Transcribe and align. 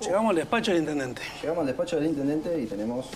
Llegamos 0.00 0.30
al 0.30 0.36
despacho 0.36 0.70
del 0.72 0.80
intendente. 0.80 1.22
Llegamos 1.42 1.60
al 1.62 1.66
despacho 1.66 1.96
del 1.96 2.06
intendente 2.06 2.60
y 2.60 2.66
tenemos 2.66 3.06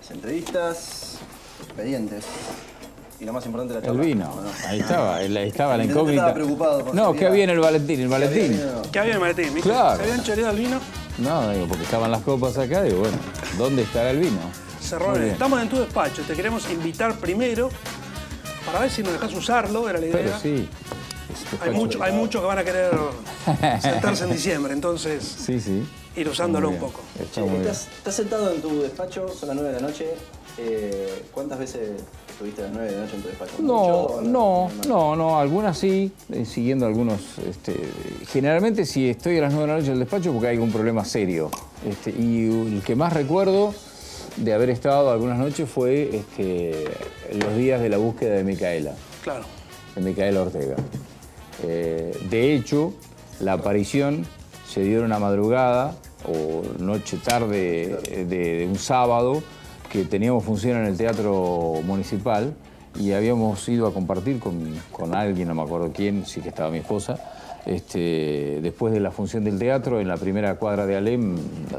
las 0.00 0.10
entrevistas, 0.10 1.18
expedientes. 1.64 2.24
Y 3.20 3.24
lo 3.24 3.32
más 3.32 3.46
importante, 3.46 3.74
la 3.74 3.80
El 3.80 3.86
charla. 3.86 4.02
vino. 4.02 4.32
¿o 4.32 4.40
no? 4.42 4.50
Ahí 4.66 4.80
estaba, 4.80 5.16
ahí 5.16 5.26
estaba 5.48 5.76
la 5.76 5.84
El 5.84 5.90
intendente 5.90 5.92
incógnita. 5.92 6.12
estaba 6.22 6.34
preocupado 6.34 6.84
por 6.84 6.94
No, 6.94 7.12
¿qué 7.14 7.26
había- 7.26 7.44
en 7.44 7.50
el 7.50 7.60
Valentín? 7.60 8.00
¿El 8.00 8.08
Valentín? 8.08 8.52
vino? 8.52 8.82
¿Qué 8.90 8.98
había 8.98 9.10
en 9.12 9.16
el 9.16 9.20
maletín? 9.20 9.54
¿viste? 9.54 9.70
Claro. 9.70 9.96
Se 9.96 10.02
habían 10.02 10.24
choreado 10.24 10.50
el 10.50 10.58
vino. 10.58 10.80
No, 11.18 11.50
digo, 11.52 11.66
porque 11.68 11.84
estaban 11.84 12.10
las 12.10 12.22
copas 12.22 12.58
acá, 12.58 12.82
digo, 12.82 12.98
bueno, 12.98 13.16
¿dónde 13.56 13.82
estará 13.82 14.10
el 14.10 14.18
vino? 14.18 14.40
Cerró. 14.82 15.10
Muy 15.10 15.20
bien. 15.20 15.30
Estamos 15.32 15.62
en 15.62 15.68
tu 15.68 15.78
despacho. 15.78 16.22
Te 16.26 16.34
queremos 16.34 16.68
invitar 16.70 17.14
primero 17.18 17.70
para 18.66 18.80
ver 18.80 18.90
si 18.90 19.02
nos 19.04 19.12
dejas 19.12 19.32
usarlo. 19.32 19.88
Era 19.88 20.00
la 20.00 20.06
idea. 20.06 20.16
Pero 20.16 20.38
sí. 20.40 20.68
Hay, 21.60 21.70
mucho, 21.70 22.02
hay 22.02 22.12
muchos 22.12 22.40
que 22.40 22.46
van 22.46 22.58
a 22.58 22.64
querer 22.64 22.90
sentarse 23.80 24.24
en 24.24 24.32
diciembre. 24.32 24.72
Entonces, 24.72 25.22
Sí, 25.24 25.60
sí. 25.60 25.82
ir 26.16 26.28
usándolo 26.28 26.68
un 26.70 26.76
poco. 26.76 27.00
Está 27.20 27.42
Che, 27.42 27.56
estás, 27.58 27.88
estás 27.98 28.14
sentado 28.14 28.52
en 28.52 28.60
tu 28.62 28.82
despacho, 28.82 29.28
son 29.28 29.48
las 29.48 29.56
9 29.56 29.72
de 29.72 29.80
la 29.80 29.86
noche. 29.86 30.06
Eh, 30.56 31.24
¿Cuántas 31.32 31.58
veces 31.58 31.90
estuviste 32.30 32.62
a 32.62 32.66
las 32.66 32.74
9 32.74 32.88
de 32.90 32.96
la 32.96 33.02
noche 33.04 33.16
en 33.16 33.22
tu 33.22 33.28
despacho? 33.28 33.52
¿Mucho 33.58 34.20
No, 34.22 34.30
no, 34.30 34.70
no, 34.88 35.16
no, 35.16 35.38
algunas 35.40 35.76
sí, 35.76 36.12
eh, 36.32 36.44
siguiendo 36.44 36.86
algunos. 36.86 37.20
Este, 37.48 37.74
generalmente 38.28 38.86
si 38.86 39.08
estoy 39.10 39.38
a 39.38 39.42
las 39.42 39.52
9 39.52 39.66
de 39.66 39.72
la 39.72 39.78
noche 39.78 39.86
en 39.88 39.92
el 39.94 39.98
despacho 40.00 40.32
porque 40.32 40.46
hay 40.48 40.54
algún 40.54 40.70
problema 40.70 41.04
serio. 41.04 41.50
Este, 41.88 42.10
y 42.10 42.46
el 42.76 42.82
que 42.84 42.94
más 42.94 43.12
recuerdo 43.12 43.74
de 44.36 44.52
haber 44.54 44.70
estado 44.70 45.10
algunas 45.10 45.38
noches 45.38 45.68
fue 45.68 46.10
este, 46.16 46.84
los 47.32 47.56
días 47.56 47.80
de 47.80 47.88
la 47.88 47.98
búsqueda 47.98 48.34
de 48.36 48.44
Micaela, 48.44 48.94
Claro. 49.24 49.44
de 49.96 50.00
Micaela 50.02 50.42
Ortega. 50.42 50.76
Eh, 51.62 52.16
de 52.30 52.54
hecho, 52.54 52.92
la 53.40 53.54
aparición 53.54 54.26
se 54.68 54.82
dio 54.82 54.98
en 54.98 55.04
una 55.04 55.18
madrugada 55.18 55.96
o 56.26 56.62
noche 56.82 57.18
tarde 57.18 57.98
eh, 58.10 58.24
de, 58.24 58.66
un 58.66 58.78
sábado 58.78 59.42
que 59.90 60.04
teníamos 60.04 60.44
función 60.44 60.78
en 60.78 60.86
el 60.86 60.96
Teatro 60.96 61.80
Municipal 61.84 62.54
y 62.98 63.12
habíamos 63.12 63.68
ido 63.68 63.86
a 63.86 63.92
compartir 63.92 64.38
con, 64.38 64.74
con 64.90 65.14
alguien, 65.14 65.48
no 65.48 65.54
me 65.54 65.62
acuerdo 65.62 65.92
quién, 65.92 66.26
sí 66.26 66.40
que 66.40 66.48
estaba 66.48 66.70
mi 66.70 66.78
esposa, 66.78 67.18
este, 67.66 68.60
después 68.62 68.92
de 68.92 69.00
la 69.00 69.10
función 69.10 69.44
del 69.44 69.58
teatro 69.58 70.00
en 70.00 70.08
la 70.08 70.16
primera 70.16 70.56
cuadra 70.56 70.86
de 70.86 70.96
Alem, 70.96 71.36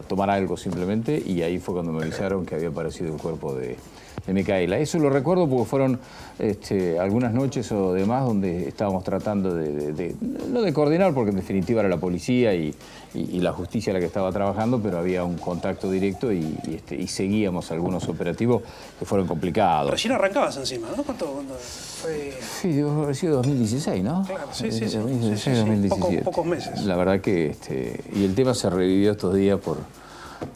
tomar 0.07 0.29
algo 0.29 0.57
simplemente 0.57 1.21
y 1.23 1.41
ahí 1.43 1.59
fue 1.59 1.75
cuando 1.75 1.91
me 1.91 2.01
avisaron 2.01 2.45
que 2.45 2.55
había 2.55 2.69
aparecido 2.69 3.13
el 3.13 3.21
cuerpo 3.21 3.53
de, 3.53 3.77
de 4.25 4.33
Micaela. 4.33 4.77
Eso 4.79 4.97
lo 4.99 5.09
recuerdo 5.09 5.47
porque 5.47 5.65
fueron 5.65 5.99
este, 6.39 6.99
algunas 6.99 7.33
noches 7.33 7.71
o 7.71 7.93
demás 7.93 8.25
donde 8.25 8.67
estábamos 8.67 9.03
tratando 9.03 9.53
de, 9.53 9.71
de- 9.71 9.93
de- 9.93 10.15
no 10.51 10.61
de 10.61 10.73
coordinar, 10.73 11.13
porque 11.13 11.31
en 11.31 11.37
definitiva 11.37 11.81
era 11.81 11.89
la 11.89 11.97
policía 11.97 12.53
y, 12.53 12.73
y- 13.13 13.37
y 13.37 13.39
la 13.39 13.53
justicia 13.53 13.93
la 13.93 13.99
que 13.99 14.05
estaba 14.05 14.31
trabajando, 14.31 14.79
pero 14.81 14.97
había 14.97 15.23
un 15.23 15.37
contacto 15.37 15.89
directo 15.91 16.31
y, 16.33 16.57
y, 16.67 16.75
este, 16.75 17.05
seguíamos 17.07 17.71
algunos 17.71 18.07
operativos 18.09 18.61
que 18.99 19.05
fueron 19.05 19.27
complicados. 19.27 19.91
Recién 19.91 20.13
arrancabas 20.13 20.57
encima, 20.57 20.87
¿no? 20.95 21.03
¿Cuánto? 21.03 21.25
cuánto 21.27 21.53
fue? 21.53 22.33
Sí, 22.61 22.73
debe 22.73 22.89
haber 22.89 23.15
sido 23.15 23.35
2016, 23.37 24.03
¿no? 24.03 24.23
Claro, 24.25 24.47
sí, 24.51 24.71
sí, 24.71 24.89
sí. 24.89 24.97
2016, 24.97 25.39
Sí, 25.39 25.49
sí, 25.49 25.51
sí. 25.55 25.59
2017. 25.59 26.17
Poco- 26.23 26.31
pocos 26.31 26.45
meses. 26.45 26.83
La 26.85 26.95
verdad 26.95 27.21
que, 27.21 27.47
este, 27.51 28.01
y 28.13 28.25
el 28.25 28.35
tema 28.35 28.53
se 28.53 28.69
revivió 28.69 29.11
estos 29.11 29.33
días 29.35 29.59
por, 29.59 29.77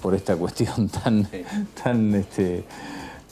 por 0.01 0.13
esta 0.15 0.35
cuestión 0.35 0.89
tan, 0.89 1.27
tan 1.81 2.13
este, 2.15 2.63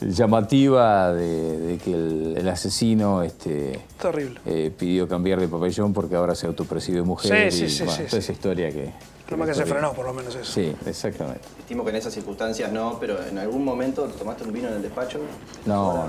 llamativa 0.00 1.12
de, 1.12 1.58
de 1.58 1.78
que 1.78 1.92
el, 1.92 2.34
el 2.38 2.48
asesino 2.48 3.22
este, 3.22 3.80
Terrible. 4.00 4.40
eh, 4.46 4.72
pidió 4.76 5.08
cambiar 5.08 5.40
de 5.40 5.48
pabellón 5.48 5.92
porque 5.92 6.14
ahora 6.16 6.34
se 6.34 6.46
autopercibe 6.46 7.02
mujer 7.02 7.52
Sí, 7.52 7.64
y 7.64 7.68
sí, 7.70 7.84
bueno, 7.84 7.98
sí, 7.98 8.04
toda 8.08 8.18
esa 8.18 8.32
historia 8.32 8.70
que... 8.70 8.92
Lo 9.30 9.36
más 9.36 9.48
que 9.48 9.54
se 9.54 9.66
frenó, 9.66 9.92
por 9.92 10.06
lo 10.06 10.14
menos 10.14 10.34
eso. 10.34 10.50
Sí, 10.50 10.74
exactamente. 10.86 11.42
Estimo 11.58 11.84
que 11.84 11.90
en 11.90 11.96
esas 11.96 12.14
circunstancias 12.14 12.72
no, 12.72 12.96
pero 12.98 13.22
en 13.22 13.36
algún 13.36 13.62
momento 13.62 14.04
tomaste 14.04 14.44
un 14.44 14.52
vino 14.54 14.68
en 14.68 14.74
el 14.74 14.82
despacho. 14.82 15.20
No, 15.66 15.92
no, 15.92 16.06
no, 16.06 16.08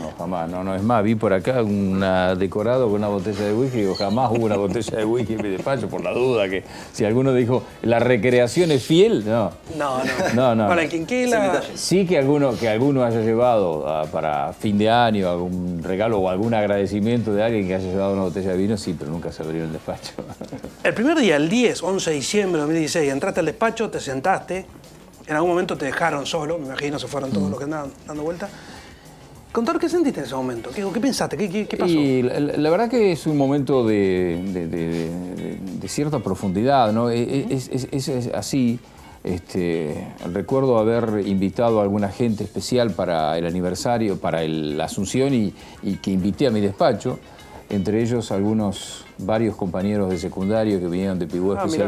no, 0.00 0.12
jamás. 0.16 0.48
No, 0.48 0.64
no, 0.64 0.74
es 0.74 0.82
más, 0.82 1.04
vi 1.04 1.14
por 1.14 1.34
acá 1.34 1.62
una 1.62 2.34
decorado 2.34 2.86
con 2.86 2.94
una 2.94 3.08
botella 3.08 3.44
de 3.44 3.52
whisky. 3.52 3.80
Digo, 3.80 3.94
jamás 3.94 4.30
hubo 4.30 4.46
una 4.46 4.56
botella 4.56 4.96
de 4.96 5.04
whisky 5.04 5.34
en 5.34 5.42
mi 5.42 5.50
despacho, 5.50 5.88
por 5.88 6.02
la 6.02 6.12
duda 6.12 6.48
que 6.48 6.64
si 6.92 7.04
alguno 7.04 7.34
dijo, 7.34 7.64
la 7.82 7.98
recreación 7.98 8.70
es 8.70 8.82
fiel, 8.82 9.24
no. 9.26 9.50
No, 9.76 9.98
no. 9.98 10.34
No, 10.34 10.54
no, 10.54 10.68
Para 10.68 10.84
el 10.84 10.88
quinquela. 10.88 11.62
Sí 11.74 12.06
que 12.06 12.18
alguno, 12.18 12.56
que 12.56 12.68
alguno 12.68 13.04
haya 13.04 13.20
llevado 13.20 13.86
ah, 13.86 14.06
para 14.10 14.54
fin 14.54 14.78
de 14.78 14.88
año 14.88 15.28
algún 15.28 15.82
regalo 15.82 16.18
o 16.18 16.30
algún 16.30 16.54
agradecimiento 16.54 17.34
de 17.34 17.42
alguien 17.42 17.68
que 17.68 17.74
haya 17.74 17.90
llevado 17.90 18.14
una 18.14 18.22
botella 18.22 18.52
de 18.52 18.56
vino, 18.56 18.76
sí, 18.78 18.96
pero 18.98 19.10
nunca 19.10 19.30
se 19.32 19.42
abrió 19.42 19.60
en 19.60 19.66
el 19.66 19.72
despacho. 19.72 20.12
El 20.82 20.94
primer 20.94 21.18
día, 21.18 21.36
el 21.36 21.48
10, 21.48 21.82
11 21.82 22.10
de 22.10 22.16
diciembre 22.16 22.53
de 22.56 22.62
2016, 22.62 23.12
entraste 23.12 23.40
al 23.40 23.46
despacho, 23.46 23.90
te 23.90 24.00
sentaste. 24.00 24.66
En 25.26 25.34
algún 25.36 25.50
momento 25.50 25.76
te 25.76 25.86
dejaron 25.86 26.26
solo, 26.26 26.58
me 26.58 26.66
imagino, 26.66 26.98
se 26.98 27.06
fueron 27.06 27.30
Mm. 27.30 27.32
todos 27.32 27.50
los 27.50 27.58
que 27.58 27.64
andaban 27.64 27.90
dando 28.06 28.22
vuelta. 28.22 28.48
Contar 29.52 29.78
qué 29.78 29.88
sentiste 29.88 30.18
en 30.20 30.26
ese 30.26 30.34
momento, 30.34 30.70
qué, 30.74 30.84
qué 30.92 31.00
pensaste, 31.00 31.36
qué, 31.36 31.48
qué- 31.48 31.66
qué 31.66 31.76
pasó. 31.76 31.92
Y 31.92 32.22
la, 32.22 32.70
verdad 32.70 32.88
que 32.90 33.12
es 33.12 33.24
un 33.26 33.36
momento 33.38 33.86
de, 33.86 34.40
de- 34.52 34.66
de- 34.68 35.88
cierta 35.88 36.18
profundidad, 36.18 36.92
¿no? 36.92 37.10
E- 37.10 37.22
e- 37.22 37.46
Es, 37.50 37.68
es- 37.68 37.88
es- 37.92 38.08
es 38.08 38.26
así. 38.34 38.80
Este, 39.22 40.06
recuerdo 40.34 40.76
haber 40.78 41.26
invitado 41.26 41.78
a 41.80 41.82
alguna 41.82 42.08
gente 42.10 42.44
especial 42.44 42.90
para 42.90 43.38
el 43.38 43.46
aniversario, 43.46 44.18
para 44.18 44.42
el- 44.42 44.76
la 44.76 44.84
Asunción 44.84 45.32
y, 45.32 45.54
y 45.82 45.96
que 45.96 46.10
invité 46.10 46.46
a 46.46 46.50
mi 46.50 46.60
despacho, 46.60 47.18
entre 47.70 48.02
ellos 48.02 48.30
algunos, 48.32 49.04
varios 49.18 49.56
compañeros 49.56 50.10
de 50.10 50.18
secundario 50.18 50.78
que 50.80 50.88
vinieron 50.88 51.18
de 51.18 51.26
Pigüé 51.26 51.56
Ah, 51.58 51.64
mirá. 51.66 51.84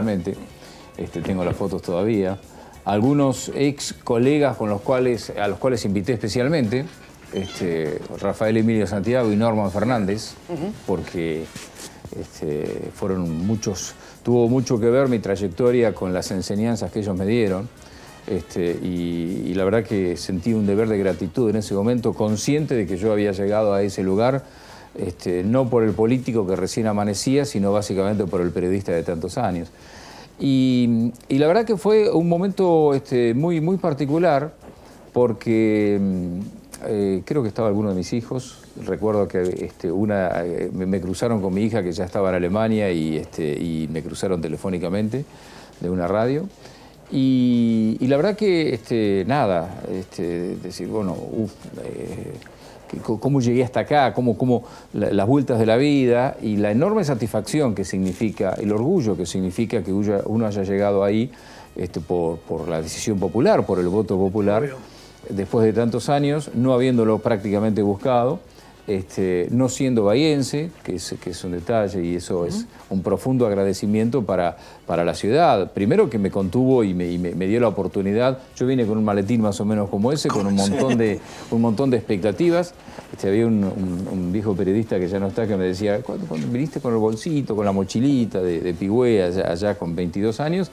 Este, 0.96 1.20
tengo 1.20 1.44
las 1.44 1.56
fotos 1.56 1.82
todavía. 1.82 2.38
Algunos 2.84 3.50
ex 3.54 3.92
colegas 3.92 4.56
con 4.56 4.70
los 4.70 4.80
cuales, 4.80 5.30
a 5.30 5.48
los 5.48 5.58
cuales 5.58 5.84
invité 5.84 6.12
especialmente, 6.12 6.84
este, 7.32 8.00
Rafael 8.20 8.56
Emilio 8.56 8.86
Santiago 8.86 9.32
y 9.32 9.36
Norman 9.36 9.70
Fernández, 9.72 10.34
porque 10.86 11.44
este, 12.18 12.90
fueron 12.94 13.46
muchos, 13.46 13.94
tuvo 14.22 14.48
mucho 14.48 14.78
que 14.78 14.86
ver 14.86 15.08
mi 15.08 15.18
trayectoria 15.18 15.92
con 15.94 16.12
las 16.12 16.30
enseñanzas 16.30 16.92
que 16.92 17.00
ellos 17.00 17.16
me 17.16 17.26
dieron. 17.26 17.68
Este, 18.28 18.78
y, 18.82 19.44
y 19.46 19.54
la 19.54 19.64
verdad 19.64 19.84
que 19.84 20.16
sentí 20.16 20.52
un 20.52 20.66
deber 20.66 20.88
de 20.88 20.98
gratitud 20.98 21.50
en 21.50 21.56
ese 21.56 21.74
momento, 21.74 22.12
consciente 22.12 22.74
de 22.74 22.86
que 22.86 22.96
yo 22.96 23.12
había 23.12 23.32
llegado 23.32 23.72
a 23.72 23.82
ese 23.82 24.02
lugar, 24.02 24.44
este, 24.96 25.42
no 25.44 25.68
por 25.68 25.82
el 25.84 25.92
político 25.92 26.46
que 26.46 26.56
recién 26.56 26.86
amanecía, 26.86 27.44
sino 27.44 27.72
básicamente 27.72 28.24
por 28.24 28.40
el 28.40 28.50
periodista 28.50 28.92
de 28.92 29.02
tantos 29.02 29.38
años. 29.38 29.68
Y, 30.38 31.12
la 31.28 31.46
verdad 31.46 31.64
que 31.64 31.76
fue 31.76 32.10
un 32.10 32.28
momento 32.28 32.94
este, 32.94 33.34
muy, 33.34 33.60
muy 33.60 33.78
particular 33.78 34.52
porque 35.12 35.98
mm, 36.00 36.40
eh, 36.86 37.22
creo 37.24 37.42
que 37.42 37.48
estaba 37.48 37.68
alguno 37.68 37.90
de 37.90 37.94
mis 37.94 38.12
hijos. 38.12 38.58
Recuerdo 38.84 39.26
que 39.28 39.40
este, 39.64 39.90
una, 39.90 40.44
eh, 40.44 40.70
me, 40.72 41.00
cruzaron 41.00 41.40
con 41.40 41.54
mi 41.54 41.62
hija 41.62 41.82
que 41.82 41.92
ya 41.92 42.04
estaba 42.04 42.28
en 42.30 42.34
Alemania 42.34 42.92
y, 42.92 43.16
este, 43.16 43.88
me 43.90 44.02
cruzaron 44.02 44.40
telefónicamente 44.42 45.24
de 45.80 45.90
una 45.90 46.06
radio. 46.06 46.46
Y, 47.10 47.96
la 48.00 48.16
verdad 48.16 48.36
que, 48.36 49.24
nada, 49.26 49.80
decir, 50.62 50.88
bueno, 50.88 51.16
uf, 51.32 51.52
eh, 51.82 52.32
cómo 53.02 53.40
llegué 53.40 53.64
hasta 53.64 53.80
acá, 53.80 54.12
cómo, 54.14 54.36
cómo 54.38 54.64
la- 54.92 55.10
las 55.10 55.26
vueltas 55.26 55.58
de 55.58 55.66
la 55.66 55.76
vida 55.76 56.36
y 56.42 56.56
la 56.56 56.70
enorme 56.70 57.04
satisfacción 57.04 57.74
que 57.74 57.84
significa, 57.84 58.54
el 58.60 58.72
orgullo 58.72 59.16
que 59.16 59.26
significa 59.26 59.82
que 59.82 59.92
uno 59.92 60.46
haya 60.46 60.62
llegado 60.62 61.04
ahí 61.04 61.30
este, 61.76 62.00
por, 62.00 62.38
por 62.38 62.68
la 62.68 62.80
decisión 62.80 63.18
popular, 63.18 63.66
por 63.66 63.78
el 63.78 63.88
voto 63.88 64.16
popular, 64.16 64.68
después 65.28 65.64
de 65.66 65.72
tantos 65.72 66.08
años, 66.08 66.50
no 66.54 66.72
habiéndolo 66.72 67.18
prácticamente 67.18 67.82
buscado, 67.82 68.40
este, 68.86 69.48
no 69.50 69.68
siendo 69.68 70.04
bahiense, 70.04 70.70
que 70.84 70.94
es, 70.96 71.14
que 71.20 71.30
es 71.30 71.44
un 71.44 71.52
detalle 71.52 72.04
y 72.04 72.16
eso 72.16 72.46
es 72.46 72.66
un 72.88 73.02
profundo 73.02 73.46
agradecimiento 73.46 74.22
para, 74.24 74.56
para 74.86 75.04
la 75.04 75.14
ciudad. 75.14 75.72
Primero 75.72 76.08
que 76.08 76.18
me 76.18 76.30
contuvo 76.30 76.84
y, 76.84 76.94
me, 76.94 77.10
y 77.10 77.18
me- 77.18 77.34
me 77.34 77.46
dio 77.48 77.58
la 77.60 77.68
oportunidad. 77.68 78.38
Yo 78.56 78.66
vine 78.66 78.86
con 78.86 78.96
un 78.98 79.04
maletín 79.04 79.40
más 79.40 79.60
o 79.60 79.64
menos 79.64 79.88
como 79.90 80.12
ese, 80.12 80.28
con 80.28 80.46
un 80.46 80.54
montón 80.54 80.96
de, 80.98 81.18
un 81.50 81.60
montón 81.60 81.90
de 81.90 81.96
expectativas. 81.96 82.74
Este, 83.12 83.28
había 83.28 83.46
un, 83.46 83.64
un- 83.64 84.08
un 84.12 84.32
viejo 84.32 84.54
periodista 84.54 84.98
que 85.00 85.08
ya 85.08 85.18
no 85.18 85.26
está 85.28 85.46
que 85.46 85.56
me 85.56 85.64
decía, 85.64 86.00
¿cuándo, 86.02 86.26
cuándo 86.26 86.46
viniste 86.48 86.80
con 86.80 86.92
el 86.92 86.98
bolsito, 86.98 87.56
con 87.56 87.64
la 87.64 87.72
mochilita 87.72 88.40
de, 88.40 88.60
de 88.60 88.74
Pigüé 88.74 89.22
allá, 89.24 89.50
allá 89.50 89.74
con 89.76 89.96
22 89.96 90.38
años? 90.40 90.70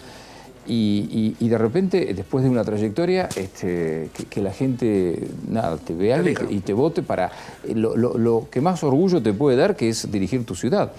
Y, 0.66 1.36
y- 1.40 1.46
y 1.46 1.50
de 1.50 1.58
repente, 1.58 2.14
después 2.14 2.44
de 2.44 2.50
una 2.50 2.64
trayectoria, 2.64 3.28
este, 3.36 4.10
que, 4.14 4.24
que 4.30 4.42
la 4.42 4.52
gente 4.54 5.28
nada, 5.50 5.78
te 5.78 5.94
vea 5.94 6.22
y 6.22 6.34
te, 6.34 6.54
y 6.54 6.60
te 6.62 6.72
vote 6.74 7.04
para 7.04 7.32
eh, 7.68 7.74
lo, 7.76 7.98
lo- 7.98 8.18
lo 8.18 8.48
que 8.50 8.62
más 8.62 8.82
orgullo 8.84 9.22
te 9.22 9.34
puede 9.34 9.58
dar, 9.58 9.76
que 9.76 9.90
es 9.90 10.10
dirigir 10.12 10.46
tu 10.46 10.56
ciudad. 10.56 10.94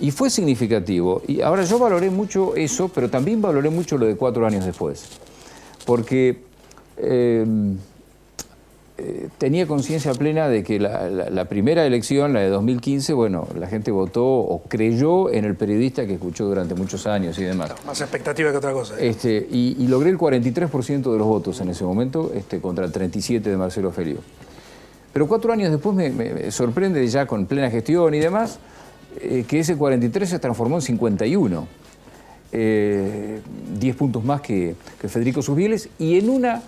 Y 0.00 0.10
fue 0.10 0.30
significativo. 0.30 1.22
Y 1.28 1.40
ahora 1.42 1.64
yo 1.64 1.78
valoré 1.78 2.08
mucho 2.10 2.56
eso, 2.56 2.88
pero 2.94 3.10
también 3.10 3.40
valoré 3.42 3.68
mucho 3.70 3.96
lo 3.98 4.06
de 4.06 4.16
cuatro 4.16 4.46
años 4.46 4.64
después. 4.64 5.04
Porque 5.84 6.38
eh, 6.96 7.44
eh, 8.96 9.28
tenía 9.38 9.66
conciencia 9.66 10.12
plena 10.14 10.48
de 10.48 10.62
que 10.62 10.78
la, 10.78 11.08
la- 11.10 11.28
la 11.30 11.44
primera 11.46 11.84
elección, 11.84 12.32
la 12.32 12.40
de 12.40 12.48
2015, 12.48 13.12
bueno, 13.12 13.48
la 13.58 13.66
gente 13.66 13.90
votó 13.90 14.24
o 14.24 14.62
creyó 14.68 15.30
en 15.32 15.44
el 15.44 15.56
periodista 15.56 16.06
que 16.06 16.14
escuchó 16.14 16.44
durante 16.46 16.74
muchos 16.76 17.06
años 17.08 17.36
y 17.38 17.42
demás. 17.42 17.72
Más 17.86 18.00
expectativa 18.00 18.52
que 18.52 18.56
otra 18.58 18.72
cosa. 18.72 18.94
Este, 19.00 19.46
y, 19.50 19.76
y 19.78 19.88
logré 19.88 20.10
el 20.10 20.18
43% 20.18 21.10
de 21.10 21.18
los 21.18 21.26
votos 21.26 21.60
en 21.60 21.70
ese 21.70 21.82
momento 21.84 22.30
este, 22.34 22.60
contra 22.60 22.84
el 22.84 22.92
37% 22.92 23.42
de 23.42 23.56
Marcelo 23.56 23.90
Feliu. 23.90 24.18
Pero 25.12 25.26
cuatro 25.28 25.52
años 25.52 25.70
después 25.72 25.94
me, 25.96 26.10
me- 26.10 26.32
me 26.34 26.50
sorprende 26.52 27.04
ya 27.08 27.26
con 27.26 27.46
plena 27.46 27.70
gestión 27.70 28.14
y 28.14 28.20
demás 28.20 28.58
eh, 29.20 29.44
que 29.48 29.60
ese 29.60 29.76
43 29.76 30.28
se 30.28 30.38
transformó 30.38 30.76
en 30.76 30.82
51. 30.82 31.66
Eh, 32.56 33.40
10 33.80 33.96
puntos 33.96 34.24
más 34.24 34.40
que, 34.40 34.76
que 35.00 35.08
Federico 35.08 35.42
Susbieles 35.42 35.88
y 35.98 36.16
en 36.18 36.30
una 36.30 36.62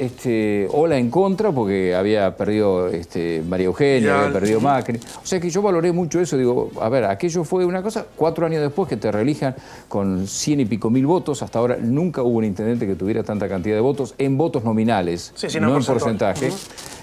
este, 0.00 0.66
ola 0.72 0.96
en 0.98 1.10
contra 1.10 1.52
porque 1.52 1.94
había 1.94 2.36
perdido 2.36 2.88
este, 2.88 3.42
María 3.46 3.66
Eugenia, 3.66 4.08
Ya. 4.08 4.20
había 4.20 4.32
perdido 4.32 4.60
Macri. 4.60 4.98
O 5.22 5.26
sea 5.26 5.38
que 5.40 5.50
yo 5.50 5.62
valoré 5.62 5.92
mucho 5.92 6.20
eso. 6.20 6.36
Digo, 6.36 6.70
a 6.80 6.88
ver, 6.88 7.04
aquello 7.04 7.44
fue 7.44 7.64
una 7.64 7.82
cosa, 7.82 8.06
cuatro 8.16 8.46
años 8.46 8.62
después 8.62 8.88
que 8.88 8.96
te 8.96 9.12
reelijan 9.12 9.54
con 9.88 10.26
cien 10.26 10.60
y 10.60 10.64
pico 10.64 10.90
mil 10.90 11.06
votos. 11.06 11.42
Hasta 11.42 11.58
ahora 11.58 11.76
nunca 11.80 12.22
hubo 12.22 12.38
un 12.38 12.44
intendente 12.44 12.86
que 12.86 12.94
tuviera 12.94 13.22
tanta 13.22 13.48
cantidad 13.48 13.74
de 13.74 13.80
votos 13.82 14.14
en 14.18 14.36
votos 14.38 14.64
nominales, 14.64 15.32
Sí, 15.34 15.50
sí, 15.50 15.60
no 15.60 15.68
no 15.68 15.76
en 15.76 15.84
porcentaje. 15.84 16.50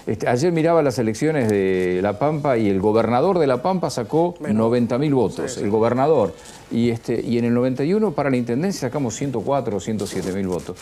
Este, 0.06 0.26
ayer 0.26 0.50
miraba 0.52 0.82
las 0.82 0.98
elecciones 0.98 1.48
de 1.48 2.00
La 2.02 2.18
Pampa 2.18 2.56
y 2.56 2.68
el 2.68 2.80
gobernador 2.80 3.38
de 3.38 3.46
La 3.46 3.62
Pampa 3.62 3.90
sacó 3.90 4.34
90 4.40 4.98
mil 4.98 5.14
votos, 5.14 5.58
el 5.58 5.70
gobernador. 5.70 6.34
Y, 6.70 6.90
este, 6.90 7.20
y 7.20 7.38
en 7.38 7.44
el 7.44 7.54
91 7.54 8.12
para 8.12 8.30
la 8.30 8.36
intendencia 8.36 8.88
sacamos 8.88 9.14
104 9.16 9.76
o 9.76 9.80
107 9.80 10.32
mil 10.32 10.48
votos. 10.48 10.76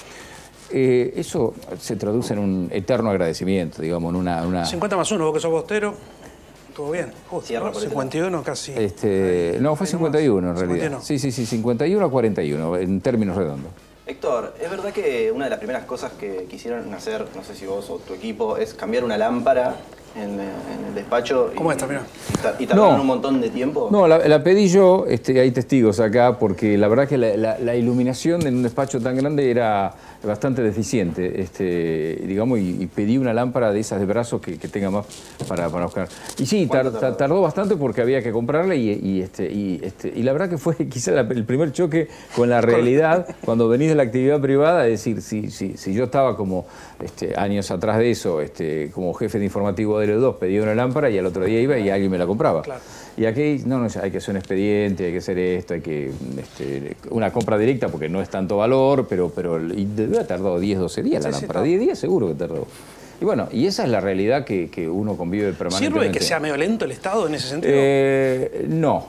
Eh, 0.79 1.15
eso 1.17 1.55
se 1.81 1.97
traduce 1.97 2.35
en 2.35 2.39
un 2.39 2.69
eterno 2.71 3.09
agradecimiento, 3.09 3.81
digamos, 3.81 4.11
en 4.11 4.17
una... 4.21 4.47
una- 4.47 4.67
50 4.67 4.95
más 4.95 5.11
1, 5.11 5.25
vos 5.25 5.33
que 5.33 5.41
sos 5.41 5.51
bostero, 5.51 5.95
estuvo 6.69 6.91
bien. 6.91 7.11
Justo, 7.31 7.47
Cierra 7.47 7.65
¿no? 7.65 7.73
por 7.73 7.79
este 7.83 7.89
51 7.89 8.43
casi. 8.43 8.73
Este, 8.73 9.57
no, 9.59 9.75
fue 9.75 9.87
Ahí 9.87 9.93
nomás. 9.95 10.13
51 10.13 10.51
en 10.51 10.57
realidad. 10.57 10.75
51. 10.91 11.01
Sí, 11.01 11.19
sí, 11.19 11.33
sí, 11.33 11.47
51 11.47 12.05
a 12.05 12.11
41, 12.11 12.77
en 12.77 13.01
términos 13.01 13.37
redondos. 13.39 13.71
Héctor, 14.07 14.55
es 14.63 14.71
verdad 14.71 14.93
que 14.93 15.33
una 15.35 15.45
de 15.45 15.51
las 15.51 15.59
primeras 15.59 15.85
cosas 15.85 16.13
que 16.13 16.45
quisieron 16.51 16.93
hacer, 16.93 17.25
no 17.35 17.43
sé 17.43 17.55
si 17.55 17.65
vos 17.65 17.89
o 17.89 17.97
tu 17.97 18.13
equipo, 18.13 18.59
es 18.59 18.75
cambiar 18.75 19.03
una 19.03 19.17
lámpara 19.17 19.77
en, 20.15 20.33
en 20.35 20.87
el 20.89 20.95
despacho. 20.95 21.51
y- 21.53 21.57
¿Cómo 21.57 21.73
está? 21.73 21.87
Mirá. 21.87 22.03
Y, 22.33 22.37
tar- 22.43 22.57
y 22.59 22.67
tardaron 22.67 22.95
No. 22.97 23.01
un 23.01 23.07
montón 23.07 23.41
de 23.41 23.49
tiempo. 23.51 23.89
No, 23.91 24.07
la, 24.07 24.19
la 24.29 24.45
pedí 24.45 24.69
yo, 24.69 25.07
este, 25.09 25.41
hay 25.41 25.51
testigos 25.51 25.99
acá, 26.01 26.39
porque 26.39 26.77
la 26.79 26.87
verdad 26.89 27.09
que 27.09 27.17
la, 27.19 27.37
la- 27.37 27.59
la 27.59 27.75
iluminación 27.75 28.47
en 28.47 28.57
un 28.57 28.63
despacho 28.63 29.01
tan 29.01 29.17
grande 29.17 29.51
era 29.51 29.93
bastante 30.27 30.63
deficiente, 30.63 31.41
este, 31.41 32.23
digamos, 32.27 32.59
y, 32.59 32.83
y 32.83 32.87
pedí 32.87 33.17
una 33.19 33.33
lámpara 33.33 33.73
de 33.73 33.81
esas 33.81 34.01
de 34.01 34.07
brazos 34.07 34.41
que, 34.41 34.59
que 34.59 34.69
tenga 34.69 34.91
más 34.91 35.07
para, 35.49 35.69
para 35.71 35.85
buscar. 35.87 36.09
Y 36.39 36.47
sí, 36.47 36.67
tar- 36.67 36.83
¿Cuánto 36.83 36.91
tar- 36.93 37.01
tardó? 37.01 37.17
tardó 37.17 37.41
bastante 37.43 37.77
porque 37.77 38.01
había 38.03 38.23
que 38.23 38.33
comprarla 38.33 38.75
y, 38.75 38.91
y, 39.03 39.21
este, 39.23 39.51
y, 39.51 39.81
este, 39.83 40.13
y 40.15 40.23
la 40.23 40.33
verdad 40.33 40.51
que 40.51 40.59
fue 40.59 40.75
quizá 40.89 41.13
la- 41.13 41.21
el 41.23 41.45
primer 41.45 41.73
choque 41.73 42.09
con 42.35 42.51
la 42.51 42.61
realidad 42.61 43.27
cuando 43.45 43.69
venís 43.69 43.89
de 43.89 43.95
la 43.95 44.03
actividad 44.03 44.41
privada, 44.41 44.87
es 44.87 44.93
decir, 45.05 45.23
si, 45.23 45.51
si, 45.51 45.77
si 45.77 45.95
yo 45.95 46.05
estaba 46.05 46.37
como 46.37 46.67
este, 47.03 47.35
años 47.39 47.71
atrás 47.71 47.99
de 47.99 48.11
eso, 48.11 48.41
este, 48.41 48.91
como 48.93 49.15
jefe 49.15 49.39
de 49.39 49.45
informativo 49.45 49.99
de 49.99 50.09
los 50.09 50.21
dos, 50.21 50.37
pedía 50.37 50.63
una 50.63 50.75
lámpara 50.75 51.09
y 51.11 51.19
al 51.19 51.27
otro 51.27 51.45
día 51.45 51.61
iba 51.61 51.79
y 51.79 51.89
alguien 51.91 52.11
me 52.11 52.19
la 52.19 52.27
compraba. 52.27 52.63
Claro. 52.63 52.81
Y 53.17 53.25
aquí, 53.25 53.63
no, 53.65 53.79
no, 53.79 53.89
hay 54.03 54.11
que 54.11 54.19
hacer 54.19 54.33
un 54.33 54.37
expediente, 54.37 55.07
hay 55.07 55.13
que 55.13 55.19
hacer 55.19 55.39
esto, 55.39 55.73
hay 55.75 55.81
que. 55.81 56.11
este, 56.39 56.97
una 57.11 57.33
compra 57.33 57.57
directa 57.57 57.89
porque 57.89 58.09
no 58.11 58.21
es 58.21 58.29
tanto 58.29 58.59
valor, 58.59 59.07
pero, 59.09 59.31
pero 59.31 59.59
y 59.73 59.87
debe 59.87 60.17
haber 60.17 60.27
tardado 60.27 60.61
10, 60.61 60.79
12 60.79 61.03
días 61.03 61.25
la 61.25 61.31
Sí, 61.31 61.37
sí, 61.37 61.41
lámpara. 61.43 61.61
está. 61.61 61.69
10 61.69 61.81
días 61.81 61.99
seguro 61.99 62.29
que 62.29 62.35
tardó. 62.35 62.67
Y 63.19 63.25
bueno, 63.25 63.49
y 63.51 63.67
esa 63.67 63.85
es 63.85 63.89
la 63.89 64.01
realidad 64.03 64.45
que, 64.45 64.69
que 64.69 64.87
uno 64.89 65.17
convive 65.17 65.53
permanentemente. 65.55 66.09
¿Sirve 66.09 66.19
que 66.19 66.23
sea 66.23 66.39
medio 66.41 66.59
lento 66.59 66.85
el 66.85 66.91
Estado 66.93 67.27
en 67.27 67.35
ese 67.35 67.49
sentido? 67.49 67.73
Eh, 67.75 68.67
no. 68.69 69.07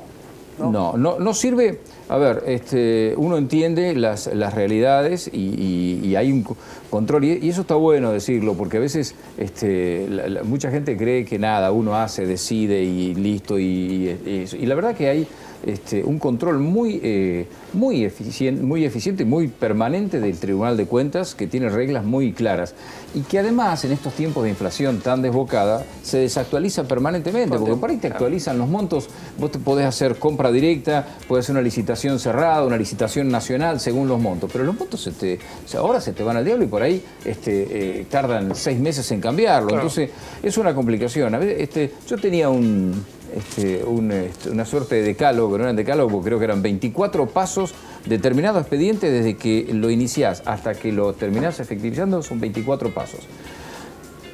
no. 0.58 0.96
No, 0.96 1.20
no, 1.20 1.34
sirve. 1.34 1.80
A 2.10 2.18
ver, 2.18 2.44
este, 2.48 3.14
uno 3.18 3.38
entiende 3.38 3.94
las, 3.94 4.28
las 4.34 4.54
realidades 4.54 5.30
y, 5.32 5.40
y- 5.40 6.08
y 6.08 6.16
hay 6.16 6.32
un 6.32 6.44
co- 6.44 6.56
control, 6.90 7.26
y, 7.26 7.40
y 7.42 7.50
eso 7.50 7.62
está 7.62 7.76
bueno 7.76 8.14
decirlo, 8.14 8.54
porque 8.54 8.78
a 8.78 8.80
veces 8.80 9.14
este, 9.38 10.08
la- 10.10 10.28
la- 10.30 10.44
mucha 10.44 10.72
gente 10.72 10.96
cree 10.96 11.26
que 11.26 11.38
nada, 11.38 11.72
uno 11.74 11.96
hace, 11.98 12.26
decide 12.26 12.82
y 12.84 13.14
listo, 13.14 13.60
y, 13.60 14.16
la 14.62 14.76
verdad 14.76 14.96
que 14.96 15.10
hay 15.10 15.28
este, 15.66 16.04
un 16.04 16.20
control 16.20 16.60
muy, 16.60 17.02
eh, 17.04 17.48
muy, 17.74 18.06
eficien- 18.06 18.62
muy 18.62 18.86
eficiente 18.86 19.24
y 19.24 19.26
muy 19.26 19.48
permanente 19.48 20.20
del 20.22 20.38
Tribunal 20.38 20.78
de 20.78 20.86
Cuentas, 20.86 21.34
que 21.36 21.48
tiene 21.48 21.68
reglas 21.68 22.06
muy 22.06 22.32
claras, 22.32 22.74
y 23.16 23.22
que 23.22 23.40
además 23.40 23.84
en 23.84 23.92
estos 23.92 24.14
tiempos 24.14 24.44
de 24.44 24.52
inflación 24.52 25.00
tan 25.00 25.22
desbocada, 25.24 25.84
se 26.04 26.20
desactualiza 26.20 26.84
permanentemente, 26.88 27.58
porque 27.58 27.76
por 27.82 27.90
ahí 27.90 27.98
te 27.98 28.08
actualizan 28.08 28.58
los 28.60 28.70
montos, 28.70 29.10
vos 29.40 29.52
te 29.52 29.58
podés 29.60 29.88
hacer 29.88 30.18
compra 30.20 30.52
directa, 30.52 31.06
podés 31.28 31.46
hacer 31.46 31.56
una 31.56 31.64
licitación 31.64 31.97
cerrada, 31.98 32.64
una 32.64 32.78
licitación 32.78 33.30
nacional 33.30 33.80
según 33.80 34.08
los 34.08 34.20
montos, 34.20 34.50
pero 34.52 34.64
los 34.64 34.78
montos 34.78 35.02
se 35.02 35.12
te- 35.12 35.40
o 35.66 35.68
sea, 35.68 35.82
ahora 35.82 36.00
se 36.00 36.14
te 36.14 36.24
van 36.24 36.38
al 36.38 36.46
diablo 36.46 36.64
y 36.64 36.68
por 36.68 36.82
ahí 36.82 37.04
este, 37.26 38.00
eh, 38.02 38.06
tardan 38.10 38.56
seis 38.56 38.80
meses 38.80 39.12
en 39.12 39.20
cambiarlo, 39.22 39.68
Claro. 39.70 39.84
entonces 39.84 40.10
es 40.42 40.58
una 40.58 40.74
complicación. 40.74 41.34
A 41.36 41.40
ver, 41.40 41.60
este, 41.60 41.92
yo 42.08 42.18
tenía 42.18 42.50
un, 42.50 43.04
este, 43.36 43.84
un, 43.84 44.12
este, 44.12 44.50
una 44.50 44.66
suerte 44.66 44.96
de 44.96 45.02
decálogo, 45.04 45.58
no 45.58 45.64
eran 45.66 45.76
decálogo, 45.76 46.10
porque 46.10 46.28
creo 46.28 46.40
que 46.40 46.46
eran 46.46 46.62
24 46.62 47.26
pasos 47.28 47.74
determinado 48.06 48.60
expediente 48.60 49.12
desde 49.12 49.36
que 49.36 49.68
lo 49.74 49.90
iniciás 49.90 50.42
hasta 50.46 50.74
que 50.76 50.92
lo 50.94 51.14
terminás 51.14 51.60
efectivizando, 51.60 52.22
son 52.24 52.40
24 52.40 52.94
pasos. 52.94 53.20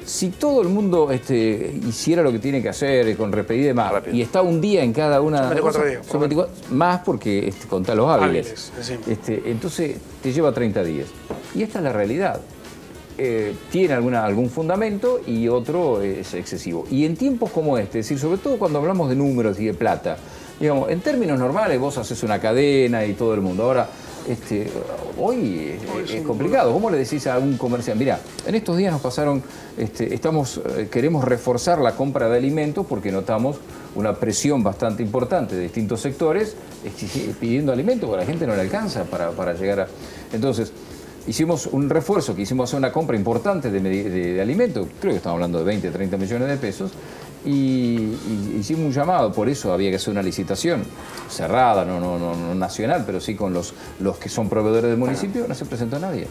Si 0.04 0.30
todo 0.30 0.62
el 0.62 0.68
mundo 0.68 1.10
este, 1.10 1.78
hiciera 1.86 2.22
lo 2.22 2.30
que 2.30 2.38
tiene 2.38 2.62
que 2.62 2.68
hacer 2.68 3.08
eh, 3.08 3.16
con 3.16 3.32
repetir 3.32 3.62
y 3.62 3.66
demás, 3.66 3.92
Rápido. 3.92 4.16
y 4.16 4.22
está 4.22 4.42
un 4.42 4.60
día 4.60 4.82
en 4.82 4.92
cada 4.92 5.20
una 5.20 5.38
Son 5.38 5.48
24 5.48 5.80
cosas, 5.80 5.90
días, 5.90 6.02
por 6.02 6.12
son 6.12 6.20
24 6.20 6.54
más 6.70 7.00
porque 7.04 7.48
este, 7.48 7.66
contá 7.66 7.94
los 7.94 8.08
hábiles. 8.08 8.72
Este, 9.06 9.42
entonces 9.46 9.96
te 10.22 10.32
lleva 10.32 10.52
30 10.52 10.84
días. 10.84 11.08
Y 11.54 11.62
esta 11.62 11.78
es 11.78 11.84
la 11.84 11.92
realidad. 11.92 12.40
Eh, 13.16 13.54
tiene 13.70 13.94
alguna, 13.94 14.24
algún 14.24 14.50
fundamento 14.50 15.20
y 15.24 15.48
otro 15.48 16.02
es 16.02 16.34
excesivo. 16.34 16.84
Y 16.90 17.04
en 17.04 17.16
tiempos 17.16 17.50
como 17.50 17.78
este, 17.78 18.00
es 18.00 18.06
decir, 18.06 18.18
sobre 18.18 18.38
todo 18.38 18.58
cuando 18.58 18.80
hablamos 18.80 19.08
de 19.08 19.14
números 19.14 19.58
y 19.60 19.66
de 19.66 19.74
plata, 19.74 20.16
digamos, 20.58 20.90
en 20.90 21.00
términos 21.00 21.38
normales 21.38 21.78
vos 21.78 21.96
haces 21.96 22.22
una 22.24 22.40
cadena 22.40 23.06
y 23.06 23.14
todo 23.14 23.34
el 23.34 23.40
mundo. 23.40 23.62
Ahora, 23.62 23.88
este, 24.28 24.70
hoy 25.18 25.74
es, 26.04 26.10
es 26.10 26.22
complicado. 26.22 26.72
¿Cómo 26.72 26.90
le 26.90 26.98
decís 26.98 27.26
a 27.26 27.38
un 27.38 27.56
comerciante? 27.56 28.04
Mira, 28.04 28.18
en 28.46 28.54
estos 28.54 28.76
días 28.76 28.92
nos 28.92 29.00
pasaron, 29.02 29.42
este, 29.76 30.14
estamos, 30.14 30.60
eh, 30.76 30.88
queremos 30.90 31.24
reforzar 31.24 31.78
la 31.78 31.94
compra 31.96 32.28
de 32.28 32.38
alimentos 32.38 32.86
porque 32.86 33.12
notamos 33.12 33.56
una 33.94 34.14
presión 34.14 34.62
bastante 34.62 35.02
importante 35.02 35.54
de 35.54 35.62
distintos 35.62 36.00
sectores 36.00 36.56
pidiendo 37.40 37.72
alimentos, 37.72 38.08
porque 38.08 38.24
la 38.24 38.26
gente 38.30 38.46
no 38.46 38.54
le 38.54 38.62
alcanza 38.62 39.04
para, 39.04 39.30
para 39.30 39.52
llegar 39.54 39.80
a... 39.80 39.86
Entonces, 40.32 40.72
hicimos 41.26 41.66
un 41.66 41.88
refuerzo, 41.88 42.34
que 42.34 42.42
hicimos 42.42 42.68
hacer 42.68 42.78
una 42.78 42.92
compra 42.92 43.16
importante 43.16 43.70
de- 43.70 43.80
de 43.80 44.40
alimentos, 44.42 44.86
creo 45.00 45.12
que 45.12 45.18
estamos 45.18 45.36
hablando 45.36 45.58
de 45.58 45.64
20, 45.64 45.90
30 45.90 46.16
millones 46.16 46.48
de 46.48 46.56
pesos, 46.56 46.90
y, 47.44 47.50
y 47.50 48.56
hicimos 48.60 48.84
un 48.86 48.92
llamado, 48.92 49.32
por 49.32 49.48
eso 49.48 49.72
había 49.72 49.90
que 49.90 49.96
hacer 49.96 50.10
una 50.12 50.22
licitación 50.22 50.84
cerrada, 51.28 51.84
no, 51.84 52.00
no, 52.00 52.18
no, 52.18 52.34
no 52.34 52.54
nacional, 52.54 53.02
pero 53.06 53.20
sí 53.20 53.34
con 53.34 53.52
los, 53.52 53.74
los 54.00 54.16
que 54.18 54.28
son 54.28 54.48
proveedores 54.48 54.90
del 54.90 54.98
municipio, 54.98 55.46
no 55.48 55.54
se 55.54 55.64
presentó 55.66 55.98
nadie. 55.98 56.26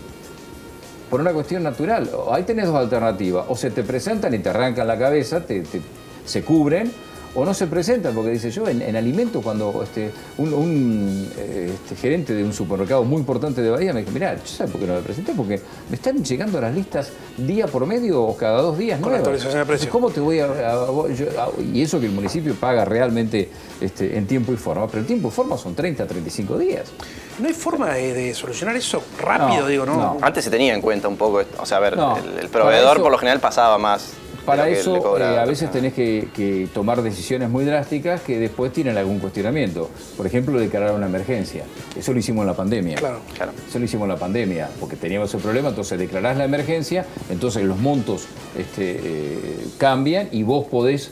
Por 1.10 1.22
una 1.22 1.32
cuestión 1.32 1.62
natural. 1.62 2.10
Ahí 2.32 2.41
tenés 2.41 2.65
dos 2.65 2.75
alternativas. 2.75 3.46
O 3.48 3.55
se 3.55 3.70
te 3.70 3.84
presentan 3.84 4.34
y 4.34 4.39
te 4.39 4.50
arrancan 4.50 4.88
la 4.88 4.98
cabeza, 4.98 5.41
te, 5.46 5.62
te- 5.62 5.82
se 6.25 6.41
cubren, 6.41 6.91
o 7.36 7.44
no 7.46 7.54
se 7.54 7.68
presentan, 7.68 8.13
porque 8.13 8.30
dice 8.32 8.52
yo, 8.52 8.68
en, 8.68 8.82
en 8.82 8.96
alimento, 8.96 9.42
cuando 9.42 9.82
este, 9.84 10.12
un, 10.38 10.54
un, 10.54 11.32
eh, 11.38 11.72
este, 11.74 11.96
gerente 11.96 12.34
de 12.34 12.44
un 12.44 12.54
supermercado 12.54 13.04
muy 13.04 13.18
importante 13.20 13.62
de 13.62 13.70
Bahía 13.72 13.92
me 13.94 14.02
dijo, 14.02 14.12
mira, 14.12 14.38
¿sabes 14.46 14.72
por 14.72 14.80
qué 14.80 14.88
no 14.88 14.94
me 14.94 15.02
presenté? 15.02 15.34
Porque 15.34 15.60
me 15.90 15.96
están 15.96 16.24
llegando 16.24 16.62
las 16.62 16.74
listas 16.75 17.10
día 17.38 17.66
por 17.68 17.86
medio 17.88 18.22
o 18.24 18.38
cada 18.38 18.62
dos 18.62 18.78
días 18.78 19.00
Con 19.00 19.12
nuevas. 19.12 19.28
actualización 19.28 19.68
de. 19.68 19.88
¿Cómo 19.90 20.10
te 20.12 20.20
voy 20.20 20.40
a...? 20.40 20.46
a- 20.46 20.86
yo- 21.13 21.42
a- 21.42 21.62
y 21.62 21.82
eso 21.82 22.00
que 22.00 22.06
el 22.06 22.12
municipio 22.12 22.54
paga 22.56 22.86
realmente 22.86 23.50
este, 23.82 24.16
en 24.18 24.28
tiempo 24.28 24.54
y 24.54 24.58
forma, 24.58 24.86
pero 24.88 25.00
el 25.00 25.06
tiempo 25.08 25.30
y 25.30 25.32
forma 25.32 25.58
son 25.58 25.74
30, 25.75 26.06
35 26.06 26.58
días. 26.58 26.92
¿No 27.40 27.48
hay 27.48 27.54
forma 27.54 27.90
de, 27.96 28.13
de 28.13 28.34
solucionar 28.36 28.75
eso 28.75 29.02
rápido? 29.20 29.62
No, 29.62 29.68
digo, 29.68 29.86
¿no? 29.88 29.96
no. 29.96 30.18
Antes 30.22 30.44
se 30.44 30.52
tenía 30.52 30.75
en 30.75 30.82
cuenta 30.82 31.08
un 31.08 31.18
poco, 31.18 31.42
esto. 31.42 31.62
o 31.62 31.66
sea, 31.66 31.78
a 31.78 31.82
ver, 31.82 31.98
No, 31.98 32.16
el, 32.40 32.48
proveedor 32.50 32.98
eso- 32.98 33.02
por 33.04 33.12
lo 33.12 33.18
general 33.18 33.40
pasaba 33.40 33.78
más. 33.80 34.13
Para 34.45 34.67
eso, 34.67 35.17
eh, 35.17 35.23
a 35.38 35.45
veces 35.45 35.71
tenés 35.71 35.93
que, 35.93 36.27
que 36.35 36.67
tomar 36.73 37.01
decisiones 37.01 37.50
muy 37.50 37.63
drásticas 37.65 38.21
que 38.21 38.39
después 38.39 38.73
tienen 38.73 38.97
algún 38.97 39.19
cuestionamiento. 39.19 39.89
Por 40.17 40.27
ejemplo, 40.27 40.59
declarar 40.59 40.93
una 40.93 41.05
emergencia. 41.05 41.63
Eso 41.97 42.12
lo 42.13 42.19
hicimos 42.19 42.41
en 42.43 42.47
la 42.47 42.53
pandemia. 42.55 42.95
Claro. 42.97 43.19
Claro. 43.35 43.51
Eso 43.67 43.79
lo 43.79 43.85
hicimos 43.85 44.05
en 44.05 44.09
la 44.09 44.17
pandemia, 44.17 44.69
porque 44.79 44.95
teníamos 44.97 45.29
ese 45.29 45.38
problema, 45.41 45.69
entonces 45.69 45.97
declarás 45.97 46.38
la 46.38 46.43
emergencia, 46.45 47.05
entonces 47.29 47.63
los 47.63 47.77
montos 47.79 48.25
este, 48.57 49.00
eh, 49.01 49.57
cambian 49.77 50.27
y 50.31 50.43
vos 50.43 50.65
podés 50.67 51.12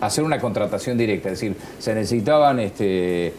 hacer 0.00 0.24
una 0.24 0.40
contratación 0.40 0.98
directa. 0.98 1.28
Es 1.28 1.38
decir, 1.40 1.56
se 1.78 1.94
necesitaban 1.94 2.58
este, 2.58 3.28
eh, 3.28 3.32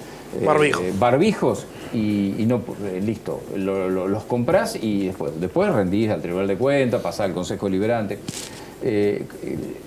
Barbijo. 0.46 0.82
eh, 0.82 0.94
barbijos 0.98 1.66
y, 1.94 2.36
y 2.40 2.46
no 2.48 2.62
eh, 2.86 3.02
listo, 3.04 3.42
lo- 3.58 3.90
lo- 3.90 4.08
los 4.08 4.24
comprás 4.24 4.78
y 4.82 5.08
después, 5.08 5.34
después 5.40 5.72
rendís 5.74 6.10
al 6.10 6.22
Tribunal 6.22 6.48
de 6.48 6.56
Cuentas, 6.56 7.02
pasás 7.02 7.26
al 7.26 7.34
Consejo 7.34 7.68
Liberante. 7.68 8.20
Eh, 8.86 9.24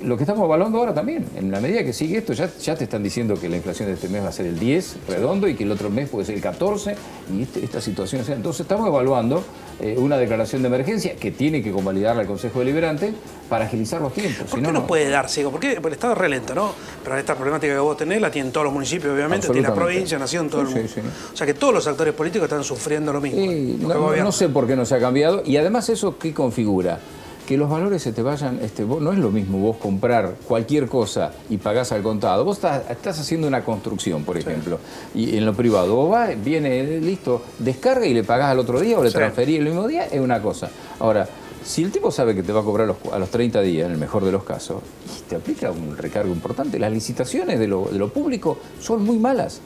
lo 0.02 0.16
que 0.16 0.22
estamos 0.22 0.44
evaluando 0.46 0.78
ahora 0.78 0.94
también, 0.94 1.26
en 1.36 1.50
la 1.50 1.60
medida 1.60 1.84
que 1.84 1.92
sigue 1.92 2.16
esto, 2.18 2.32
ya, 2.32 2.48
ya 2.58 2.74
te 2.76 2.84
están 2.84 3.02
diciendo 3.02 3.34
que 3.38 3.48
la 3.48 3.56
inflación 3.56 3.88
de 3.88 3.94
este 3.94 4.08
mes 4.08 4.24
va 4.24 4.28
a 4.28 4.32
ser 4.32 4.46
el 4.46 4.58
10 4.58 4.96
redondo 5.08 5.48
y 5.48 5.54
que 5.54 5.64
el 5.64 5.72
otro 5.72 5.90
mes 5.90 6.08
puede 6.08 6.24
ser 6.24 6.36
el 6.36 6.40
14 6.40 6.96
y 7.36 7.42
este- 7.42 7.62
esta 7.62 7.80
situación, 7.82 8.22
o 8.22 8.24
sea, 8.24 8.34
entonces 8.36 8.60
estamos 8.62 8.88
evaluando 8.88 9.44
eh, 9.80 9.96
una 9.98 10.16
declaración 10.16 10.62
de 10.62 10.68
emergencia 10.68 11.16
que 11.16 11.30
tiene 11.30 11.62
que 11.62 11.70
convalidarla 11.70 12.22
el 12.22 12.26
Consejo 12.28 12.60
Deliberante 12.60 13.12
para 13.50 13.66
agilizar 13.66 14.00
los 14.00 14.14
tiempos. 14.14 14.48
¿Por 14.48 14.60
qué 14.60 14.66
no, 14.66 14.72
no, 14.72 14.86
puede 14.86 15.10
darse? 15.10 15.42
Porque 15.44 15.72
el 15.74 15.92
Estado 15.92 16.14
es 16.14 16.18
re 16.18 16.30
lento, 16.30 16.54
¿no? 16.54 16.72
Pero 17.04 17.18
esta 17.18 17.34
problemática 17.34 17.74
que 17.74 17.78
vos 17.78 17.96
tenés 17.98 18.22
la 18.22 18.30
tienen 18.30 18.50
todos 18.50 18.64
los 18.64 18.72
municipios, 18.72 19.12
obviamente, 19.12 19.46
tiene 19.48 19.68
la 19.68 19.74
provincia, 19.74 20.18
nación, 20.18 20.48
todo 20.48 20.62
el 20.62 20.68
mundo. 20.68 20.88
sí. 20.88 21.00
O 21.34 21.36
sea 21.36 21.46
que 21.46 21.52
todos 21.52 21.74
los 21.74 21.86
actores 21.86 22.14
políticos 22.14 22.46
están 22.46 22.64
sufriendo 22.64 23.12
lo 23.12 23.20
mismo. 23.20 23.86
No, 23.86 24.16
no 24.16 24.32
sé 24.32 24.48
por 24.48 24.66
qué 24.66 24.74
no 24.74 24.86
se 24.86 24.94
ha 24.94 25.00
cambiado. 25.00 25.42
Y 25.44 25.58
además 25.58 25.90
eso, 25.90 26.16
¿qué 26.18 26.32
configura? 26.32 26.98
Que 27.46 27.56
los 27.56 27.70
valores 27.70 28.02
se 28.02 28.12
te 28.12 28.22
vayan, 28.22 28.58
este, 28.60 28.82
vos- 28.82 29.00
no 29.00 29.12
es 29.12 29.18
lo 29.18 29.30
mismo 29.30 29.58
vos 29.58 29.76
comprar 29.76 30.34
cualquier 30.48 30.88
cosa 30.88 31.30
y 31.48 31.58
pagás 31.58 31.92
al 31.92 32.02
contado. 32.02 32.44
Vos 32.44 32.56
estás, 32.56 32.90
estás 32.90 33.20
haciendo 33.20 33.46
una 33.46 33.62
construcción, 33.64 34.24
por 34.24 34.36
ejemplo, 34.36 34.80
y 35.14 35.36
en 35.36 35.46
lo 35.46 35.54
privado. 35.54 35.94
Vos 35.94 36.10
vas, 36.10 36.30
viene, 36.42 36.98
listo, 37.00 37.42
descarga 37.60 38.04
y 38.04 38.14
le 38.14 38.24
pagás 38.24 38.50
al 38.50 38.58
otro 38.58 38.80
día 38.80 38.98
o 38.98 39.02
le 39.04 39.10
Sí. 39.10 39.16
transferís 39.16 39.58
el 39.60 39.66
mismo 39.66 39.86
día, 39.86 40.06
es 40.06 40.20
una 40.20 40.42
cosa. 40.42 40.70
Ahora, 40.98 41.28
si 41.64 41.84
el 41.84 41.92
tipo 41.92 42.10
sabe 42.10 42.34
que 42.34 42.42
te 42.42 42.52
va 42.52 42.60
a 42.60 42.64
cobrar 42.64 42.88
los 42.88 42.96
a 43.12 43.18
los 43.20 43.28
30 43.30 43.60
días, 43.60 43.86
en 43.86 43.92
el 43.92 43.98
mejor 43.98 44.24
de 44.24 44.32
los 44.32 44.42
casos, 44.42 44.82
y 45.16 45.22
te 45.28 45.36
aplica 45.36 45.70
un 45.70 45.96
recargo 45.96 46.32
importante, 46.32 46.80
las 46.80 46.90
licitaciones 46.92 47.60
de 47.60 47.68
lo, 47.68 47.84
de 47.92 47.98
lo 47.98 48.08
público 48.08 48.58
son 48.80 49.04
muy 49.04 49.18
malas. 49.18 49.60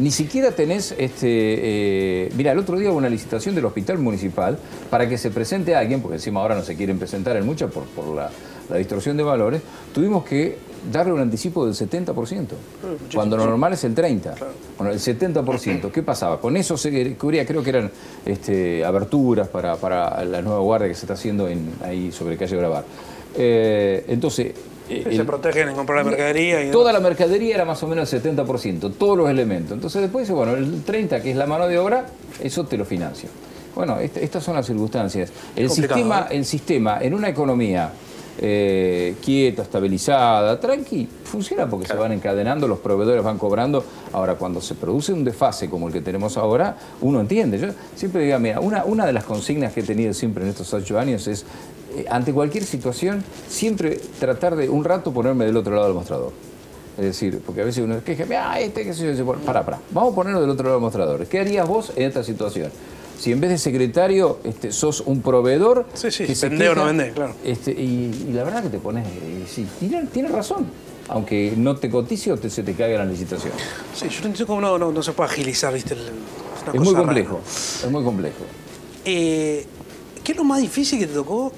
Ni 0.00 0.10
siquiera 0.10 0.50
tenés, 0.52 0.94
este, 0.96 1.28
eh, 1.28 2.32
mira, 2.34 2.52
el 2.52 2.58
otro 2.58 2.78
día 2.78 2.90
hubo 2.90 2.96
una 2.96 3.10
licitación 3.10 3.54
del 3.54 3.66
hospital 3.66 3.98
municipal 3.98 4.58
para 4.88 5.06
que 5.06 5.18
se 5.18 5.30
presente 5.30 5.74
alguien, 5.74 6.00
porque 6.00 6.16
encima 6.16 6.40
ahora 6.40 6.54
no 6.54 6.62
se 6.62 6.74
quieren 6.74 6.98
presentar 6.98 7.36
en 7.36 7.44
muchas 7.44 7.70
por, 7.70 7.84
por 7.84 8.06
la, 8.14 8.30
la 8.70 8.76
distorsión 8.76 9.16
de 9.18 9.22
valores, 9.22 9.60
tuvimos 9.92 10.24
que 10.24 10.56
darle 10.90 11.12
un 11.12 11.20
anticipo 11.20 11.66
del 11.66 11.74
70%, 11.74 12.46
cuando 13.14 13.36
lo 13.36 13.44
normal 13.44 13.74
es 13.74 13.84
el 13.84 13.94
30%. 13.94 14.34
Bueno, 14.78 14.92
el 14.92 14.98
70%, 14.98 15.90
¿qué 15.90 16.02
pasaba? 16.02 16.40
Con 16.40 16.56
eso 16.56 16.78
se 16.78 17.14
cubría, 17.16 17.44
creo 17.44 17.62
que 17.62 17.70
eran 17.70 17.90
este, 18.24 18.82
aberturas 18.82 19.48
para, 19.48 19.76
para 19.76 20.24
la 20.24 20.40
nueva 20.40 20.60
guardia 20.60 20.88
que 20.88 20.94
se 20.94 21.02
está 21.02 21.14
haciendo 21.14 21.46
en, 21.46 21.74
ahí 21.84 22.10
sobre 22.10 22.38
calle 22.38 22.56
Grabar. 22.56 22.84
Eh, 23.36 24.04
entonces... 24.08 24.52
eh, 24.90 25.16
Se 25.16 25.24
protegen 25.24 25.68
en 25.68 25.74
comprar 25.74 25.98
la 26.04 26.10
mercadería 26.10 26.64
y 26.64 26.70
Toda 26.70 26.92
la 26.92 27.00
mercadería 27.00 27.54
era 27.54 27.64
más 27.64 27.82
o 27.82 27.86
menos 27.86 28.12
el 28.12 28.22
70%, 28.22 28.92
todos 28.98 29.16
los 29.16 29.30
elementos. 29.30 29.72
Entonces 29.72 30.02
después 30.02 30.24
dice, 30.24 30.32
bueno, 30.34 30.54
el 30.54 30.84
30%, 30.84 31.22
que 31.22 31.30
es 31.30 31.36
la 31.36 31.46
mano 31.46 31.66
de 31.68 31.78
obra, 31.78 32.06
eso 32.42 32.64
te 32.64 32.76
lo 32.76 32.84
financio. 32.84 33.28
Bueno, 33.74 33.98
est- 34.00 34.16
estas 34.16 34.42
son 34.42 34.54
las 34.56 34.66
circunstancias. 34.66 35.30
El 35.54 35.70
sistema, 35.70 36.26
¿eh? 36.30 36.36
el 36.36 36.44
sistema 36.44 36.98
en 37.00 37.14
una 37.14 37.28
economía 37.28 37.92
eh, 38.42 39.16
quieta, 39.22 39.62
estabilizada, 39.62 40.58
tranqui, 40.58 41.06
funciona 41.24 41.68
porque 41.68 41.86
se 41.86 41.94
van 41.94 42.10
encadenando, 42.12 42.66
los 42.66 42.78
proveedores 42.78 43.22
van 43.22 43.36
cobrando. 43.38 43.84
Ahora, 44.12 44.34
cuando 44.36 44.60
se 44.60 44.74
produce 44.74 45.12
un 45.12 45.24
desfase 45.24 45.68
como 45.68 45.88
el 45.88 45.92
que 45.92 46.00
tenemos 46.00 46.36
ahora, 46.38 46.76
uno 47.02 47.20
entiende. 47.20 47.58
Yo 47.58 47.68
siempre 47.94 48.24
digo, 48.24 48.38
mira, 48.38 48.60
una, 48.60 48.84
una 48.84 49.04
de 49.06 49.12
las 49.12 49.24
consignas 49.24 49.72
que 49.72 49.80
he 49.80 49.84
tenido 49.84 50.14
siempre 50.14 50.42
en 50.44 50.50
estos 50.50 50.72
ocho 50.74 50.98
años 50.98 51.26
es, 51.28 51.44
ante 52.08 52.32
cualquier 52.32 52.64
situación, 52.64 53.22
siempre 53.48 54.00
tratar 54.18 54.56
de 54.56 54.68
un 54.68 54.84
rato 54.84 55.12
ponerme 55.12 55.44
del 55.46 55.56
otro 55.56 55.74
lado 55.74 55.86
del 55.86 55.94
mostrador. 55.94 56.32
Es 56.98 57.04
decir, 57.04 57.40
porque 57.46 57.62
a 57.62 57.64
veces 57.64 57.82
uno 57.84 57.94
se 57.96 58.02
queja, 58.02 58.24
ah, 58.50 58.60
este, 58.60 58.84
qué 58.84 58.92
sé 58.92 59.16
yo, 59.16 59.24
para, 59.26 59.64
para, 59.64 59.78
vamos 59.90 60.12
a 60.12 60.14
ponernos 60.14 60.40
del 60.42 60.50
otro 60.50 60.64
lado 60.64 60.76
del 60.76 60.82
mostrador. 60.82 61.26
¿Qué 61.26 61.38
harías 61.40 61.66
vos 61.66 61.92
en 61.96 62.08
esta 62.08 62.22
situación? 62.24 62.70
Si 63.18 63.32
en 63.32 63.40
vez 63.40 63.50
de 63.50 63.58
secretario 63.58 64.38
este, 64.44 64.72
sos 64.72 65.00
un 65.02 65.20
proveedor... 65.22 65.86
Sí, 65.94 66.10
sí, 66.10 66.24
que 66.26 66.34
se 66.34 66.48
vendés 66.48 66.70
o 66.70 66.74
no 66.74 66.84
vendés, 66.86 67.12
claro. 67.12 67.34
este, 67.44 67.70
y, 67.72 68.26
y 68.28 68.32
la 68.32 68.44
verdad 68.44 68.62
que 68.62 68.70
te 68.70 68.78
pones... 68.78 69.06
eh, 69.06 69.44
sí, 69.46 69.66
tiene, 69.78 70.06
tiene 70.06 70.28
razón. 70.30 70.66
Aunque 71.08 71.52
no 71.56 71.76
te 71.76 71.90
cotice 71.90 72.32
o 72.32 72.36
te- 72.38 72.48
se 72.50 72.62
te 72.62 72.72
caiga 72.74 72.98
la 72.98 73.04
licitación. 73.04 73.52
Sí, 73.94 74.08
yo 74.08 74.20
no 74.20 74.26
entiendo 74.28 74.46
cómo 74.46 74.60
no, 74.60 74.78
no- 74.78 74.92
no 74.92 75.02
se 75.02 75.12
puede 75.12 75.30
agilizar, 75.30 75.72
¿viste? 75.74 75.94
El- 75.94 76.00
una 76.62 76.72
Es 76.74 76.80
muy 76.80 76.94
complejo, 76.94 77.40
es 77.44 77.90
muy 77.90 78.04
complejo. 78.04 78.36
Eh, 79.04 79.66
¿Qué 80.22 80.32
es 80.32 80.38
lo 80.38 80.44
más 80.44 80.60
difícil 80.60 80.98
que 80.98 81.06
te 81.06 81.14
tocó? 81.14 81.52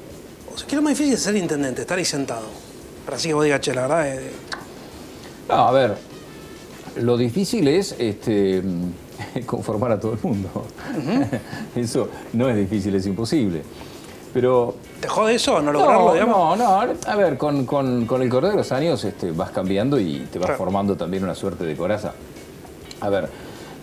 O 0.55 0.59
sea, 0.59 0.67
¿Qué 0.67 0.75
es 0.75 0.77
lo 0.77 0.83
más 0.83 0.91
difícil 0.93 1.13
de 1.13 1.19
ser 1.19 1.37
intendente? 1.37 1.83
Estar 1.83 1.99
ahí 1.99 2.05
sentado. 2.05 2.47
Para 3.05 3.17
así 3.17 3.29
que 3.29 3.35
vos 3.35 3.45
digas, 3.45 3.61
che, 3.61 3.75
la 3.75 3.83
verdad, 3.83 4.19
No, 5.49 5.55
a 5.55 5.73
ver, 5.73 5.97
lo 7.01 7.17
difícil 7.17 7.67
es 7.69 7.95
este, 7.99 8.63
conformar 9.47 9.93
a 9.93 10.01
todo 10.01 10.13
el 10.15 10.19
mundo. 10.23 10.49
Eso 11.77 12.09
no 12.35 12.49
es 12.49 12.57
difícil, 12.57 12.95
es 12.95 13.07
imposible. 13.07 13.63
Pero 14.33 14.77
¿te 14.99 15.09
jode 15.09 15.35
eso 15.35 15.61
no 15.61 15.71
lograrlo, 15.73 16.07
no, 16.07 16.13
digamos? 16.15 16.57
no, 16.59 16.65
no, 16.87 16.95
a 17.07 17.17
ver, 17.17 17.37
con, 17.37 17.67
con- 17.67 18.07
con 18.07 18.23
el 18.23 18.31
correr 18.31 18.53
de 18.53 18.57
los 18.57 18.73
años 18.73 19.05
este, 19.05 19.31
vas 19.31 19.51
cambiando 19.51 20.01
y 20.01 20.21
te 20.33 20.39
vas 20.39 20.47
Claro. 20.47 20.57
formando 20.57 20.97
también 20.97 21.23
una 21.23 21.35
suerte 21.35 21.65
de 21.65 21.77
coraza. 21.77 22.15
A 23.03 23.11
ver, 23.11 23.29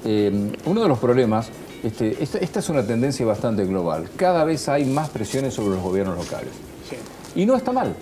eh, 0.06 0.52
uno 0.66 0.82
de 0.82 0.88
los 0.88 0.98
problemas, 0.98 1.50
este, 1.84 2.22
esta, 2.22 2.38
esta 2.40 2.60
es 2.60 2.70
una 2.70 2.86
tendencia 2.86 3.26
bastante 3.26 3.66
global. 3.66 4.10
Cada 4.16 4.44
vez 4.44 4.68
hay 4.68 4.86
más 4.86 5.10
presiones 5.10 5.54
sobre 5.54 5.76
los 5.76 5.84
gobiernos 5.84 6.18
locales. 6.18 6.50
Sí. 6.90 6.96
Y 7.42 7.46
no 7.46 7.56
está 7.56 7.72
mal. 7.72 7.96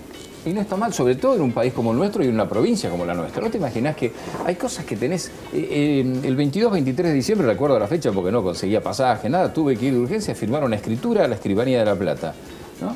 Y 0.46 0.54
no 0.54 0.62
está 0.62 0.78
mal, 0.78 0.94
sobre 0.94 1.16
todo 1.16 1.36
en 1.36 1.42
un 1.42 1.52
país 1.52 1.74
como 1.74 1.92
el 1.92 1.98
nuestro 1.98 2.24
y 2.24 2.28
en 2.28 2.34
una 2.34 2.48
provincia 2.48 2.90
como 2.90 3.06
la 3.06 3.14
nuestra. 3.14 3.42
¿No 3.42 3.50
te 3.50 3.58
imaginas 3.58 3.96
que 3.96 4.14
hay 4.46 4.56
cosas 4.56 4.86
que 4.86 4.96
tenés... 4.96 5.28
eh, 5.54 6.02
eh, 6.04 6.22
el 6.24 6.38
22-23 6.38 6.96
de 6.96 7.14
diciembre, 7.14 7.48
recuerdo 7.48 7.78
la 7.78 7.88
fecha 7.88 8.12
porque 8.12 8.32
no 8.32 8.42
conseguía 8.42 8.82
pasaje, 8.82 9.30
nada, 9.30 9.54
tuve 9.54 9.76
que 9.76 9.88
ir 9.88 9.94
de 9.94 10.00
urgencia 10.00 10.34
a 10.34 10.36
firmar 10.36 10.64
una 10.64 10.78
escritura 10.78 11.26
a 11.26 11.28
la 11.28 11.36
Escribanía 11.36 11.80
de 11.80 11.86
La 11.86 11.96
Plata. 11.96 12.34
¿no? 12.82 12.96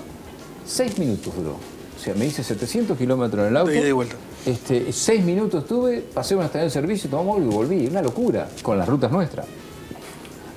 Seis 0.65 0.97
minutos 0.97 1.35
duró. 1.35 1.51
O 1.51 2.03
sea, 2.03 2.15
me 2.15 2.25
hice 2.25 2.43
700 2.43 2.97
kilómetros 2.97 3.41
en 3.43 3.50
el 3.50 3.57
auto. 3.57 3.71
De 3.71 3.93
vuelta. 3.93 4.15
Este, 4.45 4.91
seis 4.91 5.23
minutos 5.23 5.67
tuve, 5.67 6.00
pasé 6.00 6.35
una 6.35 6.45
estación 6.45 6.67
de 6.67 6.71
servicio, 6.71 7.09
tomamos 7.09 7.39
y 7.39 7.45
volví. 7.45 7.85
Una 7.88 8.01
locura, 8.01 8.47
con 8.63 8.77
las 8.77 8.88
rutas 8.88 9.11
nuestras 9.11 9.45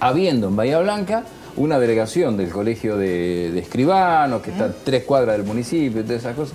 habiendo 0.00 0.48
en 0.48 0.56
Bahía 0.56 0.78
Blanca 0.80 1.24
una 1.56 1.78
delegación 1.78 2.36
del 2.36 2.50
colegio 2.50 2.96
de, 2.96 3.58
escribanos, 3.58 4.42
que 4.42 4.50
está 4.50 4.72
tres 4.72 5.04
cuadras 5.04 5.36
del 5.36 5.46
municipio, 5.46 6.02
todas 6.02 6.20
esas 6.20 6.36
cosas. 6.36 6.54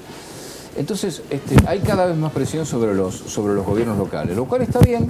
Entonces, 0.78 1.22
este, 1.30 1.56
hay 1.68 1.80
cada 1.80 2.06
vez 2.06 2.16
más 2.16 2.32
presión 2.32 2.66
sobre 2.66 2.94
los, 2.94 3.16
sobre 3.16 3.54
los 3.54 3.66
gobiernos 3.66 3.98
locales, 3.98 4.36
lo 4.36 4.46
cual 4.46 4.62
está 4.62 4.80
bien. 4.80 5.10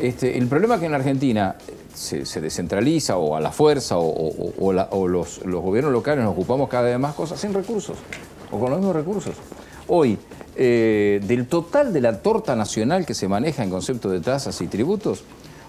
Este, 0.00 0.36
el 0.36 0.46
problema 0.46 0.74
es 0.74 0.80
que 0.80 0.86
en 0.86 0.94
Argentina 0.94 1.56
se, 1.94 2.26
se 2.26 2.40
descentraliza 2.40 3.16
o 3.16 3.36
a 3.36 3.40
la 3.40 3.50
fuerza 3.50 3.96
o 3.98 4.72
los, 5.08 5.44
los 5.44 5.62
gobiernos 5.62 5.92
locales 5.92 6.24
nos 6.24 6.32
ocupamos 6.32 6.68
cada 6.68 6.84
vez 6.84 6.98
más 6.98 7.14
cosas 7.14 7.40
sin 7.40 7.54
recursos 7.54 7.96
o 8.50 8.58
con 8.58 8.70
los 8.70 8.78
mismos 8.78 8.96
recursos. 8.96 9.34
Hoy, 9.88 10.18
eh, 10.56 11.20
del 11.24 11.46
total 11.46 11.92
de 11.92 12.00
la 12.00 12.20
torta 12.20 12.56
nacional 12.56 13.06
que 13.06 13.14
se 13.14 13.28
maneja 13.28 13.62
en 13.62 13.70
concepto 13.70 14.10
de 14.10 14.20
tasas 14.20 14.60
y 14.60 14.66
tributos, 14.66 15.24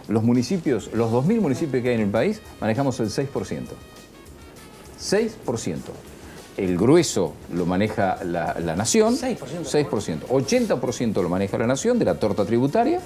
los 0.07 0.23
municipios, 0.23 0.89
los 0.93 1.11
2.000 1.11 1.41
municipios 1.41 1.83
que 1.83 1.89
hay 1.89 1.95
en 1.95 2.01
el 2.01 2.09
país, 2.09 2.41
manejamos 2.59 2.99
el 2.99 3.09
6%. 3.09 3.27
6%. 4.99 5.77
El 6.57 6.77
grueso 6.77 7.33
lo 7.53 7.65
maneja 7.65 8.17
la, 8.23 8.55
la 8.59 8.75
nación. 8.75 9.15
6%. 9.15 9.37
6%. 9.63 10.27
80% 10.27 11.21
lo 11.21 11.29
maneja 11.29 11.57
la 11.57 11.67
nación 11.67 11.99
de 11.99 12.05
la 12.05 12.15
torta 12.15 12.45
tributaria 12.45 12.99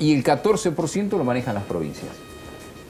y 0.00 0.14
el 0.14 0.24
14% 0.24 1.10
lo 1.10 1.24
manejan 1.24 1.54
las 1.54 1.64
provincias. 1.64 2.10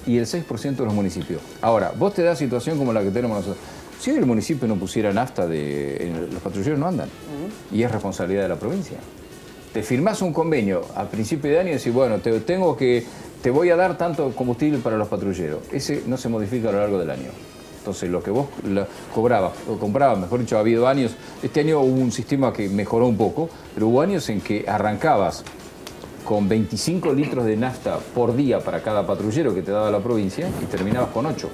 Y 0.07 0.17
el 0.17 0.27
6% 0.27 0.77
de 0.77 0.85
los 0.85 0.95
municipios. 0.95 1.43
Ahora, 1.61 1.93
vos 1.97 2.15
te 2.15 2.23
das 2.23 2.39
situación 2.39 2.79
como 2.79 2.93
la 2.93 3.03
que 3.03 3.11
tenemos 3.11 3.39
nosotros. 3.39 3.63
Si 4.01 4.11
hoy 4.11 4.19
el 4.19 4.27
municipio 4.27 4.69
no 4.69 4.77
pusiera 4.77 5.13
nafta, 5.13 5.47
de, 5.47 6.29
los 6.33 6.41
patrulleros 6.41 6.79
no 6.79 6.87
andan. 6.87 7.09
Y 7.73 7.83
es 7.83 7.91
responsabilidad 7.91 8.43
de 8.43 8.49
la 8.49 8.57
provincia. 8.57 8.97
Te 9.73 9.83
firmás 9.83 10.23
un 10.23 10.33
convenio 10.33 10.83
a 10.95 11.05
principio 11.05 11.51
de 11.51 11.59
año 11.59 11.71
y 11.71 11.75
decís, 11.75 11.93
bueno, 11.93 12.19
te, 12.19 12.41
tengo 12.41 12.77
que, 12.77 13.05
te 13.43 13.51
voy 13.51 13.71
a 13.71 13.77
dar 13.77 13.99
tanto 13.99 14.35
combustible 14.35 14.79
para 14.79 14.97
los 14.97 15.09
patrulleros. 15.09 15.61
Ese 15.73 16.03
no 16.07 16.17
se 16.17 16.29
modifica 16.29 16.71
a 16.71 16.73
lo 16.73 16.79
largo 16.79 16.99
del 16.99 17.11
año. 17.11 17.31
Entonces, 17.79 18.11
lo 18.11 18.23
que 18.23 18.31
vos 18.31 18.47
cobrabas, 19.15 19.53
o 19.69 19.79
comprabas, 19.79 20.19
mejor 20.19 20.41
dicho, 20.41 20.57
ha 20.57 20.61
habido 20.61 20.87
años, 20.89 21.13
este 21.43 21.61
año 21.61 21.81
hubo 21.81 22.01
un 22.01 22.13
sistema 22.13 22.53
que 22.53 22.69
mejoró 22.69 23.07
un 23.07 23.17
poco, 23.17 23.49
pero 23.75 23.89
hubo 23.89 24.01
años 24.01 24.29
en 24.29 24.41
que 24.41 24.65
arrancabas 24.69 25.45
con 26.25 26.49
25 26.49 27.13
litros 27.15 27.47
de 27.47 27.57
nafta 27.57 27.99
por 28.15 28.37
día 28.37 28.61
para 28.61 28.83
cada 28.83 29.07
patrullero 29.07 29.55
que 29.55 29.63
te 29.63 29.71
daba 29.71 29.91
la 29.91 30.01
provincia 30.01 30.51
y 30.63 30.67
terminabas 30.67 31.11
con 31.11 31.25
8. 31.25 31.49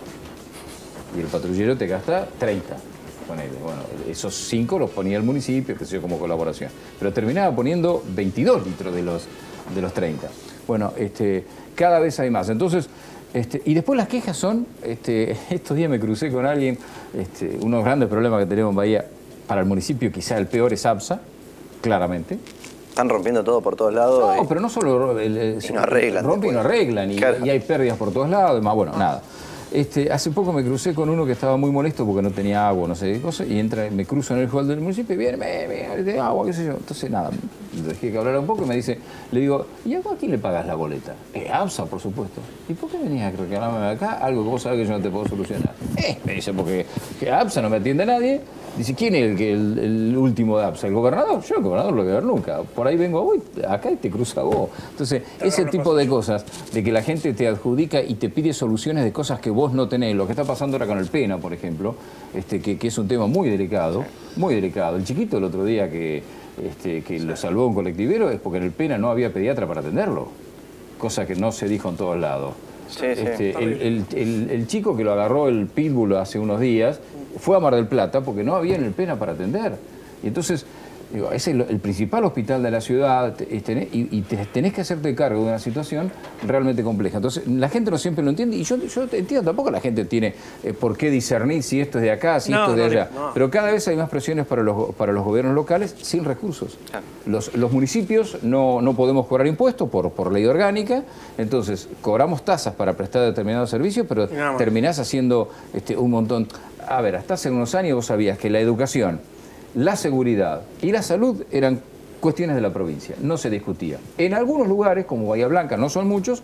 Y 1.17 1.21
el 1.21 1.27
patrullero 1.27 1.77
te 1.77 1.87
gasta 1.87 2.27
30. 2.39 2.94
Ponele. 3.27 3.51
Bueno, 3.63 3.81
esos 4.09 4.35
5 4.35 4.79
los 4.79 4.91
ponía 4.91 5.17
el 5.17 5.23
municipio, 5.23 5.77
que 5.77 5.85
sé 5.85 5.95
yo, 5.97 6.03
como 6.03 6.19
colaboración. 6.19 6.71
Pero 6.99 7.13
terminaba 7.13 7.55
poniendo 7.55 8.03
22 8.15 8.67
litros 8.67 8.95
de 8.95 9.03
los, 9.03 9.25
de 9.75 9.81
los 9.83 9.93
30. 9.95 10.29
Bueno, 10.67 10.93
este, 10.97 11.45
cada 11.75 11.99
vez 12.01 12.19
hay 12.21 12.31
más. 12.31 12.49
Entonces, 12.49 12.89
este, 13.33 13.63
y 13.65 13.75
después 13.75 13.97
las 13.97 14.09
quejas 14.09 14.37
son, 14.37 14.67
este, 14.83 15.37
estos 15.51 15.77
días 15.77 15.91
me 15.91 15.99
crucé 15.99 16.31
con 16.31 16.47
alguien, 16.47 16.79
este, 17.19 17.59
unos 17.63 17.85
grandes 17.85 18.09
problemas 18.09 18.41
que 18.41 18.47
tenemos 18.47 18.71
en 18.71 18.77
Bahía, 18.77 19.05
para 19.47 19.61
el 19.61 19.67
municipio 19.67 20.11
quizá 20.11 20.39
el 20.39 20.47
peor 20.47 20.73
es 20.73 20.87
APSA, 20.87 21.21
claramente. 21.83 22.39
Están 22.89 23.09
rompiendo 23.09 23.43
todo 23.43 23.61
por 23.61 23.75
todos 23.77 23.93
lados. 23.93 24.37
No, 24.37 24.43
y- 24.43 24.47
pero 24.47 24.61
no 24.61 24.69
solo 24.71 25.19
el- 25.19 25.37
el- 25.37 25.65
Y 25.69 25.73
no 25.73 25.81
arreglan 25.81 26.25
rompen 26.25 26.51
y 26.51 26.53
no 26.55 26.61
arreglan 26.61 27.11
y, 27.11 27.17
Claro. 27.17 27.45
y 27.45 27.51
hay 27.51 27.59
pérdidas 27.61 27.99
por 27.99 28.13
todos 28.13 28.31
lados, 28.31 28.61
y 28.61 28.65
más 28.65 28.75
bueno, 28.75 28.93
nada. 28.97 29.21
Este, 29.75 30.13
hace 30.13 30.31
poco 30.31 30.53
me 30.53 30.63
crucé 30.63 30.95
con 30.95 31.09
uno 31.09 31.27
que 31.27 31.33
estaba 31.33 31.57
muy 31.57 31.73
molesto 31.73 32.07
porque 32.07 32.23
no 32.23 32.31
tenía 32.31 32.69
agua, 32.69 32.87
no 32.87 32.95
sé 32.95 33.15
qué 33.15 33.21
cosa, 33.21 33.45
y 33.45 33.59
entra, 33.59 33.91
me 33.91 34.07
cruzo 34.07 34.37
en 34.37 34.43
el 34.43 34.49
hall 34.49 34.69
del 34.69 34.81
municipio 34.81 35.17
y 35.17 35.19
viene, 35.19 35.37
me, 35.37 35.67
me, 35.67 36.03
de 36.05 36.21
agua, 36.21 36.47
qué 36.47 36.53
sé 36.53 36.65
yo. 36.65 36.75
Entonces, 36.75 37.11
nada, 37.11 37.31
dejé 37.85 38.13
que 38.13 38.17
hablara 38.17 38.39
un 38.39 38.47
poco 38.47 38.63
y 38.63 38.69
me 38.69 38.77
dice, 38.77 39.01
le 39.33 39.41
digo, 39.41 39.67
¿y 39.85 39.95
a 39.95 40.01
quién 40.17 40.31
le 40.31 40.39
pagas 40.39 40.65
la 40.65 40.77
boleta? 40.77 41.17
Eh, 41.35 41.51
AMSA, 41.53 41.87
por 41.87 41.99
supuesto. 41.99 42.41
¿Y 42.69 42.75
por 42.75 42.89
qué 42.89 42.99
venías 42.99 43.35
a 43.35 43.37
reclamarme 43.37 43.89
acá 43.89 44.13
algo 44.19 44.45
que 44.45 44.49
vos 44.49 44.63
sabés 44.63 44.79
que 44.79 44.87
yo 44.87 44.93
no 44.97 45.03
te 45.03 45.11
puedo 45.11 45.27
solucionar? 45.27 45.75
Eh, 45.97 46.19
me 46.25 46.35
dice, 46.35 46.53
porque 46.53 46.87
que 47.19 47.33
AMSA 47.33 47.61
no 47.61 47.69
me 47.69 47.79
atiende 47.79 48.05
a 48.05 48.07
nadie. 48.07 48.43
Dice, 48.77 48.93
¿quién 48.95 49.15
es 49.15 49.31
el, 49.31 49.37
que, 49.37 49.53
el, 49.53 50.17
último 50.17 50.59
de 50.59 50.65
APSA? 50.65 50.89
¿El 50.89 50.95
gobernador? 50.95 51.41
Yo 51.43 51.57
el 51.57 51.63
gobernador 51.63 51.93
no 51.93 51.97
lo 51.99 52.03
voy 52.03 52.13
a 52.13 52.15
ver 52.17 52.25
nunca. 52.25 52.63
Por 52.63 52.89
ahí 52.89 52.97
vengo, 52.97 53.33
acá 53.69 53.91
y 53.91 53.97
te 53.97 54.11
cruza 54.11 54.43
vos. 54.43 54.71
Entonces, 54.91 55.23
ese 55.41 55.67
tipo 55.67 55.95
de 55.95 56.09
cosas, 56.09 56.45
de 56.73 56.83
que 56.83 56.91
la 56.91 57.03
gente 57.03 57.33
te 57.35 57.47
adjudica 57.47 58.03
y 58.03 58.15
te 58.15 58.31
pide 58.31 58.53
soluciones 58.53 59.05
de 59.05 59.13
cosas 59.13 59.39
que 59.39 59.51
vos 59.51 59.73
no 59.73 59.89
tenés, 59.89 60.17
lo 60.17 60.27
que 60.27 60.33
está 60.33 60.45
pasando 60.45 60.77
ahora 60.77 60.89
con 60.89 60.99
el 60.99 61.07
Pena, 61.07 61.39
por 61.39 61.53
ejemplo, 61.53 61.95
este, 62.35 62.61
que, 62.61 62.77
es 62.85 62.99
un 62.99 63.07
tema 63.07 63.29
muy 63.29 63.49
delicado, 63.49 64.05
muy 64.37 64.57
delicado. 64.57 64.97
El 64.97 65.05
chiquito 65.05 65.39
el 65.39 65.45
otro 65.45 65.65
día 65.65 65.89
que, 65.89 66.25
este, 66.61 67.03
que 67.03 67.21
lo 67.21 67.37
salvó 67.37 67.69
un 67.69 67.75
colectivero 67.75 68.29
es 68.31 68.41
porque 68.41 68.59
en 68.59 68.65
el 68.65 68.73
Pena 68.73 68.99
no 68.99 69.09
había 69.09 69.33
pediatra 69.33 69.69
para 69.69 69.83
atenderlo, 69.83 70.29
cosa 70.99 71.27
que 71.27 71.37
no 71.37 71.53
se 71.53 71.69
dijo 71.69 71.91
en 71.91 71.97
todos 71.97 72.19
lados. 72.19 72.55
Este, 73.03 73.51
el, 73.51 74.67
chico 74.67 74.97
que 74.97 75.05
lo 75.05 75.13
agarró 75.13 75.49
el 75.49 75.67
pitbull 75.67 76.15
hace 76.17 76.39
unos 76.39 76.61
días 76.61 77.01
fue 77.39 77.57
a 77.57 77.61
Mar 77.61 77.75
del 77.75 77.87
Plata 77.87 78.21
porque 78.23 78.45
no 78.45 78.55
había 78.55 78.77
en 78.77 78.85
el 78.85 78.93
Pena 78.93 79.17
para 79.17 79.33
atender. 79.33 79.77
Y 80.23 80.29
entonces 80.29 80.67
es 81.33 81.49
el, 81.49 81.65
principal 81.81 82.25
hospital 82.25 82.63
de 82.63 82.71
la 82.71 82.81
ciudad 82.81 83.35
y, 83.51 83.61
tenés 83.61 84.73
que 84.73 84.81
hacerte 84.81 85.15
cargo 85.15 85.43
de 85.43 85.49
una 85.49 85.59
situación 85.59 86.11
realmente 86.47 86.83
compleja. 86.83 87.19
Entonces, 87.19 87.47
la 87.47 87.69
gente 87.69 87.91
no 87.91 87.99
siempre 87.99 88.25
lo 88.25 88.31
entiende 88.31 88.57
y 88.57 88.65
yo, 88.65 88.77
yo 88.77 89.03
entiendo, 89.13 89.45
tampoco 89.45 89.71
la 89.71 89.81
gente 89.81 90.05
tiene 90.05 90.35
eh, 90.63 90.73
por 90.73 90.97
qué 90.97 91.11
discernir 91.11 91.63
si 91.63 91.81
esto 91.81 91.99
es 91.99 92.05
de 92.05 92.11
acá, 92.11 92.41
si 92.41 92.53
esto 92.53 92.71
es 92.71 92.77
de 92.77 92.85
allá. 92.85 93.11
Pero 93.33 93.51
cada 93.51 93.71
vez 93.71 93.87
hay 93.89 93.97
más 93.97 94.09
presiones 94.09 94.47
para 94.47 94.63
los, 94.63 94.95
para 94.95 95.13
los 95.13 95.25
gobiernos 95.25 95.55
locales 95.55 95.95
sin 96.01 96.25
recursos. 96.25 96.79
Los, 97.27 97.55
los, 97.55 97.73
municipios 97.73 98.39
no, 98.43 98.81
no, 98.81 98.95
podemos 98.95 99.27
cobrar 99.27 99.47
impuestos 99.47 99.89
por, 99.89 100.11
por 100.13 100.33
ley 100.33 100.45
orgánica, 100.47 101.05
entonces 101.39 101.89
cobramos 102.03 102.45
tasas 102.45 102.75
para 102.75 102.95
prestar 102.95 103.23
determinados 103.23 103.71
servicios, 103.71 104.07
pero 104.09 104.29
terminás 104.59 104.99
haciendo 104.99 105.51
este, 105.73 105.97
un 105.97 106.11
montón. 106.11 106.49
A 106.87 107.01
ver, 107.01 107.17
hasta 107.17 107.35
hace 107.35 107.51
unos 107.51 107.75
años 107.75 107.97
vos 107.97 108.07
sabías 108.07 108.37
que 108.37 108.51
la 108.51 108.61
educación 108.61 109.21
la 109.75 109.97
seguridad 109.97 110.63
y 110.83 110.93
la 110.93 111.03
salud 111.03 111.45
eran 111.51 111.81
cuestiones 112.21 112.57
de 112.57 112.63
la 112.63 112.73
provincia, 112.73 113.17
no 113.21 113.37
se 113.37 113.51
discutía. 113.51 113.99
En 114.17 114.35
algunos 114.35 114.67
lugares, 114.67 115.05
como 115.05 115.29
Bahía 115.29 115.47
Blanca, 115.47 115.77
no 115.77 115.89
son 115.89 116.09
muchos, 116.09 116.43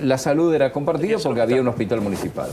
la 0.00 0.18
salud 0.18 0.52
era 0.52 0.72
compartida 0.72 1.18
porque 1.22 1.40
había 1.40 1.60
un 1.60 1.68
hospital 1.68 2.00
municipal, 2.00 2.50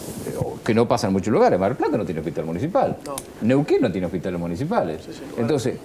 que 0.63 0.74
no 0.74 0.88
pasa 0.88 1.08
en 1.08 1.13
muchos 1.13 1.34
lugares. 1.34 1.60
Mar 1.60 1.72
del 1.72 1.77
Plata 1.77 1.98
no 1.98 2.06
tiene 2.06 2.20
hospital 2.20 2.46
municipal. 2.46 2.98
Neuquén 3.41 3.82
no 3.82 3.91
tiene 3.91 4.06
hospitales 4.06 4.39
municipales. 4.39 5.01
Entonces, 5.38 5.77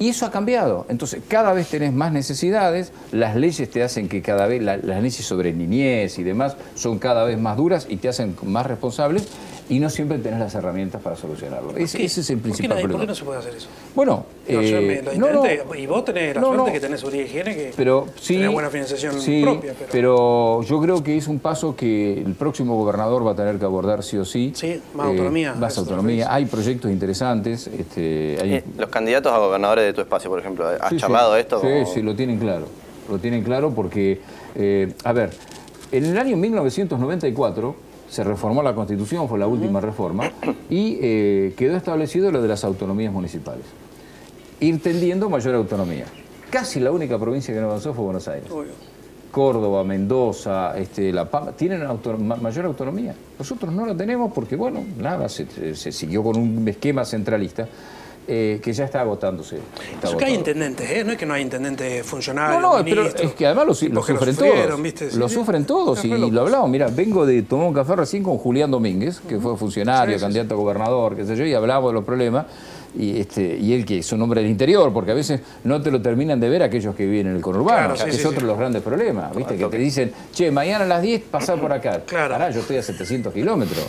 y 0.00 0.08
eso 0.08 0.26
ha 0.26 0.30
cambiado. 0.30 0.86
Entonces, 0.88 1.22
cada 1.28 1.52
vez 1.52 1.68
tenés 1.68 1.92
más 1.92 2.12
necesidades, 2.12 2.92
las 3.12 3.36
leyes 3.36 3.70
te 3.70 3.82
hacen 3.82 4.08
que 4.08 4.22
cada 4.22 4.46
vez, 4.46 4.62
las 4.62 4.84
leyes 4.84 5.24
sobre 5.24 5.52
niñez 5.52 6.18
y 6.18 6.22
demás 6.22 6.56
son 6.74 6.98
cada 6.98 7.24
vez 7.24 7.38
más 7.38 7.56
duras 7.56 7.86
y 7.88 7.96
te 7.96 8.08
hacen 8.08 8.34
más 8.42 8.66
responsables 8.66 9.28
y 9.68 9.78
no 9.80 9.90
siempre 9.90 10.18
tenés 10.18 10.40
las 10.40 10.54
herramientas 10.54 11.02
para 11.02 11.16
solucionarlo. 11.16 11.76
Ese, 11.76 12.02
es 12.04 12.30
el 12.30 12.38
principal 12.38 12.70
¿Por 12.70 12.76
qué, 12.76 12.82
problema. 12.82 12.92
¿Por 12.92 13.00
qué 13.00 13.06
no 13.06 13.14
se 13.14 13.24
puede 13.24 13.38
hacer 13.38 13.54
eso? 13.54 13.68
Bueno, 13.94 14.24
eh, 14.46 15.02
y 15.76 15.86
vos 15.86 16.04
tenés 16.04 16.36
la 16.36 16.42
suerte 16.42 16.72
que 16.72 16.80
tenés 16.80 17.00
seguridad 17.00 17.22
y 17.24 17.26
higiene, 17.26 17.54
que 17.54 17.72
pero, 17.76 18.06
sí, 18.18 18.34
tenés 18.36 18.52
buena 18.52 18.70
financiación 18.70 19.14
propia. 19.42 19.74
Pero... 19.78 19.90
pero... 19.92 20.62
yo 20.62 20.80
creo 20.80 21.02
que 21.02 21.16
es 21.16 21.28
un 21.28 21.38
paso 21.38 21.76
que 21.76 22.14
el 22.14 22.34
próximo 22.34 22.76
gobernador 22.76 23.26
va 23.26 23.32
a 23.32 23.36
tener 23.36 23.58
que 23.58 23.64
abordar 23.64 24.02
sí 24.02 24.16
o 24.16 24.24
sí. 24.24 24.52
Sí, 24.54 24.80
más 24.94 25.06
eh, 25.06 25.10
autonomía. 25.10 25.54
Más 25.54 25.76
autonomía. 25.76 26.32
Hay 26.32 26.46
proyectos 26.46 26.90
interesantes. 26.90 27.66
Este, 27.66 28.38
hay... 28.40 28.54
Eh, 28.54 28.64
los 28.78 28.88
candidatos 28.88 29.32
a 29.32 29.38
gobernadores 29.38 29.84
de 29.84 29.92
tu 29.92 30.00
espacio, 30.00 30.30
por 30.30 30.38
ejemplo, 30.38 30.66
¿has 30.66 30.96
charlado 30.96 31.36
esto? 31.36 31.60
Sí, 31.60 31.92
sí, 31.92 32.02
lo 32.02 32.14
tienen 32.14 32.38
claro. 32.38 32.66
Lo 33.10 33.18
tienen 33.18 33.42
claro 33.42 33.70
porque, 33.70 34.20
a 35.04 35.12
ver, 35.12 35.30
en 35.92 36.04
el 36.04 36.18
año 36.18 36.36
1994 36.36 37.87
se 38.08 38.24
reformó 38.24 38.62
la 38.62 38.74
Constitución, 38.74 39.28
fue 39.28 39.38
la 39.38 39.46
última 39.46 39.80
reforma, 39.80 40.30
y 40.70 40.98
eh, 41.00 41.54
quedó 41.56 41.76
establecido 41.76 42.30
lo 42.30 42.42
de 42.42 42.48
las 42.48 42.64
autonomías 42.64 43.12
municipales, 43.12 43.64
ir 44.60 44.80
tendiendo 44.82 45.28
mayor 45.28 45.54
autonomía. 45.54 46.06
Casi 46.50 46.80
la 46.80 46.90
única 46.90 47.18
provincia 47.18 47.52
que 47.52 47.60
no 47.60 47.66
avanzó 47.66 47.92
fue 47.92 48.04
Buenos 48.04 48.26
Aires. 48.28 48.50
Córdoba, 49.30 49.84
Mendoza, 49.84 50.76
este, 50.78 51.12
La 51.12 51.30
Pampa, 51.30 51.52
tienen 51.52 51.82
mayor 52.40 52.64
autonomía. 52.64 53.14
Nosotros 53.38 53.72
no 53.72 53.84
la 53.84 53.94
tenemos 53.94 54.32
porque, 54.32 54.56
bueno, 54.56 54.82
nada, 54.96 55.28
se 55.28 55.92
siguió 55.92 56.22
con 56.22 56.38
un 56.38 56.66
esquema 56.66 57.04
centralista. 57.04 57.68
Eh, 58.30 58.60
que 58.62 58.74
ya 58.74 58.84
está 58.84 59.00
agotándose. 59.00 59.56
es 60.02 60.14
que 60.14 60.24
hay 60.26 60.34
intendentes, 60.34 60.90
¿eh? 60.90 61.02
no 61.02 61.12
es 61.12 61.18
que 61.18 61.24
no 61.24 61.32
hay 61.32 61.40
intendentes 61.40 62.04
funcionarios. 62.04 62.60
No, 62.60 62.76
no, 62.76 62.84
pero 62.84 63.06
es 63.06 63.32
que 63.32 63.46
además 63.46 63.66
lo, 63.68 63.74
sufren 63.74 64.36
todos. 64.36 65.14
Lo 65.14 65.28
sufren 65.30 65.64
todos 65.64 66.04
y 66.04 66.08
lo 66.08 66.42
hablamos. 66.42 66.68
Mira, 66.68 66.88
vengo 66.88 67.24
de 67.24 67.40
tomar 67.40 67.68
un 67.68 67.72
café 67.72 67.96
recién 67.96 68.22
con 68.22 68.36
Julián 68.36 68.70
Domínguez, 68.70 69.20
que 69.26 69.38
fue 69.38 69.56
funcionario, 69.56 70.20
candidato 70.20 70.52
a 70.52 70.56
gobernador, 70.58 71.16
qué 71.16 71.24
sé 71.24 71.36
yo, 71.36 71.46
y 71.46 71.54
hablamos 71.54 71.88
de 71.88 71.94
los 71.94 72.04
problemas. 72.04 72.44
Y, 72.98 73.18
este, 73.18 73.56
y 73.56 73.72
él 73.72 73.86
que 73.86 74.00
es 74.00 74.12
un 74.12 74.20
hombre 74.20 74.42
del 74.42 74.50
interior, 74.50 74.92
porque 74.92 75.12
a 75.12 75.14
veces 75.14 75.40
no 75.64 75.80
te 75.80 75.90
lo 75.90 76.02
terminan 76.02 76.38
de 76.38 76.50
ver 76.50 76.62
aquellos 76.62 76.94
que 76.94 77.06
viven 77.06 77.28
en 77.28 77.36
el 77.36 77.40
conurbano, 77.40 77.94
que 77.94 78.10
es 78.10 78.26
otro 78.26 78.40
de 78.42 78.46
los 78.46 78.58
grandes 78.58 78.82
problemas, 78.82 79.34
¿viste? 79.34 79.56
que 79.56 79.64
te 79.68 79.78
dicen, 79.78 80.12
che, 80.34 80.50
mañana 80.50 80.84
a 80.84 80.88
las 80.88 81.00
10 81.00 81.22
pasar 81.30 81.58
por 81.58 81.72
acá. 81.72 82.02
Claro. 82.06 82.50
yo 82.50 82.60
estoy 82.60 82.76
a 82.76 82.82
700 82.82 83.32
kilómetros. 83.32 83.86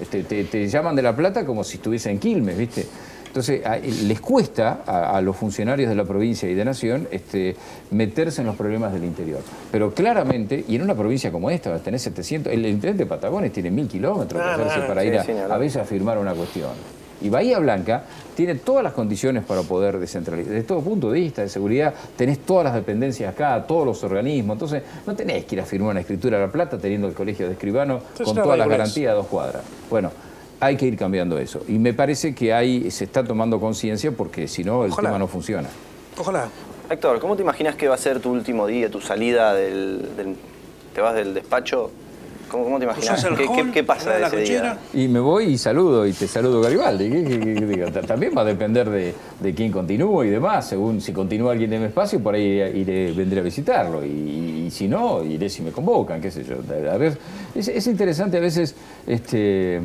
Este, 0.00 0.22
te, 0.24 0.44
te, 0.44 0.68
llaman 0.68 0.96
de 0.96 1.02
La 1.02 1.16
Plata 1.16 1.46
como 1.46 1.64
si 1.64 1.76
estuviese 1.76 2.10
en 2.10 2.18
Quilmes, 2.18 2.58
¿viste? 2.58 2.86
Entonces, 3.30 3.62
les 4.08 4.20
cuesta 4.20 4.80
a, 4.84 5.20
los 5.20 5.36
funcionarios 5.36 5.88
de 5.88 5.94
la 5.94 6.04
provincia 6.04 6.50
y 6.50 6.54
de 6.54 6.64
Nación 6.64 7.06
este, 7.12 7.54
meterse 7.92 8.40
en 8.40 8.48
los 8.48 8.56
problemas 8.56 8.92
del 8.92 9.04
interior. 9.04 9.38
Pero 9.70 9.94
claramente, 9.94 10.64
y 10.66 10.74
en 10.74 10.82
una 10.82 10.96
provincia 10.96 11.30
como 11.30 11.48
esta, 11.48 11.78
tenés 11.78 12.02
700, 12.02 12.52
el 12.52 12.66
intendente 12.66 13.04
de 13.04 13.06
Patagones 13.06 13.52
tiene 13.52 13.70
mil 13.70 13.86
kilómetros 13.86 14.42
para 14.42 15.04
ir 15.04 15.16
a, 15.16 15.58
veces 15.58 15.80
a 15.80 15.84
firmar 15.84 16.18
una 16.18 16.34
cuestión. 16.34 16.70
Y 17.22 17.28
Bahía 17.28 17.60
Blanca 17.60 18.02
tiene 18.34 18.56
todas 18.56 18.82
las 18.82 18.94
condiciones 18.94 19.44
para 19.44 19.62
poder 19.62 20.00
descentralizar. 20.00 20.52
Desde 20.52 20.66
todo 20.66 20.80
punto 20.80 21.12
de 21.12 21.20
vista 21.20 21.42
de 21.42 21.48
seguridad, 21.48 21.94
tenés 22.16 22.40
todas 22.40 22.64
las 22.64 22.74
dependencias 22.74 23.32
acá, 23.32 23.64
todos 23.64 23.86
los 23.86 24.02
organismos. 24.02 24.56
Entonces, 24.56 24.82
no 25.06 25.14
tenés 25.14 25.44
que 25.44 25.54
ir 25.54 25.60
a 25.60 25.64
firmar 25.64 25.90
una 25.90 26.00
escritura 26.00 26.36
a 26.36 26.40
La 26.40 26.50
Plata 26.50 26.78
teniendo 26.78 27.06
el 27.06 27.14
colegio 27.14 27.46
de 27.46 27.52
escribano 27.52 28.00
con 28.24 28.34
todas 28.34 28.58
las 28.58 28.68
garantías 28.68 29.12
a 29.12 29.14
dos 29.14 29.26
cuadras. 29.28 29.62
Bueno, 29.88 30.10
hay 30.60 30.76
que 30.76 30.86
ir 30.86 30.96
cambiando 30.96 31.38
eso. 31.38 31.62
Y 31.66 31.78
me 31.78 31.94
parece 31.94 32.34
que 32.34 32.52
ahí 32.52 32.90
se 32.90 33.04
está 33.04 33.24
tomando 33.24 33.58
conciencia 33.58 34.12
porque 34.12 34.46
si 34.46 34.62
no 34.62 34.84
el 34.84 34.94
tema 34.94 35.18
no 35.18 35.26
funciona. 35.26 35.68
Ojalá. 36.18 36.48
Héctor, 36.90 37.20
¿cómo 37.20 37.36
te 37.36 37.42
imaginas 37.42 37.76
que 37.76 37.88
va 37.88 37.94
a 37.94 37.98
ser 37.98 38.20
tu 38.20 38.30
último 38.30 38.66
día, 38.66 38.90
tu 38.90 39.00
salida 39.00 39.54
del, 39.54 40.04
te 40.92 41.00
vas 41.00 41.14
del 41.14 41.34
despacho? 41.34 41.90
¿Cómo, 42.50 42.64
cómo 42.64 42.78
te 42.78 42.84
imaginas? 42.84 43.24
¿Qué, 43.72 43.84
pasa 43.84 44.10
de 44.10 44.26
ese 44.26 44.36
día? 44.38 44.76
Y 44.92 45.06
me 45.06 45.20
voy 45.20 45.44
y 45.44 45.58
saludo, 45.58 46.04
y 46.04 46.12
te 46.12 46.26
saludo 46.26 46.60
Garibaldi. 46.60 47.08
También 48.08 48.32
va 48.36 48.42
a 48.42 48.44
depender 48.44 48.90
de, 48.90 49.54
quién 49.54 49.70
continúe 49.70 50.24
y 50.24 50.30
demás. 50.30 50.68
Según 50.68 51.00
si 51.00 51.12
continúa 51.12 51.52
alguien 51.52 51.70
de 51.70 51.78
mi 51.78 51.84
espacio, 51.84 52.20
por 52.20 52.34
ahí 52.34 52.60
iré, 52.74 53.12
vendré 53.12 53.38
a 53.38 53.44
visitarlo. 53.44 54.04
Y, 54.04 54.68
si 54.72 54.88
no, 54.88 55.24
iré 55.24 55.48
si 55.48 55.62
me 55.62 55.70
convocan, 55.70 56.20
qué 56.20 56.32
sé 56.32 56.42
yo. 56.42 56.56
A 56.90 56.96
ver, 56.96 57.16
es, 57.54 57.68
es 57.68 57.86
interesante 57.86 58.38
a 58.38 58.40
veces 58.40 58.74
este, 59.06 59.80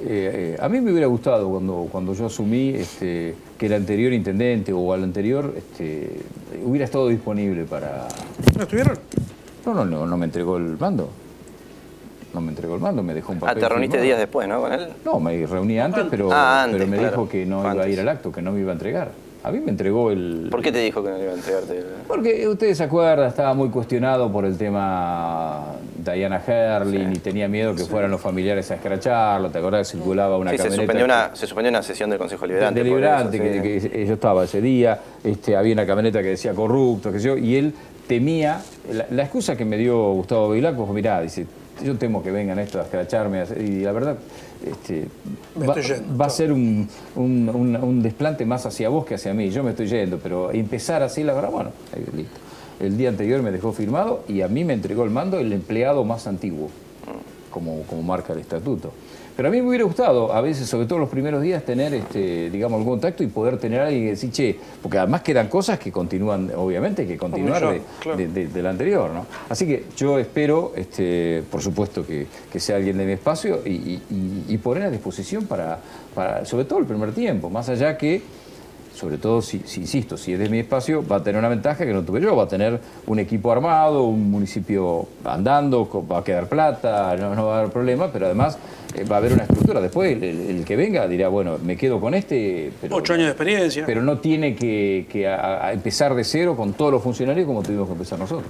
eh, 0.00 0.56
a 0.60 0.68
mí 0.68 0.80
me 0.80 0.90
hubiera 0.90 1.06
gustado 1.06 1.48
cuando, 1.48 1.88
cuando 1.90 2.14
yo 2.14 2.26
asumí 2.26 2.70
este, 2.70 3.34
que 3.56 3.66
el 3.66 3.74
anterior 3.74 4.12
intendente 4.12 4.72
o 4.72 4.92
al 4.92 5.04
anterior 5.04 5.54
este, 5.56 6.20
hubiera 6.64 6.84
estado 6.84 7.08
disponible 7.08 7.64
para... 7.64 8.08
¿No 8.56 8.62
estuvieron? 8.62 8.98
No, 9.66 9.74
no, 9.74 9.84
no, 9.84 10.06
no 10.06 10.16
me 10.16 10.26
entregó 10.26 10.56
el 10.56 10.76
mando. 10.78 11.08
No 12.34 12.40
me 12.40 12.48
entregó 12.48 12.74
el 12.74 12.80
mando, 12.80 13.02
me 13.02 13.14
dejó 13.14 13.32
un 13.32 13.38
papel. 13.38 13.56
Ah, 13.56 13.60
te 13.60 13.68
reuniste 13.68 14.00
días 14.00 14.18
después, 14.18 14.48
¿no? 14.48 14.60
Con 14.60 14.72
él. 14.72 14.88
No, 15.04 15.20
me 15.20 15.46
reuní 15.46 15.78
antes, 15.78 16.04
pero, 16.10 16.30
ah, 16.32 16.66
pero 16.70 16.86
me 16.86 16.98
dijo 16.98 17.28
que 17.28 17.46
no 17.46 17.72
iba 17.72 17.84
a 17.84 17.88
ir 17.88 18.00
al 18.00 18.08
acto, 18.08 18.32
que 18.32 18.42
no 18.42 18.50
me 18.50 18.60
iba 18.60 18.70
a 18.70 18.74
entregar. 18.74 19.12
A 19.44 19.52
mí 19.52 19.60
me 19.60 19.70
entregó 19.70 20.10
el... 20.10 20.48
¿Por 20.50 20.62
qué 20.62 20.72
te 20.72 20.78
dijo 20.78 21.04
que 21.04 21.10
no 21.10 21.18
iba 21.18 21.32
a 21.32 21.34
entregarte? 21.34 21.76
El... 21.76 21.84
Porque 22.08 22.48
ustedes 22.48 22.78
se 22.78 22.84
acuerdan, 22.84 23.28
estaba 23.28 23.52
muy 23.52 23.68
cuestionado 23.68 24.32
por 24.32 24.46
el 24.46 24.56
tema 24.56 25.66
Diana 25.98 26.40
Herlin 26.44 27.12
y 27.12 27.18
tenía 27.18 27.46
miedo 27.46 27.74
que 27.74 27.84
fueran 27.84 28.10
los 28.10 28.22
familiares 28.22 28.70
a 28.70 28.76
escracharlo. 28.76 29.50
¿Te 29.50 29.58
acordás 29.58 29.86
que 29.86 29.98
circulaba 29.98 30.38
una 30.38 30.50
camioneta? 30.52 30.70
Se 30.70 30.76
suspendió 30.76 31.04
una, 31.04 31.36
se 31.36 31.46
suspendió 31.46 31.68
una 31.68 31.82
sesión 31.82 32.08
del 32.08 32.18
Consejo 32.18 32.46
Liberante. 32.46 32.82
Deliberante, 32.82 33.38
que, 33.38 34.06
yo 34.06 34.14
estaba 34.14 34.44
ese 34.44 34.62
día. 34.62 34.98
Este, 35.22 35.54
había 35.54 35.74
una 35.74 35.84
camioneta 35.84 36.22
que 36.22 36.28
decía 36.28 36.54
corrupto, 36.54 37.12
qué 37.12 37.20
sé 37.20 37.26
yo, 37.26 37.36
y 37.36 37.56
él 37.56 37.74
temía. 38.06 38.62
La, 39.10 39.22
excusa 39.24 39.56
que 39.56 39.66
me 39.66 39.76
dio 39.76 40.12
Gustavo 40.12 40.52
Vilaco 40.52 40.86
fue: 40.86 40.94
mirá, 40.94 41.20
dice, 41.20 41.46
yo 41.84 41.96
temo 41.98 42.22
que 42.22 42.30
vengan 42.30 42.58
estos 42.60 42.80
a 42.80 42.84
escracharme. 42.84 43.44
Y 43.60 43.80
la 43.80 43.92
verdad, 43.92 44.16
este, 44.70 45.08
va, 45.60 46.26
a 46.26 46.30
ser 46.30 46.52
un, 46.52 48.00
desplante 48.02 48.44
más 48.44 48.66
hacia 48.66 48.88
vos 48.88 49.04
que 49.04 49.14
hacia 49.14 49.34
mí. 49.34 49.50
Yo 49.50 49.62
me 49.62 49.70
estoy 49.70 49.86
yendo, 49.86 50.18
pero 50.18 50.50
empezar 50.52 51.02
así, 51.02 51.22
la 51.22 51.34
verdad, 51.34 51.50
bueno, 51.50 51.70
El 52.80 52.96
día 52.96 53.08
anterior 53.08 53.42
me 53.42 53.50
dejó 53.50 53.72
firmado 53.72 54.24
y 54.28 54.40
a 54.42 54.48
mí 54.48 54.64
me 54.64 54.72
entregó 54.72 55.04
el 55.04 55.10
mando 55.10 55.38
el 55.38 55.52
empleado 55.52 56.04
más 56.04 56.26
antiguo. 56.26 56.70
como, 57.50 57.82
como 57.82 58.02
marca 58.02 58.32
el 58.32 58.40
estatuto. 58.40 58.92
Pero 59.36 59.48
a 59.48 59.50
mí 59.50 59.60
me 59.60 59.68
hubiera 59.68 59.84
gustado, 59.84 60.32
a 60.32 60.40
veces, 60.40 60.68
sobre 60.68 60.86
todo 60.86 61.00
los 61.00 61.08
primeros 61.08 61.42
días, 61.42 61.64
tener, 61.64 61.92
este, 61.92 62.50
digamos, 62.50 62.78
algún 62.78 62.94
contacto 62.94 63.24
y 63.24 63.26
poder 63.26 63.58
tener 63.58 63.80
a 63.80 63.86
alguien 63.86 64.04
que 64.04 64.10
decir, 64.10 64.30
che, 64.30 64.56
porque 64.80 64.98
además 64.98 65.22
quedan 65.22 65.48
cosas 65.48 65.78
que 65.78 65.90
continúan, 65.90 66.52
obviamente, 66.56 67.04
que 67.04 67.16
continuar 67.16 67.80
de, 68.16 68.28
del 68.28 68.66
anterior, 68.66 69.10
¿no? 69.10 69.26
Así 69.48 69.66
que 69.66 69.86
yo 69.96 70.20
espero, 70.20 70.72
este, 70.76 71.42
por 71.50 71.60
supuesto, 71.60 72.06
que, 72.06 72.26
sea 72.60 72.76
alguien 72.76 72.96
de 72.96 73.04
mi 73.04 73.12
espacio 73.12 73.60
y, 73.66 74.00
y, 74.48 74.58
poner 74.58 74.84
a 74.84 74.90
disposición 74.90 75.44
para, 75.46 75.80
para, 76.14 76.44
sobre 76.44 76.64
todo 76.64 76.78
el 76.78 76.86
primer 76.86 77.12
tiempo, 77.12 77.50
más 77.50 77.68
allá 77.68 77.98
que 77.98 78.22
sobre 78.94 79.18
todo 79.18 79.42
si, 79.42 79.56
insisto, 79.56 80.16
si 80.16 80.32
es 80.32 80.38
de 80.38 80.48
mi 80.48 80.60
espacio, 80.60 81.06
va 81.06 81.16
a 81.16 81.22
tener 81.22 81.38
una 81.38 81.48
ventaja 81.48 81.84
que 81.84 81.92
no 81.92 82.02
tuve 82.02 82.20
yo, 82.20 82.36
va 82.36 82.44
a 82.44 82.48
tener 82.48 82.78
un 83.06 83.18
equipo 83.18 83.50
armado, 83.50 84.04
un 84.04 84.30
municipio 84.30 85.08
andando, 85.24 85.88
va 86.10 86.18
a 86.18 86.24
quedar 86.24 86.48
plata, 86.48 87.16
no, 87.16 87.46
va 87.46 87.56
a 87.56 87.58
haber 87.60 87.72
problema, 87.72 88.10
pero 88.12 88.26
además 88.26 88.56
eh, 88.94 89.04
va 89.04 89.16
a 89.16 89.18
haber 89.18 89.32
una 89.32 89.42
estructura. 89.42 89.80
Después 89.80 90.22
el, 90.22 90.64
que 90.64 90.76
venga 90.76 91.08
dirá, 91.08 91.28
bueno, 91.28 91.58
me 91.62 91.76
quedo 91.76 92.00
con 92.00 92.14
este. 92.14 92.72
Pero, 92.80 92.96
Ocho 92.96 93.14
años 93.14 93.26
de 93.26 93.32
experiencia. 93.32 93.84
Pero 93.84 94.02
no 94.02 94.18
tiene 94.18 94.54
que, 94.54 95.06
empezar 95.72 96.14
de 96.14 96.24
cero 96.24 96.56
con 96.56 96.74
todos 96.74 96.92
los 96.92 97.02
funcionarios 97.02 97.46
como 97.46 97.62
tuvimos 97.62 97.86
que 97.86 97.92
empezar 97.92 98.18
nosotros. 98.18 98.46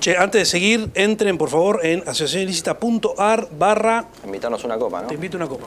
Che, 0.00 0.16
antes 0.16 0.40
de 0.40 0.44
seguir, 0.46 0.90
entren 0.94 1.36
por 1.36 1.48
favor 1.48 1.80
en 1.82 2.00
asociacionilícita.ar 2.00 3.48
barra... 3.58 4.06
Invitarnos 4.24 4.62
una 4.64 4.76
copa, 4.76 5.02
¿no? 5.02 5.08
Te 5.08 5.14
invito 5.14 5.36
una 5.36 5.48
copa. 5.48 5.66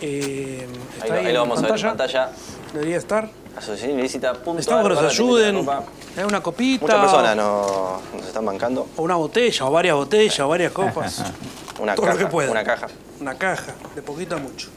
Eh, 0.00 0.66
ahí, 1.02 1.32
lo 1.32 1.40
vamos 1.40 1.58
a 1.58 1.62
ver 1.62 1.74
en 1.76 1.82
pantalla. 1.82 2.30
Debería 2.72 2.98
estar. 2.98 3.28
Asociación 3.56 3.98
ilícita. 3.98 4.32
Estamos 4.32 4.88
que 4.88 4.94
nos 4.94 5.02
ayuden. 5.02 5.68
Hay 6.16 6.24
una 6.24 6.40
copita. 6.40 6.82
Muchas 6.82 7.00
personas 7.00 7.36
nos, 7.36 8.26
están 8.26 8.44
bancando. 8.44 8.88
O 8.96 9.02
una 9.02 9.16
botella, 9.16 9.66
o 9.66 9.70
varias 9.70 9.96
botellas, 9.96 10.40
o 10.40 10.48
varias 10.48 10.72
copas. 10.72 11.22
una 11.80 11.94
caja. 11.94 12.28
Una 12.50 12.64
caja. 12.64 12.86
Una 13.20 13.34
caja, 13.36 13.74
de 13.94 14.02
poquito 14.02 14.36
a 14.36 14.38
mucho. 14.38 14.68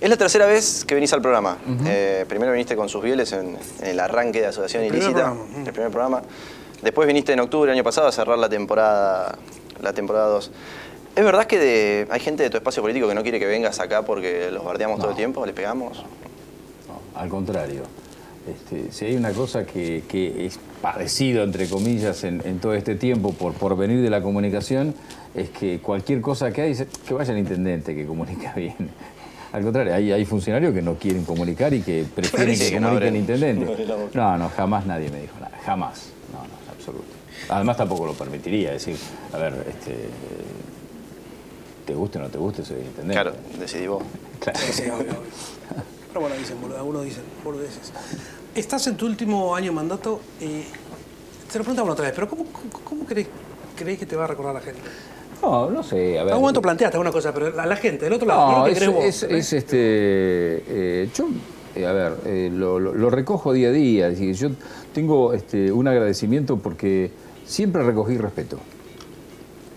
Es 0.00 0.10
la 0.10 0.16
tercera 0.16 0.46
vez 0.46 0.84
que 0.84 0.94
venís 0.94 1.12
al 1.12 1.22
programa. 1.22 1.58
Eh, 1.86 2.24
primero 2.28 2.52
viniste 2.52 2.76
con 2.76 2.88
sus 2.88 3.02
bieles 3.02 3.32
en, 3.32 3.56
el 3.82 4.00
arranque 4.00 4.40
de 4.40 4.46
Asociación 4.46 4.84
Ilícita, 4.84 5.34
el 5.64 5.72
primer 5.72 5.90
programa. 5.90 6.22
Después 6.82 7.06
viniste 7.06 7.32
en 7.32 7.40
octubre 7.40 7.70
del 7.70 7.78
año 7.78 7.84
pasado 7.84 8.06
a 8.06 8.12
cerrar 8.12 8.38
la 8.38 8.48
temporada 8.48 9.38
la 9.80 9.92
temporada 9.92 10.28
2. 10.28 10.50
¿Es 11.16 11.24
verdad 11.24 11.46
que 11.46 12.06
hay 12.10 12.20
gente 12.20 12.42
de 12.42 12.50
tu 12.50 12.56
espacio 12.56 12.82
político 12.82 13.08
que 13.08 13.14
no 13.14 13.22
quiere 13.22 13.38
que 13.38 13.46
vengas 13.46 13.80
acá 13.80 14.02
porque 14.02 14.50
los 14.50 14.64
bardeamos 14.64 14.98
todo 14.98 15.10
el 15.10 15.16
tiempo, 15.16 15.46
le 15.46 15.52
pegamos? 15.52 16.04
Al 17.16 17.28
contrario. 17.28 17.82
Este, 18.46 18.92
si 18.92 19.06
hay 19.06 19.16
una 19.16 19.32
cosa 19.32 19.66
que, 19.66 20.02
es 20.46 20.58
parecido, 20.80 21.42
entre 21.42 21.68
comillas, 21.68 22.22
en, 22.22 22.58
todo 22.60 22.74
este 22.74 22.94
tiempo 22.94 23.32
por, 23.32 23.54
por 23.54 23.76
venir 23.76 24.02
de 24.02 24.10
la 24.10 24.22
comunicación, 24.22 24.94
es 25.34 25.50
que 25.50 25.80
cualquier 25.80 26.20
cosa 26.20 26.52
que 26.52 26.62
hay, 26.62 26.76
que 27.06 27.14
vaya 27.14 27.32
el 27.32 27.38
intendente 27.38 27.94
que 27.94 28.06
comunica 28.06 28.52
bien. 28.56 28.90
Al 29.52 29.62
contrario, 29.62 29.94
hay, 29.94 30.12
hay 30.12 30.24
funcionarios 30.24 30.74
que 30.74 30.82
no 30.82 30.94
quieren 30.94 31.24
comunicar 31.24 31.72
y 31.72 31.80
que 31.80 32.04
prefieren 32.14 32.58
que 32.58 32.74
comunique 32.74 33.08
el 33.08 33.16
intendente. 33.16 33.86
No, 34.14 34.36
no, 34.38 34.48
jamás 34.50 34.86
nadie 34.86 35.08
me 35.10 35.22
dijo 35.22 35.34
nada, 35.40 35.58
jamás. 35.64 36.10
No, 36.32 36.38
no, 36.40 36.72
absoluto. 36.72 37.06
Además 37.48 37.76
tampoco 37.76 38.06
lo 38.06 38.12
permitiría, 38.12 38.72
decir, 38.72 38.96
a 39.32 39.38
ver, 39.38 39.54
este, 39.68 40.08
te 41.86 41.94
guste 41.94 42.18
o 42.18 42.22
no 42.22 42.28
te 42.28 42.38
guste, 42.38 42.64
soy 42.64 42.78
intendente. 42.78 43.12
Claro, 43.14 43.32
decidí 43.58 43.86
vos. 43.86 44.02
Claro. 44.38 44.58
Pero 46.16 46.28
bueno, 46.28 46.40
dicen, 46.40 46.56
algunos 46.78 47.04
dicen 47.04 47.24
boludeces. 47.44 47.92
Estás 48.54 48.86
en 48.86 48.96
tu 48.96 49.04
último 49.04 49.54
año 49.54 49.66
de 49.66 49.72
mandato. 49.72 50.18
Eh, 50.40 50.64
te 51.52 51.58
lo 51.58 51.64
preguntamos 51.64 51.92
otra 51.92 52.06
vez, 52.06 52.14
pero 52.14 52.26
¿cómo, 52.26 52.46
cómo, 52.84 53.04
crees, 53.04 53.28
crees, 53.76 53.98
que 53.98 54.06
te 54.06 54.16
va 54.16 54.24
a 54.24 54.26
recordar 54.26 54.54
la 54.54 54.62
gente? 54.62 54.80
No, 55.42 55.70
no 55.70 55.82
sé. 55.82 56.18
A 56.18 56.22
ver, 56.22 56.32
algún 56.32 56.44
momento 56.44 56.62
planteaste 56.62 56.96
alguna 56.96 57.12
cosa, 57.12 57.34
pero 57.34 57.60
a 57.60 57.66
la 57.66 57.76
gente, 57.76 58.06
del 58.06 58.14
otro 58.14 58.26
lado, 58.26 58.50
no, 58.50 58.66
es, 58.66 58.86
vos, 58.86 59.24
es, 59.24 59.52
este. 59.52 59.76
Eh, 59.78 61.10
yo, 61.14 61.28
eh, 61.74 61.84
a 61.84 61.92
ver, 61.92 62.14
eh, 62.24 62.50
lo, 62.50 62.80
lo, 62.80 63.10
recojo 63.10 63.52
día 63.52 63.68
a 63.68 63.72
día. 63.72 64.08
Es 64.08 64.18
decir, 64.18 64.34
yo 64.36 64.48
tengo 64.94 65.34
este, 65.34 65.70
un 65.70 65.86
agradecimiento 65.86 66.56
porque 66.56 67.10
siempre 67.44 67.82
recogí 67.82 68.16
respeto. 68.16 68.58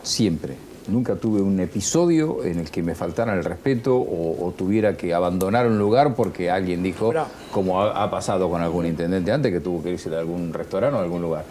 Siempre 0.04 0.69
nunca 0.90 1.16
tuve 1.16 1.42
un 1.42 1.60
episodio 1.60 2.44
en 2.44 2.60
el 2.60 2.72
que 2.72 2.84
me 2.84 2.96
faltara 2.96 3.34
el 3.34 3.44
respeto 3.44 3.96
o, 3.96 4.54
tuviera 4.58 4.98
que 4.98 5.14
abandonar 5.14 5.68
un 5.68 5.78
lugar 5.78 6.16
porque 6.16 6.50
alguien 6.50 6.84
dijo, 6.84 7.14
como 7.52 7.82
ha, 7.82 8.12
pasado 8.12 8.50
con 8.50 8.62
algún 8.62 8.86
intendente 8.86 9.32
antes, 9.32 9.52
que 9.52 9.60
tuvo 9.60 9.82
que 9.82 9.92
irse 9.92 10.10
de 10.10 10.18
algún 10.18 10.54
restaurante 10.54 10.98
o 10.98 11.02
algún 11.02 11.22
lugar. 11.22 11.46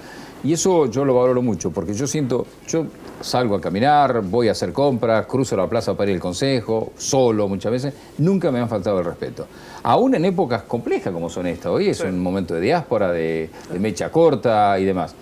Y 0.45 0.53
eso 0.53 0.87
yo 0.87 1.05
lo 1.05 1.15
valoro 1.15 1.43
mucho, 1.43 1.71
porque 1.71 1.95
yo 1.95 2.07
siento, 2.07 2.47
yo 2.69 2.87
salgo 3.21 3.57
a 3.57 3.61
caminar, 3.61 4.23
voy 4.23 4.49
a 4.49 4.53
hacer 4.53 4.73
compras, 4.73 5.27
cruzo 5.27 5.57
la 5.57 5.67
plaza 5.67 5.97
para 5.97 6.11
ir 6.11 6.17
al 6.17 6.21
consejo, 6.21 6.93
solo 6.97 7.49
muchas 7.49 7.73
veces, 7.73 7.95
nunca 8.19 8.53
me 8.53 8.61
han 8.61 8.69
faltado 8.69 9.01
el 9.01 9.05
respeto. 9.05 9.47
Aún 9.83 10.15
en 10.15 10.25
épocas 10.25 10.63
complejas 10.63 11.13
como 11.13 11.29
son 11.29 11.49
estas, 11.49 11.67
hoy 11.67 11.89
es 11.89 12.01
un 12.01 12.21
momento 12.21 12.55
de 12.55 12.61
diáspora, 12.61 13.11
de 13.11 13.51
mecha 13.81 14.13
corta 14.13 14.79
y 14.79 14.85
demás. 14.85 15.15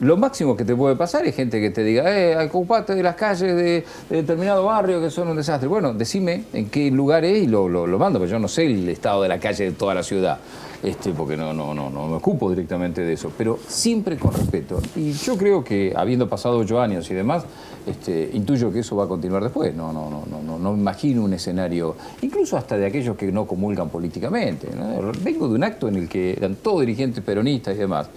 Lo 0.00 0.16
máximo 0.16 0.56
que 0.56 0.64
te 0.64 0.74
puede 0.74 0.96
pasar 0.96 1.24
es 1.26 1.36
gente 1.36 1.60
que 1.60 1.70
te 1.70 1.84
diga, 1.84 2.04
eh, 2.10 2.36
ocupate 2.44 2.94
de 2.94 3.02
las 3.02 3.14
calles 3.14 3.54
de, 3.54 3.84
determinado 4.10 4.64
barrio 4.64 5.00
que 5.00 5.10
son 5.10 5.28
un 5.28 5.36
desastre. 5.36 5.68
Bueno, 5.68 5.94
decime 5.94 6.44
en 6.52 6.68
qué 6.68 6.90
lugar 6.90 7.24
es 7.24 7.44
y 7.44 7.46
lo, 7.46 7.68
lo, 7.68 7.98
mando, 7.98 8.18
porque 8.18 8.32
yo 8.32 8.38
no 8.38 8.48
sé 8.48 8.66
el 8.66 8.88
estado 8.88 9.22
de 9.22 9.28
la 9.28 9.38
calle 9.38 9.64
de 9.64 9.72
toda 9.72 9.94
la 9.94 10.02
ciudad. 10.02 10.38
Este, 10.82 11.12
porque 11.12 11.36
no, 11.36 11.54
no, 11.54 11.72
no, 11.72 11.88
no 11.88 12.08
me 12.08 12.16
ocupo 12.16 12.50
directamente 12.50 13.00
de 13.00 13.14
eso, 13.14 13.32
pero 13.38 13.58
siempre 13.66 14.18
con 14.18 14.34
respeto. 14.34 14.82
Y 14.96 15.12
yo 15.12 15.38
creo 15.38 15.64
que, 15.64 15.94
habiendo 15.96 16.28
pasado 16.28 16.58
ocho 16.58 16.78
años 16.78 17.10
y 17.10 17.14
demás, 17.14 17.44
este, 17.86 18.30
intuyo 18.34 18.72
que 18.72 18.80
eso 18.80 18.96
va 18.96 19.04
a 19.04 19.08
continuar 19.08 19.42
después. 19.42 19.74
No, 19.74 19.92
no, 19.92 20.10
no, 20.10 20.24
no, 20.26 20.42
no, 20.42 20.58
no 20.58 20.74
imagino 20.74 21.22
un 21.22 21.32
escenario, 21.32 21.96
incluso 22.20 22.56
hasta 22.56 22.76
de 22.76 22.86
aquellos 22.86 23.16
que 23.16 23.30
no 23.32 23.46
comulgan 23.46 23.88
políticamente. 23.88 24.68
Vengo 25.22 25.48
de 25.48 25.54
un 25.54 25.64
acto 25.64 25.88
en 25.88 25.96
el 25.96 26.08
que 26.08 26.32
eran 26.32 26.56
todos 26.56 26.80
dirigentes 26.80 27.22
peronistas 27.24 27.74
y 27.76 27.78
demás. 27.78 28.08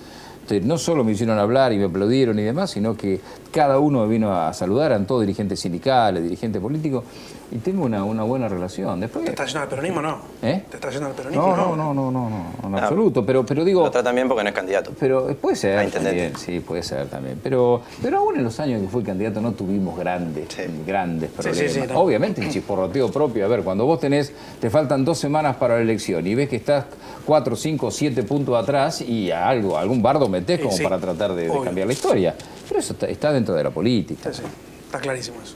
Este, 0.48 0.62
no 0.62 0.78
solo 0.78 1.04
me 1.04 1.12
hicieron 1.12 1.38
hablar 1.40 1.74
y 1.74 1.78
me 1.78 1.84
aplaudieron 1.84 2.40
y 2.40 2.42
demás, 2.42 2.72
sino 2.72 2.96
que 2.96 3.20
cada 3.52 3.80
uno 3.80 4.04
me 4.04 4.08
vino 4.08 4.34
a 4.34 4.54
saludar, 4.54 4.92
eran 4.92 5.06
todos 5.06 5.20
dirigentes 5.20 5.60
sindicales, 5.60 6.24
dirigentes 6.24 6.62
políticos, 6.62 7.04
y 7.52 7.58
tengo 7.58 7.86
una, 7.86 8.04
una 8.04 8.24
buena 8.24 8.48
relación. 8.50 9.00
Después, 9.00 9.24
¿Te 9.24 9.32
estás 9.32 9.48
yendo 9.48 9.64
al 9.64 9.70
peronismo 9.70 10.02
no? 10.02 10.20
¿Eh? 10.42 10.64
¿Te 10.70 10.76
estás 10.76 10.94
yendo 10.94 11.08
al 11.08 11.14
peronismo 11.14 11.56
no? 11.56 11.76
No, 11.76 11.76
no, 11.76 11.94
no, 11.94 12.12
no, 12.12 12.30
no, 12.30 12.68
en 12.68 12.76
ah. 12.76 12.80
absoluto. 12.80 13.26
Pero, 13.26 13.46
pero 13.46 13.64
digo. 13.64 13.84
Lo 13.84 13.92
tratan 13.92 14.16
bien 14.16 14.28
porque 14.28 14.44
no 14.44 14.50
es 14.50 14.56
candidato. 14.56 14.92
Pero 15.00 15.34
puede 15.36 15.56
ser. 15.56 15.90
También, 15.92 16.36
sí, 16.36 16.60
puede 16.60 16.84
ser 16.84 17.08
también. 17.08 17.40
Pero, 17.42 17.82
pero 18.02 18.18
aún 18.18 18.38
en 18.38 18.44
los 18.44 18.60
años 18.60 18.82
que 18.82 18.88
fui 18.88 19.04
candidato 19.04 19.40
no 19.40 19.54
tuvimos 19.54 19.98
grandes, 19.98 20.48
grandes 20.86 21.32
problemas. 21.32 21.90
Obviamente 21.96 22.42
el 22.42 22.52
chisporroteo 22.52 23.10
propio. 23.12 23.46
A 23.46 23.48
ver, 23.48 23.64
cuando 23.64 23.86
vos 23.86 24.00
tenés, 24.00 24.34
te 24.60 24.70
faltan 24.70 25.06
dos 25.06 25.18
semanas 25.18 25.56
para 25.56 25.76
la 25.76 25.82
elección 25.82 26.28
y 26.28 26.36
ves 26.36 26.50
que 26.50 26.58
estás 26.58 26.86
cuatro, 27.26 27.56
cinco, 27.56 27.92
siete 27.92 28.24
puntos 28.24 28.62
atrás 28.62 29.02
y 29.02 29.32
a 29.32 29.48
algo, 29.48 29.78
algún 29.78 30.02
bardo 30.02 30.28
metés 30.28 30.60
como 30.60 30.78
para 30.78 31.00
tratar 31.00 31.34
de, 31.34 31.48
cambiar 31.64 31.88
la 31.88 31.94
historia. 31.94 32.36
Pero 32.68 32.80
eso 32.82 32.96
está, 33.08 33.32
dentro 33.32 33.56
de 33.56 33.64
la 33.64 33.70
política. 33.70 34.34
Sí, 34.34 34.42
sí. 34.42 34.48
Está 34.86 35.00
clarísimo 35.00 35.38
eso. 35.42 35.56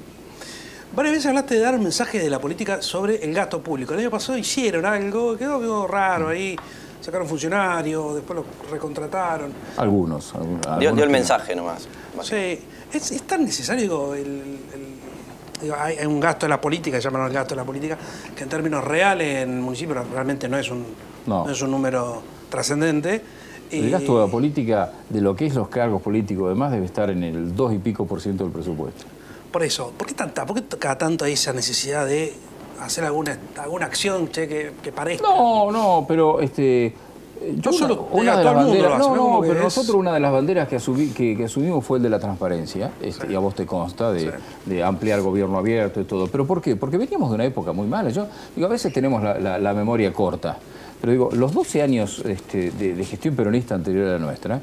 Varias 0.93 1.15
veces 1.15 1.27
hablaste 1.27 1.55
de 1.55 1.61
dar 1.61 1.75
un 1.75 1.83
mensaje 1.83 2.19
de 2.19 2.29
la 2.29 2.39
política 2.39 2.81
sobre 2.81 3.23
el 3.23 3.33
gasto 3.33 3.61
público. 3.61 3.93
El 3.93 4.01
año 4.01 4.11
pasado 4.11 4.37
hicieron 4.37 4.85
algo, 4.85 5.37
quedó 5.37 5.55
algo 5.55 5.87
raro 5.87 6.27
ahí. 6.27 6.55
Sacaron 6.99 7.27
funcionarios, 7.27 8.15
después 8.15 8.39
lo 8.39 8.45
recontrataron. 8.69 9.53
Algunos. 9.77 10.33
dio, 10.79 10.89
el 10.89 11.09
mensaje 11.09 11.55
nomás. 11.55 11.87
Sí. 12.23 12.59
¿Es, 12.93 13.23
tan 13.23 13.45
necesario 13.45 14.13
el, 14.13 14.59
hay 15.79 16.05
un 16.05 16.19
gasto 16.19 16.45
de 16.45 16.49
la 16.49 16.59
política, 16.59 16.99
llaman 16.99 17.25
el 17.25 17.33
gasto 17.33 17.55
de 17.55 17.61
la 17.61 17.65
política, 17.65 17.97
que 18.35 18.43
en 18.43 18.49
términos 18.49 18.83
reales 18.83 19.43
en 19.43 19.49
el 19.49 19.61
municipio 19.61 19.95
realmente 20.11 20.49
no 20.49 20.57
es 20.57 20.69
un, 20.69 20.85
no. 21.25 21.49
es 21.49 21.61
un 21.61 21.71
número 21.71 22.21
trascendente. 22.49 23.21
El 23.71 23.89
gasto 23.89 24.19
de 24.19 24.25
la 24.25 24.31
política, 24.31 24.91
de 25.09 25.21
lo 25.21 25.33
que 25.33 25.45
es 25.45 25.55
los 25.55 25.69
cargos 25.69 26.01
políticos, 26.01 26.47
además, 26.47 26.73
debe 26.73 26.85
estar 26.85 27.09
en 27.09 27.23
el 27.23 27.55
2 27.55 27.75
y 27.75 27.77
pico 27.77 28.05
por 28.05 28.19
ciento 28.19 28.43
del 28.43 28.51
presupuesto. 28.51 29.05
Por 29.51 29.63
eso, 29.63 29.91
¿por 29.97 30.07
qué, 30.07 30.13
tanta, 30.13 30.45
por 30.45 30.55
qué 30.55 30.77
cada 30.77 30.97
tanto 30.97 31.25
hay 31.25 31.33
esa 31.33 31.51
necesidad 31.51 32.05
de 32.05 32.33
hacer 32.79 33.03
alguna, 33.03 33.37
alguna 33.57 33.85
acción 33.85 34.27
que, 34.27 34.71
que 34.81 34.91
parezca? 34.91 35.27
No, 35.27 35.71
no, 35.71 36.05
pero 36.07 36.39
este, 36.39 36.93
yo 37.57 37.73
solo 37.73 38.07
una, 38.11 38.37
de 38.37 38.43
las 38.43 38.55
banderas, 38.55 38.99
no, 38.99 39.15
no, 39.15 39.41
pero 39.41 39.63
nosotros 39.63 39.95
una 39.95 40.13
de 40.13 40.19
las 40.19 40.31
banderas 40.31 40.67
que, 40.67 40.77
que, 41.35 41.43
asumimos 41.43 41.83
fue 41.83 41.97
el 41.97 42.03
de 42.03 42.09
la 42.09 42.19
transparencia, 42.19 42.91
este, 43.01 43.31
y 43.31 43.35
a 43.35 43.39
vos 43.39 43.55
te 43.55 43.65
consta, 43.65 44.11
de, 44.13 44.83
ampliar 44.83 45.21
gobierno 45.21 45.57
abierto 45.57 45.99
y 45.99 46.03
todo. 46.03 46.27
¿Pero 46.27 46.45
por 46.45 46.61
qué? 46.61 46.75
Porque 46.75 46.97
veníamos 46.97 47.29
de 47.29 47.35
una 47.35 47.45
época 47.45 47.73
muy 47.73 47.87
mala. 47.87 48.09
Yo 48.09 48.27
digo, 48.55 48.67
a 48.67 48.69
veces 48.69 48.93
tenemos 48.93 49.21
la, 49.21 49.73
memoria 49.73 50.13
corta, 50.13 50.57
pero 50.99 51.11
digo, 51.11 51.29
los 51.33 51.53
12 51.53 51.81
años 51.81 52.23
este, 52.25 52.71
de, 52.71 53.03
gestión 53.03 53.35
peronista 53.35 53.75
anterior 53.75 54.07
a 54.07 54.11
la 54.13 54.19
nuestra, 54.19 54.61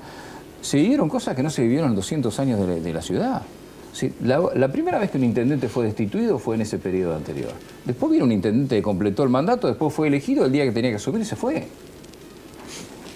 se 0.60 0.76
vivieron 0.76 1.08
cosas 1.08 1.34
que 1.36 1.42
no 1.42 1.50
se 1.50 1.62
vivieron 1.62 1.90
en 1.90 1.96
200 1.96 2.38
años 2.40 2.66
de 2.66 2.92
la 2.92 3.02
ciudad 3.02 3.42
la, 4.22 4.68
primera 4.68 4.98
vez 4.98 5.10
que 5.10 5.18
un 5.18 5.24
intendente 5.24 5.68
fue 5.68 5.84
destituido 5.84 6.38
fue 6.38 6.54
en 6.54 6.62
ese 6.62 6.78
periodo 6.78 7.16
anterior. 7.16 7.52
Después 7.84 8.12
vino 8.12 8.24
un 8.24 8.32
intendente 8.32 8.76
que 8.76 8.82
completó 8.82 9.22
el 9.22 9.28
mandato, 9.28 9.66
después 9.66 9.92
fue 9.92 10.08
elegido 10.08 10.44
el 10.44 10.52
día 10.52 10.64
que 10.64 10.72
tenía 10.72 10.92
que 10.92 10.98
subir 10.98 11.22
y 11.22 11.24
se 11.24 11.36
fue. 11.36 11.66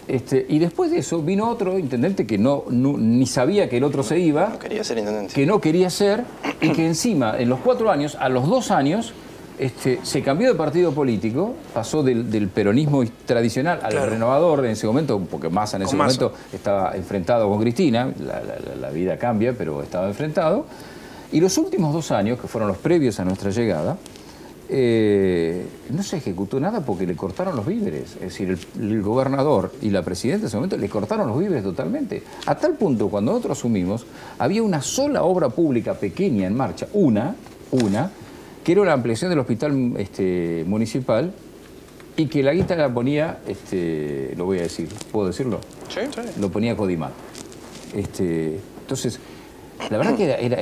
Este, 0.09 0.45
y 0.49 0.59
después 0.59 0.91
de 0.91 0.99
eso 0.99 1.23
vino 1.23 1.49
otro 1.49 1.79
intendente 1.79 2.27
que 2.27 2.37
no, 2.37 2.65
ni 2.69 3.27
sabía 3.27 3.69
que 3.69 3.77
el 3.77 3.85
otro 3.85 4.03
se 4.03 4.19
iba. 4.19 4.49
No 4.49 4.59
quería 4.59 4.85
ser 4.85 4.99
intendente. 4.99 5.35
Que 5.35 5.47
no 5.47 5.61
quería 5.61 5.91
ser 5.91 6.25
y 6.61 6.71
que 6.71 6.87
encima, 6.87 7.39
en 7.39 7.49
los 7.49 7.61
cuatro 7.61 7.91
años, 7.91 8.17
a 8.17 8.29
los 8.29 8.49
dos 8.49 8.71
años, 8.71 9.15
este, 9.63 10.01
se 10.03 10.23
cambió 10.23 10.49
de 10.49 10.57
partido 10.57 10.91
político, 10.91 11.55
pasó 11.73 12.03
del, 12.03 12.49
peronismo 12.49 13.05
tradicional 13.25 13.79
al 13.81 14.11
renovador 14.11 14.65
en 14.65 14.73
ese 14.73 14.89
momento, 14.89 15.21
porque 15.31 15.49
Massa 15.49 15.77
en 15.77 15.85
ese 15.85 15.95
momento 15.95 16.33
estaba 16.53 16.97
enfrentado 16.97 17.49
con 17.49 17.61
Cristina, 17.61 18.13
la, 18.19 18.91
vida 18.91 19.17
cambia, 19.17 19.55
pero 19.57 19.81
estaba 19.81 20.09
enfrentado. 20.09 20.67
Y 21.31 21.41
los 21.41 21.57
últimos 21.59 21.95
dos 21.95 22.11
años, 22.11 22.41
que 22.41 22.49
fueron 22.49 22.67
los 22.67 22.79
previos 22.79 23.21
a 23.21 23.25
nuestra 23.25 23.51
llegada, 23.51 23.97
eh, 24.69 25.65
no 25.91 26.03
se 26.03 26.17
ejecutó 26.17 26.59
nada 26.59 26.81
porque 26.81 27.07
le 27.07 27.15
cortaron 27.15 27.55
los 27.55 27.65
víveres. 27.65 28.17
Es 28.17 28.21
decir, 28.21 28.59
el, 28.81 29.01
gobernador 29.01 29.71
y 29.81 29.91
la 29.91 30.03
presidenta 30.03 30.41
en 30.43 30.47
ese 30.49 30.57
momento 30.57 30.77
le 30.77 30.89
cortaron 30.89 31.29
los 31.29 31.39
víveres 31.39 31.63
totalmente. 31.63 32.25
A 32.47 32.57
tal 32.57 32.73
punto, 32.73 33.09
cuando 33.09 33.31
nosotros 33.31 33.59
asumimos, 33.59 34.07
había 34.41 34.65
una 34.65 34.83
sola 34.83 35.23
obra 35.23 35.51
pública 35.51 35.95
pequeña 35.95 36.49
en 36.49 36.57
marcha, 36.57 36.89
una, 36.95 37.37
una, 37.71 38.11
que 38.65 38.73
era 38.73 38.85
la 38.85 38.93
ampliación 38.93 39.31
del 39.31 39.39
hospital 39.39 39.95
este, 39.99 40.65
municipal 40.67 41.33
y 42.17 42.27
que 42.27 42.43
la 42.43 42.53
guita 42.53 42.77
la 42.77 42.93
ponía, 42.93 43.39
este, 43.49 44.35
lo 44.37 44.45
voy 44.45 44.59
a 44.59 44.63
decir, 44.63 44.89
¿puedo 45.11 45.27
decirlo? 45.29 45.61
Sí. 45.89 46.01
Lo 46.41 46.51
ponía 46.51 46.77
Codimat. 46.77 47.13
Este, 47.95 48.59
entonces, 48.81 49.19
la 49.91 49.99
verdad 49.99 50.17
que 50.17 50.25
era, 50.25 50.59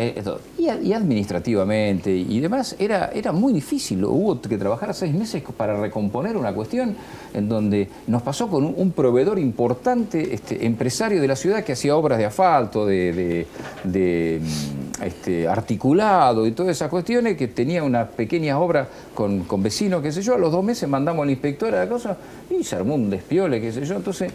y, 0.59 0.93
administrativamente 0.93 2.11
y 2.11 2.41
demás 2.41 2.77
era, 2.79 3.11
era 3.15 3.33
muy 3.33 3.53
difícil. 3.53 4.05
Hubo 4.05 4.41
que 4.41 4.59
trabajar 4.59 4.95
seis 4.95 5.15
meses 5.15 5.43
para 5.57 5.81
recomponer 5.81 6.37
una 6.37 6.53
cuestión 6.53 6.97
en 7.35 7.49
donde 7.49 7.89
nos 8.07 8.23
pasó 8.23 8.49
con 8.49 8.65
un, 8.77 8.93
proveedor 8.93 9.39
importante, 9.39 10.35
este, 10.35 10.67
empresario 10.67 11.21
de 11.21 11.29
la 11.29 11.37
ciudad 11.37 11.65
que 11.65 11.73
hacía 11.73 11.97
obras 11.97 12.19
de 12.19 12.27
asfalto, 12.27 12.87
de, 12.87 13.47
mm, 13.85 15.03
este, 15.05 15.49
articulado 15.49 16.47
y 16.47 16.53
todas 16.53 16.73
esas 16.73 16.89
cuestiones, 16.89 17.37
que 17.37 17.49
tenía 17.49 17.83
unas 17.83 18.09
pequeñas 18.09 18.57
obras 18.59 18.89
con, 19.15 19.45
con 19.45 19.63
vecinos, 19.63 20.03
qué 20.03 20.13
sé 20.13 20.23
yo. 20.23 20.35
A 20.35 20.39
los 20.39 20.53
dos 20.53 20.65
meses 20.65 20.89
mandamos 20.89 21.23
al 21.23 21.31
inspector 21.31 21.75
a 21.75 21.85
la 21.85 21.89
cosa 21.89 22.17
y 22.51 22.65
se 22.65 22.77
armó 22.77 22.95
un 22.95 23.11
despiole, 23.11 23.61
qué 23.61 23.73
sé 23.73 23.85
yo. 23.85 23.97
Entonces 23.97 24.33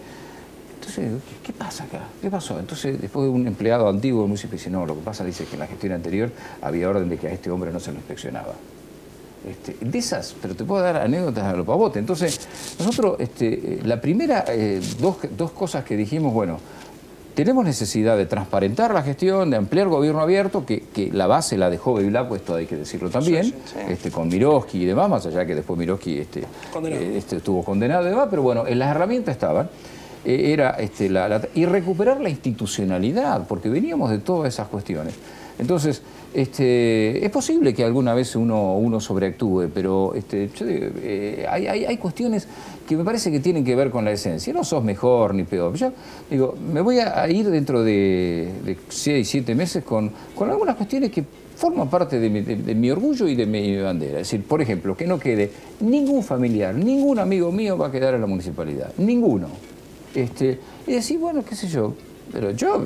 entonces, 0.86 1.22
¿qué, 1.44 1.52
pasa 1.52 1.86
acá? 1.86 2.02
¿Qué 2.22 2.30
pasó? 2.30 2.60
Entonces, 2.60 3.02
después 3.02 3.28
un 3.28 3.48
empleado 3.48 3.90
antiguo 3.90 4.22
del 4.22 4.28
municipio 4.28 4.58
dice, 4.58 4.70
no, 4.70 4.86
lo 4.86 4.96
que 4.96 5.02
pasa, 5.02 5.24
dice 5.26 5.46
que 5.46 5.54
en 5.54 5.60
la 5.60 5.68
gestión 5.68 5.94
anterior 5.94 6.32
había 6.62 6.90
orden 6.90 7.10
de 7.10 7.18
que 7.18 7.28
a 7.28 7.32
este 7.32 7.50
hombre 7.50 7.72
no 7.72 7.80
se 7.80 7.92
lo 7.92 7.98
inspeccionaba. 7.98 8.54
Este, 9.50 9.78
de 9.80 9.98
esas, 9.98 10.36
pero 10.42 10.56
te 10.56 10.64
puedo 10.64 10.84
dar 10.84 10.98
anécdotas 10.98 11.44
a 11.44 11.54
lo 11.56 11.66
pavote. 11.66 12.00
Entonces, 12.00 12.48
nosotros, 12.80 13.16
este, 13.20 13.80
la 13.84 14.00
primera, 14.00 14.46
eh, 14.48 14.80
dos, 15.00 15.52
cosas 15.52 15.84
que 15.84 15.96
dijimos, 15.96 16.34
bueno, 16.34 16.60
tenemos 17.34 17.66
necesidad 17.66 18.16
de 18.16 18.28
transparentar 18.28 18.94
la 18.94 19.02
gestión, 19.02 19.50
de 19.50 19.58
ampliar 19.58 19.88
gobierno 19.88 20.22
abierto, 20.22 20.66
que, 20.66 20.84
la 21.12 21.28
base 21.28 21.58
la 21.58 21.70
dejó 21.70 21.96
Bevilá, 21.96 22.28
pues 22.28 22.42
esto 22.42 22.56
hay 22.56 22.66
que 22.68 22.76
decirlo 22.76 23.10
también, 23.10 23.54
Este, 23.90 24.12
con 24.12 24.28
Miroski 24.28 24.84
y 24.84 24.86
demás, 24.86 25.10
más 25.10 25.26
allá 25.26 25.46
que 25.46 25.56
después 25.56 25.78
Miroski 25.78 26.20
este, 26.20 26.42
eh, 26.42 27.14
este, 27.18 27.38
estuvo 27.38 27.64
condenado 27.64 28.06
y 28.06 28.10
demás, 28.12 28.28
pero 28.30 28.44
bueno, 28.44 28.66
en 28.68 28.80
las 28.80 28.92
herramientas 28.92 29.34
estaban. 29.34 29.70
Era 30.26 30.72
este, 30.72 31.10
la, 31.10 31.42
y 31.54 31.66
recuperar 31.66 32.20
la 32.20 32.30
institucionalidad, 32.30 33.48
porque 33.48 33.70
veníamos 33.70 34.10
de 34.10 34.18
todas 34.18 34.54
esas 34.54 34.68
cuestiones. 34.68 35.14
Entonces, 35.58 36.02
este, 36.34 37.24
es 37.24 37.32
posible 37.32 37.74
que 37.74 37.86
alguna 37.86 38.14
vez 38.14 38.36
uno, 38.36 38.76
uno 38.76 39.00
sobreactúe, 39.00 39.70
pero 39.74 40.14
este, 40.16 40.50
eh, 40.62 41.46
hay, 41.50 41.68
hay, 41.68 41.98
cuestiones 41.98 42.46
que 42.86 42.98
me 42.98 43.06
parece 43.06 43.32
que 43.32 43.40
tienen 43.40 43.64
que 43.64 43.74
ver 43.74 43.90
con 43.90 44.04
la 44.04 44.12
esencia. 44.12 44.52
No 44.52 44.66
sos 44.66 44.84
mejor 44.84 45.34
ni 45.34 45.44
peor. 45.44 45.76
Yo 45.76 45.94
digo, 46.30 46.56
me 46.74 46.82
voy 46.82 47.00
a 47.00 47.30
ir 47.30 47.50
dentro 47.50 47.84
de, 47.84 48.52
de 48.66 48.78
seis, 48.90 49.30
siete 49.30 49.56
meses 49.56 49.86
con, 49.86 50.12
con 50.36 50.50
algunas 50.50 50.76
cuestiones 50.76 51.10
que 51.10 51.24
forman 51.56 51.90
parte 51.90 52.20
de 52.20 52.30
mi, 52.30 52.42
de 52.42 52.76
mi, 52.76 52.92
orgullo 52.92 53.30
y 53.30 53.36
de 53.36 53.46
mi 53.46 53.78
bandera. 53.78 54.20
Es 54.20 54.30
decir, 54.30 54.44
por 54.44 54.62
ejemplo, 54.62 54.98
que 54.98 55.08
no 55.08 55.18
quede 55.18 55.52
ningún 55.80 56.22
familiar, 56.22 56.76
ningún 56.76 57.18
amigo 57.18 57.50
mío 57.54 57.78
va 57.78 57.88
a 57.88 57.92
quedar 57.92 58.14
en 58.14 58.20
la 58.22 58.28
municipalidad. 58.28 58.92
Ninguno. 58.98 59.75
Este, 60.16 60.60
y 60.88 60.94
decir, 60.94 61.20
bueno, 61.20 61.44
qué 61.44 61.56
sé 61.56 61.68
yo, 61.68 61.94
pero 62.32 62.52
yo 62.52 62.82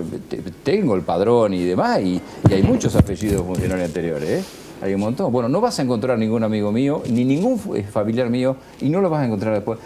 tengo 0.64 0.96
el 0.96 1.04
padrón 1.04 1.54
y 1.54 1.64
demás, 1.64 2.02
y, 2.02 2.20
hay 2.52 2.64
muchos 2.64 2.96
apellidos 2.96 3.46
funcionarios 3.46 3.88
anteriores, 3.88 4.30
¿eh? 4.30 4.44
Hay 4.82 4.94
un 4.94 5.02
montón. 5.02 5.32
Bueno, 5.32 5.50
no 5.50 5.60
vas 5.60 5.78
a 5.80 5.82
encontrar 5.82 6.18
ningún 6.18 6.44
amigo 6.44 6.72
mío, 6.72 7.04
ni 7.10 7.26
ningún 7.26 7.60
familiar 7.60 8.30
mío, 8.30 8.56
y 8.80 8.90
no 8.90 9.02
lo 9.02 9.10
vas 9.10 9.22
a 9.22 9.26
encontrar 9.26 9.54
después 9.54 9.78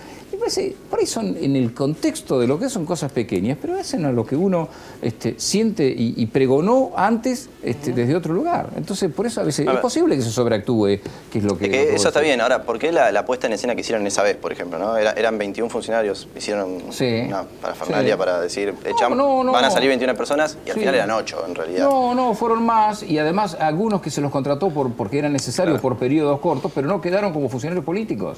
por 0.89 0.99
ahí 0.99 1.05
son 1.05 1.37
en 1.39 1.55
el 1.55 1.73
contexto 1.73 2.39
de 2.39 2.47
lo 2.47 2.59
que 2.59 2.69
son 2.69 2.85
cosas 2.85 3.11
pequeñas, 3.11 3.57
pero 3.61 3.75
hacen 3.79 4.05
a 4.05 4.11
lo 4.11 4.25
que 4.25 4.35
uno 4.35 4.67
este, 5.01 5.35
siente 5.37 5.93
y, 5.95 6.25
pregonó 6.27 6.91
antes 6.95 7.49
este, 7.61 7.91
desde 7.91 8.15
otro 8.15 8.33
lugar. 8.33 8.69
Entonces, 8.75 9.11
por 9.11 9.25
eso 9.25 9.41
a 9.41 9.43
veces 9.43 9.67
es 9.67 9.79
posible 9.79 10.15
que 10.15 10.21
se 10.21 10.31
sobreactúe, 10.31 10.99
que 11.31 11.37
es 11.37 11.43
lo 11.43 11.57
que... 11.57 11.93
eso 11.93 12.07
está 12.07 12.21
bien. 12.21 12.41
Ahora, 12.41 12.63
¿por 12.63 12.79
qué 12.79 12.91
la, 12.91 13.25
puesta 13.25 13.47
en 13.47 13.53
escena 13.53 13.75
que 13.75 13.81
hicieron 13.81 14.05
esa 14.07 14.23
vez, 14.23 14.35
por 14.35 14.51
ejemplo? 14.51 14.79
¿no? 14.79 14.97
eran 14.97 15.37
21 15.37 15.69
funcionarios, 15.69 16.27
hicieron 16.35 16.81
una 17.27 17.43
parafernalia 17.61 18.17
para 18.17 18.39
decir, 18.39 18.73
van 18.73 19.65
a 19.65 19.71
salir 19.71 19.89
21 19.89 20.15
personas 20.15 20.57
y 20.65 20.71
al 20.71 20.77
final 20.77 20.95
eran 20.95 21.11
8 21.11 21.43
en 21.47 21.55
realidad. 21.55 21.83
No, 21.85 22.15
no, 22.15 22.33
fueron 22.33 22.65
más 22.65 23.03
y 23.03 23.17
además 23.17 23.55
algunos 23.59 24.01
que 24.01 24.09
se 24.09 24.21
los 24.21 24.31
contrató 24.31 24.69
por, 24.69 24.91
porque 24.93 25.19
eran 25.19 25.33
necesarios 25.33 25.79
por 25.79 25.97
periodos 25.97 26.39
cortos, 26.39 26.71
pero 26.73 26.87
no 26.87 27.01
quedaron 27.01 27.33
como 27.33 27.49
funcionarios 27.49 27.85
políticos 27.85 28.37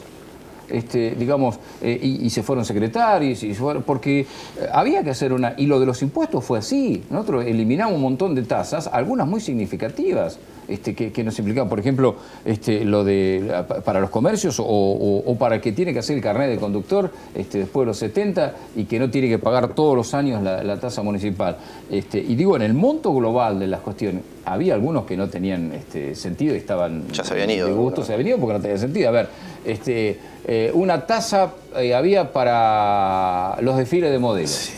este, 0.70 1.16
digamos, 1.16 1.60
eh, 1.82 2.00
y, 2.02 2.30
se 2.30 2.44
fueron 2.44 2.66
secretarios, 2.66 3.44
y 3.44 3.56
porque 3.86 4.22
eh, 4.22 4.26
había 4.72 5.04
que 5.04 5.12
hacer 5.12 5.34
una... 5.34 5.54
Y 5.58 5.66
lo 5.68 5.80
de 5.80 5.86
los 5.86 6.02
impuestos 6.02 6.44
fue 6.44 6.60
así. 6.60 7.04
Nosotros 7.10 7.46
eliminamos 7.46 7.96
un 7.96 8.02
montón 8.02 8.36
de 8.36 8.44
tasas, 8.44 8.88
algunas 8.88 9.28
muy 9.28 9.42
significativas. 9.42 10.40
Este, 10.68 10.96
que, 10.96 11.24
nos 11.24 11.38
implicaban, 11.38 11.70
por 11.70 11.80
ejemplo, 11.80 12.16
este, 12.44 12.86
lo 12.86 13.04
de 13.04 13.64
para 13.84 14.00
los 14.00 14.10
comercios 14.10 14.56
o, 14.60 15.36
para 15.38 15.56
el 15.56 15.62
que 15.62 15.72
tiene 15.74 15.94
que 15.94 16.00
hacer 16.00 16.16
el 16.16 16.24
carnet 16.24 16.50
de 16.50 16.58
conductor 16.58 17.12
este, 17.36 17.60
después 17.60 17.84
de 17.84 17.88
los 17.88 17.98
70 17.98 18.56
y 18.76 18.86
que 18.86 18.98
no 18.98 19.12
tiene 19.12 19.30
que 19.30 19.38
pagar 19.38 19.76
todos 19.76 19.96
los 19.96 20.14
años 20.16 20.42
la, 20.42 20.80
tasa 20.80 21.04
municipal. 21.04 21.58
Este, 21.90 22.20
y 22.20 22.36
digo, 22.36 22.56
en 22.56 22.64
el 22.64 22.74
monto 22.74 23.14
global 23.14 23.60
de 23.60 23.68
las 23.68 23.82
cuestiones, 23.82 24.24
había 24.44 24.74
algunos 24.74 25.06
que 25.06 25.16
no 25.16 25.30
tenían 25.30 25.72
este, 25.72 26.16
sentido 26.16 26.56
y 26.56 26.58
estaban 26.58 27.08
ya 27.10 27.24
se 27.24 27.34
habían 27.34 27.52
ido, 27.52 27.68
de 27.68 27.74
gusto, 27.74 28.04
se 28.04 28.14
habían 28.14 28.30
ido 28.30 28.40
porque 28.40 28.56
no 28.56 28.62
tenía 28.62 28.78
sentido. 28.78 29.10
A 29.10 29.12
ver, 29.12 29.30
este, 29.64 30.20
eh, 30.48 30.72
una 30.74 31.06
tasa 31.06 31.54
eh, 31.76 31.94
había 31.94 32.32
para 32.32 33.58
los 33.62 33.78
desfiles 33.78 34.12
de 34.12 34.20
modelos 34.20 34.72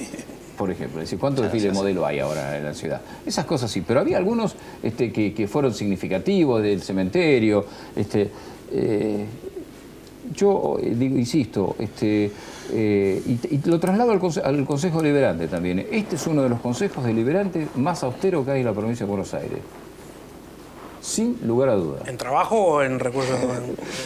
por 0.58 0.72
ejemplo. 0.72 1.00
Es 1.00 1.08
decir, 1.08 1.20
¿cuántos 1.20 1.44
desfiles 1.44 1.72
de 1.72 1.78
modelo 1.78 2.06
hay 2.06 2.20
ahora 2.20 2.58
en 2.58 2.66
la 2.66 2.74
ciudad? 2.74 3.00
Esas 3.26 3.46
cosas 3.46 3.72
sí, 3.72 3.84
pero 3.88 4.00
había 4.00 4.18
algunos 4.18 4.56
este, 4.84 5.14
que, 5.14 5.48
fueron 5.48 5.74
significativos 5.74 6.62
del 6.62 6.82
cementerio. 6.82 7.66
Este, 7.96 8.30
eh, 8.72 9.26
yo 10.34 10.78
eh, 10.82 10.94
digo, 10.96 11.18
insisto, 11.18 11.76
este, 11.80 12.32
eh, 12.74 13.22
y, 13.26 13.70
lo 13.70 13.80
traslado 13.80 14.12
al, 14.12 14.20
al, 14.44 14.66
Consejo 14.66 15.02
Deliberante 15.02 15.48
también. 15.48 15.86
Este 15.92 16.16
es 16.16 16.28
uno 16.28 16.44
de 16.44 16.50
los 16.50 16.60
consejos 16.60 17.06
deliberantes 17.06 17.76
más 17.76 18.04
austeros 18.04 18.44
que 18.44 18.52
hay 18.52 18.60
en 18.62 18.66
la 18.66 18.74
provincia 18.74 19.06
de 19.06 19.10
Buenos 19.10 19.34
Aires 19.34 19.60
sin 21.02 21.40
lugar 21.46 21.70
a 21.70 21.76
dudas. 21.76 22.08
¿En 22.08 22.18
trabajo 22.18 22.56
o 22.56 22.84
en 22.84 23.00
recursos? 23.00 23.38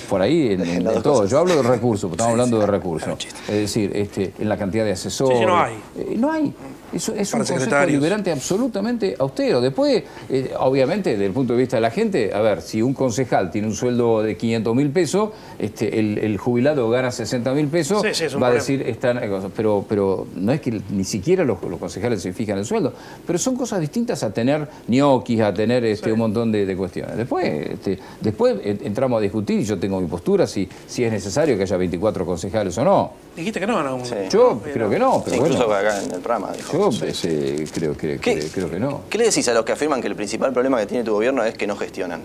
Por 0.09 0.21
ahí, 0.21 0.53
en, 0.53 0.83
todo. 1.01 1.25
Yo 1.25 1.39
hablo 1.39 1.55
de 1.55 1.63
recursos, 1.63 2.11
estamos 2.11 2.31
hablando 2.31 2.59
de 2.59 2.65
recursos. 2.67 3.27
Es 3.47 3.55
decir, 3.55 3.91
este, 3.95 4.33
en 4.39 4.49
la 4.49 4.57
cantidad 4.57 4.85
de 4.85 4.91
asesores. 4.91 5.39
Sí, 5.39 5.45
no 5.45 5.61
hay. 5.61 5.73
Eh, 5.97 6.15
no 6.17 6.31
hay. 6.31 6.53
Eso 6.93 7.13
es 7.15 7.33
un 7.33 7.39
consejo 7.39 7.75
deliberante 7.75 8.31
absolutamente 8.31 9.15
austero. 9.17 9.61
Después, 9.61 10.03
eh, 10.29 10.53
obviamente, 10.59 11.11
desde 11.11 11.25
el 11.25 11.31
punto 11.31 11.53
de 11.53 11.59
vista 11.59 11.77
de 11.77 11.81
la 11.81 11.91
gente, 11.91 12.33
a 12.33 12.41
ver, 12.41 12.61
si 12.61 12.81
un 12.81 12.93
concejal 12.93 13.51
tiene 13.51 13.67
un 13.67 13.75
sueldo 13.75 14.21
de 14.21 14.35
500 14.35 14.75
mil 14.75 14.89
pesos, 14.89 15.29
este, 15.57 15.99
el, 15.99 16.37
jubilado 16.37 16.89
gana 16.89 17.11
60 17.11 17.53
mil 17.53 17.67
pesos, 17.67 18.03
va 18.41 18.47
a 18.47 18.51
decir, 18.51 18.81
están, 18.81 19.19
pero, 19.55 19.85
pero 19.87 20.27
no 20.35 20.51
es 20.51 20.61
que 20.61 20.81
ni 20.89 21.03
siquiera 21.03 21.43
los, 21.43 21.59
concejales 21.59 22.21
se 22.21 22.33
fijan 22.33 22.53
en 22.53 22.59
el 22.59 22.65
sueldo, 22.65 22.93
pero 23.25 23.39
son 23.39 23.55
cosas 23.55 23.79
distintas 23.79 24.23
a 24.23 24.33
tener 24.33 24.67
ñoquis, 24.87 25.41
a 25.41 25.53
tener 25.53 25.85
este, 25.85 26.11
un 26.11 26.19
montón 26.19 26.51
de, 26.51 26.75
cuestiones. 26.75 27.15
Después, 27.17 27.45
este, 27.45 27.99
después 28.21 28.57
entramos 28.63 29.19
a 29.19 29.21
discutir 29.21 29.59
y 29.59 29.63
yo 29.65 29.77
tengo 29.77 29.99
mi 29.99 30.07
postura 30.07 30.47
si, 30.47 30.67
si 30.87 31.03
es 31.03 31.11
necesario 31.11 31.55
que 31.57 31.63
haya 31.63 31.77
24 31.77 32.25
concejales 32.25 32.77
o 32.77 32.83
no. 32.83 33.11
Dijiste 33.35 33.59
que 33.59 33.67
no, 33.67 33.81
no. 33.83 34.01
Yo 34.29 34.61
creo 34.73 34.89
que 34.89 34.99
no, 34.99 35.21
pero 35.23 35.37
Incluso 35.37 35.73
acá 35.73 36.01
en 36.03 36.11
el 36.11 36.19
programa 36.19 36.51
dijo. 36.51 36.73
Yo 36.73 36.80
creo, 36.89 37.95
que, 37.97 38.19
creo 38.19 38.69
que 38.69 38.79
no. 38.79 39.01
¿Qué 39.09 39.17
le 39.17 39.25
decís 39.25 39.47
a 39.47 39.53
los 39.53 39.63
que 39.65 39.73
afirman 39.73 40.01
que 40.01 40.07
el 40.07 40.15
principal 40.15 40.51
problema 40.53 40.79
que 40.79 40.85
tiene 40.85 41.03
tu 41.03 41.13
gobierno 41.13 41.43
es 41.43 41.55
que 41.55 41.67
no 41.67 41.75
gestionan? 41.75 42.21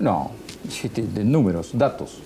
No, 0.00 0.30
de 0.92 1.24
números, 1.24 1.70
datos, 1.72 2.18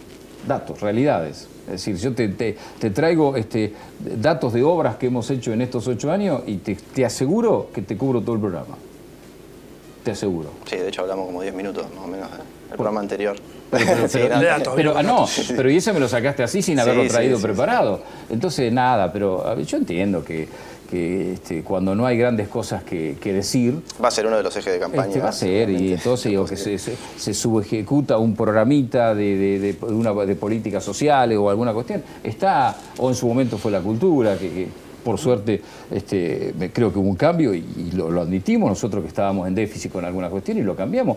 datos, 0.46 0.80
realidades. 0.80 1.48
Es 1.66 1.72
decir, 1.84 1.96
yo 1.96 2.14
te, 2.14 2.28
te, 2.28 2.90
traigo 2.90 3.36
este, 3.36 3.74
datos 3.98 4.54
de 4.54 4.62
obras 4.62 4.96
que 4.96 5.06
hemos 5.06 5.30
hecho 5.30 5.52
en 5.52 5.60
estos 5.60 5.86
ocho 5.86 6.10
años 6.10 6.42
y 6.46 6.56
te, 6.56 6.76
te, 6.76 7.04
aseguro 7.04 7.68
que 7.74 7.82
te 7.82 7.96
cubro 7.96 8.22
todo 8.22 8.36
el 8.36 8.40
programa. 8.40 8.76
Te 10.02 10.12
aseguro. 10.12 10.50
Sí, 10.64 10.76
de 10.76 10.88
hecho 10.88 11.02
hablamos 11.02 11.26
como 11.26 11.42
diez 11.42 11.54
minutos 11.54 11.84
más 11.94 12.04
o 12.04 12.08
menos 12.08 12.30
del 12.30 12.76
programa 12.76 13.00
anterior. 13.00 13.36
Pero, 13.70 14.96
ah, 14.96 15.02
no, 15.02 15.26
pero 15.56 15.70
y 15.70 15.76
eso 15.76 15.92
me 15.92 16.00
lo 16.00 16.08
sacaste 16.08 16.42
así 16.42 16.62
sin 16.62 16.80
haberlo 16.80 17.06
traído 17.06 17.38
preparado. 17.38 18.00
Entonces, 18.30 18.72
nada, 18.72 19.12
pero 19.12 19.60
yo 19.60 19.76
entiendo 19.76 20.24
que, 20.24 20.48
este, 20.92 21.62
cuando 21.62 21.94
no 21.94 22.06
hay 22.06 22.16
grandes 22.16 22.48
cosas 22.48 22.82
que, 22.82 23.16
decir... 23.22 23.80
Va 24.02 24.08
a 24.08 24.10
ser 24.10 24.26
uno 24.26 24.36
de 24.36 24.42
los 24.42 24.56
ejes 24.56 24.72
de 24.72 24.78
campaña. 24.78 25.06
Este, 25.06 25.20
va 25.20 25.28
a 25.28 25.32
ser, 25.32 25.70
y 25.70 25.92
entonces 25.92 26.30
digo 26.30 26.44
que 26.44 26.56
se, 26.56 26.78
se, 26.78 27.34
subejecuta 27.34 28.18
un 28.18 28.34
programita 28.34 29.14
de, 29.14 29.58
de, 29.58 29.76
una, 29.86 30.12
de 30.12 30.34
políticas 30.34 30.82
sociales 30.84 31.38
o 31.38 31.50
alguna 31.50 31.72
cuestión. 31.72 32.02
Está, 32.22 32.76
o 32.96 33.08
en 33.08 33.14
su 33.14 33.26
momento 33.26 33.58
fue 33.58 33.70
la 33.70 33.80
cultura, 33.80 34.36
que 34.38 34.68
por 35.08 35.18
suerte 35.18 35.62
este, 35.90 36.52
creo 36.72 36.92
que 36.92 36.98
hubo 36.98 37.08
un 37.08 37.16
cambio 37.16 37.54
y, 37.54 37.92
lo, 37.94 38.20
admitimos 38.20 38.68
nosotros 38.68 39.02
que 39.02 39.08
estábamos 39.08 39.48
en 39.48 39.54
déficit 39.54 39.92
con 39.92 40.04
alguna 40.04 40.28
cuestión 40.28 40.58
y 40.58 40.62
lo 40.62 40.76
cambiamos. 40.76 41.16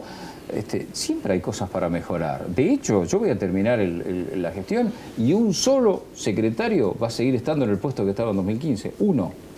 Este, 0.53 0.87
siempre 0.93 1.33
hay 1.33 1.39
cosas 1.39 1.69
para 1.69 1.89
mejorar. 1.89 2.47
De 2.47 2.71
hecho, 2.71 3.03
yo 3.05 3.19
voy 3.19 3.29
a 3.29 3.37
terminar 3.37 3.79
la 3.79 4.51
gestión 4.51 4.91
y 5.17 5.33
un 5.33 5.53
solo 5.53 6.03
secretario 6.13 6.95
va 7.01 7.07
a 7.07 7.09
seguir 7.09 7.35
estando 7.35 7.65
en 7.65 7.71
el 7.71 7.77
puesto 7.77 8.03
que 8.03 8.11
estaba 8.11 8.31
en 8.31 8.37
2015. 8.37 8.93
Uno. 8.99 9.50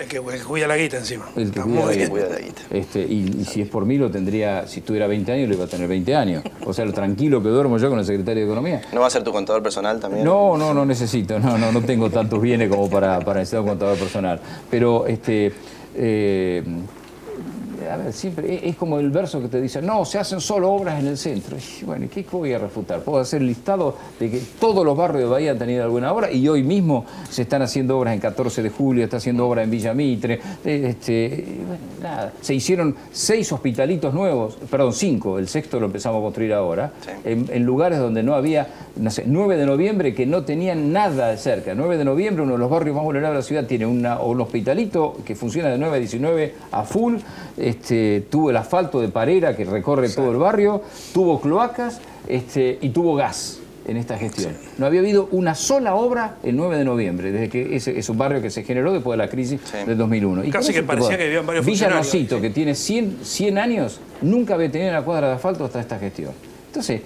El 0.00 0.08
que, 0.08 0.18
cuida 0.20 0.66
la 0.66 0.76
guita 0.76 0.96
encima. 0.96 1.28
El 1.36 1.50
que 1.50 1.60
cuida, 1.60 1.86
la 2.28 2.38
guita. 2.38 2.62
Este, 2.70 3.00
y, 3.00 3.44
si 3.44 3.60
es 3.60 3.68
por 3.68 3.84
mí, 3.84 3.98
lo 3.98 4.10
tendría, 4.10 4.66
si 4.66 4.80
tuviera 4.80 5.06
20 5.06 5.30
años, 5.32 5.48
lo 5.48 5.54
iba 5.54 5.64
a 5.64 5.68
tener 5.68 5.88
20 5.88 6.14
años. 6.16 6.42
O 6.64 6.72
sea, 6.72 6.84
lo 6.84 6.92
tranquilo 6.92 7.42
que 7.42 7.48
duermo 7.48 7.76
yo 7.76 7.90
con 7.90 7.98
el 7.98 8.04
secretario 8.04 8.42
de 8.42 8.46
Economía. 8.46 8.82
¿No 8.92 9.00
va 9.00 9.08
a 9.08 9.10
ser 9.10 9.22
tu 9.22 9.32
contador 9.32 9.62
personal 9.62 10.00
también? 10.00 10.24
No, 10.24 10.56
no, 10.56 10.72
no 10.72 10.86
necesito. 10.86 11.38
No, 11.38 11.58
no, 11.58 11.70
no 11.70 11.82
tengo 11.82 12.08
tantos 12.08 12.40
bienes 12.40 12.70
como 12.70 12.88
para, 12.88 13.20
para 13.20 13.40
necesitar 13.40 13.60
un 13.60 13.68
contador 13.68 13.98
personal. 13.98 14.40
Pero, 14.70 15.06
este... 15.06 15.52
Eh, 15.94 16.62
a 17.90 17.96
ver, 17.96 18.12
siempre 18.12 18.68
es 18.68 18.76
como 18.76 18.98
el 18.98 19.10
verso 19.10 19.40
que 19.40 19.48
te 19.48 19.60
dice, 19.60 19.82
no, 19.82 20.04
se 20.04 20.18
hacen 20.18 20.40
solo 20.40 20.70
obras 20.70 21.00
en 21.00 21.08
el 21.08 21.18
centro. 21.18 21.56
Y 21.56 21.84
bueno, 21.84 22.06
¿qué 22.12 22.24
voy 22.30 22.52
a 22.52 22.58
refutar? 22.58 23.02
Puedo 23.02 23.18
hacer 23.18 23.40
el 23.40 23.48
listado 23.48 23.96
de 24.18 24.30
que 24.30 24.40
todos 24.60 24.84
los 24.84 24.96
barrios 24.96 25.24
de 25.24 25.30
Bahía 25.30 25.50
han 25.52 25.58
tenido 25.58 25.82
alguna 25.82 26.12
obra 26.12 26.30
y 26.30 26.46
hoy 26.48 26.62
mismo 26.62 27.04
se 27.28 27.42
están 27.42 27.62
haciendo 27.62 27.98
obras 27.98 28.14
en 28.14 28.20
14 28.20 28.62
de 28.62 28.70
julio, 28.70 29.04
está 29.04 29.16
haciendo 29.16 29.48
obra 29.48 29.62
en 29.62 29.70
Villa 29.70 29.92
Mitre. 29.92 30.40
Este, 30.64 31.44
nada. 32.00 32.32
Se 32.40 32.54
hicieron 32.54 32.94
seis 33.10 33.50
hospitalitos 33.52 34.14
nuevos, 34.14 34.56
perdón, 34.70 34.92
cinco, 34.92 35.38
el 35.38 35.48
sexto 35.48 35.80
lo 35.80 35.86
empezamos 35.86 36.20
a 36.20 36.22
construir 36.22 36.52
ahora, 36.54 36.92
en, 37.24 37.64
lugares 37.64 37.98
donde 37.98 38.22
no 38.22 38.34
había, 38.34 38.68
no 38.96 39.10
sé, 39.10 39.24
9 39.26 39.56
de 39.56 39.66
noviembre 39.66 40.14
que 40.14 40.26
no 40.26 40.44
tenían 40.44 40.92
nada 40.92 41.28
de 41.28 41.36
cerca. 41.36 41.74
9 41.74 41.98
de 41.98 42.04
noviembre, 42.04 42.42
uno 42.42 42.52
de 42.52 42.58
los 42.58 42.70
barrios 42.70 42.94
más 42.96 43.04
vulnerables 43.04 43.36
de 43.36 43.40
la 43.40 43.46
ciudad, 43.46 43.66
tiene 43.66 43.86
una, 43.86 44.20
un 44.20 44.40
hospitalito 44.40 45.16
que 45.24 45.34
funciona 45.34 45.68
de 45.68 45.78
9 45.78 45.96
a 45.96 45.98
19 45.98 46.54
a 46.72 46.84
full. 46.84 47.16
Este, 47.56 47.79
tuvo 48.30 48.50
el 48.50 48.56
asfalto 48.56 49.00
de 49.00 49.08
Parera 49.08 49.56
que 49.56 49.64
recorre 49.64 50.08
todo 50.08 50.30
el 50.30 50.36
barrio, 50.36 50.82
tuvo 51.12 51.40
cloacas 51.40 52.00
este, 52.28 52.78
y 52.80 52.90
tuvo 52.90 53.14
gas 53.14 53.60
en 53.86 53.96
esta 53.96 54.16
gestión. 54.16 54.52
No 54.78 54.86
había 54.86 55.00
habido 55.00 55.28
una 55.32 55.54
sola 55.54 55.94
obra 55.94 56.36
el 56.42 56.56
9 56.56 56.78
de 56.78 56.84
noviembre, 56.84 57.32
desde 57.32 57.48
que 57.48 57.74
ese 57.74 57.98
es 57.98 58.08
un 58.08 58.18
barrio 58.18 58.40
que 58.40 58.50
se 58.50 58.62
generó 58.62 58.92
después 58.92 59.18
de 59.18 59.24
la 59.24 59.30
crisis 59.30 59.60
del 59.86 59.96
2001. 59.96 60.44
Y 60.44 60.50
Casi 60.50 60.72
que 60.72 60.82
parecía 60.82 61.16
que 61.16 61.24
vivían 61.24 61.46
varios 61.46 61.66
Villa 61.66 61.88
Rosito, 61.88 62.40
que 62.40 62.50
tiene 62.50 62.74
100, 62.74 63.18
100 63.22 63.58
años, 63.58 64.00
nunca 64.22 64.54
había 64.54 64.70
tenido 64.70 64.90
una 64.90 65.02
cuadra 65.02 65.28
de 65.28 65.34
asfalto 65.34 65.64
hasta 65.64 65.80
esta 65.80 65.98
gestión. 65.98 66.32
Entonces, 66.68 67.00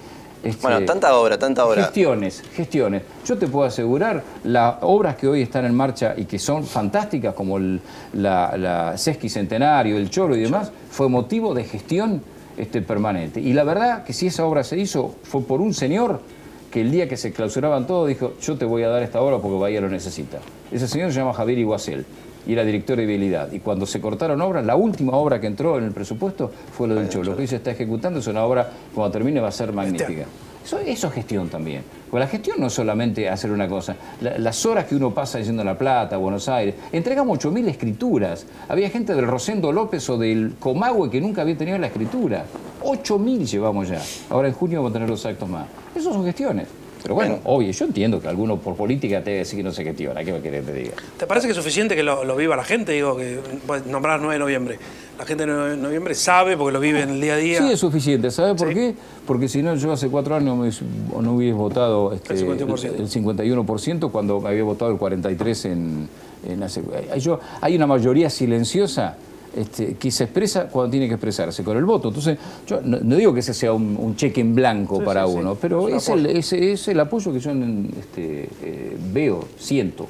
este, 0.45 0.61
bueno, 0.61 0.85
tanta 0.85 1.17
obra, 1.17 1.39
tanta 1.39 1.65
obra. 1.65 1.83
Gestiones, 1.83 2.43
gestiones. 2.53 3.01
Yo 3.25 3.35
te 3.37 3.47
puedo 3.47 3.65
asegurar, 3.65 4.23
las 4.43 4.75
obras 4.81 5.15
que 5.15 5.27
hoy 5.27 5.41
están 5.41 5.65
en 5.65 5.73
marcha 5.73 6.13
y 6.15 6.25
que 6.25 6.37
son 6.37 6.63
fantásticas, 6.63 7.33
como 7.33 7.57
el, 7.57 7.81
la, 8.13 8.55
la 8.55 8.95
Sesqui 8.95 9.27
Centenario, 9.27 9.97
el 9.97 10.09
Choro 10.11 10.35
y 10.35 10.41
demás, 10.41 10.71
fue 10.91 11.09
motivo 11.09 11.55
de 11.55 11.63
gestión 11.63 12.21
este, 12.57 12.83
permanente. 12.83 13.41
Y 13.41 13.53
la 13.53 13.63
verdad 13.63 14.03
que 14.03 14.13
si 14.13 14.27
esa 14.27 14.45
obra 14.45 14.63
se 14.63 14.77
hizo 14.77 15.15
fue 15.23 15.41
por 15.41 15.61
un 15.61 15.73
señor 15.73 16.21
que 16.69 16.81
el 16.81 16.91
día 16.91 17.09
que 17.09 17.17
se 17.17 17.33
clausuraban 17.33 17.87
todo 17.87 18.05
dijo, 18.05 18.33
yo 18.39 18.55
te 18.55 18.65
voy 18.65 18.83
a 18.83 18.89
dar 18.89 19.01
esta 19.01 19.21
obra 19.21 19.39
porque 19.39 19.57
Bahía 19.57 19.81
lo 19.81 19.89
necesita. 19.89 20.37
Ese 20.71 20.87
señor 20.87 21.11
se 21.11 21.19
llama 21.19 21.33
Javier 21.33 21.57
Iguacel 21.57 22.05
y 22.47 22.53
era 22.53 22.63
director 22.63 22.97
de 22.97 23.05
vialidad. 23.05 23.51
Y 23.51 23.59
cuando 23.59 23.85
se 23.85 24.01
cortaron 24.01 24.41
obras, 24.41 24.65
la 24.65 24.75
última 24.75 25.13
obra 25.13 25.39
que 25.39 25.47
entró 25.47 25.77
en 25.77 25.85
el 25.85 25.91
presupuesto 25.91 26.51
fue 26.71 26.87
lo 26.87 26.95
del 26.95 27.09
Cholo. 27.09 27.31
Lo 27.31 27.35
que 27.35 27.43
hoy 27.43 27.47
se 27.47 27.57
está 27.57 27.71
ejecutando 27.71 28.19
es 28.19 28.27
una 28.27 28.43
obra, 28.43 28.69
cuando 28.93 29.11
termine, 29.11 29.39
va 29.39 29.49
a 29.49 29.51
ser 29.51 29.73
magnífica. 29.73 30.25
Eso, 30.63 30.79
eso, 30.79 31.07
es 31.07 31.13
gestión 31.13 31.47
también. 31.47 31.83
Porque 32.09 32.25
la 32.25 32.27
gestión 32.27 32.59
no 32.59 32.67
es 32.67 32.73
solamente 32.73 33.29
hacer 33.29 33.51
una 33.51 33.67
cosa. 33.67 33.95
las 34.19 34.65
horas 34.65 34.85
que 34.85 34.95
uno 34.95 35.13
pasa 35.13 35.37
diciendo 35.37 35.63
La 35.63 35.77
Plata, 35.77 36.17
Buenos 36.17 36.49
Aires, 36.49 36.73
entregamos 36.91 37.37
8.000 37.37 37.67
escrituras. 37.67 38.47
Había 38.67 38.89
gente 38.89 39.13
del 39.13 39.27
Rosendo 39.27 39.71
López 39.71 40.09
o 40.09 40.17
del 40.17 40.55
Comahue 40.59 41.09
que 41.11 41.21
nunca 41.21 41.43
había 41.43 41.55
tenido 41.55 41.77
la 41.77 41.87
escritura. 41.87 42.45
8.000 42.83 43.45
llevamos 43.45 43.89
ya. 43.89 44.01
Ahora 44.29 44.47
en 44.47 44.55
junio 44.55 44.79
vamos 44.79 44.91
a 44.91 44.93
tener 44.93 45.09
los 45.09 45.23
actos 45.25 45.47
más. 45.47 45.67
Eso 45.95 46.11
son 46.11 46.25
gestiones. 46.25 46.67
Pero 47.05 47.13
bueno, 47.13 47.37
obvio, 47.43 47.69
yo 47.69 47.85
entiendo 47.85 48.19
que 48.19 48.27
alguno 48.27 48.57
por 48.57 48.75
política 48.75 49.19
te 49.19 49.29
debe 49.29 49.39
decir 49.41 49.57
que 49.57 49.63
no 49.63 49.71
sé 49.71 49.83
qué 49.83 49.93
tío, 49.93 50.11
¿qué 50.15 50.33
me 50.33 50.41
querés 50.41 50.65
que 50.65 50.71
te 50.71 50.77
diga? 50.79 50.93
¿Te 51.19 51.27
parece 51.27 51.45
que 51.45 51.51
es 51.51 51.55
suficiente 51.55 51.95
que 51.95 52.01
lo, 52.01 52.35
viva 52.35 52.55
la 52.55 52.63
gente? 52.63 52.93
Digo, 52.93 53.15
que 53.15 53.37
nombrar 53.85 54.19
9 54.19 54.33
de 54.33 54.39
noviembre. 54.39 54.79
La 55.15 55.23
gente 55.23 55.45
de 55.45 55.53
9 55.53 55.69
de 55.69 55.77
noviembre 55.77 56.15
sabe 56.15 56.57
porque 56.57 56.73
lo 56.73 56.79
vive 56.79 57.03
en 57.03 57.09
el 57.11 57.21
día 57.21 57.35
a 57.35 57.37
día. 57.37 57.59
Sí, 57.59 57.71
es 57.71 57.79
suficiente. 57.79 58.31
¿Sabe 58.31 58.55
por 58.55 58.73
qué? 58.73 58.95
Porque 59.27 59.47
si 59.47 59.61
no, 59.61 59.75
yo 59.75 59.91
hace 59.91 60.09
cuatro 60.09 60.33
años 60.33 60.81
no 61.21 61.33
hubiese 61.33 61.53
votado 61.53 62.11
este, 62.11 62.33
el, 62.33 62.47
51%. 62.47 64.09
cuando 64.09 64.41
me 64.41 64.49
había 64.49 64.63
votado 64.63 64.89
el 64.89 64.97
43% 64.97 65.65
en, 65.65 66.09
en 66.49 66.63
hace, 66.63 66.81
yo, 67.19 67.39
hay 67.61 67.75
una 67.75 67.85
mayoría 67.85 68.31
silenciosa 68.31 69.15
este, 69.55 69.95
que 69.95 70.11
se 70.11 70.25
expresa 70.25 70.67
cuando 70.67 70.91
tiene 70.91 71.07
que 71.07 71.13
expresarse, 71.13 71.63
con 71.63 71.77
el 71.77 71.85
voto. 71.85 72.09
Entonces, 72.09 72.37
yo 72.67 72.81
no, 72.81 73.15
digo 73.15 73.33
que 73.33 73.39
ese 73.39 73.53
sea 73.53 73.71
un, 73.71 74.15
cheque 74.15 74.41
en 74.41 74.53
blanco 74.53 75.01
para 75.03 75.25
uno, 75.27 75.55
pero 75.55 75.87
es, 75.87 76.09
el, 76.09 76.25
es, 76.25 76.87
el, 76.87 76.99
apoyo 76.99 77.31
que 77.31 77.39
yo 77.39 77.51
este, 77.51 78.49
eh, 78.61 78.97
veo, 79.13 79.45
siento. 79.57 80.07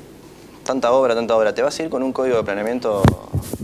Tanta 0.63 0.91
obra, 0.91 1.13
tanta 1.13 1.35
obra. 1.35 1.53
¿Te 1.53 1.61
vas 1.61 1.79
a 1.79 1.83
ir 1.83 1.89
con 1.89 2.01
un 2.01 2.11
código 2.11 2.37
de 2.37 2.43
planeamiento 2.43 3.03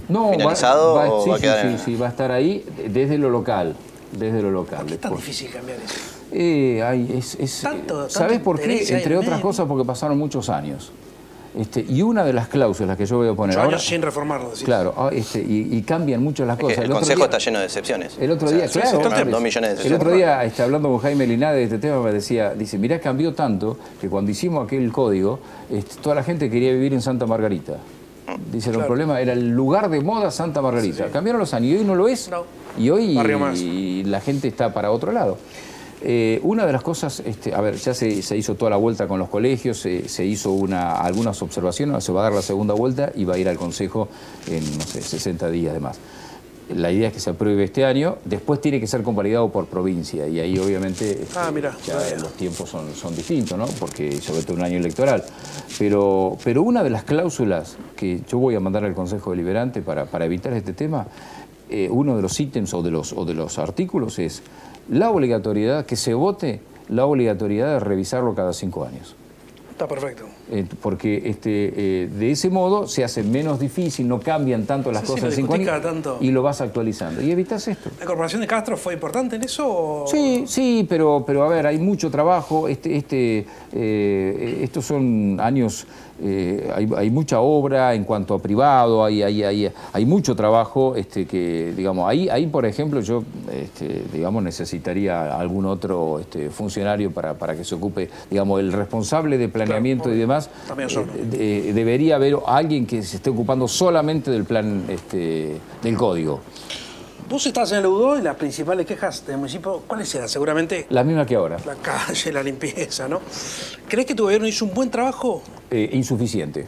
finalizado 0.08 0.96
va, 0.96 1.12
o 1.12 1.28
va 1.28 1.36
a 1.38 1.40
quedar 1.40 1.72
sí, 1.72 1.84
sí, 1.84 1.96
va 1.96 2.08
a 2.08 2.10
estar 2.10 2.32
ahí 2.32 2.64
desde 2.90 3.18
lo 3.18 3.30
local. 3.30 3.76
Desde 4.12 4.42
lo 4.42 4.52
local. 4.52 4.86
es 4.88 5.00
tan 5.00 5.16
difícil 5.16 5.50
cambiar 5.50 5.80
eso? 5.80 5.96
Eh, 6.32 7.18
es, 7.18 7.66
¿Sabes 8.10 8.40
por 8.40 8.60
qué? 8.60 8.86
Entre 8.88 9.18
otras 9.18 9.42
cosas 9.42 9.66
porque 9.68 9.86
pasaron 9.86 10.18
muchos 10.18 10.50
años. 10.50 10.92
Este, 11.58 11.86
y 11.88 12.02
una 12.02 12.24
de 12.24 12.32
las 12.32 12.48
cláusulas 12.48 12.96
que 12.98 13.06
yo 13.06 13.18
voy 13.18 13.28
a 13.28 13.34
poner 13.34 13.60
ahora... 13.60 13.78
sin 13.78 14.02
reformarlo. 14.02 14.52
Claro, 14.64 14.94
ah, 14.96 15.10
este, 15.12 15.40
y, 15.40 15.82
cambian 15.82 16.24
mucho 16.24 16.46
las 16.46 16.58
cosas. 16.58 16.86
el, 16.86 16.92
Consejo 16.92 17.26
está 17.26 17.40
lleno 17.40 17.60
de 17.60 17.66
excepciones. 17.66 18.18
El 18.20 18.32
otro 18.32 18.50
día, 18.50 18.68
claro, 18.68 19.02
el 19.84 19.94
otro 19.94 20.12
día 20.14 20.44
este, 20.46 20.64
hablando 20.64 20.90
con 20.90 21.00
Jaime 21.00 21.28
Linade 21.28 21.58
de 21.58 21.64
este 21.64 21.78
tema 21.78 22.02
me 22.02 22.14
decía, 22.14 22.54
dice, 22.54 22.78
mirá, 22.78 23.00
cambió 23.00 23.34
tanto 23.34 23.78
que 24.00 24.08
cuando 24.08 24.32
hicimos 24.32 24.66
aquel 24.66 24.92
código, 24.94 25.40
este, 25.70 25.96
toda 26.02 26.16
la 26.16 26.24
gente 26.24 26.50
quería 26.50 26.72
vivir 26.72 26.94
en 26.94 27.02
Santa 27.02 27.26
Margarita. 27.26 27.78
Dice, 28.50 28.70
el 28.70 28.86
problema 28.86 29.20
era 29.20 29.34
el 29.34 29.50
lugar 29.50 29.90
de 29.90 30.00
moda 30.00 30.32
Santa 30.32 30.62
Margarita. 30.62 31.08
Cambiaron 31.08 31.40
los 31.40 31.54
años 31.54 31.74
y 31.74 31.78
hoy 31.78 31.84
no 31.84 31.96
lo 31.96 32.08
es. 32.08 32.30
Y 32.78 32.90
hoy 32.90 34.04
la 34.06 34.22
gente 34.22 34.48
está 34.48 34.74
para 34.74 34.92
otro 34.92 35.12
lado. 35.12 35.38
Eh, 36.04 36.40
una 36.44 36.66
de 36.66 36.74
las 36.74 36.82
cosas, 36.82 37.20
este, 37.20 37.54
a 37.54 37.62
ver, 37.62 37.76
ya 37.76 37.94
se, 37.94 38.08
hizo 38.10 38.56
toda 38.56 38.72
la 38.72 38.78
vuelta 38.78 39.08
con 39.08 39.20
los 39.20 39.30
colegios, 39.30 39.78
se, 39.78 40.26
hizo 40.26 40.52
una, 40.52 40.94
algunas 40.94 41.40
observaciones, 41.44 42.04
se 42.04 42.12
va 42.12 42.22
a 42.22 42.24
dar 42.24 42.34
la 42.34 42.42
segunda 42.42 42.74
vuelta 42.74 43.12
y 43.16 43.24
va 43.24 43.36
a 43.36 43.38
ir 43.38 43.48
al 43.48 43.58
Consejo 43.58 44.08
en, 44.48 44.78
no 44.78 44.84
sé, 44.84 45.02
60 45.02 45.50
días 45.52 45.74
de 45.74 45.80
más. 45.80 46.00
La 46.76 46.92
idea 46.92 47.10
es 47.10 47.14
que 47.14 47.20
se 47.20 47.30
apruebe 47.30 47.66
este 47.66 47.86
año, 47.86 48.18
después 48.24 48.62
tiene 48.62 48.80
que 48.80 48.88
ser 48.88 49.04
convalidado 49.04 49.52
por 49.52 49.66
provincia 49.68 50.26
y 50.28 50.40
ahí 50.40 50.58
obviamente 50.58 51.22
este, 51.22 51.38
ah, 51.38 51.52
los 52.20 52.34
tiempos 52.34 52.70
son, 52.70 52.96
son 52.96 53.14
distintos, 53.14 53.58
¿no? 53.58 53.66
porque 53.78 54.22
sobre 54.22 54.44
todo 54.44 54.56
un 54.56 54.64
año 54.64 54.78
electoral. 54.78 55.24
Pero, 55.78 56.38
pero 56.44 56.64
una 56.64 56.82
de 56.82 56.90
las 56.90 57.04
cláusulas 57.04 57.78
que 57.96 58.22
yo 58.28 58.40
voy 58.40 58.56
a 58.56 58.60
mandar 58.60 58.86
al 58.86 58.94
Consejo 58.94 59.32
Deliberante 59.32 59.82
para, 59.82 60.06
para 60.06 60.26
evitar 60.26 60.54
este 60.54 60.74
tema, 60.74 61.08
eh, 61.70 61.90
uno 61.92 62.16
de 62.16 62.22
los 62.22 62.40
ítems 62.40 62.74
o 62.74 62.82
de 62.82 62.92
los, 62.92 63.14
o 63.14 63.26
de 63.26 63.34
los 63.34 63.60
artículos 63.60 64.20
es 64.20 64.42
la 64.90 65.10
obligatoriedad, 65.10 65.86
que 65.86 65.96
se 65.96 66.14
vote 66.14 66.62
la 66.90 67.06
obligatoriedad 67.06 67.74
de 67.74 67.80
revisarlo 67.80 68.36
cada 68.36 68.54
cinco 68.54 68.86
años. 68.86 69.16
Está 69.72 69.88
perfecto. 69.88 70.26
Eh, 70.52 70.66
porque 70.82 71.24
este, 71.26 72.04
eh, 72.04 72.08
de 72.08 72.32
ese 72.32 72.50
modo 72.50 72.88
se 72.88 73.04
hace 73.04 73.24
menos 73.24 73.60
difícil, 73.60 74.08
no 74.08 74.20
cambian 74.20 74.66
tanto 74.66 74.92
las 74.92 75.02
cosas 75.02 75.30
en 75.30 75.32
cinco 75.32 75.54
años 75.56 75.72
y 76.20 76.30
lo 76.30 76.44
vas 76.44 76.62
actualizando. 76.62 77.22
Y 77.22 77.32
evitas 77.32 77.68
esto. 77.68 77.90
¿La 78.00 78.06
corporación 78.06 78.42
de 78.42 78.48
Castro 78.48 78.78
fue 78.78 78.94
importante 78.94 79.38
en 79.38 79.44
eso? 79.44 80.04
Sí, 80.06 80.44
sí, 80.46 80.86
pero, 80.88 81.24
pero 81.26 81.44
a 81.44 81.48
ver, 81.48 81.66
hay 81.66 81.80
mucho 81.80 82.12
trabajo. 82.12 82.68
Este, 82.68 82.96
este, 82.96 83.48
eh, 83.72 84.60
estos 84.62 84.86
son 84.86 85.40
años 85.40 85.88
eh, 86.24 86.72
hay, 86.96 87.10
mucha 87.10 87.40
obra 87.40 87.96
en 87.96 88.04
cuanto 88.04 88.36
a 88.36 88.40
privado, 88.40 89.04
hay, 89.04 89.24
hay, 89.24 89.44
hay, 89.44 89.72
hay 89.92 90.06
mucho 90.06 90.36
trabajo 90.36 90.96
este, 90.96 91.26
que, 91.26 91.74
digamos, 91.76 92.08
ahí, 92.08 92.30
ahí 92.30 92.48
por 92.48 92.66
ejemplo, 92.66 93.02
yo, 93.02 93.24
este, 93.52 94.04
digamos, 94.14 94.44
necesitaría 94.44 95.36
algún 95.36 95.66
otro 95.66 96.20
este, 96.20 96.50
funcionario 96.50 97.12
para, 97.12 97.34
para 97.34 97.56
que 97.56 97.64
se 97.64 97.76
ocupe, 97.76 98.10
digamos, 98.30 98.60
el 98.60 98.72
responsable 98.72 99.38
de 99.38 99.50
planeamiento 99.50 100.14
y 100.14 100.18
demás, 100.18 100.50
eh, 101.34 101.72
debería 101.74 102.18
haber 102.18 102.38
alguien 102.46 102.86
que 102.86 103.02
se 103.02 103.18
esté 103.18 103.30
ocupando 103.30 103.68
solamente 103.68 104.30
del 104.30 104.46
plan, 104.46 104.84
este, 104.90 105.58
del 105.82 105.98
código. 105.98 106.42
Vos 107.32 107.46
estás 107.46 107.72
en 107.72 107.78
el 107.78 107.86
UDO 107.86 108.20
y 108.20 108.22
las 108.24 108.36
principales 108.36 108.86
quejas 108.86 109.26
del 109.26 109.38
municipio, 109.38 109.84
¿cuáles 109.88 110.14
eran? 110.14 110.28
Seguramente... 110.28 110.86
La 110.90 111.02
misma 111.06 111.26
que 111.26 111.36
ahora. 111.36 111.56
La 111.66 111.76
calle, 111.76 112.30
la 112.30 112.44
limpieza, 112.44 113.08
¿no? 113.08 113.22
¿Crees 113.88 114.06
que 114.06 114.14
tu 114.14 114.24
gobierno 114.24 114.46
hizo 114.48 114.66
un 114.66 114.74
buen 114.74 114.92
trabajo? 114.92 115.42
Eh, 115.70 115.92
insuficiente. 115.94 116.68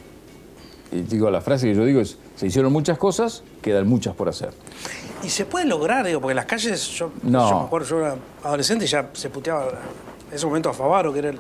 Y 0.90 1.02
digo, 1.02 1.30
la 1.30 1.42
frase 1.42 1.68
que 1.68 1.76
yo 1.76 1.84
digo 1.84 2.00
es, 2.00 2.18
se 2.38 2.48
hicieron 2.48 2.72
muchas 2.72 2.98
cosas, 2.98 3.44
quedan 3.62 3.90
muchas 3.90 4.16
por 4.16 4.30
hacer. 4.30 4.54
Y 5.22 5.28
se 5.28 5.44
puede 5.44 5.66
lograr, 5.66 6.06
digo, 6.06 6.22
porque 6.22 6.34
las 6.36 6.46
calles, 6.46 6.88
yo, 6.92 7.12
no. 7.24 7.50
yo 7.50 7.60
me 7.60 7.66
acuerdo, 7.66 7.88
yo 7.90 8.00
era 8.00 8.16
adolescente 8.42 8.86
y 8.86 8.88
ya 8.88 9.10
se 9.12 9.30
puteaba 9.30 9.68
en 10.30 10.34
ese 10.34 10.46
momento 10.46 10.70
a 10.70 10.74
Favaro, 10.74 11.12
que 11.12 11.20
era 11.20 11.32
el 11.32 11.40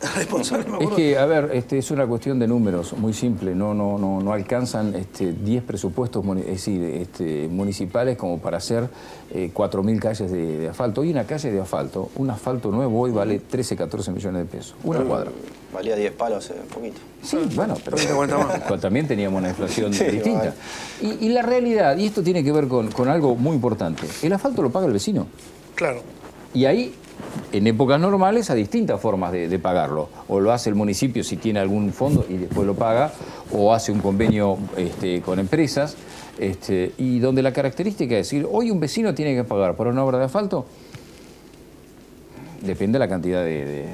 responsable. 0.16 0.66
es 0.80 0.90
que, 0.90 1.18
a 1.18 1.26
ver, 1.26 1.50
este, 1.52 1.78
es 1.78 1.90
una 1.90 2.06
cuestión 2.06 2.38
de 2.38 2.46
números, 2.46 2.92
muy 2.94 3.12
simple. 3.12 3.54
No, 3.54 3.74
no, 3.74 3.98
no, 3.98 4.20
no 4.20 4.32
alcanzan 4.32 4.94
este, 4.94 5.32
10 5.32 5.64
presupuestos 5.64 6.24
este, 6.46 7.48
municipales 7.48 8.16
como 8.16 8.38
para 8.38 8.58
hacer 8.58 8.88
eh, 9.32 9.50
4.000 9.54 9.98
calles 9.98 10.30
de, 10.30 10.68
asfalto. 10.68 11.02
Hoy 11.02 11.10
una 11.10 11.24
calle 11.24 11.50
de 11.50 11.60
asfalto, 11.60 12.10
un 12.16 12.30
asfalto 12.30 12.70
nuevo 12.70 13.00
hoy 13.00 13.10
vale 13.10 13.40
13, 13.40 13.76
14 13.76 14.12
millones 14.12 14.44
de 14.44 14.58
pesos. 14.58 14.74
Una 14.84 15.00
cuadra. 15.00 15.30
Valía 15.72 15.94
10 15.94 16.12
palos 16.12 16.44
hace 16.44 16.60
poquito. 16.62 17.00
Sí, 17.22 17.36
bueno, 17.54 17.76
pero 17.84 18.78
también 18.78 19.06
teníamos 19.06 19.38
una 19.38 19.50
inflación 19.50 19.90
distinta. 19.92 20.54
Y, 21.00 21.28
la 21.28 21.42
realidad, 21.42 21.96
y 21.96 22.06
esto 22.06 22.22
tiene 22.22 22.42
que 22.42 22.52
ver 22.52 22.66
con, 22.68 22.90
con 22.90 23.08
algo 23.08 23.36
muy 23.36 23.54
importante, 23.54 24.06
el 24.22 24.32
asfalto 24.32 24.62
lo 24.62 24.70
paga 24.70 24.86
el 24.86 24.92
vecino. 24.92 25.26
Claro. 25.74 26.02
Y 26.54 26.64
ahí 26.64 26.94
en 27.52 27.66
épocas 27.66 28.00
normales 28.00 28.50
a 28.50 28.54
distintas 28.54 29.00
formas 29.00 29.32
de, 29.32 29.58
pagarlo. 29.58 30.08
O 30.28 30.40
lo 30.40 30.52
hace 30.52 30.70
el 30.70 30.76
municipio 30.76 31.24
si 31.24 31.36
tiene 31.36 31.60
algún 31.60 31.92
fondo 31.92 32.24
y 32.28 32.36
después 32.36 32.66
lo 32.66 32.74
paga, 32.74 33.12
o 33.52 33.72
hace 33.74 33.92
un 33.92 34.00
convenio 34.00 34.58
este, 34.76 35.20
con 35.20 35.38
empresas, 35.38 35.96
este, 36.38 36.92
y 36.98 37.18
donde 37.18 37.42
la 37.42 37.52
característica 37.52 38.16
es 38.16 38.26
decir, 38.26 38.46
hoy 38.50 38.70
un 38.70 38.80
vecino 38.80 39.14
tiene 39.14 39.34
que 39.34 39.44
pagar 39.44 39.76
por 39.76 39.88
una 39.88 40.04
obra 40.04 40.18
de 40.18 40.24
asfalto 40.24 40.66
Depende 42.60 42.98
de 42.98 42.98
la 42.98 43.08
cantidad 43.08 43.42
de, 43.42 43.86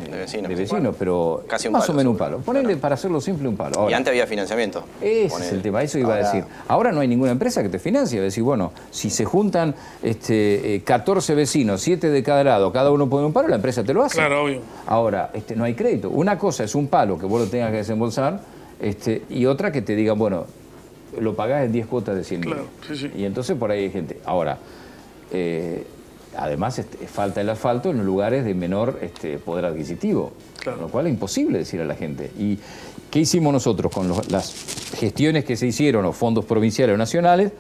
vecinos, 0.49 0.97
pero 0.99 1.45
más 1.71 1.89
o 1.89 1.93
menos 1.93 2.11
un 2.11 2.17
palo. 2.17 2.39
Ponele 2.39 2.77
para 2.77 2.95
hacerlo 2.95 3.21
simple 3.21 3.47
un 3.49 3.57
palo. 3.57 3.89
y 3.89 3.93
antes 3.93 4.11
había 4.11 4.27
financiamiento. 4.27 4.85
Ese 5.01 5.37
es 5.37 5.53
el 5.53 5.63
tema, 5.63 5.83
eso 5.83 5.99
iba 5.99 6.15
a 6.15 6.19
decir. 6.19 6.45
Ahora 6.67 6.91
no 6.91 7.01
hay 7.01 7.09
ninguna 7.09 7.31
empresa 7.31 7.63
que 7.63 7.69
te 7.69 7.79
financie. 7.79 8.19
A 8.19 8.23
decir, 8.23 8.43
bueno, 8.43 8.73
si 8.91 9.11
se 9.11 9.25
juntan 9.25 9.75
este, 10.03 10.83
14 10.85 11.33
eh, 11.33 11.37
vecinos, 11.37 11.81
7 11.81 12.11
de 12.11 12.23
cada 12.23 12.43
lado, 12.43 12.73
cada 12.73 12.91
uno 12.91 13.09
pone 13.09 13.27
un 13.27 13.33
palo, 13.33 13.49
la 13.49 13.57
empresa 13.57 13.85
te 13.85 13.95
lo 13.95 14.03
hace. 14.03 14.17
Claro, 14.17 14.45
obvio. 14.45 14.61
Ahora, 14.87 15.31
este, 15.33 15.55
no 15.55 15.65
hay 15.65 15.75
crédito. 15.75 16.11
Una 16.11 16.37
cosa 16.37 16.65
es 16.65 16.75
un 16.75 16.89
palo 16.89 17.19
que 17.19 17.27
vos 17.27 17.41
lo 17.41 17.47
tengas 17.47 17.71
que 17.71 17.79
desembolsar 17.79 18.41
este, 18.81 19.23
y 19.31 19.47
otra 19.47 19.73
que 19.73 19.83
te 19.83 19.95
diga, 19.95 20.13
bueno, 20.15 20.47
lo 21.19 21.35
pagás 21.35 21.65
en 21.65 21.73
10 21.73 21.87
cuotas 21.87 22.17
de 22.17 22.25
100 22.25 22.41
Claro, 22.43 22.67
sí, 22.87 22.97
sí. 22.97 23.11
Y 23.17 23.25
entonces 23.25 23.57
por 23.57 23.71
ahí 23.71 23.85
hay 23.85 23.91
gente. 23.91 24.19
Ahora, 24.25 24.59
eh, 25.33 25.87
Además, 26.37 26.79
este, 26.79 27.07
falta 27.07 27.41
el 27.41 27.49
asfalto 27.49 27.91
en 27.91 27.99
los 27.99 28.07
lugares 28.07 28.45
de 28.45 28.55
menor 28.55 28.99
este, 29.03 29.39
poder 29.39 29.65
adquisitivo, 29.65 30.33
lo 30.65 30.89
cual 30.89 31.07
es 31.07 31.13
imposible 31.13 31.59
decir 31.59 31.81
a 31.81 31.85
la 31.85 31.95
gente. 31.95 32.31
¿Y 32.39 32.59
qué 33.11 33.21
hicimos 33.21 33.53
nosotros 33.53 33.93
con 33.93 34.13
las 34.29 34.55
gestiones 34.99 35.45
que 35.45 35.57
se 35.57 35.67
hicieron, 35.67 36.03
los 36.03 36.17
fondos 36.17 36.45
provinciales 36.45 36.95
o 36.95 36.97
nacionales? 36.97 37.53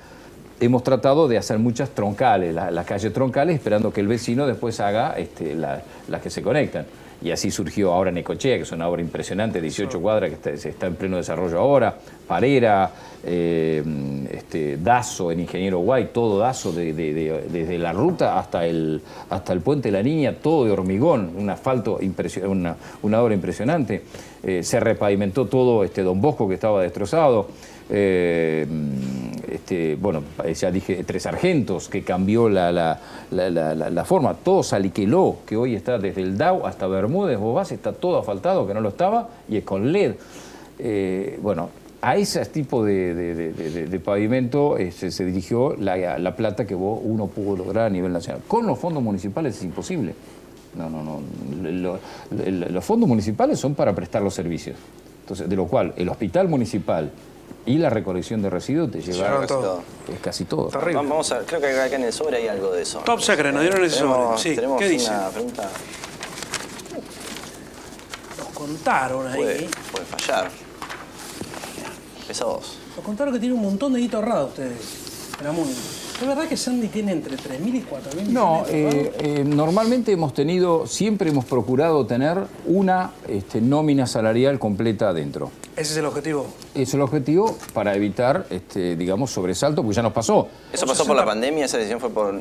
Hemos 0.60 0.82
tratado 0.82 1.28
de 1.28 1.36
hacer 1.38 1.58
muchas 1.58 1.90
troncales, 1.90 2.54
las 2.54 2.86
calles 2.86 3.12
troncales, 3.12 3.56
esperando 3.56 3.92
que 3.92 4.00
el 4.00 4.08
vecino 4.08 4.46
después 4.46 4.80
haga 4.80 5.12
este, 5.18 5.54
las 5.54 6.22
que 6.22 6.30
se 6.30 6.42
conectan. 6.42 6.86
Y 7.22 7.30
así 7.30 7.50
surgió 7.50 7.92
ahora 7.92 8.10
Necochea, 8.10 8.56
que 8.56 8.62
es 8.62 8.72
una 8.72 8.88
obra 8.88 9.00
impresionante, 9.00 9.60
18 9.60 10.00
cuadras, 10.00 10.30
que 10.30 10.36
está, 10.36 10.68
está 10.68 10.86
en 10.86 10.96
pleno 10.96 11.16
desarrollo 11.16 11.58
ahora, 11.58 11.96
Parera, 12.26 12.90
eh, 13.24 13.82
este, 14.30 14.76
Dazo, 14.76 15.32
en 15.32 15.40
Ingeniero 15.40 15.78
Guay, 15.78 16.10
todo 16.12 16.38
Dazo, 16.38 16.72
desde 16.72 17.78
la 17.78 17.92
ruta 17.92 18.38
hasta 18.38 18.66
el, 18.66 19.00
hasta 19.30 19.52
el 19.52 19.60
Puente 19.60 19.88
de 19.88 19.92
la 19.92 20.02
Niña, 20.02 20.34
todo 20.34 20.64
de 20.64 20.70
hormigón, 20.70 21.32
un 21.36 21.50
asfalto, 21.50 21.98
una, 22.46 22.76
una 23.02 23.22
obra 23.22 23.34
impresionante. 23.34 24.02
Eh, 24.42 24.62
se 24.62 24.78
repavimentó 24.78 25.46
todo 25.46 25.82
este 25.82 26.02
Don 26.02 26.20
Bosco, 26.20 26.46
que 26.46 26.54
estaba 26.54 26.82
destrozado. 26.82 27.48
Eh, 27.88 28.66
este, 29.48 29.96
bueno, 29.96 30.22
ya 30.54 30.70
dije, 30.70 31.04
Tres 31.04 31.22
Sargentos, 31.22 31.88
que 31.88 32.02
cambió 32.02 32.48
la, 32.48 32.72
la, 33.30 34.04
forma, 34.04 34.34
todo 34.34 34.62
Saliqueló, 34.62 35.38
que 35.46 35.56
hoy 35.56 35.74
está 35.74 35.98
desde 35.98 36.22
el 36.22 36.36
DAO 36.36 36.66
hasta 36.66 36.86
Bermúdez, 36.86 37.38
Bobás, 37.38 37.72
está 37.72 37.92
todo 37.92 38.18
asfaltado, 38.18 38.66
que 38.66 38.74
no 38.74 38.80
lo 38.80 38.88
estaba, 38.88 39.28
y 39.48 39.56
es 39.56 39.64
con 39.64 39.92
LED. 39.92 40.14
Eh, 40.78 41.38
bueno, 41.42 41.70
a 42.02 42.16
ese 42.16 42.44
tipo 42.46 42.84
de, 42.84 44.00
pavimento 44.04 44.76
este, 44.76 45.10
se 45.10 45.24
dirigió 45.24 45.74
la, 45.76 46.36
plata 46.36 46.66
que 46.66 46.74
uno 46.74 47.26
pudo 47.26 47.56
lograr 47.56 47.86
a 47.86 47.90
nivel 47.90 48.12
nacional. 48.12 48.42
Con 48.46 48.66
los 48.66 48.78
fondos 48.78 49.02
municipales 49.02 49.56
es 49.56 49.64
imposible. 49.64 50.14
No, 50.76 50.90
no, 50.90 51.02
no. 51.02 51.98
los 52.70 52.84
fondos 52.84 53.08
municipales 53.08 53.58
son 53.58 53.74
para 53.74 53.94
prestar 53.94 54.22
los 54.22 54.34
servicios. 54.34 54.76
Entonces, 55.22 55.48
de 55.48 55.56
lo 55.56 55.66
cual 55.66 55.94
el 55.96 56.08
hospital 56.08 56.48
municipal 56.48 57.10
y 57.66 57.78
la 57.78 57.90
recolección 57.90 58.42
de 58.42 58.50
residuos 58.50 58.90
te 58.92 59.00
lleva 59.02 59.46
todo. 59.46 59.82
Es 60.12 60.20
casi 60.20 60.44
todo. 60.44 60.70
Vamos 60.70 61.32
a, 61.32 61.40
creo 61.40 61.60
que 61.60 61.68
acá 61.68 61.96
en 61.96 62.04
el 62.04 62.12
sobre 62.12 62.36
hay 62.36 62.48
algo 62.48 62.72
de 62.72 62.82
eso. 62.82 63.00
Top 63.00 63.20
secret, 63.20 63.52
nos 63.52 63.62
dieron 63.62 63.84
ese 63.84 63.98
sobre. 63.98 64.38
Sí. 64.38 64.54
Tenemos 64.54 64.78
¿Qué 64.78 64.88
dice? 64.88 65.10
una 65.10 65.28
pregunta. 65.28 65.68
Nos 68.38 68.48
contaron 68.48 69.26
ahí. 69.26 69.36
Puede, 69.42 69.68
puede 69.92 70.04
fallar. 70.06 70.50
Pesados. 72.26 72.78
Nos 72.96 73.04
contaron 73.04 73.34
que 73.34 73.40
tiene 73.40 73.54
un 73.54 73.62
montón 73.62 73.92
de 73.92 74.00
guito 74.00 74.16
ahorrado 74.18 74.46
ustedes. 74.46 74.80
En 75.40 75.46
¿Es 76.20 76.26
verdad 76.26 76.48
que 76.48 76.56
Sandy 76.56 76.88
tiene 76.88 77.12
entre 77.12 77.36
3.000 77.36 77.74
y 77.74 77.82
4.000 77.82 78.28
No, 78.28 78.64
eh, 78.70 79.12
eh, 79.18 79.44
normalmente 79.44 80.12
hemos 80.12 80.32
tenido, 80.32 80.86
siempre 80.86 81.28
hemos 81.28 81.44
procurado 81.44 82.06
tener 82.06 82.38
una 82.64 83.10
este, 83.28 83.60
nómina 83.60 84.06
salarial 84.06 84.58
completa 84.58 85.10
adentro. 85.10 85.50
¿Ese 85.76 85.92
es 85.92 85.98
el 85.98 86.06
objetivo? 86.06 86.46
Ese 86.72 86.82
es 86.84 86.94
el 86.94 87.02
objetivo 87.02 87.58
para 87.74 87.94
evitar, 87.94 88.46
este, 88.48 88.96
digamos, 88.96 89.30
sobresalto, 89.30 89.82
porque 89.82 89.96
ya 89.96 90.02
nos 90.02 90.14
pasó. 90.14 90.48
¿Eso 90.72 90.86
pasó 90.86 91.04
por 91.04 91.16
la 91.16 91.24
pandemia? 91.26 91.66
¿Esa 91.66 91.76
decisión 91.76 92.00
fue 92.00 92.08
por...? 92.08 92.40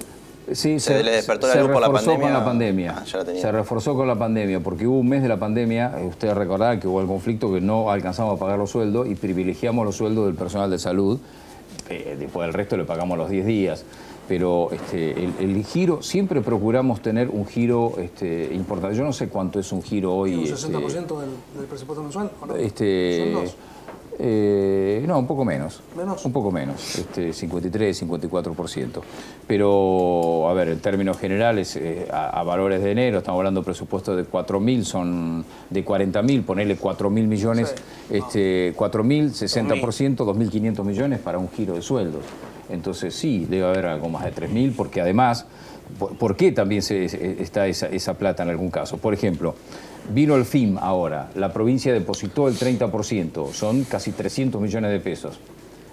Sí, 0.54 0.80
se, 0.80 1.04
le 1.04 1.12
despertó 1.12 1.48
la 1.48 1.56
luz 1.56 1.72
por 1.72 1.82
la 1.82 1.92
pandemia. 1.92 2.22
Con 2.22 2.34
la 2.34 2.46
pandemia. 2.46 2.96
Ah, 3.00 3.04
se 3.06 3.52
reforzó 3.52 3.94
con 3.96 4.08
la 4.08 4.16
pandemia, 4.16 4.62
porque 4.62 4.88
hubo 4.88 5.00
un 5.00 5.10
mes 5.10 5.22
de 5.22 5.28
la 5.28 5.38
pandemia, 5.38 5.96
eh, 5.98 6.06
ustedes 6.06 6.36
recordarán 6.36 6.80
que 6.80 6.88
hubo 6.88 7.02
el 7.02 7.08
conflicto 7.08 7.52
que 7.52 7.60
no 7.60 7.92
alcanzamos 7.92 8.38
a 8.38 8.40
pagar 8.40 8.58
los 8.58 8.70
sueldos 8.70 9.08
y 9.10 9.16
privilegiamos 9.16 9.84
los 9.84 9.98
sueldos 9.98 10.28
del 10.28 10.36
personal 10.36 10.70
de 10.70 10.80
salud 10.80 11.20
eh, 11.90 12.16
después 12.20 12.46
del 12.48 12.54
resto 12.54 12.78
le 12.78 12.86
pagamos 12.86 13.18
los 13.18 13.30
10 13.30 13.46
días. 13.46 13.86
Pero 14.28 14.70
este, 14.72 15.12
el, 15.12 15.64
giro, 15.64 16.02
siempre 16.02 16.42
procuramos 16.42 17.02
tener 17.02 17.30
un 17.30 17.46
giro 17.46 17.94
este, 18.00 18.50
importante. 18.54 18.98
Yo 18.98 19.04
no 19.04 19.14
sé 19.14 19.30
cuánto 19.30 19.60
es 19.60 19.72
un 19.72 19.84
giro 19.84 20.16
hoy. 20.16 20.34
¿Un 20.34 20.46
60% 20.46 20.88
este, 20.88 21.00
del, 21.60 21.68
presupuesto 21.68 22.02
mensual? 22.02 22.32
Este, 22.58 23.34
eh, 24.18 25.04
no, 25.08 25.20
un 25.20 25.28
poco 25.28 25.44
menos. 25.44 25.82
¿Menos? 25.96 26.24
Un 26.26 26.32
poco 26.32 26.52
menos, 26.52 26.98
este, 26.98 27.34
53, 27.34 28.08
54%. 28.08 29.02
Pero, 29.48 30.48
a 30.50 30.54
ver, 30.54 30.70
en 30.70 30.80
términos 30.80 31.18
generales, 31.18 31.76
eh, 31.76 32.08
a, 32.12 32.42
valores 32.44 32.82
de 32.82 32.92
enero, 32.92 33.20
estamos 33.20 33.40
hablando 33.40 33.62
de 33.62 33.66
presupuestos 33.66 34.16
de 34.16 34.26
4.000, 34.26 34.84
son 34.84 35.46
de 35.70 35.86
40.000, 35.86 36.44
ponerle 36.44 36.78
4.000 36.78 37.10
millones, 37.28 37.76
este, 38.10 38.74
4.000, 38.76 39.32
60%, 39.32 40.16
2.500 40.18 40.84
millones 40.84 41.20
para 41.20 41.38
un 41.38 41.50
giro 41.50 41.74
de 41.74 41.82
sueldos. 41.82 42.24
Entonces 42.70 43.14
sí, 43.14 43.46
debe 43.50 43.66
haber 43.66 43.86
algo 43.86 44.10
más 44.10 44.24
de 44.24 44.34
3.000, 44.34 44.74
porque 44.76 45.02
además, 45.02 45.46
¿por, 46.18 46.36
qué 46.36 46.52
también 46.52 46.82
se, 46.82 47.06
está 47.42 47.68
esa, 47.68 47.88
esa 47.88 48.16
plata 48.16 48.44
en 48.44 48.50
algún 48.50 48.72
caso? 48.72 48.98
Por 48.98 49.14
ejemplo, 49.14 49.56
Vino 50.10 50.36
el 50.36 50.46
FIM 50.46 50.78
ahora, 50.78 51.30
la 51.36 51.52
provincia 51.52 51.92
depositó 51.92 52.48
el 52.48 52.56
30%, 52.56 53.52
son 53.54 53.84
casi 53.86 54.12
300 54.12 54.62
millones 54.62 54.92
de 54.92 55.00
pesos. 55.00 55.40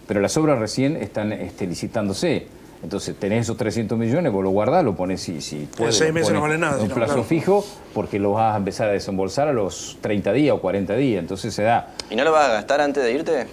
Pero 0.07 0.21
las 0.21 0.37
obras 0.37 0.59
recién 0.59 0.97
están 0.97 1.33
este, 1.33 1.67
licitándose. 1.67 2.47
Entonces 2.83 3.15
tenés 3.17 3.43
esos 3.43 3.57
300 3.57 3.97
millones, 3.97 4.33
vos 4.33 4.43
lo 4.43 4.51
guardás, 4.51 4.85
lo 4.85 4.97
pones 4.97 5.23
si, 5.23 5.41
si 5.41 5.69
puedes. 5.77 5.97
seis 5.97 6.13
meses 6.13 6.33
no 6.33 6.43
vale 6.43 6.59
nada. 6.59 6.83
Un 6.83 6.89
plazo 6.89 7.23
fijo, 7.23 7.65
porque 7.95 8.19
lo 8.19 8.33
vas 8.33 8.55
a 8.55 8.59
empezar 8.59 8.89
a 8.89 8.93
desembolsar 8.93 9.47
a 9.47 9.53
los 9.53 9.99
30 10.01 10.33
días 10.33 10.57
o 10.57 10.61
40 10.61 10.97
días, 10.97 11.21
entonces 11.21 11.55
se 11.55 11.63
da. 11.63 11.95
¿Y 12.11 12.17
no 12.17 12.25
lo 12.25 12.33
vas 12.33 12.49
a 12.49 12.53
gastar 12.55 12.81
antes 12.81 13.05
de 13.05 13.13
irte? 13.13 13.47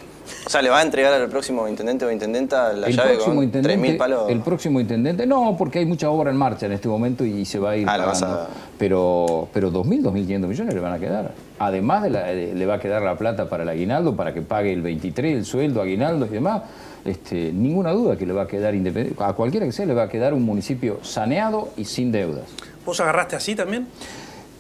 O 0.46 0.50
sea, 0.50 0.62
¿le 0.62 0.70
va 0.70 0.80
a 0.80 0.82
entregar 0.82 1.14
al 1.14 1.30
próximo 1.30 1.68
intendente 1.68 2.06
o 2.06 2.12
intendenta 2.12 2.74
la 2.74 2.90
llave 2.90 3.18
con 3.18 3.38
3.000 3.38 3.98
palos? 3.98 4.30
El 4.30 4.42
próximo 4.42 4.80
intendente, 4.80 5.26
no, 5.26 5.56
porque 5.58 5.80
hay 5.80 5.86
mucha 5.86 6.10
obra 6.10 6.32
en 6.32 6.38
marcha 6.38 6.66
en 6.66 6.74
este 6.74 6.88
momento 6.88 7.26
y 7.26 7.46
se 7.46 7.60
va 7.60 7.72
a 7.72 7.78
ir 7.78 7.88
ah, 7.88 7.98
pagando. 7.98 8.48
Pero, 8.78 9.48
pero 9.54 9.72
2.000, 9.72 10.04
2.500 10.04 10.48
millones 10.48 10.74
le 10.74 10.80
van 10.80 10.94
a 10.94 11.00
quedar. 11.00 11.32
Además 11.60 12.04
de 12.04 12.54
le 12.56 12.66
va 12.66 12.76
a 12.76 12.80
quedar 12.80 13.02
la 13.02 13.18
plata 13.18 13.50
para 13.50 13.64
el 13.64 13.70
aguinaldo, 13.70 14.16
para 14.16 14.34
que 14.34 14.42
pague 14.42 14.74
el 14.74 14.82
23, 14.82 15.38
el 15.38 15.46
sueldo, 15.46 15.82
aguinaldo 15.82 16.26
y 16.26 16.30
demás. 16.30 16.64
Este, 17.06 17.52
ninguna 17.54 17.92
duda 17.92 18.18
que 18.18 18.26
le 18.26 18.34
va 18.34 18.44
a 18.44 18.48
quedar 18.48 18.76
independiente. 18.76 19.24
A 19.24 19.34
cualquiera 19.34 19.66
que 19.66 19.72
sea 19.72 19.86
le 19.86 19.94
va 19.94 20.04
a 20.04 20.10
quedar 20.10 20.34
un 20.34 20.44
municipio 20.44 21.00
saneado 21.04 21.70
y 21.78 21.86
sin 21.86 22.12
deudas. 22.12 22.46
¿Vos 22.86 23.00
agarraste 23.00 23.36
así 23.36 23.56
también? 23.56 23.88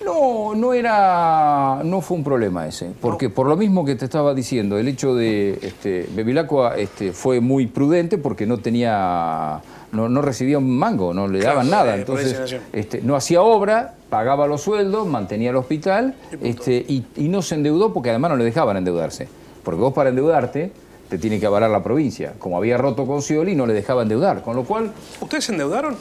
No, 0.04 0.56
no 0.56 0.74
era, 0.74 1.82
no 1.84 2.02
fue 2.02 2.18
un 2.18 2.24
problema 2.24 2.66
ese, 2.68 2.92
porque 3.02 3.30
por 3.30 3.48
lo 3.48 3.58
mismo 3.58 3.84
que 3.84 3.96
te 3.96 4.06
estaba 4.06 4.34
diciendo, 4.34 4.78
el 4.78 4.88
hecho 4.88 5.14
de, 5.14 5.60
este, 5.62 6.08
Bevilacqua 6.16 6.78
este, 6.78 7.12
fue 7.12 7.42
muy 7.42 7.68
prudente 7.68 8.18
porque 8.18 8.46
no 8.46 8.60
tenía 8.60 9.62
no, 9.92 10.22
recibía 10.22 10.58
un 10.58 10.78
mango, 10.78 11.14
no 11.14 11.28
le 11.28 11.40
daban 11.40 11.70
nada. 11.70 11.96
Entonces, 11.96 12.58
este, 12.74 13.02
no 13.02 13.16
hacía 13.16 13.42
obra, 13.42 13.96
pagaba 14.10 14.48
los 14.48 14.62
sueldos, 14.62 15.08
mantenía 15.08 15.50
el 15.50 15.56
hospital 15.56 16.16
este, 16.42 16.86
y, 16.88 17.04
no 17.30 17.42
se 17.42 17.56
endeudó 17.56 17.94
porque 17.94 18.10
además 18.10 18.32
no 18.32 18.38
le 18.38 18.44
dejaban 18.44 18.78
endeudarse. 18.78 19.28
Porque 19.64 19.82
vos 19.82 19.94
para 19.94 20.10
endeudarte 20.10 20.72
te 21.10 21.18
tiene 21.18 21.40
que 21.40 21.46
avalar 21.46 21.70
la 21.70 21.84
provincia. 21.84 22.34
Como 22.40 22.58
había 22.58 22.78
roto 22.78 23.06
con 23.06 23.22
Scioli, 23.22 23.56
no 23.56 23.66
le 23.66 23.74
dejaba 23.74 24.04
endeudar. 24.04 24.42
Con 24.44 24.56
lo 24.56 24.64
cual. 24.64 24.92
¿Ustedes 25.20 25.46
se 25.46 25.52
endeudaron? 25.52 25.96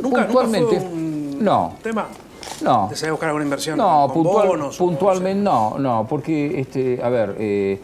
¿Nunca, 0.00 0.24
puntualmente. 0.24 0.80
no. 1.40 1.74
¿Tema? 1.82 2.06
No. 2.62 2.88
¿Deseas 2.90 3.10
buscar 3.10 3.28
alguna 3.28 3.44
inversión? 3.44 3.78
No, 3.78 4.10
puntualmente 4.12 5.42
no, 5.42 5.78
no, 5.78 6.06
porque, 6.08 6.60
este, 6.60 7.02
a 7.02 7.08
ver, 7.08 7.36
eh, 7.38 7.80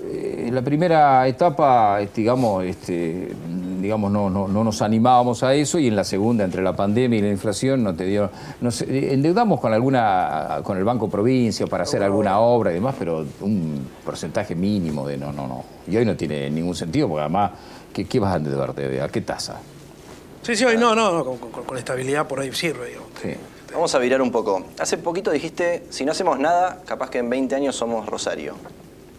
eh, 0.00 0.50
la 0.52 0.62
primera 0.62 1.26
etapa, 1.26 1.98
digamos, 2.14 2.64
este, 2.64 3.28
digamos 3.80 4.10
no, 4.10 4.30
no, 4.30 4.46
no, 4.46 4.64
nos 4.64 4.82
animábamos 4.82 5.42
a 5.42 5.54
eso 5.54 5.78
y 5.78 5.88
en 5.88 5.96
la 5.96 6.04
segunda, 6.04 6.44
entre 6.44 6.62
la 6.62 6.74
pandemia 6.74 7.18
y 7.18 7.22
la 7.22 7.28
inflación, 7.28 7.82
no 7.82 7.94
te 7.94 8.04
dio, 8.04 8.30
nos 8.60 8.82
endeudamos 8.82 9.60
con 9.60 9.72
alguna, 9.72 10.60
con 10.62 10.78
el 10.78 10.84
Banco 10.84 11.08
Provincia 11.08 11.66
para 11.66 11.84
hacer 11.84 12.02
alguna 12.02 12.38
obra 12.38 12.70
y 12.70 12.74
demás, 12.74 12.94
pero 12.98 13.24
un 13.40 13.88
porcentaje 14.04 14.54
mínimo 14.54 15.06
de 15.06 15.16
no, 15.16 15.32
no, 15.32 15.46
no. 15.46 15.64
Y 15.86 15.96
hoy 15.96 16.04
no 16.04 16.16
tiene 16.16 16.48
ningún 16.50 16.74
sentido, 16.74 17.08
porque 17.08 17.22
además, 17.22 17.52
¿qué, 17.92 18.04
qué 18.04 18.20
vas 18.20 18.34
a 18.34 18.36
endeudarte? 18.36 19.00
¿A 19.00 19.08
qué 19.08 19.20
tasa? 19.22 19.60
Sí, 20.42 20.56
sí, 20.56 20.64
hoy 20.64 20.76
no, 20.76 20.94
no, 20.94 21.24
con, 21.24 21.76
estabilidad 21.76 22.26
por 22.26 22.40
ahí 22.40 22.52
sirve. 22.52 22.96
Sí. 23.20 23.30
Vamos 23.72 23.94
a 23.94 23.98
virar 23.98 24.22
un 24.22 24.30
poco. 24.30 24.64
Hace 24.78 24.96
poquito 24.96 25.30
dijiste, 25.30 25.84
si 25.90 26.04
no 26.04 26.12
hacemos 26.12 26.38
nada, 26.38 26.82
capaz 26.86 27.10
que 27.10 27.18
en 27.18 27.28
20 27.28 27.54
años 27.54 27.76
somos 27.76 28.06
Rosario. 28.06 28.54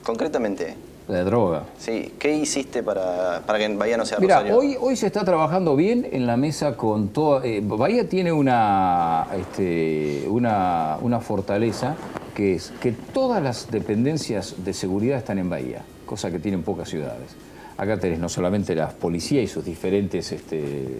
Concretamente. 0.03 0.75
De 1.07 1.23
droga. 1.23 1.63
Sí, 1.79 2.13
¿qué 2.19 2.35
hiciste 2.35 2.83
para, 2.83 3.41
para 3.45 3.57
que 3.57 3.67
Bahía 3.69 3.97
no 3.97 4.05
sea 4.05 4.19
Mira, 4.19 4.43
hoy, 4.53 4.77
hoy 4.79 4.95
se 4.95 5.07
está 5.07 5.23
trabajando 5.23 5.75
bien 5.75 6.07
en 6.11 6.27
la 6.27 6.37
mesa 6.37 6.77
con 6.77 7.09
todo. 7.09 7.43
Eh, 7.43 7.61
Bahía 7.63 8.07
tiene 8.07 8.31
una, 8.31 9.27
este, 9.35 10.25
una, 10.27 10.97
una 11.01 11.19
fortaleza 11.19 11.95
que 12.35 12.55
es 12.55 12.71
que 12.79 12.91
todas 12.91 13.41
las 13.41 13.71
dependencias 13.71 14.63
de 14.63 14.73
seguridad 14.73 15.17
están 15.17 15.39
en 15.39 15.49
Bahía, 15.49 15.83
cosa 16.05 16.31
que 16.31 16.39
tienen 16.39 16.63
pocas 16.63 16.89
ciudades. 16.89 17.35
Acá 17.77 17.97
tenés 17.97 18.19
no 18.19 18.29
solamente 18.29 18.75
las 18.75 18.93
policías 18.93 19.43
y 19.43 19.47
sus 19.47 19.65
diferentes 19.65 20.31
este, 20.31 20.99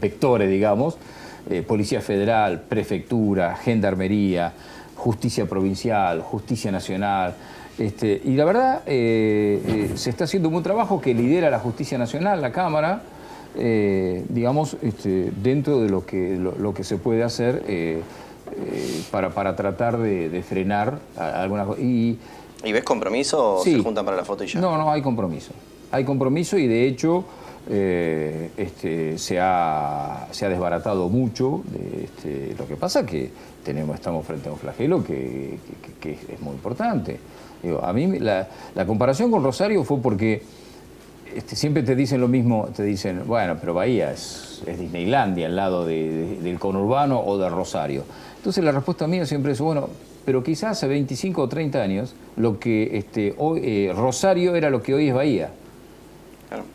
vectores, 0.00 0.48
digamos, 0.50 0.98
eh, 1.50 1.62
Policía 1.62 2.00
Federal, 2.00 2.62
Prefectura, 2.62 3.56
Gendarmería, 3.56 4.52
Justicia 4.96 5.46
Provincial, 5.46 6.22
Justicia 6.22 6.72
Nacional, 6.72 7.34
este, 7.76 8.22
y 8.24 8.34
la 8.34 8.44
verdad, 8.44 8.82
eh, 8.86 9.60
eh, 9.66 9.90
se 9.96 10.08
está 10.08 10.24
haciendo 10.24 10.48
un 10.48 10.54
buen 10.54 10.64
trabajo 10.64 11.00
que 11.00 11.12
lidera 11.12 11.50
la 11.50 11.58
Justicia 11.58 11.98
Nacional, 11.98 12.40
la 12.40 12.52
Cámara, 12.52 13.02
digamos, 13.54 14.76
este, 14.82 15.30
dentro 15.40 15.80
de 15.80 15.88
lo 15.88 16.04
que, 16.04 16.36
lo, 16.36 16.74
que 16.74 16.82
se 16.82 16.96
puede 16.96 17.22
hacer 17.22 17.62
para, 19.12 19.30
para, 19.30 19.54
tratar 19.54 19.96
de, 19.98 20.42
frenar 20.42 20.98
algunas 21.16 21.68
cosas. 21.68 21.84
Y, 21.84 22.18
ves 22.64 22.82
compromiso 22.82 23.58
o 23.58 23.62
se 23.62 23.78
juntan 23.78 24.04
para 24.04 24.16
la 24.16 24.24
foto 24.24 24.42
y 24.42 24.48
ya? 24.48 24.60
No, 24.60 24.76
no, 24.76 24.90
hay 24.90 25.02
compromiso. 25.02 25.52
Hay 25.92 26.04
compromiso 26.04 26.58
y 26.58 26.66
de 26.66 26.88
hecho 26.88 27.24
este, 27.68 29.18
se, 29.18 29.38
ha, 29.40 30.28
se, 30.30 30.46
ha, 30.46 30.48
desbaratado 30.48 31.08
mucho. 31.08 31.62
Este, 32.02 32.54
lo 32.58 32.66
que 32.66 32.76
pasa 32.76 33.00
es 33.00 33.06
que 33.06 33.30
tenemos, 33.64 33.94
estamos 33.94 34.26
frente 34.26 34.48
a 34.48 34.52
un 34.52 34.58
flagelo 34.58 35.02
que 35.02 35.58
es 36.02 36.40
muy 36.40 36.54
importante 36.54 37.18
a 37.82 37.92
mí 37.92 38.18
la, 38.18 38.48
comparación 38.86 39.30
con 39.30 39.42
Rosario 39.42 39.84
fue 39.84 39.98
porque 39.98 40.42
este, 41.34 41.56
siempre 41.56 41.82
te 41.82 41.96
dicen 41.96 42.20
lo 42.20 42.28
mismo, 42.28 42.68
te 42.74 42.82
dicen, 42.82 43.22
bueno, 43.26 43.56
pero 43.58 43.74
Bahía 43.74 44.12
es, 44.12 44.62
Disneylandia 44.66 45.46
al 45.46 45.56
lado 45.56 45.84
del 45.84 46.58
conurbano 46.58 47.20
o 47.20 47.38
de 47.38 47.48
Rosario. 47.48 48.04
Entonces 48.36 48.62
la 48.64 48.72
respuesta 48.72 49.06
mía 49.06 49.26
siempre 49.26 49.52
es, 49.52 49.60
bueno, 49.60 49.88
pero 50.24 50.42
quizás 50.42 50.72
hace 50.72 50.88
25 50.88 51.42
o 51.42 51.48
30 51.48 51.82
años 51.82 52.14
lo 52.36 52.58
que 52.58 52.96
este, 52.96 53.34
hoy, 53.38 53.60
eh, 53.62 53.92
Rosario 53.94 54.54
era 54.54 54.70
lo 54.70 54.82
que 54.82 54.94
hoy 54.94 55.08
es 55.08 55.14
Bahía. 55.14 55.50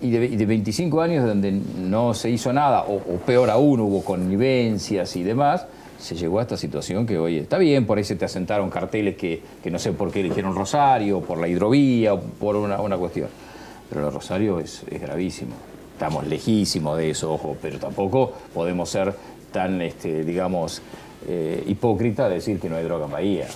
Y, 0.02 0.10
de, 0.12 0.46
25 0.46 1.02
años 1.02 1.26
donde 1.26 1.52
no 1.52 2.14
se 2.14 2.30
hizo 2.30 2.52
nada, 2.54 2.84
o, 2.84 3.00
peor 3.26 3.50
aún, 3.50 3.80
hubo 3.80 4.04
connivencias 4.04 5.16
y 5.16 5.24
demás, 5.24 5.66
se 6.00 6.16
llegó 6.16 6.40
a 6.40 6.44
esta 6.44 6.58
situación 6.58 7.06
que 7.06 7.18
hoy 7.18 7.38
está 7.38 7.58
bien, 7.58 7.86
por 7.86 7.98
ahí 7.98 8.04
se 8.04 8.16
te 8.16 8.26
asentaron 8.26 8.70
carteles 8.70 9.16
que, 9.18 9.42
no 9.70 9.80
sé 9.80 9.92
por 9.92 10.12
qué 10.12 10.22
eligieron 10.22 10.56
Rosario, 10.56 11.22
por 11.22 11.38
la 11.38 11.48
hidrovía, 11.48 12.14
o 12.14 12.20
por 12.22 12.56
una, 12.56 12.98
cuestión. 12.98 13.28
Pero 13.90 14.08
el 14.08 14.14
Rosario 14.14 14.60
es, 14.60 14.84
gravísimo. 14.90 15.54
Estamos 15.94 16.26
lejísimos 16.28 16.98
de 16.98 17.10
eso, 17.10 17.34
ojo, 17.34 17.58
pero 17.62 17.78
tampoco 17.78 18.32
podemos 18.54 18.90
ser 18.90 19.14
tan, 19.52 19.82
este, 19.82 20.24
digamos, 20.24 20.82
eh, 21.28 21.64
hipócrita 21.68 22.30
de 22.30 22.36
decir 22.36 22.60
que 22.60 22.70
no 22.70 22.78
hay 22.78 22.84
droga 22.86 23.06
en 23.06 23.12
Bahía. 23.12 23.48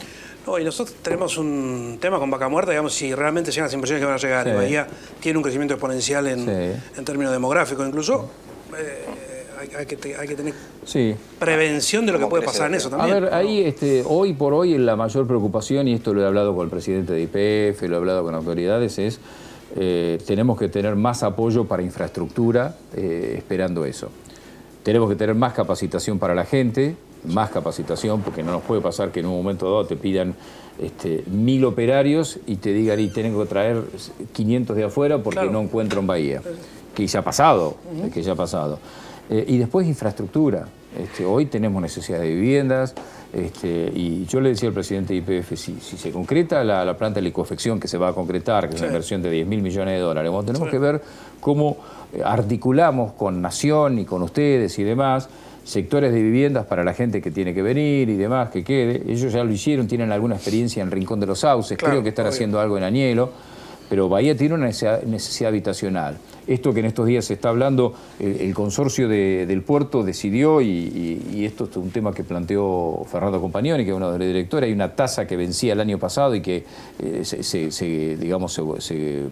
No, 0.45 0.59
y 0.59 0.63
nosotros 0.63 0.97
tenemos 1.01 1.37
un 1.37 1.97
tema 2.01 2.19
con 2.19 2.29
Vaca 2.29 2.49
Muerta, 2.49 2.71
digamos, 2.71 2.93
si 2.93 3.15
realmente 3.15 3.51
llegan 3.51 3.65
las 3.65 3.73
inversiones 3.73 4.01
que 4.01 4.05
van 4.05 4.15
a 4.15 4.17
llegar, 4.17 4.55
Bahía 4.55 4.87
tiene 5.21 5.37
un 5.37 5.43
crecimiento 5.43 5.73
exponencial 5.73 6.27
en, 6.27 7.05
términos 7.05 7.31
demográficos, 7.31 7.87
incluso. 7.87 8.29
Eh, 8.77 9.05
hay, 9.77 9.85
que, 9.85 9.95
tener 9.95 10.53
prevención 11.39 12.05
de 12.05 12.11
lo 12.11 12.19
que 12.19 12.27
puede 12.27 12.43
pasar 12.43 12.67
en 12.67 12.75
eso 12.75 12.89
también. 12.89 13.15
A 13.15 13.19
ver, 13.19 13.33
ahí 13.33 13.61
este, 13.61 14.03
hoy 14.05 14.33
por 14.33 14.53
hoy 14.53 14.77
la 14.77 14.95
mayor 14.95 15.25
preocupación, 15.25 15.87
y 15.87 15.93
esto 15.93 16.13
lo 16.13 16.21
he 16.21 16.25
hablado 16.25 16.53
con 16.53 16.65
el 16.65 16.69
presidente 16.69 17.13
de 17.13 17.21
IPF, 17.21 17.83
lo 17.83 17.95
he 17.95 17.97
hablado 17.97 18.23
con 18.23 18.35
autoridades, 18.35 18.99
es 18.99 19.19
eh, 19.75 20.19
tenemos 20.25 20.59
que 20.59 20.69
tener 20.69 20.95
más 20.95 21.23
apoyo 21.23 21.65
para 21.65 21.81
infraestructura, 21.81 22.75
eh, 22.95 23.35
esperando 23.37 23.85
eso. 23.85 24.09
Tenemos 24.83 25.09
que 25.09 25.15
tener 25.15 25.35
más 25.35 25.53
capacitación 25.53 26.19
para 26.19 26.35
la 26.35 26.45
gente, 26.45 26.95
más 27.25 27.49
capacitación, 27.49 28.21
porque 28.21 28.43
no 28.43 28.51
nos 28.51 28.61
puede 28.63 28.81
pasar 28.81 29.11
que 29.11 29.19
en 29.19 29.27
un 29.27 29.37
momento 29.37 29.65
dado 29.65 29.85
te 29.85 29.95
pidan 29.95 30.35
este, 30.79 31.23
mil 31.27 31.65
operarios 31.65 32.39
y 32.47 32.57
te 32.57 32.73
digan, 32.73 32.99
y 32.99 33.09
tengo 33.09 33.41
que 33.43 33.49
traer 33.49 33.83
500 34.33 34.75
de 34.75 34.83
afuera 34.85 35.17
porque 35.21 35.49
no 35.49 35.61
encuentro 35.61 35.99
en 35.99 36.07
Bahía. 36.07 36.41
Que 36.95 37.07
ya 37.07 37.19
ha 37.19 37.23
pasado, 37.23 37.77
que 38.13 38.21
ya 38.21 38.33
ha 38.33 38.35
pasado. 38.35 38.79
Eh, 39.29 39.45
y 39.47 39.57
después 39.57 39.87
infraestructura. 39.87 40.67
Este, 40.97 41.25
hoy 41.25 41.47
tenemos 41.47 41.81
necesidad 41.81 42.19
de 42.19 42.29
viviendas 42.29 42.93
este, 43.33 43.91
y 43.95 44.27
yo 44.27 44.39
le 44.39 44.49
decía 44.49 44.69
al 44.69 44.75
presidente 44.75 45.19
de 45.19 45.19
IPF, 45.39 45.55
si, 45.55 45.79
si 45.79 45.97
se 45.97 46.11
concreta 46.11 46.63
la, 46.63 46.95
planta 46.95 47.15
de 47.15 47.23
licuefección 47.23 47.79
que 47.79 47.87
se 47.87 47.97
va 47.97 48.09
a 48.09 48.13
concretar, 48.13 48.69
que 48.69 48.75
es 48.75 48.81
una 48.81 48.89
inversión 48.89 49.23
de 49.23 49.31
10 49.31 49.47
mil 49.47 49.63
millones 49.63 49.95
de 49.95 50.01
dólares, 50.01 50.31
tenemos 50.45 50.69
que 50.69 50.77
ver 50.77 51.01
cómo 51.39 51.77
eh, 52.13 52.21
articulamos 52.23 53.13
con 53.13 53.41
Nación 53.41 53.97
y 53.97 54.05
con 54.05 54.21
ustedes 54.21 54.77
y 54.77 54.83
demás 54.83 55.29
sectores 55.63 56.13
de 56.13 56.21
viviendas 56.21 56.65
para 56.65 56.83
la 56.83 56.93
gente 56.93 57.21
que 57.21 57.31
tiene 57.31 57.53
que 57.53 57.61
venir 57.61 58.09
y 58.09 58.15
demás, 58.15 58.49
que 58.49 58.63
quede. 58.63 59.03
Ellos 59.11 59.31
ya 59.31 59.43
lo 59.43 59.51
hicieron, 59.51 59.87
tienen 59.87 60.11
alguna 60.11 60.35
experiencia 60.35 60.83
en 60.83 60.91
Rincón 60.91 61.19
de 61.19 61.25
los 61.25 61.39
Sauces, 61.39 61.77
creo 61.77 62.03
que 62.03 62.09
están 62.09 62.25
haciendo 62.25 62.59
algo 62.59 62.77
en 62.77 62.83
Añelo 62.83 63.31
pero 63.93 64.09
Bahía 64.09 64.35
tiene 64.35 64.55
una 64.55 64.65
necesidad, 64.65 65.47
habitacional. 65.47 66.17
Esto 66.47 66.73
que 66.73 66.79
en 66.79 66.87
estos 66.87 67.05
días 67.05 67.25
se 67.25 67.35
está 67.35 67.49
hablando, 67.49 67.93
el, 68.19 68.51
consorcio 68.55 69.07
del 69.07 69.61
puerto 69.61 70.03
decidió, 70.03 70.61
y, 70.61 71.45
esto 71.45 71.65
es 71.69 71.77
un 71.77 71.91
tema 71.91 72.11
que 72.11 72.23
planteó 72.23 73.05
Fernando 73.11 73.39
Compañoni, 73.39 73.83
que 73.83 73.91
es 73.91 73.95
uno 73.95 74.11
de 74.11 74.17
los 74.17 74.27
directores, 74.27 74.67
hay 74.67 74.73
una 74.73 74.95
tasa 74.95 75.27
que 75.27 75.37
vencía 75.37 75.73
el 75.73 75.79
año 75.79 75.99
pasado 75.99 76.33
y 76.33 76.41
que 76.41 76.63
eh, 76.99 77.23
se, 77.23 78.15
digamos, 78.15 78.59
se, 78.79 79.25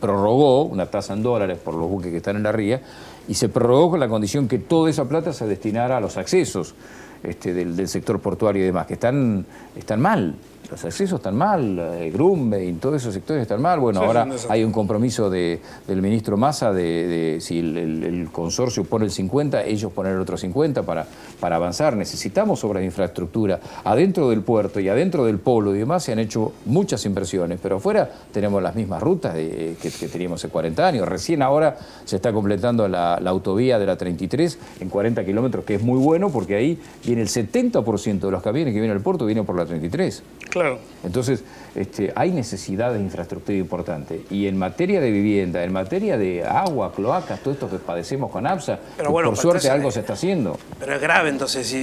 prorrogó, 0.00 0.64
una 0.64 0.86
tasa 0.86 1.14
en 1.14 1.22
dólares 1.22 1.58
por 1.62 1.74
los 1.74 1.88
buques 1.88 2.10
que 2.10 2.16
están 2.16 2.34
en 2.34 2.42
la 2.42 2.50
ría, 2.50 2.82
y 3.28 3.34
se 3.34 3.48
prorrogó 3.48 3.90
con 3.90 4.00
la 4.00 4.08
condición 4.08 4.48
que 4.48 4.58
toda 4.58 4.90
esa 4.90 5.06
plata 5.06 5.32
se 5.32 5.46
destinara 5.46 5.98
a 5.98 6.00
los 6.00 6.16
accesos 6.16 6.74
este, 7.22 7.52
del, 7.52 7.86
sector 7.88 8.20
portuario 8.20 8.62
y 8.62 8.66
demás, 8.66 8.86
que 8.86 8.94
están, 8.94 9.44
están 9.76 10.00
mal 10.00 10.34
los 10.70 10.84
accesos 10.84 11.18
están 11.18 11.36
mal, 11.36 11.78
eh, 11.78 12.10
Grumbe 12.12 12.64
y 12.64 12.72
todos 12.74 12.96
esos 12.96 13.14
sectores 13.14 13.42
están 13.42 13.62
mal. 13.62 13.80
Bueno, 13.80 14.00
ahora 14.00 14.28
hay 14.48 14.64
un 14.64 14.72
compromiso 14.72 15.30
del 15.30 15.60
ministro 16.02 16.36
Massa 16.36 16.72
de, 16.72 17.38
si 17.40 17.58
el, 17.58 18.28
consorcio 18.32 18.84
pone 18.84 19.06
el 19.06 19.10
50, 19.10 19.64
ellos 19.64 19.92
poner 19.92 20.14
el 20.14 20.20
otro 20.20 20.36
50 20.36 20.82
para, 20.82 21.06
para 21.40 21.56
avanzar. 21.56 21.96
Necesitamos 21.96 22.62
obras 22.64 22.80
de 22.80 22.86
infraestructura. 22.86 23.60
Adentro 23.84 24.28
del 24.28 24.42
puerto 24.42 24.80
y 24.80 24.88
adentro 24.88 25.24
del 25.24 25.38
polo 25.38 25.74
y 25.74 25.78
demás 25.78 26.04
se 26.04 26.12
han 26.12 26.18
hecho 26.18 26.52
muchas 26.66 27.04
inversiones, 27.06 27.58
pero 27.62 27.76
afuera 27.76 28.10
tenemos 28.32 28.62
las 28.62 28.74
mismas 28.74 29.02
rutas 29.02 29.34
que, 29.34 30.08
teníamos 30.12 30.40
hace 30.40 30.50
40 30.50 30.86
años. 30.86 31.08
Recién 31.08 31.42
ahora 31.42 31.78
se 32.04 32.16
está 32.16 32.32
completando 32.32 32.88
la, 32.88 33.14
autovía 33.14 33.78
de 33.78 33.86
la 33.86 33.96
33 33.96 34.58
en 34.80 34.88
40 34.88 35.24
kilómetros, 35.24 35.64
que 35.64 35.76
es 35.76 35.82
muy 35.82 35.98
bueno 35.98 36.30
porque 36.30 36.56
ahí 36.56 36.78
viene 37.04 37.22
el 37.22 37.28
70% 37.28 38.20
de 38.20 38.30
los 38.30 38.42
camiones 38.42 38.74
que 38.74 38.80
vienen 38.80 38.96
al 38.96 39.02
puerto 39.02 39.24
vienen 39.24 39.44
por 39.44 39.56
la 39.56 39.64
33. 39.64 40.22
Claro. 40.50 40.57
Entonces, 41.04 41.44
este, 41.74 42.12
hay 42.16 42.32
necesidades 42.32 42.98
de 42.98 43.04
infraestructura 43.04 43.56
importante. 43.56 44.24
Y 44.30 44.46
en 44.46 44.58
materia 44.58 45.00
de 45.00 45.10
vivienda, 45.10 45.62
en 45.62 45.72
materia 45.72 46.18
de 46.18 46.44
agua, 46.44 46.92
cloacas, 46.92 47.40
todo 47.40 47.54
esto 47.54 47.70
que 47.70 47.78
padecemos 47.78 48.30
con 48.30 48.46
APSA, 48.46 48.78
por 49.04 49.36
suerte 49.36 49.70
algo 49.70 49.90
se 49.90 50.00
está 50.00 50.14
haciendo. 50.14 50.58
Pero 50.78 50.94
es 50.94 51.00
grave 51.00 51.28
entonces, 51.28 51.74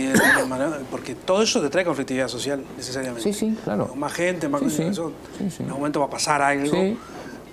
porque 0.91 1.15
todo 1.15 1.41
eso 1.41 1.61
te 1.61 1.69
trae 1.69 1.85
conflictividad 1.85 2.27
social 2.27 2.63
necesariamente. 2.77 3.23
Sí, 3.23 3.33
sí, 3.33 3.57
claro. 3.63 3.93
Más 3.95 4.13
gente, 4.13 4.49
más 4.49 4.61
sí, 4.71 4.81
en 4.81 4.87
algún 4.89 5.69
momento 5.69 5.99
va 5.99 6.07
a 6.07 6.09
pasar 6.09 6.41
algo. 6.41 6.71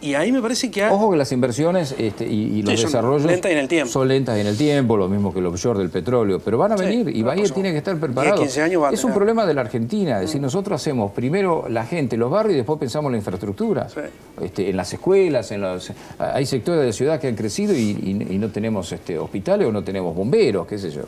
Y 0.03 0.14
ahí 0.14 0.32
me 0.32 0.42
parece 0.42 0.68
que... 0.68 0.84
Ojo 0.84 1.12
que 1.12 1.16
las 1.16 1.30
inversiones 1.30 1.94
este, 1.96 2.26
y, 2.26 2.61
los 2.62 2.82
desarrollos... 2.82 3.22
Son 3.22 3.30
lentas 3.30 3.53
en 3.53 3.59
el 3.59 3.68
tiempo. 3.68 3.92
Son 3.92 4.09
lentas 4.09 4.36
en 4.36 4.48
el 4.48 4.59
tiempo, 4.59 4.96
lo 4.96 5.09
mismo 5.09 5.32
que 5.32 5.38
el 5.38 5.46
offshore 5.46 5.78
del 5.78 5.90
petróleo, 5.90 6.40
pero 6.40 6.59
van 6.59 6.72
a 6.72 6.76
venir 6.76 7.09
y 7.09 7.22
Bahía 7.22 7.44
tiene 7.44 7.70
que 7.70 7.78
estar 7.78 7.96
preparado. 7.96 8.42
es 8.42 9.05
un 9.05 9.12
problema 9.14 9.46
de 9.46 9.55
la 9.55 9.61
Argentina, 9.61 10.16
es 10.16 10.22
decir, 10.22 10.40
mm. 10.40 10.44
nosotros 10.44 10.80
hacemos 10.80 11.12
primero 11.12 11.66
la 11.68 11.86
gente, 11.86 12.16
los 12.16 12.30
barrios 12.30 12.55
y 12.55 12.57
después 12.57 12.80
pensamos 12.80 13.09
en 13.11 13.12
la 13.12 13.18
infraestructura. 13.18 13.86
Este, 14.40 14.70
en 14.70 14.76
las 14.76 14.92
escuelas, 14.92 15.53
en 15.53 15.61
los, 15.61 15.92
hay 16.18 16.46
sectores 16.46 16.80
de 16.80 16.86
la 16.88 16.92
ciudad 16.92 17.20
que 17.20 17.28
han 17.28 17.36
crecido 17.36 17.72
y, 17.72 17.92
no 18.42 18.48
tenemos 18.48 18.90
este, 18.90 19.16
hospitales 19.16 19.68
o 19.68 19.72
no 19.72 19.84
tenemos 19.84 20.16
bomberos, 20.16 20.66
qué 20.66 20.78
sé 20.78 20.90
yo. 20.90 21.03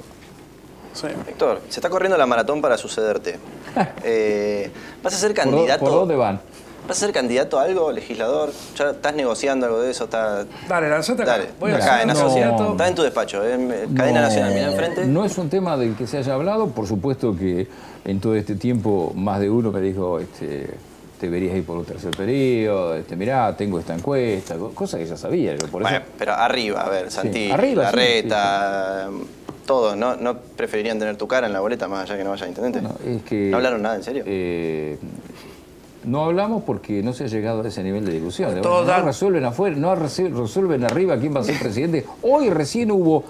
Héctor, 1.29 1.61
se 1.69 1.81
está 1.81 1.91
corriendo 1.91 2.17
la 2.17 2.27
maratón 2.27 2.61
para 2.61 2.79
sucederte. 2.79 3.39
Eh, 4.05 4.71
¿Vas 5.03 5.15
a 5.15 5.19
ser 5.19 5.35
candidato? 5.35 5.81
¿Por 5.85 5.91
dónde 5.91 6.15
van? 6.15 6.41
¿Vas 6.87 6.99
a 6.99 7.07
ser 7.07 7.13
candidato 7.13 7.59
a 7.59 7.63
algo, 7.63 7.91
legislador? 7.91 8.51
¿Ya 8.77 8.91
estás 8.91 9.15
negociando 9.15 9.65
algo 9.67 9.81
de 9.81 9.91
eso? 9.91 10.05
¿Está... 10.05 10.45
Dale, 10.69 10.91
lanzate 10.91 11.25
Dale, 11.25 11.49
Voy 11.59 11.73
acá, 11.73 12.03
en 12.03 12.09
no. 12.09 12.73
Está 12.73 12.89
en 12.89 12.95
tu 12.95 13.03
despacho, 13.03 13.43
en 13.43 13.71
eh, 13.73 13.87
Cadena 13.97 14.23
Nacional, 14.23 14.53
mira 14.53 14.71
enfrente. 14.71 15.07
No 15.07 15.25
es 15.25 15.39
un 15.39 15.49
tema 15.49 15.79
del 15.79 15.97
que 15.97 16.07
se 16.07 16.19
haya 16.19 16.35
hablado, 16.35 16.69
por 16.69 16.87
supuesto 16.87 17.35
que 17.35 17.67
en 18.05 18.21
todo 18.21 18.35
este 18.35 18.57
tiempo 18.57 19.13
más 19.15 19.41
de 19.41 19.49
uno 19.49 19.73
me 19.73 19.81
dijo, 19.81 20.19
este, 20.21 20.69
te 21.19 21.31
verías 21.31 21.57
ir 21.57 21.65
por 21.65 21.79
un 21.79 21.87
tercer 21.87 22.11
periodo, 22.11 22.95
este, 22.97 23.17
mirá, 23.17 23.57
tengo 23.57 23.79
esta 23.79 23.95
encuesta, 23.95 24.57
cosa 24.75 24.99
que 24.99 25.07
ya 25.07 25.17
sabía 25.17 25.57
yo, 25.57 25.67
por 25.69 25.81
bueno, 25.81 26.01
pero 26.19 26.35
arriba, 26.35 26.83
a 26.83 26.91
ver, 26.91 27.11
Santi, 27.11 27.51
arriba, 27.51 27.85
Larreta, 27.85 29.09
todos, 29.65 29.97
¿no? 29.97 30.17
¿no 30.17 30.37
preferirían 30.37 30.99
tener 30.99 31.17
tu 31.17 31.27
cara 31.27 31.47
en 31.47 31.55
la 31.55 31.61
boleta 31.61 31.89
más 31.89 32.03
allá 32.03 32.19
que 32.19 32.25
no 32.25 32.31
vaya 32.31 32.45
a 32.45 32.49
intendente? 32.49 32.83
No, 32.83 32.95
es 33.07 33.23
que, 33.23 33.49
¿No 33.51 33.57
hablaron 33.57 33.81
nada, 33.81 33.97
en 33.97 34.03
serio? 34.03 34.25
Eh, 34.27 34.99
no 36.05 36.25
hablamos 36.25 36.63
porque 36.65 37.03
no 37.03 37.13
se 37.13 37.25
ha 37.25 37.27
llegado 37.27 37.63
a 37.63 37.69
ese 37.69 37.83
nivel 37.83 38.05
de 38.05 38.13
discusión. 38.13 38.61
no 38.63 38.85
resuelven 39.03 39.45
afuera, 39.45 39.77
no 39.77 39.95
resuelven 39.95 40.85
arriba 40.85 41.19
quién 41.19 41.35
va 41.35 41.41
a 41.41 41.45
ser 41.45 41.59
presidente. 41.59 42.05
Hoy 42.23 42.51
recién 42.51 42.91
hubo, 42.91 43.25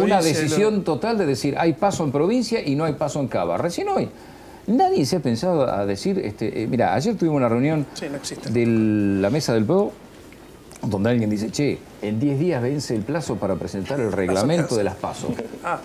una, 0.00 0.22
decisión 0.22 0.84
total 0.84 1.18
de 1.18 1.26
decir 1.26 1.56
hay 1.58 1.74
paso 1.74 2.04
en 2.04 2.12
provincia 2.12 2.60
y 2.64 2.74
no 2.74 2.84
hay 2.84 2.94
paso 2.94 3.20
en 3.20 3.28
Cava. 3.28 3.56
Recién 3.56 3.88
hoy. 3.88 4.08
Nadie 4.66 5.06
se 5.06 5.16
ha 5.16 5.20
pensado 5.20 5.70
a 5.70 5.86
decir, 5.86 6.18
este, 6.18 6.62
eh, 6.62 6.66
mira, 6.66 6.92
ayer 6.94 7.16
tuvimos 7.16 7.36
una 7.36 7.48
reunión 7.48 7.86
de 8.50 8.66
la 8.66 9.30
mesa 9.30 9.54
del 9.54 9.64
PRO 9.64 9.92
donde 10.82 11.10
alguien 11.10 11.30
dice, 11.30 11.50
che, 11.50 11.78
en 12.02 12.18
10 12.18 12.38
días 12.38 12.62
vence 12.62 12.94
el 12.94 13.02
plazo 13.02 13.36
para 13.36 13.54
presentar 13.54 14.00
el 14.00 14.12
reglamento 14.12 14.76
de 14.76 14.84
las 14.84 14.96
pasos. 14.96 15.30
Ah. 15.64 15.78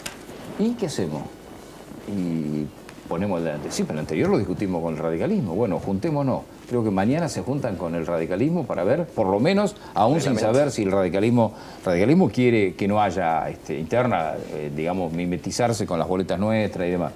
¿Y 0.59 0.71
qué 0.71 0.87
hacemos? 0.87 1.23
Y 2.07 2.65
ponemos 3.11 3.43
delante. 3.43 3.69
Sí, 3.71 3.83
pero 3.83 3.95
el 3.95 3.99
anterior 3.99 4.29
lo 4.29 4.37
discutimos 4.37 4.81
con 4.81 4.93
el 4.93 4.99
radicalismo. 4.99 5.53
Bueno, 5.53 5.79
juntémonos. 5.79 6.43
Creo 6.69 6.81
que 6.81 6.91
mañana 6.91 7.27
se 7.27 7.41
juntan 7.41 7.75
con 7.75 7.93
el 7.93 8.07
radicalismo 8.07 8.65
para 8.65 8.85
ver, 8.85 9.05
por 9.05 9.27
lo 9.27 9.37
menos, 9.37 9.75
aún 9.93 10.21
sin 10.21 10.37
saber 10.37 10.71
si 10.71 10.83
el 10.83 10.91
radicalismo, 10.91 11.53
radicalismo 11.83 12.29
quiere 12.29 12.73
que 12.75 12.87
no 12.87 13.01
haya 13.01 13.49
este, 13.49 13.77
interna, 13.77 14.35
eh, 14.53 14.71
digamos, 14.73 15.11
mimetizarse 15.11 15.85
con 15.85 15.99
las 15.99 16.07
boletas 16.07 16.39
nuestras 16.39 16.87
y 16.87 16.91
demás. 16.91 17.11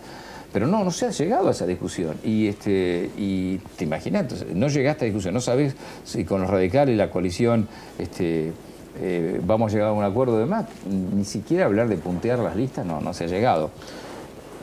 Pero 0.51 0.67
no, 0.67 0.83
no 0.83 0.91
se 0.91 1.05
ha 1.05 1.11
llegado 1.11 1.47
a 1.47 1.51
esa 1.51 1.65
discusión. 1.65 2.17
Y, 2.25 2.47
este, 2.47 3.09
y 3.17 3.59
te 3.77 3.85
imaginas, 3.85 4.25
no 4.53 4.67
llegaste 4.67 4.79
a 4.87 4.91
esta 4.91 5.05
discusión, 5.05 5.33
no 5.33 5.39
sabes 5.39 5.77
si 6.03 6.25
con 6.25 6.41
los 6.41 6.49
radicales 6.49 6.93
y 6.93 6.97
la 6.97 7.09
coalición 7.09 7.69
este, 7.97 8.51
eh, 8.99 9.39
vamos 9.45 9.71
a 9.71 9.75
llegar 9.75 9.91
a 9.91 9.93
un 9.93 10.03
acuerdo 10.03 10.37
de 10.39 10.45
más. 10.45 10.65
Ni 10.89 11.23
siquiera 11.23 11.63
hablar 11.63 11.87
de 11.87 11.95
puntear 11.95 12.39
las 12.39 12.57
listas 12.57 12.85
no, 12.85 12.99
no 12.99 13.13
se 13.13 13.23
ha 13.23 13.27
llegado 13.27 13.71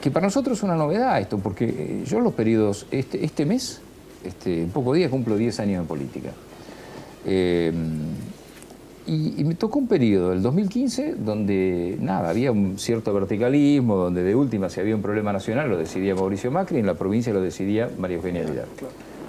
que 0.02 0.10
para 0.10 0.26
nosotros 0.26 0.58
es 0.58 0.64
una 0.64 0.74
novedad 0.74 1.20
esto, 1.20 1.38
porque 1.38 1.64
eh, 1.64 2.04
yo 2.04 2.20
los 2.20 2.34
periodos, 2.34 2.86
este, 2.90 3.24
este 3.24 3.46
mes, 3.46 3.80
este, 4.24 4.62
en 4.62 4.70
poco 4.70 4.92
día 4.92 5.08
cumplo 5.08 5.36
10 5.36 5.60
años 5.60 5.80
en 5.80 5.86
política. 5.86 6.30
Eh, 7.24 7.72
y, 9.06 9.44
me 9.44 9.54
tocó 9.54 9.78
un 9.78 9.86
periodo, 9.86 10.32
el 10.32 10.42
2015, 10.42 11.14
donde 11.14 11.96
nada, 12.00 12.30
había 12.30 12.50
un 12.50 12.78
cierto 12.78 13.14
verticalismo, 13.14 13.96
donde 13.96 14.24
de 14.24 14.34
última 14.34 14.68
si 14.68 14.80
había 14.80 14.96
un 14.96 15.02
problema 15.02 15.32
nacional 15.32 15.70
lo 15.70 15.76
decidía 15.76 16.16
Mauricio 16.16 16.50
Macri, 16.50 16.76
y 16.76 16.80
en 16.80 16.86
la 16.86 16.94
provincia 16.94 17.32
lo 17.32 17.40
decidía 17.40 17.88
María 17.96 18.16
Eugenia 18.16 18.42
Vidal. 18.42 18.66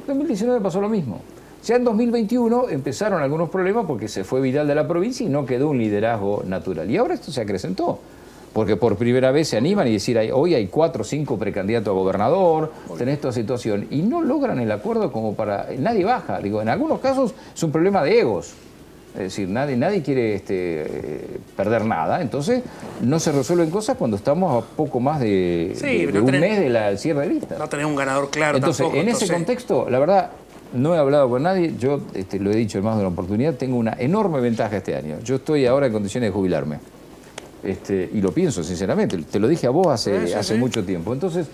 En 0.02 0.08
2019 0.08 0.60
pasó 0.60 0.82
lo 0.82 0.90
mismo. 0.90 1.22
Ya 1.64 1.76
en 1.76 1.84
2021 1.84 2.70
empezaron 2.70 3.22
algunos 3.22 3.50
problemas 3.50 3.86
porque 3.86 4.08
se 4.08 4.24
fue 4.24 4.42
Vidal 4.42 4.68
de 4.68 4.76
la 4.76 4.88
provincia 4.88 5.26
y 5.26 5.30
no 5.30 5.46
quedó 5.46 5.70
un 5.70 5.78
liderazgo 5.78 6.44
natural. 6.48 6.90
Y 6.90 6.98
ahora 6.98 7.14
esto 7.14 7.32
se 7.32 7.42
acrecentó 7.42 8.00
porque 8.54 8.78
por 8.78 8.96
primera 8.96 9.32
vez 9.32 9.50
se 9.50 9.58
animan 9.58 9.88
y 9.88 9.94
decir, 9.94 10.18
hoy 10.32 10.54
hay 10.54 10.68
cuatro 10.68 11.02
o 11.02 11.06
cinco 11.06 11.38
precandidatos 11.38 11.90
a 11.90 11.94
gobernador, 11.94 12.72
tenés 12.98 13.16
esta 13.16 13.32
situación, 13.32 13.88
y 13.90 14.04
no 14.04 14.22
logran 14.22 14.60
el 14.60 14.72
acuerdo 14.72 15.12
como 15.12 15.34
para... 15.34 15.68
Nadie 15.78 16.06
baja, 16.06 16.40
digo, 16.40 16.62
en 16.62 16.70
algunos 16.70 17.00
casos 17.00 17.34
es 17.54 17.64
un 17.64 17.72
problema 17.72 18.04
de 18.04 18.20
egos, 18.20 18.54
es 19.14 19.20
decir, 19.20 19.48
nadie, 19.48 19.78
nadie 19.78 20.02
quiere 20.02 20.36
este, 20.36 21.40
perder 21.56 21.86
nada, 21.86 22.22
entonces 22.22 22.64
no 23.02 23.20
se 23.20 23.32
resuelven 23.32 23.70
cosas 23.70 23.96
cuando 23.98 24.18
estamos 24.18 24.64
a 24.64 24.66
poco 24.76 25.00
más 25.00 25.20
de, 25.20 26.12
un 26.16 26.26
mes 26.26 26.60
de 26.60 26.70
la 26.70 26.98
cierre 26.98 27.28
de 27.28 27.34
lista. 27.34 27.56
No 27.58 27.70
tenés 27.70 27.86
un 27.86 27.96
ganador 27.96 28.30
claro 28.32 28.58
entonces, 28.58 28.88
En 28.94 29.08
ese 29.08 29.32
contexto, 29.32 29.88
la 29.88 30.00
verdad, 30.00 30.32
no 30.74 30.96
he 30.96 30.98
hablado 30.98 31.30
con 31.30 31.44
nadie, 31.44 31.76
yo 31.78 32.02
este, 32.16 32.40
lo 32.40 32.52
he 32.52 32.56
dicho 32.56 32.80
en 32.80 32.86
más 32.86 32.96
de 32.96 33.02
una 33.02 33.10
oportunidad, 33.10 33.54
tengo 33.54 33.78
una 33.78 33.96
enorme 34.00 34.40
ventaja 34.40 34.78
este 34.78 34.96
año. 34.96 35.18
Yo 35.24 35.36
estoy 35.36 35.68
ahora 35.68 35.86
en 35.86 35.94
condiciones 35.94 36.30
de 36.30 36.34
jubilarme. 36.34 36.78
Este, 37.64 38.10
y 38.14 38.22
lo 38.22 38.32
pienso 38.32 38.64
sinceramente, 38.64 39.18
te 39.18 39.40
lo 39.40 39.48
dije 39.48 39.68
a 39.68 39.70
vos 39.70 39.88
hace, 39.88 40.36
hace 40.36 40.56
mucho 40.56 40.84
tiempo. 40.84 41.14
Entonces, 41.14 41.48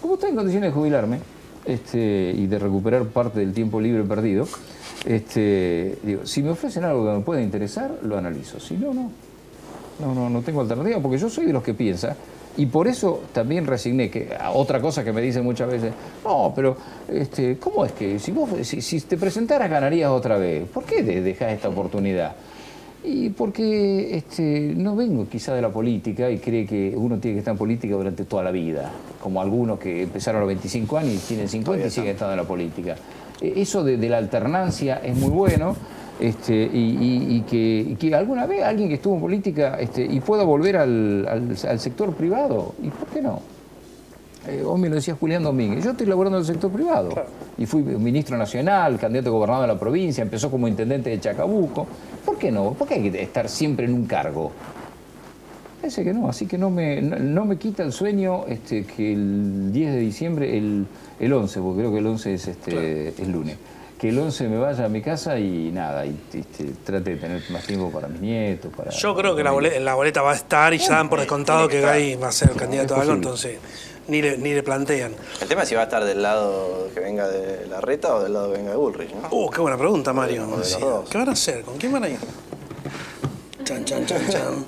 como 0.00 0.14
estoy 0.14 0.30
en 0.30 0.36
condiciones 0.36 0.70
de 0.70 0.74
jubilarme 0.74 1.18
este, 1.64 2.34
y 2.36 2.46
de 2.46 2.58
recuperar 2.58 3.04
parte 3.04 3.38
del 3.40 3.52
tiempo 3.52 3.80
libre 3.80 4.02
perdido, 4.02 4.48
este, 5.06 5.98
digo, 6.02 6.26
si 6.26 6.42
me 6.42 6.50
ofrecen 6.50 6.84
algo 6.84 7.06
que 7.06 7.12
me 7.18 7.20
pueda 7.20 7.40
interesar, 7.40 7.98
lo 8.02 8.18
analizo. 8.18 8.58
Si 8.58 8.74
no, 8.74 8.92
no. 8.92 9.10
No, 10.00 10.14
no, 10.14 10.28
no 10.28 10.40
tengo 10.40 10.62
alternativa, 10.62 10.98
porque 11.00 11.18
yo 11.18 11.28
soy 11.28 11.46
de 11.46 11.52
los 11.52 11.62
que 11.62 11.74
piensa, 11.74 12.16
y 12.56 12.66
por 12.66 12.88
eso 12.88 13.22
también 13.32 13.66
resigné 13.66 14.10
que 14.10 14.28
otra 14.54 14.80
cosa 14.80 15.04
que 15.04 15.12
me 15.12 15.20
dicen 15.20 15.44
muchas 15.44 15.70
veces, 15.70 15.92
no, 16.24 16.52
pero 16.54 16.76
este, 17.08 17.56
¿cómo 17.58 17.84
es 17.84 17.92
que 17.92 18.18
si 18.18 18.32
vos 18.32 18.50
si, 18.62 18.82
si 18.82 19.00
te 19.02 19.16
presentaras 19.16 19.70
ganarías 19.70 20.10
otra 20.10 20.36
vez? 20.36 20.68
¿Por 20.68 20.84
qué 20.84 21.02
dejás 21.02 21.52
esta 21.52 21.68
oportunidad? 21.68 22.34
Y 23.04 23.30
porque 23.30 24.16
este, 24.16 24.74
no 24.76 24.94
vengo 24.94 25.26
quizá 25.28 25.54
de 25.54 25.62
la 25.62 25.70
política 25.70 26.30
y 26.30 26.38
cree 26.38 26.64
que 26.64 26.94
uno 26.96 27.18
tiene 27.18 27.34
que 27.34 27.38
estar 27.40 27.52
en 27.52 27.58
política 27.58 27.94
durante 27.94 28.24
toda 28.24 28.44
la 28.44 28.52
vida, 28.52 28.92
como 29.20 29.40
algunos 29.40 29.80
que 29.80 30.02
empezaron 30.02 30.38
a 30.38 30.40
los 30.42 30.48
25 30.48 30.98
años 30.98 31.14
y 31.14 31.18
tienen 31.18 31.48
50 31.48 31.86
y 31.86 31.90
siguen 31.90 32.10
estando 32.10 32.34
en 32.34 32.38
la 32.38 32.46
política. 32.46 32.94
E, 33.40 33.60
eso 33.60 33.82
de, 33.82 33.96
la 34.08 34.18
alternancia 34.18 35.00
es 35.02 35.16
muy 35.16 35.30
bueno 35.30 35.74
este, 36.20 36.70
y, 36.72 37.40
que, 37.42 38.14
alguna 38.14 38.46
vez 38.46 38.62
alguien 38.62 38.88
que 38.88 38.94
estuvo 38.94 39.16
en 39.16 39.20
política 39.20 39.78
este, 39.80 40.04
y 40.04 40.20
pueda 40.20 40.44
volver 40.44 40.76
al, 40.76 41.26
al 41.26 41.80
sector 41.80 42.14
privado, 42.14 42.74
¿y 42.80 42.88
por 42.88 43.08
qué 43.08 43.20
no? 43.20 43.40
Eh, 44.46 44.62
vos 44.64 44.76
me 44.76 44.88
lo 44.88 44.96
decía 44.96 45.14
Julián 45.14 45.44
Domínguez, 45.44 45.84
yo 45.84 45.92
estoy 45.92 46.06
laborando 46.06 46.38
en 46.38 46.42
el 46.42 46.46
sector 46.46 46.70
privado. 46.70 47.10
Y 47.56 47.66
fui 47.66 47.82
ministro 47.82 48.36
nacional, 48.36 48.98
candidato 48.98 49.28
a 49.28 49.32
gobernador 49.32 49.68
de 49.68 49.74
la 49.74 49.78
provincia, 49.78 50.22
empezó 50.22 50.50
como 50.50 50.66
intendente 50.66 51.10
de 51.10 51.20
Chacabuco. 51.20 51.86
¿Por 52.42 52.48
qué 52.48 52.52
no? 52.52 52.72
¿Por 52.72 52.88
qué 52.88 52.94
hay 52.94 53.08
que 53.08 53.22
estar 53.22 53.48
siempre 53.48 53.86
en 53.86 53.94
un 53.94 54.04
cargo? 54.04 54.50
Parece 55.80 56.02
que 56.02 56.12
no, 56.12 56.28
así 56.28 56.46
que 56.46 56.58
no 56.58 56.70
me, 56.70 57.00
no, 57.00 57.44
me 57.44 57.56
quita 57.56 57.84
el 57.84 57.92
sueño 57.92 58.46
este, 58.48 58.84
que 58.84 59.12
el 59.12 59.72
10 59.72 59.92
de 59.92 59.98
diciembre, 60.00 60.58
el, 60.58 60.84
el 61.20 61.32
11, 61.32 61.60
porque 61.60 61.78
creo 61.78 61.92
que 61.92 61.98
el 61.98 62.06
11 62.08 62.34
es, 62.34 62.48
este, 62.48 63.14
lunes, 63.28 63.58
que 63.96 64.08
el 64.08 64.18
11 64.18 64.48
me 64.48 64.58
vaya 64.58 64.86
a 64.86 64.88
mi 64.88 65.02
casa 65.02 65.38
y 65.38 65.70
nada, 65.70 66.04
y 66.04 66.18
este, 66.34 66.64
trate 66.84 67.10
de 67.10 67.16
tener 67.18 67.42
más 67.52 67.64
tiempo 67.64 67.92
para 67.92 68.08
mis 68.08 68.20
nietos. 68.20 68.72
Para, 68.76 68.90
Yo 68.90 69.14
creo 69.14 69.36
que 69.36 69.44
la 69.44 69.52
boleta, 69.52 69.78
la 69.78 69.94
boleta, 69.94 70.22
va 70.22 70.32
a 70.32 70.34
estar 70.34 70.74
y 70.74 70.78
ya 70.78 70.96
dan 70.96 71.08
por 71.08 71.20
descontado 71.20 71.68
que 71.68 71.80
Gay 71.80 72.16
va 72.16 72.26
a 72.26 72.32
ser 72.32 72.50
el 72.50 72.56
candidato 72.56 72.96
a 72.96 73.02
algo, 73.02 73.14
entonces 73.14 73.58
ni 74.08 74.22
le, 74.22 74.38
ni 74.38 74.52
le 74.54 74.62
plantean. 74.62 75.12
El 75.40 75.48
tema 75.48 75.62
es 75.62 75.68
si 75.68 75.74
va 75.74 75.82
a 75.82 75.84
estar 75.84 76.04
del 76.04 76.22
lado 76.22 76.88
que 76.94 77.00
venga 77.00 77.28
de 77.28 77.66
la 77.66 77.80
reta 77.80 78.14
o 78.16 78.22
del 78.22 78.32
lado 78.32 78.52
que 78.52 78.58
venga 78.58 78.70
de 78.70 78.76
Bullrich, 78.76 79.10
¿no? 79.14 79.28
Uh, 79.30 79.50
qué 79.50 79.60
buena 79.60 79.76
pregunta, 79.76 80.12
Mario. 80.12 80.46
¿Qué 81.10 81.18
van 81.18 81.28
a 81.28 81.32
hacer? 81.32 81.62
¿Con 81.62 81.76
quién 81.78 81.92
van 81.92 82.04
a 82.04 82.08
ir? 82.08 82.18
Chan, 83.64 83.84
chan, 83.84 84.06
chan, 84.06 84.28
chan. 84.28 84.64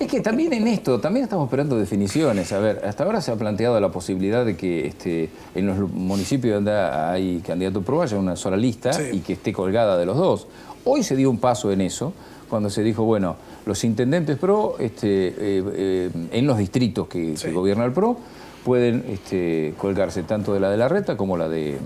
Es 0.00 0.08
que 0.08 0.20
también 0.22 0.50
en 0.54 0.66
esto, 0.66 0.98
también 0.98 1.24
estamos 1.24 1.46
esperando 1.46 1.76
definiciones. 1.76 2.50
A 2.52 2.58
ver, 2.58 2.82
hasta 2.86 3.04
ahora 3.04 3.20
se 3.20 3.32
ha 3.32 3.36
planteado 3.36 3.78
la 3.78 3.90
posibilidad 3.90 4.46
de 4.46 4.56
que 4.56 4.86
este, 4.86 5.28
en 5.54 5.66
los 5.66 5.78
municipios 5.92 6.54
donde 6.54 6.72
hay 6.72 7.42
candidato 7.46 7.82
pro 7.82 8.00
haya 8.00 8.16
una 8.16 8.34
sola 8.34 8.56
lista 8.56 8.90
y 9.12 9.18
que 9.20 9.34
esté 9.34 9.52
colgada 9.52 9.98
de 9.98 10.06
los 10.06 10.16
dos. 10.16 10.46
Hoy 10.86 11.02
se 11.02 11.16
dio 11.16 11.28
un 11.28 11.38
paso 11.38 11.70
en 11.70 11.82
eso, 11.82 12.14
cuando 12.50 12.68
se 12.68 12.82
dijo, 12.82 13.04
bueno, 13.04 13.36
los 13.64 13.82
intendentes 13.84 14.36
PRO 14.36 14.76
este, 14.78 15.28
eh, 15.28 15.34
eh, 15.38 16.10
en 16.32 16.46
los 16.46 16.58
distritos 16.58 17.08
que, 17.08 17.34
gobierna 17.52 17.84
el 17.84 17.92
PRO 17.92 18.18
pueden 18.64 19.04
este, 19.08 19.72
colgarse 19.78 20.24
tanto 20.24 20.52
de 20.52 20.60
la 20.60 20.68
de 20.70 20.76
la 20.76 20.88
reta 20.88 21.16
como 21.16 21.38
la 21.38 21.48
de, 21.48 21.78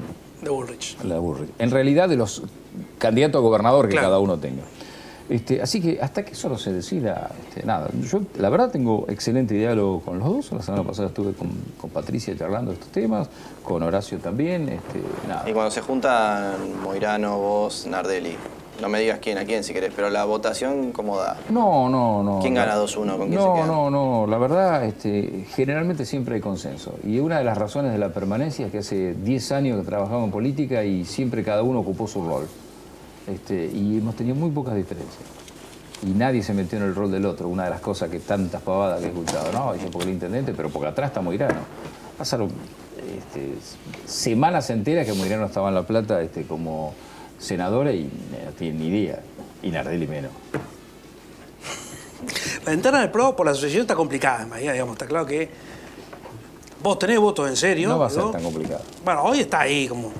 de 0.43 0.51
Bullrich. 0.51 0.97
La 1.05 1.21
En 1.59 1.71
realidad 1.71 2.09
de 2.09 2.17
los 2.17 2.43
candidatos 2.99 3.39
a 3.39 3.43
gobernador 3.43 3.89
que 3.89 3.95
cada 3.95 4.19
uno 4.19 4.39
tenga. 4.39 4.63
Este, 5.29 5.63
así 5.63 5.81
que 5.81 5.99
hasta 6.03 6.23
que 6.23 6.33
eso 6.33 6.51
no 6.51 6.59
se 6.59 6.71
decida, 6.73 7.31
este, 7.49 7.65
nada. 7.67 7.89
Yo 8.03 8.21
la 8.39 8.51
verdad 8.51 8.71
tengo 8.71 9.07
excelente 9.09 9.55
diálogo 9.55 10.01
con 10.01 10.19
los 10.19 10.29
dos. 10.29 10.53
La 10.53 10.63
semana 10.63 10.85
pasada 10.85 11.09
estuve 11.09 11.33
con, 11.33 11.51
Patricia 11.91 12.37
charlando 12.37 12.73
estos 12.73 12.89
temas, 12.89 13.29
con 13.63 13.83
Horacio 13.83 14.19
también. 14.19 14.69
Este, 14.69 15.01
Y 15.47 15.53
cuando 15.53 15.71
se 15.71 15.81
juntan 15.81 16.81
Moirano, 16.83 17.39
vos, 17.39 17.87
Nardelli, 17.87 18.37
no 18.81 18.89
me 18.89 19.01
digas 19.01 19.21
quién 19.21 19.39
a 19.39 19.45
quién 19.45 19.63
si 19.63 19.73
querés, 19.73 19.93
pero 19.95 20.11
la 20.11 20.25
votación, 20.25 20.93
¿cómo 20.93 21.17
da? 21.17 21.37
No, 21.49 21.89
no, 21.89 22.23
no. 22.23 22.41
¿Quién 22.41 22.55
gana 22.55 22.77
2-1? 22.77 23.17
¿Con 23.17 23.29
quién 23.29 23.35
no, 23.35 23.55
se 23.55 23.63
queda? 23.63 23.67
No, 23.67 23.91
no, 23.91 24.27
la 24.27 24.39
verdad, 24.39 24.85
este, 24.85 25.47
generalmente 25.55 26.05
siempre 26.05 26.37
hay 26.37 26.41
consenso. 26.41 26.97
Y 27.05 27.21
una 27.21 27.39
de 27.39 27.45
las 27.45 27.57
razones 27.57 27.93
de 27.93 27.99
la 27.99 28.13
permanencia 28.13 28.67
es 28.67 28.73
que 28.73 28.79
hace 28.79 29.15
10 29.15 29.53
años 29.53 29.79
que 29.79 29.87
trabajamos 29.87 30.25
en 30.25 30.31
política 30.33 30.85
y 30.85 31.05
siempre 31.05 31.45
cada 31.45 31.63
uno 31.63 31.81
ocupó 31.81 32.09
su 32.09 32.27
rol. 32.27 32.49
Este, 33.27 33.67
y 33.73 33.99
hemos 33.99 34.17
tenido 34.17 34.35
muy 34.35 34.51
pocas 34.51 34.75
diferencias. 34.75 35.23
Y 36.03 36.11
nadie 36.11 36.43
se 36.43 36.53
metió 36.53 36.77
en 36.79 36.85
el 36.85 36.95
rol 36.95 37.11
del 37.11 37.25
otro. 37.27 37.49
Una 37.49 37.65
de 37.65 37.71
las 37.71 37.81
cosas 37.81 38.11
que 38.11 38.19
tantas 38.19 38.61
pavadas 38.61 39.01
que 39.01 39.07
he 39.07 39.09
escuchado, 39.09 39.53
no, 39.53 39.73
dice 39.73 39.89
porque 39.91 40.09
el 40.09 40.15
intendente, 40.15 40.53
pero 40.53 40.69
porque 40.69 40.89
atrás 40.89 41.09
está 41.09 41.21
Moirano. 41.21 41.61
Pasaron 42.19 42.51
este, 43.17 43.55
semanas 44.05 44.69
enteras 44.71 45.07
que 45.07 45.15
Moirano 45.15 45.47
estaba 45.47 45.69
en 45.69 45.75
La 45.77 45.85
Plata 45.85 46.21
este, 46.21 46.43
como 46.43 46.93
senadora 47.45 47.93
y 47.93 48.05
no 48.05 48.53
tiene 48.53 48.79
ni 48.79 48.89
idea. 48.89 49.21
Y 49.63 49.71
Nardelli 49.71 50.07
menos. 50.07 50.33
La 52.65 52.73
interna 52.73 53.01
del 53.01 53.11
PRO 53.11 53.37
por 53.37 53.47
la 53.47 53.53
asociación 53.53 53.83
está 53.83 53.95
complicada 53.95 54.43
en 54.43 54.51
Bahía, 54.51 54.73
digamos, 54.73 54.95
está 54.95 55.07
claro 55.07 55.27
que 55.27 55.49
vos 56.83 56.99
tenés 56.99 57.19
votos 57.19 57.49
en 57.49 57.57
serio. 57.57 57.89
No 57.89 57.99
va 57.99 58.07
a 58.07 58.11
ser 58.11 58.31
tan 58.31 58.43
complicado. 58.43 58.83
Bueno, 59.05 59.23
hoy 59.25 59.41
está 59.41 59.61
ahí 59.61 59.87
como 59.87 60.13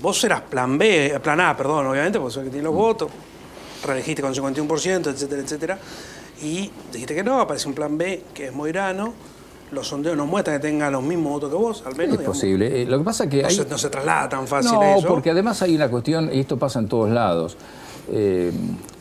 vos 0.00 0.24
eras 0.24 0.42
plan 0.42 0.78
B, 0.78 1.18
plan 1.22 1.40
A, 1.40 1.56
perdón, 1.56 1.86
obviamente, 1.86 2.18
porque 2.18 2.34
sos 2.34 2.42
el 2.42 2.48
que 2.48 2.52
tiene 2.52 2.64
los 2.64 2.74
votos, 2.74 3.10
reelegiste 3.84 4.22
con 4.22 4.34
51%, 4.34 5.10
etcétera, 5.10 5.42
etcétera, 5.42 5.78
y 6.42 6.70
dijiste 6.92 7.14
que 7.14 7.22
no, 7.22 7.40
aparece 7.40 7.68
un 7.68 7.74
plan 7.74 7.98
B, 7.98 8.24
que 8.32 8.46
es 8.46 8.52
Moirano, 8.52 9.14
los 9.72 9.86
sondeos 9.86 10.16
no 10.16 10.26
muestran 10.26 10.60
que 10.60 10.68
tenga 10.68 10.90
los 10.90 11.02
mismos 11.02 11.32
votos 11.32 11.50
que 11.50 11.56
vos, 11.56 11.82
al 11.86 11.96
menos. 11.96 12.18
Es 12.18 12.24
posible. 12.24 12.82
Eh, 12.82 12.86
lo 12.86 12.98
que 12.98 13.04
pasa 13.04 13.24
es 13.24 13.30
que 13.30 13.42
no, 13.42 13.50
se, 13.50 13.64
no 13.66 13.78
se 13.78 13.90
traslada 13.90 14.28
tan 14.28 14.46
fácil 14.46 14.72
no, 14.72 14.82
eso. 14.82 15.08
porque 15.08 15.30
además 15.30 15.62
hay 15.62 15.74
una 15.74 15.88
cuestión, 15.88 16.30
y 16.32 16.40
esto 16.40 16.58
pasa 16.58 16.78
en 16.78 16.88
todos 16.88 17.10
lados, 17.10 17.56
eh, 18.12 18.52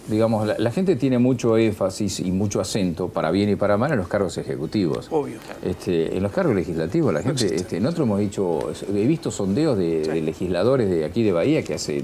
digamos, 0.07 0.47
la, 0.57 0.72
gente 0.72 0.95
tiene 0.95 1.20
mucho 1.20 1.57
énfasis 1.57 2.20
y 2.20 2.32
mucho 2.32 2.59
acento, 2.59 3.09
para 3.09 3.32
bien 3.32 3.49
y 3.49 3.55
para 3.55 3.78
mal, 3.78 3.91
en 3.91 3.97
los 3.97 4.07
cargos 4.07 4.38
ejecutivos. 4.38 5.07
Obvio. 5.11 5.38
Este, 5.63 6.15
en 6.15 6.24
los 6.24 6.32
cargos 6.32 6.55
legislativos, 6.55 7.13
la 7.13 7.22
gente, 7.22 7.55
este, 7.55 7.80
nosotros 7.80 8.07
hemos 8.07 8.20
dicho, 8.20 8.72
he 8.88 9.05
visto 9.05 9.32
sondeos 9.32 9.78
de, 9.78 10.22
legisladores 10.22 10.89
de 10.89 11.05
aquí 11.05 11.24
de 11.24 11.32
Bahía 11.32 11.63
que 11.63 11.76
hace 11.76 12.03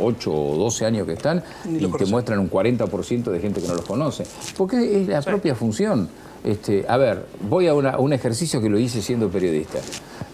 8 0.00 0.30
mm, 0.30 0.34
o 0.34 0.56
12 0.56 0.86
años 0.86 1.06
que 1.06 1.14
están 1.14 1.42
y 1.68 1.84
te 1.86 2.06
muestran 2.06 2.38
un 2.38 2.50
40% 2.50 3.24
de 3.24 3.40
gente 3.40 3.60
que 3.60 3.68
no 3.68 3.74
los 3.74 3.84
conoce. 3.84 4.24
Porque 4.56 5.02
es 5.02 5.08
la 5.08 5.22
propia 5.22 5.54
función. 5.54 6.08
Este, 6.44 6.84
a 6.86 6.98
ver, 6.98 7.24
voy 7.40 7.68
a, 7.68 7.74
un 7.74 8.12
ejercicio 8.12 8.60
que 8.60 8.68
lo 8.68 8.78
hice 8.78 9.00
siendo 9.00 9.30
periodista. 9.30 9.78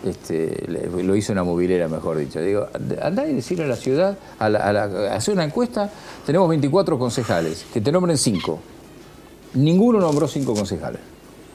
Este, 0.04 0.66
lo 0.68 1.14
hice 1.14 1.30
una 1.30 1.44
movilera, 1.44 1.86
mejor 1.86 2.16
dicho. 2.18 2.40
Digo, 2.40 2.66
andá 3.00 3.26
y 3.28 3.34
decirle 3.34 3.64
a 3.64 3.68
la 3.68 3.76
ciudad, 3.76 4.18
a, 4.40 5.14
hacer 5.14 5.34
una 5.34 5.44
encuesta, 5.44 5.88
tenemos 6.26 6.48
24 6.48 6.98
concejales, 6.98 7.64
que 7.72 7.80
te 7.80 7.92
nombren 7.92 8.18
5. 8.18 8.58
Ninguno 9.54 10.00
nombró 10.00 10.26
5 10.26 10.52
concejales. 10.52 11.00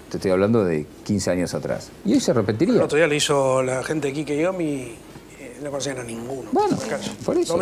Te 0.10 0.18
estoy 0.18 0.32
hablando 0.32 0.64
de 0.64 0.86
15 1.03 1.32
años 1.32 1.53
atrás. 1.53 1.91
Y 2.06 2.14
hoy 2.14 2.22
se 2.22 2.32
repetiría. 2.32 2.76
El 2.76 2.82
otro 2.82 2.97
día 2.97 3.08
le 3.08 3.18
hizo 3.18 3.62
la 3.62 3.84
gente 3.84 4.08
aquí 4.08 4.24
que 4.24 4.38
yo 4.39 4.53
mi 4.53 4.95
no 5.62 5.70
conocían 5.70 5.99
a 5.99 6.03
ninguno. 6.03 6.49
Bueno, 6.51 6.78
por 7.26 7.38
eso. 7.38 7.58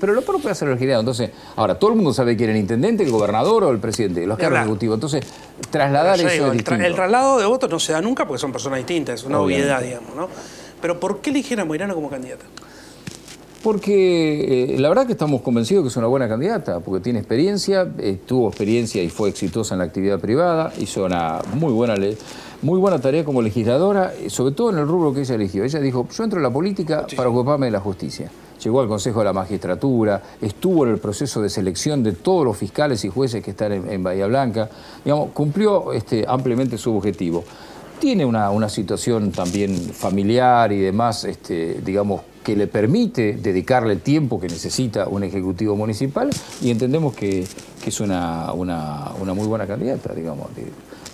pero 0.00 0.12
lo 0.12 0.22
propio 0.22 0.50
hacer 0.50 0.68
el 0.68 0.74
legislador. 0.74 1.00
Entonces, 1.00 1.30
ahora, 1.56 1.78
todo 1.78 1.90
el 1.90 1.96
mundo 1.96 2.12
sabe 2.12 2.36
quién 2.36 2.50
es 2.50 2.56
el 2.56 2.60
intendente, 2.60 3.02
el 3.04 3.10
gobernador 3.10 3.64
o 3.64 3.70
el 3.70 3.78
presidente, 3.78 4.26
los 4.26 4.38
cargos 4.38 4.60
ejecutivos. 4.60 4.94
Entonces, 4.94 5.24
trasladar 5.70 6.20
eso 6.20 6.52
el, 6.52 6.64
traslado 6.64 7.38
de 7.38 7.46
votos 7.46 7.70
no 7.70 7.78
se 7.78 7.92
da 7.92 8.00
nunca 8.00 8.26
porque 8.26 8.40
son 8.40 8.52
personas 8.52 8.78
distintas, 8.78 9.20
es 9.20 9.26
una 9.26 9.40
obviedad, 9.40 9.82
digamos, 9.82 10.14
¿no? 10.14 10.28
Pero 10.80 11.00
¿por 11.00 11.20
qué 11.20 11.30
eligieron 11.30 11.64
a 11.64 11.66
Moirano 11.66 11.94
como 11.94 12.08
candidata? 12.08 12.44
Porque 13.62 14.74
eh, 14.74 14.78
la 14.78 14.88
verdad 14.88 15.06
que 15.06 15.12
estamos 15.12 15.42
convencidos 15.42 15.82
que 15.82 15.88
es 15.88 15.96
una 15.96 16.06
buena 16.06 16.28
candidata, 16.28 16.78
porque 16.78 17.02
tiene 17.02 17.18
experiencia, 17.18 17.88
eh, 17.98 18.18
tuvo 18.24 18.48
experiencia 18.48 19.02
y 19.02 19.08
fue 19.08 19.28
exitosa 19.28 19.74
en 19.74 19.80
la 19.80 19.84
actividad 19.84 20.20
privada, 20.20 20.72
hizo 20.78 21.04
una 21.04 21.40
muy 21.54 21.72
buena 21.72 21.96
ley 21.96 22.16
muy 22.62 22.78
buena 22.78 22.98
tarea 22.98 23.24
como 23.24 23.40
legisladora, 23.40 24.12
sobre 24.28 24.54
todo 24.54 24.70
en 24.70 24.78
el 24.78 24.86
rubro 24.86 25.12
que 25.12 25.20
ella 25.20 25.34
eligió. 25.34 25.64
Ella 25.64 25.80
dijo, 25.80 26.08
yo 26.10 26.24
entro 26.24 26.38
en 26.38 26.42
la 26.42 26.50
política 26.50 27.06
para 27.16 27.28
ocuparme 27.28 27.66
de 27.66 27.72
la 27.72 27.80
justicia. 27.80 28.30
Llegó 28.62 28.80
al 28.80 28.88
Consejo 28.88 29.20
de 29.20 29.26
la 29.26 29.32
Magistratura, 29.32 30.20
estuvo 30.40 30.84
en 30.84 30.92
el 30.92 30.98
proceso 30.98 31.40
de 31.40 31.48
selección 31.48 32.02
de 32.02 32.12
todos 32.12 32.44
los 32.44 32.56
fiscales 32.56 33.04
y 33.04 33.08
jueces 33.08 33.44
que 33.44 33.52
están 33.52 33.72
en, 33.72 34.02
Bahía 34.02 34.26
Blanca, 34.26 34.68
digamos, 35.04 35.30
cumplió 35.30 35.92
este, 35.92 36.24
ampliamente 36.26 36.76
su 36.76 36.96
objetivo. 36.96 37.44
Tiene 38.00 38.24
una, 38.24 38.68
situación 38.68 39.30
también 39.30 39.76
familiar 39.76 40.72
y 40.72 40.80
demás, 40.80 41.24
este, 41.24 41.80
digamos, 41.84 42.22
que 42.42 42.56
le 42.56 42.66
permite 42.66 43.34
dedicarle 43.34 43.92
el 43.92 44.00
tiempo 44.00 44.40
que 44.40 44.48
necesita 44.48 45.08
un 45.08 45.22
ejecutivo 45.22 45.76
municipal 45.76 46.30
y 46.60 46.70
entendemos 46.70 47.14
que, 47.14 47.46
es 47.86 48.00
una, 48.00 48.52
una, 48.52 49.12
una, 49.20 49.32
muy 49.34 49.46
buena 49.46 49.66
candidata, 49.66 50.12
digamos 50.14 50.48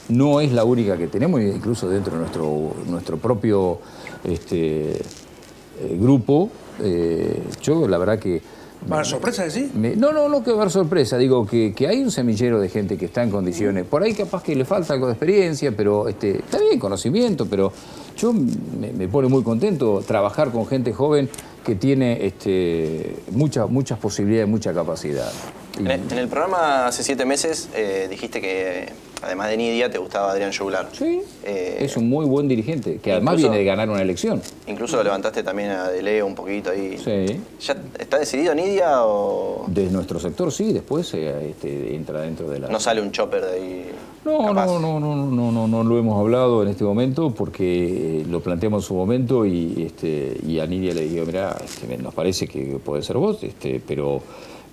no 0.08 0.40
es 0.40 0.52
la 0.52 0.64
única 0.64 0.96
que 0.96 1.06
tenemos, 1.06 1.40
incluso 1.40 1.88
dentro 1.88 2.14
de 2.14 2.20
nuestro, 2.20 2.72
nuestro 2.86 3.16
propio 3.18 3.78
este, 4.24 4.92
eh, 4.92 5.98
grupo. 5.98 6.50
Eh, 6.80 7.42
yo 7.62 7.88
la 7.88 7.98
verdad 7.98 8.18
que... 8.18 8.42
¿Va 8.90 8.96
a 8.96 8.98
haber 8.98 9.06
sorpresa, 9.06 9.48
sí? 9.48 9.70
no, 9.96 10.12
no, 10.12 10.28
no 10.28 10.44
que 10.44 10.50
va 10.50 10.58
a 10.58 10.60
haber 10.62 10.70
sorpresa. 10.70 11.16
Digo 11.16 11.46
que, 11.46 11.74
hay 11.88 12.02
un 12.02 12.10
semillero 12.10 12.60
de 12.60 12.68
gente 12.68 12.98
que 12.98 13.06
está 13.06 13.22
en 13.22 13.30
condiciones. 13.30 13.86
Por 13.86 14.02
ahí 14.02 14.12
capaz 14.12 14.42
que 14.42 14.54
le 14.54 14.66
falta 14.66 14.92
algo 14.92 15.06
de 15.06 15.12
experiencia, 15.12 15.72
pero 15.74 16.06
este, 16.06 16.38
está 16.38 16.58
bien, 16.58 16.78
conocimiento, 16.78 17.46
pero 17.46 17.72
yo 18.18 18.34
me, 18.34 19.08
pone 19.08 19.28
muy 19.28 19.42
contento 19.42 20.02
trabajar 20.06 20.50
con 20.50 20.66
gente 20.66 20.92
joven 20.92 21.30
que 21.64 21.76
tiene 21.76 22.26
este, 22.26 23.16
muchas, 23.30 23.70
muchas 23.70 23.98
posibilidades, 23.98 24.50
mucha 24.50 24.74
capacidad. 24.74 25.32
En, 25.78 26.18
el, 26.18 26.28
programa 26.28 26.86
hace 26.86 27.02
siete 27.02 27.24
meses 27.24 27.68
eh, 27.74 28.06
dijiste 28.08 28.40
que 28.40 28.86
además 29.22 29.48
de 29.48 29.56
Nidia 29.56 29.90
te 29.90 29.98
gustaba 29.98 30.30
Adrián 30.30 30.52
Joular. 30.56 30.88
Sí, 30.92 31.22
eh, 31.44 31.78
es 31.80 31.96
un 31.96 32.08
muy 32.08 32.26
buen 32.26 32.46
dirigente, 32.46 32.98
que 32.98 33.12
además 33.12 33.36
viene 33.36 33.56
de 33.56 33.64
ganar 33.64 33.90
una 33.90 34.02
elección. 34.02 34.40
Incluso 34.66 34.96
lo 34.96 35.02
levantaste 35.02 35.42
también 35.42 35.70
a 35.70 35.88
Deleo 35.88 36.26
un 36.26 36.34
poquito 36.34 36.70
ahí. 36.70 36.96
Sí. 36.98 37.40
¿Ya 37.60 37.76
está 37.98 38.18
decidido 38.18 38.54
Nidia 38.54 39.04
o...? 39.04 39.64
De 39.66 39.90
nuestro 39.90 40.20
sector 40.20 40.52
sí, 40.52 40.72
después 40.72 41.12
eh, 41.14 41.50
este, 41.50 41.94
entra 41.94 42.20
dentro 42.20 42.48
de 42.48 42.60
la... 42.60 42.68
¿No 42.68 42.78
sale 42.78 43.00
un 43.00 43.10
chopper 43.10 43.44
de 43.44 43.52
ahí? 43.52 43.90
No, 44.24 44.54
no, 44.54 44.78
no, 44.78 45.00
no, 45.00 45.16
no, 45.26 45.52
no, 45.52 45.68
no 45.68 45.84
lo 45.84 45.98
hemos 45.98 46.18
hablado 46.18 46.62
en 46.62 46.68
este 46.68 46.84
momento 46.84 47.30
porque 47.34 48.24
lo 48.28 48.40
planteamos 48.40 48.84
en 48.84 48.88
su 48.88 48.94
momento 48.94 49.44
y, 49.44 49.84
este, 49.86 50.38
y 50.46 50.60
a 50.60 50.66
Nidia 50.66 50.94
le 50.94 51.08
digo, 51.08 51.26
mira, 51.26 51.56
este, 51.62 51.98
nos 51.98 52.14
parece 52.14 52.46
que 52.46 52.78
puede 52.82 53.02
ser 53.02 53.16
vos, 53.16 53.42
este, 53.42 53.82
pero 53.86 54.22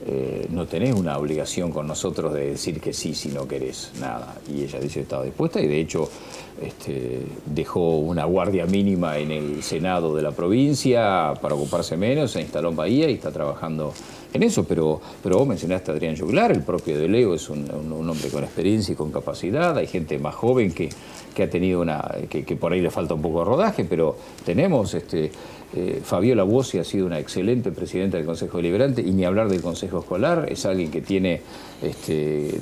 eh, 0.03 0.47
no 0.49 0.65
tenés 0.65 0.95
una 0.95 1.17
obligación 1.17 1.71
con 1.71 1.85
nosotros 1.85 2.33
de 2.33 2.51
decir 2.51 2.81
que 2.81 2.91
sí 2.91 3.13
si 3.13 3.29
no 3.29 3.47
querés 3.47 3.91
nada. 3.99 4.35
Y 4.51 4.63
ella 4.63 4.79
dice 4.79 4.95
que 4.95 5.01
estaba 5.01 5.23
dispuesta 5.23 5.61
y 5.61 5.67
de 5.67 5.79
hecho 5.79 6.09
este, 6.59 7.21
dejó 7.45 7.97
una 7.99 8.25
guardia 8.25 8.65
mínima 8.65 9.17
en 9.19 9.31
el 9.31 9.61
Senado 9.61 10.15
de 10.15 10.23
la 10.23 10.31
provincia 10.31 11.33
para 11.39 11.53
ocuparse 11.53 11.97
menos, 11.97 12.31
se 12.31 12.41
instaló 12.41 12.69
en 12.69 12.75
Bahía 12.75 13.09
y 13.09 13.13
está 13.13 13.31
trabajando 13.31 13.93
en 14.33 14.43
eso. 14.43 14.63
Pero, 14.63 14.99
pero 15.21 15.37
vos 15.37 15.47
mencionaste 15.47 15.91
a 15.91 15.93
Adrián 15.93 16.17
Juglar, 16.17 16.51
el 16.51 16.63
propio 16.63 16.97
de 16.97 17.07
Leo 17.07 17.35
es 17.35 17.49
un, 17.49 17.69
hombre 17.71 18.29
con 18.29 18.43
experiencia 18.43 18.93
y 18.93 18.95
con 18.95 19.11
capacidad, 19.11 19.77
hay 19.77 19.87
gente 19.87 20.17
más 20.17 20.35
joven 20.35 20.73
que, 20.73 20.89
que 21.33 21.43
ha 21.43 21.49
tenido 21.49 21.81
una, 21.81 22.03
que, 22.29 22.55
por 22.55 22.73
ahí 22.73 22.81
le 22.81 22.91
falta 22.91 23.13
un 23.13 23.21
poco 23.21 23.39
de 23.39 23.45
rodaje, 23.45 23.85
pero 23.85 24.17
tenemos 24.45 24.93
este, 24.93 25.31
eh, 25.73 26.01
Fabiola 26.03 26.43
Bossi 26.43 26.79
ha 26.79 26.83
sido 26.83 27.05
una 27.05 27.19
excelente 27.19 27.71
presidenta 27.71 28.17
del 28.17 28.25
Consejo 28.25 28.57
Deliberante 28.57 29.01
y 29.01 29.11
ni 29.11 29.23
hablar 29.23 29.47
del 29.47 29.61
Consejo 29.61 29.99
Escolar, 29.99 30.47
es 30.49 30.65
alguien 30.65 30.91
que 30.91 31.01
tiene, 31.01 31.41
este, 31.81 32.59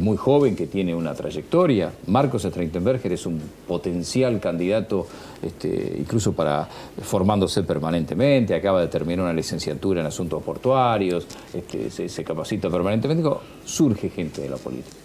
muy 0.00 0.16
joven, 0.16 0.56
que 0.56 0.66
tiene 0.66 0.94
una 0.94 1.14
trayectoria. 1.14 1.92
Marcos 2.08 2.42
Streitenberger 2.42 3.12
es 3.12 3.24
un 3.26 3.40
potencial 3.68 4.40
candidato, 4.40 5.06
este, 5.42 5.96
incluso 5.98 6.32
para 6.32 6.68
formándose 7.02 7.62
permanentemente, 7.62 8.54
acaba 8.54 8.80
de 8.80 8.88
terminar 8.88 9.24
una 9.24 9.34
licenciatura 9.34 10.00
en 10.00 10.06
asuntos 10.06 10.42
portuarios, 10.42 11.26
este, 11.52 12.08
se, 12.08 12.24
capacita 12.24 12.68
permanentemente, 12.68 13.28
surge 13.64 14.10
gente 14.10 14.42
de 14.42 14.50
la 14.50 14.56
política. 14.56 15.03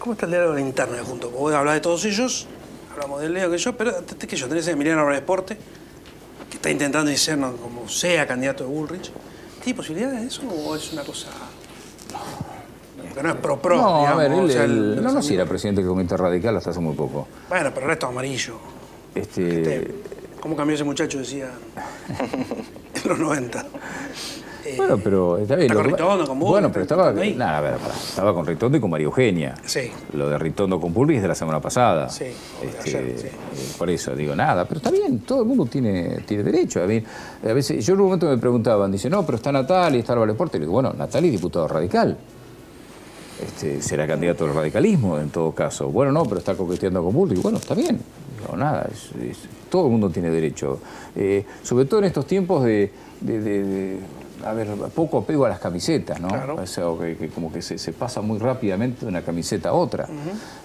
¿Cómo 0.00 0.14
está 0.14 0.24
el 0.24 0.32
diálogo 0.32 0.58
interno 0.58 0.96
junto? 1.04 1.30
Vos 1.30 1.52
hablar 1.52 1.74
de 1.74 1.80
todos 1.80 2.02
ellos, 2.06 2.46
hablamos 2.90 3.20
de 3.20 3.28
Leo, 3.28 3.50
que 3.50 3.58
yo, 3.58 3.76
pero 3.76 3.92
que 4.06 4.34
yo, 4.34 4.48
tenés 4.48 4.66
a 4.66 4.70
Emiliano 4.70 5.06
Deporte, 5.10 5.58
que 6.48 6.56
está 6.56 6.70
intentando 6.70 7.14
ser 7.18 7.38
como 7.38 7.86
sea 7.86 8.26
candidato 8.26 8.64
de 8.64 8.70
Bullrich. 8.70 9.12
¿Tiene 9.62 9.76
posibilidades 9.76 10.20
de 10.22 10.26
eso 10.26 10.42
o 10.48 10.74
es 10.74 10.90
una 10.94 11.04
cosa.? 11.04 11.28
Que 13.14 13.22
no 13.22 13.28
es 13.28 13.36
pro-pro. 13.36 13.76
No, 13.76 14.06
a 14.06 14.14
ver, 14.14 14.32
él, 14.32 15.02
no, 15.02 15.12
no, 15.12 15.22
si 15.22 15.34
era 15.34 15.44
presidente 15.44 15.82
del 15.82 15.90
Comité 15.90 16.16
Radical 16.16 16.56
hasta 16.56 16.70
hace 16.70 16.80
muy 16.80 16.94
poco. 16.94 17.28
Bueno, 17.50 17.70
pero 17.74 17.84
el 17.84 17.90
resto 17.90 18.06
amarillo. 18.06 18.54
Este... 19.14 20.02
¿Cómo 20.40 20.56
cambió 20.56 20.76
ese 20.76 20.84
muchacho? 20.84 21.18
Decía 21.18 21.50
en 23.04 23.08
los 23.08 23.18
90. 23.18 23.66
Eh, 24.72 24.76
bueno, 24.76 24.98
pero 25.02 25.38
está 25.38 25.56
bien. 25.56 25.70
Está 25.70 25.82
con 25.82 25.90
Ritondo, 25.92 26.26
con 26.26 26.38
Burri. 26.38 26.50
Bueno, 26.52 26.70
pero 26.72 26.82
estaba, 26.82 27.12
nada, 27.12 27.58
a 27.58 27.60
ver, 27.60 27.74
estaba 28.08 28.34
con 28.34 28.46
Ritondo 28.46 28.78
y 28.78 28.80
con 28.80 28.90
María 28.90 29.04
Eugenia. 29.06 29.54
Sí. 29.64 29.90
Lo 30.14 30.28
de 30.28 30.38
Ritondo 30.38 30.80
con 30.80 30.92
Burri 30.92 31.16
es 31.16 31.22
de 31.22 31.28
la 31.28 31.34
semana 31.34 31.60
pasada. 31.60 32.08
Sí, 32.08 32.24
Este, 32.62 32.96
ayer, 32.98 33.18
sí. 33.18 33.26
eh, 33.26 33.30
Por 33.78 33.90
eso 33.90 34.14
digo, 34.14 34.34
nada, 34.34 34.64
pero 34.64 34.78
está 34.78 34.90
bien, 34.90 35.20
todo 35.20 35.42
el 35.42 35.48
mundo 35.48 35.66
tiene, 35.66 36.20
tiene 36.26 36.42
derecho. 36.42 36.82
A, 36.82 36.86
mí, 36.86 37.02
a 37.48 37.52
veces, 37.52 37.84
yo 37.84 37.94
en 37.94 38.00
un 38.00 38.06
momento 38.06 38.26
me 38.28 38.38
preguntaban, 38.38 38.90
dice, 38.92 39.08
no, 39.10 39.24
pero 39.24 39.36
está 39.36 39.52
Natalia, 39.52 40.00
está 40.00 40.12
Álvaro 40.14 40.34
Porte. 40.36 40.58
Le 40.58 40.62
digo, 40.64 40.72
bueno, 40.72 40.92
Natalia 40.96 41.28
es 41.28 41.32
diputado 41.32 41.66
radical. 41.68 42.16
Este, 43.42 43.80
será 43.80 44.06
candidato 44.06 44.44
al 44.44 44.54
radicalismo 44.54 45.18
en 45.18 45.30
todo 45.30 45.52
caso. 45.52 45.88
Bueno, 45.88 46.12
no, 46.12 46.24
pero 46.24 46.38
está 46.38 46.54
coqueteando 46.54 47.02
con 47.02 47.14
Burri. 47.14 47.36
Bueno, 47.40 47.56
está 47.58 47.74
bien. 47.74 47.98
No, 48.50 48.56
nada, 48.56 48.86
es- 48.92 49.10
es- 49.22 49.38
todo 49.70 49.86
el 49.86 49.92
mundo 49.92 50.10
tiene 50.10 50.28
derecho. 50.30 50.78
Eh, 51.16 51.44
sobre 51.62 51.86
todo 51.86 52.00
en 52.00 52.06
estos 52.06 52.26
tiempos 52.26 52.64
de, 52.64 52.92
de- 53.20 53.40
de- 53.40 53.62
de, 53.64 53.96
a 54.44 54.52
ver, 54.52 54.68
poco 54.94 55.18
apego 55.18 55.44
a 55.46 55.48
las 55.48 55.58
camisetas, 55.58 56.20
¿no? 56.20 56.28
Claro. 56.28 56.56
O 56.56 56.66
sea, 56.66 56.84
que, 57.00 57.16
que 57.16 57.28
como 57.28 57.52
que 57.52 57.62
se, 57.62 57.78
se 57.78 57.92
pasa 57.92 58.20
muy 58.20 58.38
rápidamente 58.38 59.00
de 59.04 59.06
una 59.08 59.22
camiseta 59.22 59.70
a 59.70 59.72
otra. 59.72 60.06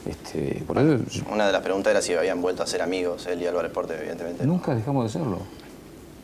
este, 0.06 0.64
por 0.68 0.78
eso 0.78 1.24
Una 1.32 1.48
de 1.48 1.54
las 1.54 1.62
preguntas 1.62 1.92
era 1.92 2.02
si 2.02 2.14
habían 2.14 2.42
vuelto 2.42 2.64
a 2.64 2.68
ser 2.68 2.82
amigos, 2.82 3.26
él 3.28 3.42
y 3.42 3.48
Álvaro 3.48 3.68
Esporte, 3.68 3.96
evidentemente. 4.00 4.46
nunca 4.46 4.74
dejamos 4.76 5.06
de 5.12 5.20
serlo. 5.20 5.40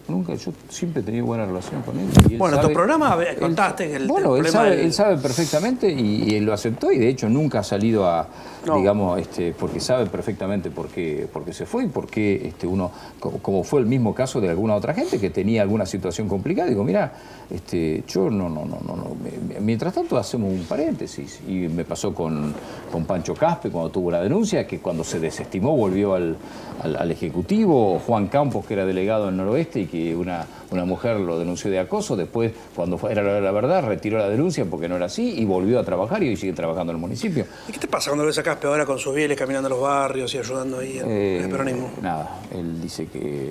Nunca, 0.08 0.34
yo 0.34 0.52
siempre 0.68 1.02
he 1.02 1.06
tenido 1.06 1.26
buena 1.26 1.46
relación 1.46 1.82
con 1.84 1.98
él. 1.98 2.08
y 2.30 2.34
él 2.34 2.38
Bueno, 2.40 2.58
tu 2.58 2.64
sabe- 2.64 2.74
programa, 2.74 3.14
a 3.14 3.16
ver, 3.16 3.28
él- 3.30 3.38
contaste 3.40 3.88
que 3.88 3.96
el- 3.96 4.08
Bueno, 4.08 4.36
el 4.36 4.46
él 4.46 4.52
problema 4.52 4.52
sabe, 4.66 4.70
del- 4.78 4.86
él 4.88 4.94
sabe 4.94 5.18
perfectamente 5.18 5.90
y, 5.90 6.24
y 6.32 6.36
él 6.36 6.44
lo 6.46 6.54
aceptó 6.54 6.92
y 6.92 6.98
de 6.98 7.08
hecho 7.08 7.30
nunca 7.30 7.60
ha 7.60 7.64
salido 7.64 8.06
a, 8.06 8.28
Digamos, 8.76 9.20
este, 9.20 9.54
porque 9.54 9.80
sabe 9.80 10.06
perfectamente 10.06 10.70
por 10.70 10.88
qué, 10.88 11.28
por 11.32 11.44
qué 11.44 11.52
se 11.52 11.66
fue 11.66 11.86
y 11.86 11.88
por 11.88 12.08
qué 12.08 12.48
este, 12.50 12.68
uno, 12.68 12.92
co- 13.20 13.40
como 13.42 13.64
fue 13.64 13.80
el 13.80 13.88
mismo 13.88 14.14
caso 14.14 14.40
de 14.40 14.50
alguna 14.50 14.76
otra 14.76 14.94
gente 14.94 15.20
que 15.20 15.30
tenía 15.32 15.64
alguna 15.64 15.86
situación 15.88 16.28
complicada, 16.28 16.70
digo, 16.70 16.84
mira, 16.84 17.12
este, 17.50 18.04
yo 18.08 18.30
no, 18.30 18.50
no, 18.50 18.66
no, 18.66 18.78
no, 18.86 18.96
no. 18.96 19.16
Mientras 19.60 19.94
tanto 19.96 20.16
hacemos 20.18 20.52
un 20.54 20.64
paréntesis 20.66 21.40
y 21.48 21.54
me 21.70 21.86
pasó 21.86 22.14
con, 22.14 22.54
con 22.92 23.06
Pancho 23.06 23.34
Caspe 23.34 23.70
cuando 23.72 23.90
tuvo 23.90 24.12
la 24.12 24.22
denuncia, 24.22 24.68
que 24.68 24.80
cuando 24.80 25.04
se 25.04 25.20
desestimó 25.20 25.76
volvió 25.76 26.14
al, 26.14 26.38
al- 26.84 27.12
Ejecutivo, 27.12 28.00
Juan 28.06 28.28
Campos, 28.28 28.66
que 28.66 28.74
era 28.76 28.86
delegado 28.86 29.30
en 29.30 29.38
Noroeste 29.38 29.82
y 29.82 29.86
que 29.88 30.16
una, 30.16 30.46
una 30.72 30.86
mujer 30.86 31.18
lo 31.20 31.38
denunció 31.38 31.70
de 31.70 31.80
acoso, 31.80 32.16
después 32.16 32.52
cuando 32.76 32.98
fue- 32.98 33.12
era 33.12 33.22
la, 33.22 33.42
la 33.42 33.52
verdad 33.52 33.84
retiró 33.86 34.18
la 34.18 34.30
denuncia 34.30 34.66
porque 34.66 34.88
no 34.88 34.96
era 34.96 35.06
así 35.08 35.40
y 35.40 35.46
volvió 35.46 35.80
a 35.80 35.84
trabajar 35.84 36.24
y 36.24 36.30
hoy 36.30 36.38
sigue 36.38 36.54
trabajando 36.54 36.92
en 36.92 36.98
el 36.98 37.02
municipio. 37.02 37.46
¿Y 37.68 37.72
qué 37.74 37.80
te 37.80 37.88
pasa 37.88 38.10
cuando 38.10 38.26
ves 38.26 38.38
a 38.38 38.44
Caspe 38.44 38.68
ahora 38.68 38.86
con 38.86 38.98
sus 38.98 39.14
bieles 39.14 39.38
caminando 39.38 39.68
a 39.68 39.70
los 39.70 39.82
barrios 39.82 40.34
y 40.34 40.38
ayudando 40.38 40.80
ahí 40.80 40.98
en 41.00 41.06
Eh, 41.08 41.48
peronismo? 41.52 41.92
Nada, 42.02 42.40
él 42.56 42.82
dice 42.82 43.06
que 43.08 43.50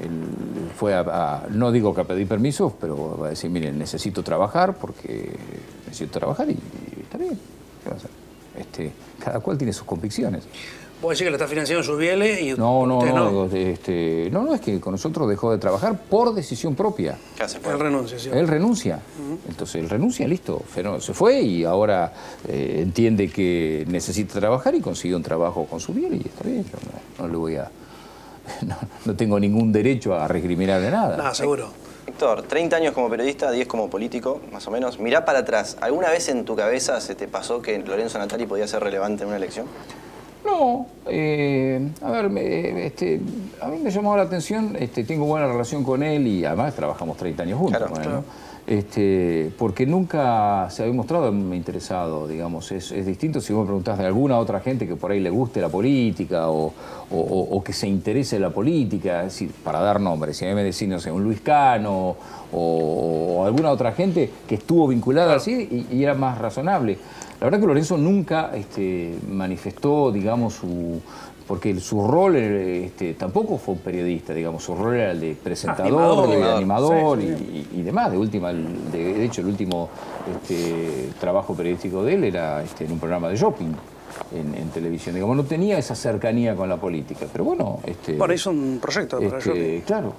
él 0.00 0.70
fue 0.76 0.94
a, 0.94 1.00
a- 1.00 1.46
no 1.50 1.72
digo 1.72 1.92
que 1.94 2.02
a 2.02 2.04
pedir 2.04 2.28
permiso, 2.28 2.76
pero 2.80 3.18
va 3.18 3.26
a 3.26 3.30
decir, 3.30 3.50
miren, 3.50 3.76
necesito 3.78 4.22
trabajar 4.22 4.74
porque 4.74 5.28
necesito 5.86 6.18
trabajar 6.20 6.48
y, 6.48 6.52
y 6.52 7.02
está 7.02 7.18
bien. 7.18 7.38
¿qué 7.82 7.88
va 7.90 7.96
a 7.96 7.98
hacer? 7.98 8.10
Este, 8.58 8.92
cada 9.18 9.40
cual 9.40 9.56
tiene 9.58 9.72
sus 9.72 9.84
convicciones. 9.84 10.44
Vos 11.00 11.10
decís 11.10 11.24
que 11.24 11.30
le 11.30 11.36
está 11.36 11.48
financiando 11.48 11.82
sus 11.82 11.98
bieles 11.98 12.42
y 12.42 12.52
No, 12.52 12.86
no, 12.86 12.98
usted 12.98 13.14
no, 13.14 13.46
este, 13.46 14.28
no, 14.30 14.42
no, 14.42 14.54
es 14.54 14.60
que 14.60 14.78
con 14.78 14.92
nosotros 14.92 15.28
dejó 15.28 15.50
de 15.50 15.56
trabajar 15.56 15.98
por 15.98 16.34
decisión 16.34 16.74
propia. 16.74 17.16
¿Qué 17.36 17.42
hace? 17.42 17.58
Él 17.58 17.78
renuncia, 17.78 18.18
sí. 18.18 18.28
Él 18.30 18.46
renuncia. 18.46 19.00
Entonces 19.48 19.76
él 19.76 19.88
renuncia, 19.88 20.28
listo. 20.28 20.62
Se 21.00 21.14
fue 21.14 21.40
y 21.40 21.64
ahora 21.64 22.12
eh, 22.46 22.80
entiende 22.82 23.30
que 23.30 23.86
necesita 23.88 24.38
trabajar 24.38 24.74
y 24.74 24.80
consiguió 24.80 25.16
un 25.16 25.22
trabajo 25.22 25.64
con 25.64 25.80
su 25.80 25.94
bien 25.94 26.14
y 26.14 26.28
está 26.28 26.44
bien. 26.44 26.64
Yo 26.64 26.78
no, 27.18 27.24
no 27.24 27.32
le 27.32 27.36
voy 27.36 27.56
a. 27.56 27.70
No, 28.62 28.76
no 29.04 29.14
tengo 29.14 29.38
ningún 29.38 29.70
derecho 29.70 30.14
a 30.14 30.26
recriminarle 30.26 30.90
nada. 30.90 31.16
Nada, 31.16 31.34
seguro. 31.34 31.68
Héctor, 32.06 32.42
30 32.42 32.76
años 32.76 32.92
como 32.92 33.08
periodista, 33.08 33.50
10 33.50 33.68
como 33.68 33.88
político, 33.88 34.40
más 34.50 34.66
o 34.66 34.70
menos. 34.70 34.98
Mirá 34.98 35.24
para 35.24 35.40
atrás. 35.40 35.76
¿Alguna 35.80 36.10
vez 36.10 36.28
en 36.28 36.44
tu 36.44 36.56
cabeza 36.56 37.00
se 37.00 37.14
te 37.14 37.28
pasó 37.28 37.62
que 37.62 37.78
Lorenzo 37.78 38.18
Natali 38.18 38.46
podía 38.46 38.66
ser 38.66 38.82
relevante 38.82 39.22
en 39.22 39.28
una 39.28 39.36
elección? 39.36 39.66
No, 40.44 40.86
eh, 41.06 41.88
a 42.02 42.10
ver, 42.10 42.30
me- 42.30 42.86
este, 42.86 43.20
a 43.60 43.68
mí 43.68 43.78
me 43.82 43.90
llamó 43.90 44.16
la 44.16 44.22
atención, 44.22 44.74
este, 44.78 45.04
tengo 45.04 45.26
buena 45.26 45.46
relación 45.46 45.84
con 45.84 46.02
él 46.02 46.26
y 46.26 46.44
además 46.44 46.74
trabajamos 46.74 47.16
30 47.16 47.42
años 47.42 47.58
juntos 47.58 47.78
Claro, 47.78 47.92
con 47.92 48.00
él, 48.02 48.08
claro. 48.08 48.24
¿no? 48.26 48.50
Este, 48.66 49.50
porque 49.58 49.84
nunca 49.84 50.68
se 50.70 50.82
había 50.82 50.94
mostrado 50.94 51.32
interesado, 51.32 52.28
digamos, 52.28 52.70
es, 52.70 52.92
es 52.92 53.04
distinto 53.04 53.40
si 53.40 53.52
vos 53.52 53.62
me 53.62 53.66
preguntás 53.66 53.98
de 53.98 54.06
alguna 54.06 54.38
otra 54.38 54.60
gente 54.60 54.86
que 54.86 54.94
por 54.96 55.10
ahí 55.10 55.18
le 55.18 55.30
guste 55.30 55.60
la 55.60 55.68
política 55.68 56.48
o, 56.50 56.66
o- 56.66 56.72
o- 57.10 57.56
o 57.56 57.64
que 57.64 57.72
se 57.72 57.88
interese 57.88 58.36
en 58.36 58.42
la 58.42 58.50
política, 58.50 59.20
es 59.20 59.32
decir, 59.32 59.50
para 59.64 59.80
dar 59.80 60.00
nombres, 60.00 60.36
si 60.36 60.44
a 60.44 60.48
mí 60.48 60.54
me 60.54 60.62
decís, 60.62 60.86
no 60.88 61.00
sé, 61.00 61.10
un 61.10 61.24
Luis 61.24 61.40
Cano 61.40 62.14
o, 62.52 63.42
alguna 63.44 63.70
otra 63.72 63.92
gente 63.92 64.30
que 64.46 64.54
estuvo 64.56 64.86
vinculada 64.86 65.34
así 65.34 65.86
y, 65.90 65.96
y 65.96 66.04
era 66.04 66.14
más 66.14 66.38
razonable. 66.38 66.98
La 67.40 67.46
verdad 67.46 67.60
que 67.60 67.66
Lorenzo 67.66 67.96
nunca 67.96 68.50
este, 68.54 69.14
manifestó, 69.28 70.12
digamos, 70.12 70.54
su. 70.54 71.00
Porque 71.46 71.80
su 71.80 72.06
rol 72.06 72.36
este, 72.36 73.14
tampoco 73.14 73.58
fue 73.58 73.74
un 73.74 73.80
periodista, 73.80 74.32
digamos, 74.32 74.62
su 74.62 74.72
rol 74.76 74.94
era 74.94 75.10
el 75.10 75.18
de 75.20 75.34
presentador, 75.42 75.88
Animador, 75.88 76.28
de 76.30 76.52
animador 76.52 77.18
sí, 77.20 77.24
y, 77.72 77.76
y- 77.76 77.80
y 77.80 77.82
demás. 77.82 78.12
De 78.12 78.18
última, 78.18 78.52
de, 78.52 79.14
de 79.14 79.24
hecho, 79.24 79.40
el 79.40 79.48
último 79.48 79.88
este, 80.32 81.08
trabajo 81.18 81.52
periodístico 81.54 82.04
de 82.04 82.14
él 82.14 82.22
era 82.24 82.62
este, 82.62 82.84
en 82.84 82.92
un 82.92 83.00
programa 83.00 83.28
de 83.28 83.36
shopping 83.36 83.72
en, 84.32 84.54
en 84.54 84.68
televisión. 84.68 85.16
Digamos, 85.16 85.36
no 85.36 85.42
tenía 85.42 85.76
esa 85.76 85.96
cercanía 85.96 86.54
con 86.54 86.68
la 86.68 86.76
política. 86.76 87.26
Pero 87.32 87.42
bueno, 87.42 87.80
este, 87.84 88.12
Bueno, 88.16 88.32
hizo 88.32 88.50
un 88.50 88.78
proyecto 88.80 89.18
para 89.18 89.38
este, 89.38 89.82
claro, 89.84 90.12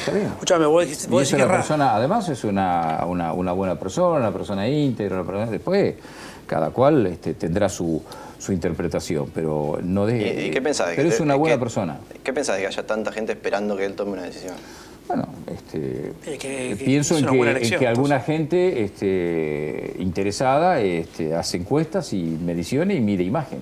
está 0.00 0.10
bien. 0.10 0.26
Escuchame, 0.26 0.66
vos 0.66 0.82
dijiste, 0.82 1.06
Y 1.06 1.10
vos 1.12 1.22
es 1.22 1.28
decís 1.30 1.40
que 1.40 1.46
una 1.46 1.54
persona, 1.56 1.94
además 1.94 2.28
es 2.30 2.42
una, 2.42 3.04
una, 3.06 3.32
una 3.32 3.52
buena 3.52 3.78
persona, 3.78 4.18
una 4.18 4.32
persona 4.32 4.66
íntegra, 4.68 5.20
una 5.20 5.24
persona- 5.24 5.50
después 5.52 5.94
cada 6.46 6.70
cual 6.70 7.06
este, 7.06 7.34
tendrá 7.34 7.68
su, 7.68 8.02
su 8.38 8.52
interpretación, 8.52 9.30
pero 9.34 9.78
no 9.82 10.06
de, 10.06 10.42
¿Y, 10.42 10.46
y 10.46 10.50
qué 10.50 10.60
pensás? 10.62 10.88
de 10.90 10.96
Pero 10.96 11.08
que- 11.08 11.14
es 11.14 11.20
una 11.20 11.34
buena 11.36 11.56
que- 11.56 11.60
persona. 11.60 11.98
¿Qué 12.22 12.32
pensás 12.32 12.56
de 12.56 12.62
que 12.62 12.68
haya 12.68 12.86
tanta 12.86 13.12
gente 13.12 13.32
esperando 13.32 13.76
que 13.76 13.84
él 13.84 13.94
tome 13.94 14.12
una 14.12 14.22
decisión? 14.22 14.54
Bueno, 15.06 15.26
este, 15.46 16.12
Eh, 16.26 16.38
que- 16.38 16.76
que 16.78 16.82
pienso 16.84 17.18
en 17.18 17.26
buena 17.26 17.50
en 17.50 17.56
elección, 17.58 17.78
que 17.80 17.86
alguna 17.86 18.20
gente 18.20 18.82
este, 18.84 19.96
interesada 19.98 20.80
este, 20.80 21.34
hace 21.34 21.58
encuestas 21.58 22.12
y 22.14 22.22
mediciones 22.22 22.96
y 22.96 23.00
mide 23.00 23.22
imagen. 23.22 23.58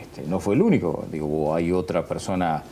Este, 0.00 0.22
no 0.28 0.38
fue 0.40 0.54
el 0.54 0.62
único, 0.62 1.04
digo, 1.10 1.54
hay 1.54 1.72
otra 1.72 2.06
persona 2.06 2.62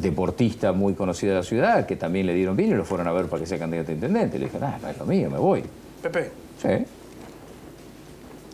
deportista 0.00 0.72
muy 0.72 0.94
conocida 0.94 1.30
de 1.32 1.36
la 1.38 1.42
ciudad 1.42 1.86
que 1.86 1.96
también 1.96 2.26
le 2.26 2.34
dieron 2.34 2.56
bien 2.56 2.70
y 2.70 2.74
lo 2.74 2.84
fueron 2.84 3.06
a 3.08 3.12
ver 3.12 3.26
para 3.26 3.40
que 3.40 3.46
sea 3.46 3.58
candidato 3.58 3.90
a 3.90 3.94
intendente. 3.94 4.38
Le 4.38 4.46
dije, 4.46 4.58
"Ah, 4.60 4.78
no 4.80 4.88
es 4.88 4.98
lo 4.98 5.04
mío, 5.06 5.30
me 5.30 5.38
voy. 5.38 5.62
Pepe, 6.02 6.30
Sí. 6.60 6.68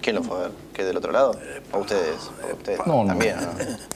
¿Quién 0.01 0.17
lo 0.17 0.23
fue 0.23 0.37
a 0.39 0.41
ver? 0.43 0.51
¿Qué 0.73 0.85
del 0.85 0.97
otro 0.97 1.11
lado? 1.13 1.33
¿O 1.73 1.79
ustedes? 1.79 2.31
¿O 2.51 2.55
ustedes 2.55 2.79
No, 2.87 3.03
no. 3.03 3.07
también? 3.09 3.35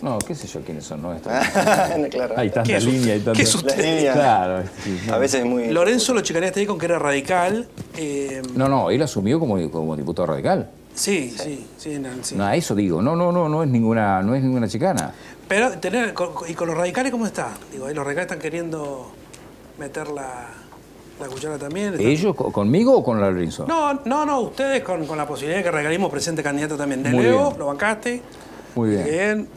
No, 0.03 0.19
qué 0.19 0.35
sé 0.35 0.47
yo 0.49 0.61
quiénes 0.63 0.85
son, 0.85 1.01
¿no? 1.01 1.15
¿no? 1.15 1.21
claro. 2.11 2.35
Hay 2.37 2.49
¿Qué 2.49 2.55
tanta 2.55 2.79
línea 2.81 3.15
y 3.15 3.19
usted? 3.19 3.25
tanta... 3.25 3.33
¿Qué 3.35 3.43
es 3.43 3.55
usted? 3.55 4.13
Claro. 4.13 4.63
sí, 4.83 5.01
no. 5.07 5.15
A 5.15 5.19
veces 5.19 5.41
es 5.41 5.47
muy... 5.47 5.69
Lorenzo 5.71 6.13
lo 6.13 6.21
chicaneaste 6.23 6.61
ahí 6.61 6.67
con 6.67 6.79
que 6.79 6.87
era 6.87 6.99
radical. 6.99 7.69
eh, 7.97 8.43
No, 8.57 8.69
no, 8.69 8.91
él 8.91 9.01
asumió 9.03 9.39
como, 9.39 9.71
como 9.71 9.97
diputado 9.97 10.27
radical. 10.27 10.71
sí, 10.95 11.31
sí, 11.39 11.67
sí, 11.79 11.99
no, 12.01 12.09
sí. 12.23 12.35
No, 12.35 12.45
a 12.47 12.57
eso 12.57 12.75
digo. 12.75 13.01
No, 13.01 13.15
no, 13.15 13.31
no, 13.31 13.49
no 13.49 13.63
es 13.63 13.69
ninguna, 13.69 14.23
no 14.23 14.35
es 14.35 14.43
ninguna 14.43 14.67
chicana. 14.69 15.13
Pero 15.49 15.71
tener, 15.79 16.13
con- 16.15 16.33
¿y 16.49 16.55
con 16.55 16.67
los 16.67 16.77
radicales 16.77 17.13
cómo 17.13 17.27
está? 17.27 17.51
Digo, 17.71 17.87
ahí 17.87 17.95
los 17.95 18.05
radicales 18.05 18.27
están 18.31 18.41
queriendo 18.43 19.11
meter 19.79 20.09
la, 20.09 20.49
la 21.23 21.29
cuchara 21.29 21.59
también. 21.59 21.95
¿Ellos 21.99 22.35
co- 22.35 22.53
conmigo 22.53 22.95
o 22.97 23.03
con 23.05 23.21
Lorenzo? 23.21 23.65
No, 23.67 23.95
no, 24.05 24.25
no, 24.27 24.41
ustedes 24.41 24.83
con, 24.83 25.07
con 25.07 25.17
la 25.19 25.27
posibilidad 25.27 25.59
de 25.59 25.65
que 25.65 25.71
Radicalismo 25.71 26.11
presente 26.11 26.43
candidato 26.43 26.77
también. 26.77 27.03
De 27.03 27.11
Muy 27.11 27.25
Leo, 27.25 27.47
bien. 27.49 27.59
lo 27.59 27.67
bancaste. 27.67 28.23
Muy 28.75 28.91
bien. 28.91 29.05
Bien. 29.05 29.49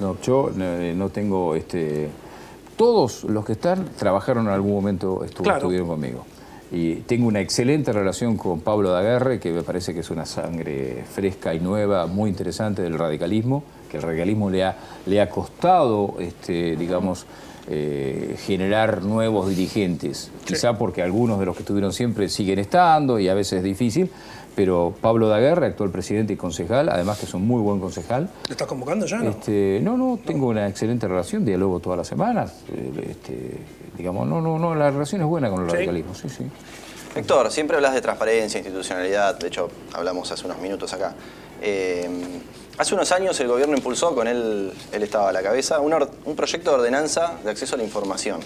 No, 0.00 0.16
yo 0.20 0.50
eh, 0.58 0.92
no 0.96 1.08
tengo 1.10 1.54
este. 1.54 2.08
Todos 2.76 3.24
los 3.24 3.44
que 3.44 3.52
están 3.52 3.88
trabajaron 3.96 4.46
en 4.46 4.52
algún 4.52 4.72
momento, 4.72 5.24
Claro. 5.42 5.58
estuvieron 5.58 5.88
conmigo. 5.88 6.26
Y 6.70 6.96
tengo 6.96 7.28
una 7.28 7.40
excelente 7.40 7.92
relación 7.92 8.36
con 8.36 8.60
Pablo 8.60 8.90
Daguerre, 8.90 9.38
que 9.38 9.52
me 9.52 9.62
parece 9.62 9.94
que 9.94 10.00
es 10.00 10.10
una 10.10 10.26
sangre 10.26 11.04
fresca 11.14 11.54
y 11.54 11.60
nueva, 11.60 12.06
muy 12.06 12.28
interesante 12.28 12.82
del 12.82 12.98
radicalismo, 12.98 13.62
que 13.90 13.96
el 13.98 14.02
radicalismo 14.02 14.50
le 14.50 14.64
ha, 14.64 14.76
le 15.06 15.20
ha 15.20 15.30
costado, 15.30 16.16
este, 16.18 16.76
digamos, 16.76 17.24
eh, 17.68 18.36
generar 18.38 19.02
nuevos 19.02 19.48
dirigentes. 19.48 20.30
Quizá 20.44 20.78
porque 20.78 21.02
algunos 21.02 21.38
de 21.40 21.46
los 21.46 21.56
que 21.56 21.62
estuvieron 21.62 21.92
siempre 21.92 22.28
siguen 22.28 22.58
estando 22.58 23.18
y 23.18 23.28
a 23.28 23.34
veces 23.34 23.58
es 23.58 23.64
difícil, 23.64 24.10
pero 24.54 24.94
Pablo 25.00 25.28
Daguerre, 25.28 25.66
actual 25.66 25.90
presidente 25.90 26.32
y 26.32 26.36
concejal, 26.36 26.88
además 26.88 27.18
que 27.18 27.26
es 27.26 27.34
un 27.34 27.46
muy 27.46 27.60
buen 27.60 27.78
concejal, 27.78 28.30
¿Lo 28.46 28.52
estás 28.52 28.66
convocando 28.66 29.04
ya? 29.04 29.18
No? 29.18 29.30
este, 29.30 29.80
no, 29.82 29.96
no, 29.96 30.18
tengo 30.24 30.48
una 30.48 30.66
excelente 30.68 31.06
relación, 31.06 31.44
dialogo 31.44 31.80
todas 31.80 31.98
las 31.98 32.06
semanas. 32.06 32.54
eh, 32.72 33.08
este, 33.10 33.58
digamos, 33.98 34.26
no, 34.26 34.40
no, 34.40 34.58
no, 34.58 34.74
la 34.74 34.90
relación 34.90 35.20
es 35.22 35.26
buena 35.26 35.50
con 35.50 35.62
el 35.64 35.70
¿Sí? 35.70 35.76
radicalismo, 35.76 36.14
sí, 36.14 36.28
sí. 36.28 36.44
Héctor, 37.16 37.50
siempre 37.50 37.76
hablas 37.76 37.94
de 37.94 38.00
transparencia, 38.00 38.58
institucionalidad, 38.58 39.38
de 39.38 39.48
hecho 39.48 39.70
hablamos 39.94 40.30
hace 40.30 40.44
unos 40.44 40.58
minutos 40.60 40.92
acá. 40.92 41.14
Eh, 41.62 42.08
Hace 42.78 42.94
unos 42.94 43.10
años 43.12 43.38
el 43.40 43.48
gobierno 43.48 43.74
impulsó, 43.74 44.14
con 44.14 44.28
él, 44.28 44.70
él 44.92 45.02
estaba 45.02 45.30
a 45.30 45.32
la 45.32 45.42
cabeza, 45.42 45.80
un, 45.80 46.36
proyecto 46.36 46.70
de 46.70 46.76
ordenanza 46.76 47.38
de 47.42 47.50
acceso 47.50 47.74
a 47.74 47.78
la 47.78 47.84
información. 47.84 48.40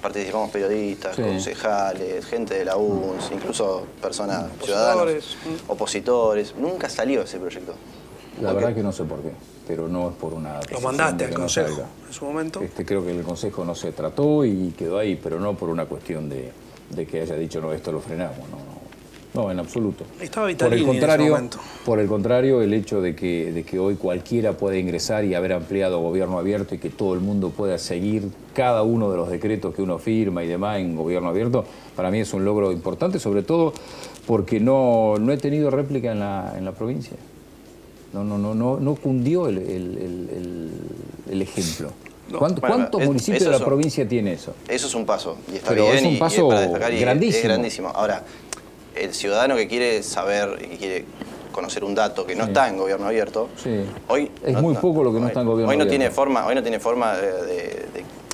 Participamos 0.00 0.50
periodistas, 0.50 1.16
concejales, 1.16 2.24
gente 2.26 2.54
de 2.54 2.64
la 2.64 2.76
UNS, 2.76 3.30
incluso 3.32 3.86
personas, 4.00 4.44
ciudadanos, 4.62 5.36
opositores. 5.66 6.54
Nunca 6.56 6.88
salió 6.88 7.22
ese 7.22 7.38
proyecto. 7.38 7.74
La 8.40 8.52
verdad 8.52 8.74
que 8.74 8.82
no 8.82 8.92
sé 8.92 9.04
por 9.04 9.20
qué, 9.20 9.32
pero 9.66 9.88
no 9.88 10.10
es 10.10 10.16
por 10.16 10.32
una... 10.32 10.60
Lo 10.70 10.80
mandaste 10.80 11.26
al 11.26 11.34
Consejo 11.34 11.82
en 12.06 12.12
su 12.12 12.24
momento. 12.24 12.62
Este, 12.62 12.84
creo 12.84 13.04
que 13.04 13.10
el 13.10 13.22
Consejo 13.22 13.64
no 13.64 13.74
se 13.74 13.92
trató 13.92 14.44
y 14.44 14.74
quedó 14.78 14.98
ahí, 14.98 15.18
pero 15.20 15.40
no 15.40 15.54
por 15.54 15.68
una 15.68 15.86
cuestión 15.86 16.28
de, 16.28 16.52
de 16.90 17.06
que 17.06 17.20
haya 17.20 17.34
dicho, 17.34 17.60
no, 17.60 17.72
esto 17.72 17.90
lo 17.90 18.00
frenamos, 18.00 18.48
no, 18.48 18.56
no. 18.56 18.81
No, 19.34 19.50
en 19.50 19.58
absoluto. 19.58 20.04
Estaba 20.20 20.48
por 20.52 20.74
el 20.74 20.84
contrario, 20.84 21.48
Por 21.86 22.00
el 22.00 22.06
contrario, 22.06 22.60
el 22.60 22.74
hecho 22.74 23.00
de 23.00 23.16
que, 23.16 23.50
de 23.50 23.64
que 23.64 23.78
hoy 23.78 23.94
cualquiera 23.94 24.52
puede 24.52 24.78
ingresar 24.78 25.24
y 25.24 25.34
haber 25.34 25.54
ampliado 25.54 26.00
gobierno 26.00 26.38
abierto 26.38 26.74
y 26.74 26.78
que 26.78 26.90
todo 26.90 27.14
el 27.14 27.20
mundo 27.20 27.48
pueda 27.48 27.78
seguir 27.78 28.28
cada 28.54 28.82
uno 28.82 29.10
de 29.10 29.16
los 29.16 29.30
decretos 29.30 29.74
que 29.74 29.80
uno 29.80 29.98
firma 29.98 30.44
y 30.44 30.48
demás 30.48 30.80
en 30.80 30.94
gobierno 30.94 31.30
abierto, 31.30 31.64
para 31.96 32.10
mí 32.10 32.20
es 32.20 32.34
un 32.34 32.44
logro 32.44 32.72
importante, 32.72 33.18
sobre 33.18 33.42
todo 33.42 33.72
porque 34.26 34.60
no, 34.60 35.14
no 35.18 35.32
he 35.32 35.38
tenido 35.38 35.70
réplica 35.70 36.12
en 36.12 36.20
la, 36.20 36.54
en 36.56 36.66
la 36.66 36.72
provincia. 36.72 37.16
No, 38.12 38.24
no, 38.24 38.36
no, 38.36 38.54
no, 38.54 38.78
no 38.78 38.94
cundió 38.96 39.48
el, 39.48 39.58
ejemplo. 41.30 41.90
¿Cuántos 42.38 43.02
municipios 43.02 43.44
de 43.44 43.50
la 43.50 43.64
provincia 43.64 44.06
tiene 44.06 44.34
eso? 44.34 44.54
Eso 44.68 44.86
es 44.86 44.94
un 44.94 45.06
paso. 45.06 45.38
Y 45.50 45.56
está 45.56 45.70
Pero 45.70 45.84
bien, 45.84 45.96
es 45.96 46.04
un 46.04 46.18
paso 46.18 46.48
grandísimo. 46.48 47.38
Es 47.38 47.44
grandísimo. 47.44 47.88
Ahora, 47.88 48.22
el 48.96 49.14
ciudadano 49.14 49.56
que 49.56 49.68
quiere 49.68 50.02
saber 50.02 50.68
y 50.72 50.76
quiere 50.76 51.04
conocer 51.52 51.84
un 51.84 51.94
dato 51.94 52.26
que 52.26 52.34
no 52.34 52.44
está 52.44 52.68
en 52.68 52.78
gobierno 52.78 53.06
abierto, 53.06 53.48
hoy 54.08 54.30
es 54.44 54.60
muy 54.60 54.74
poco 54.74 55.04
lo 55.04 55.12
que 55.12 55.20
no, 55.20 55.26
está 55.26 55.40
en 55.40 55.46
gobierno 55.46 55.70
hoy 55.70 55.76
no 55.76 55.86
Tiene 55.86 56.10
forma, 56.10 56.46
hoy 56.46 56.54
no 56.54 56.62
tiene 56.62 56.80
forma 56.80 57.14
de, 57.14 57.86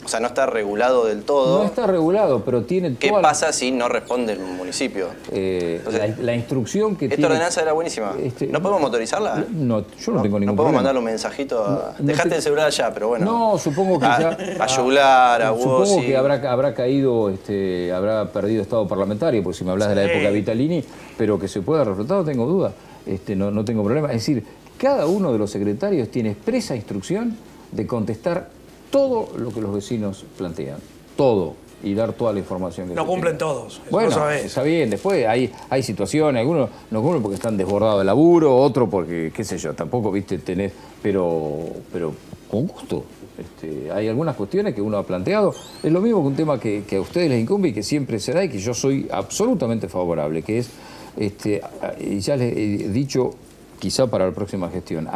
o 0.09 0.11
sea, 0.11 0.21
no 0.21 0.29
está 0.29 0.47
regulado 0.47 1.05
del 1.05 1.23
todo. 1.23 1.59
No 1.59 1.65
está 1.67 1.87
regulado, 1.87 2.43
pero 2.43 2.63
tiene 2.63 2.97
¿Qué 2.97 3.13
pasa 3.21 3.53
si 3.53 3.71
no 3.71 3.91
responde 3.91 4.33
el 4.33 4.39
municipio? 4.39 5.09
Eh, 5.31 5.83
la, 6.23 6.35
instrucción 6.35 6.97
que 6.97 7.05
esta 7.05 7.27
ordenanza 7.27 7.61
era 7.61 7.75
buenísima. 7.75 8.15
Este, 8.19 8.47
¿No 8.47 8.63
podemos 8.63 8.81
motorizarla? 8.81 9.45
No, 9.51 9.85
yo 10.01 10.13
no, 10.13 10.23
tengo 10.23 10.41
ningún 10.41 10.41
problema. 10.41 10.47
No 10.47 10.57
podemos 10.57 10.73
mandarle 10.73 10.99
un 11.01 11.05
mensajito 11.05 11.63
a... 11.63 11.95
Dejaste 11.99 12.37
el 12.37 12.43
celular 12.43 12.69
allá, 12.69 12.91
pero 12.95 13.09
bueno. 13.09 13.27
No, 13.27 13.59
supongo 13.59 14.01
que 14.01 14.07
ya... 14.07 14.39
A, 14.59 14.67
Yugular, 14.67 15.43
a 15.43 15.49
Supongo 15.49 16.01
que 16.01 16.17
habrá, 16.17 16.51
habrá 16.51 16.73
caído, 16.73 17.29
este, 17.29 17.93
habrá 17.93 18.33
perdido 18.33 18.63
estado 18.63 18.89
parlamentario, 18.89 19.43
porque 19.43 19.59
si 19.59 19.65
me 19.65 19.73
hablas 19.73 19.91
de 19.91 19.95
la 19.95 20.05
época 20.05 20.31
Vitalini, 20.31 20.83
pero 21.19 21.39
que 21.39 21.49
se 21.49 21.61
pueda 21.61 21.85
reflotar, 21.85 22.17
no 22.17 22.25
tengo 22.25 22.47
duda. 22.47 22.73
Este, 23.05 23.37
no, 23.37 23.51
no 23.51 23.63
tengo 23.63 23.85
problema. 23.85 24.09
Es 24.09 24.15
decir, 24.27 24.43
cada 24.79 25.05
uno 25.05 25.35
de 25.35 25.39
los 25.39 25.51
secretarios 25.51 26.09
tiene 26.09 26.31
expresa 26.31 26.75
instrucción 26.75 27.37
de 27.73 27.87
contestar 27.87 28.57
todo 28.91 29.37
lo 29.37 29.51
que 29.51 29.61
los 29.61 29.73
vecinos 29.73 30.25
plantean, 30.37 30.79
todo, 31.17 31.55
y 31.83 31.95
dar 31.95 32.13
toda 32.13 32.33
la 32.33 32.41
información 32.41 32.89
que 32.89 32.95
No 32.95 33.07
cumplen 33.07 33.39
todos. 33.39 33.81
bueno, 33.91 34.31
está 34.31 34.63
bien, 34.63 34.91
después 34.91 35.27
hay, 35.27 35.53
hay 35.71 35.83
situaciones, 35.83 36.41
algunos 36.41 36.71
no 36.91 37.03
cumplen 37.03 37.23
porque 37.23 37.37
están 37.37 37.57
desbordados 37.57 38.01
de 38.01 38.05
laburo, 38.05 38.57
otro 38.57 38.91
porque, 38.91 39.33
qué 39.35 39.45
sé 39.45 39.59
yo, 39.59 39.75
tampoco, 39.75 40.11
viste, 40.11 40.39
tenés, 40.39 40.73
pero, 41.03 41.61
pero 41.93 42.13
con 42.51 42.67
gusto. 42.67 43.05
Este, 43.39 43.93
hay 43.93 44.09
algunas 44.09 44.35
cuestiones 44.35 44.75
que 44.75 44.83
uno 44.83 44.99
ha 44.99 45.05
planteado. 45.05 45.55
Es 45.83 45.93
lo 45.93 46.01
mismo 46.01 46.21
que 46.23 46.27
un 46.27 46.35
tema 46.35 46.59
que, 46.59 46.85
a 46.91 47.01
ustedes 47.01 47.31
les 47.31 47.41
incumbe 47.41 47.69
y 47.69 47.73
que 47.73 47.85
siempre 47.85 48.19
se 48.19 48.33
da 48.33 48.43
y 48.43 48.49
que 48.49 48.59
yo 48.59 48.75
soy 48.75 49.09
absolutamente 49.11 49.89
favorable, 49.89 50.43
que 50.43 50.59
es, 50.59 50.71
este, 51.17 51.63
y 52.01 52.19
ya 52.19 52.37
les 52.37 52.57
he 52.57 52.89
dicho, 52.89 53.31
quizá 53.79 54.09
para 54.09 54.27
la 54.27 54.33
próxima 54.33 54.69
gestión, 54.71 55.09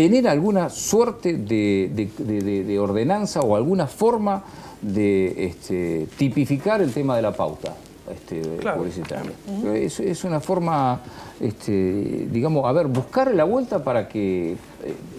tener 0.00 0.26
alguna 0.28 0.70
suerte 0.70 1.34
de, 1.34 2.78
ordenanza 2.80 3.40
o 3.40 3.54
alguna 3.54 3.86
forma 3.86 4.42
de 4.80 5.44
este, 5.44 6.06
tipificar 6.16 6.80
el 6.80 6.90
tema 6.90 7.16
de 7.16 7.20
la 7.20 7.32
pauta 7.32 7.74
este, 8.10 8.40
publicitaria. 8.74 9.32
es, 9.74 10.24
una 10.24 10.40
forma, 10.40 11.02
este, 11.38 12.28
digamos, 12.32 12.64
a 12.64 12.72
ver, 12.72 12.86
buscar 12.86 13.34
la 13.34 13.44
vuelta 13.44 13.84
para 13.84 14.08
que, 14.08 14.52
eh, 14.52 14.56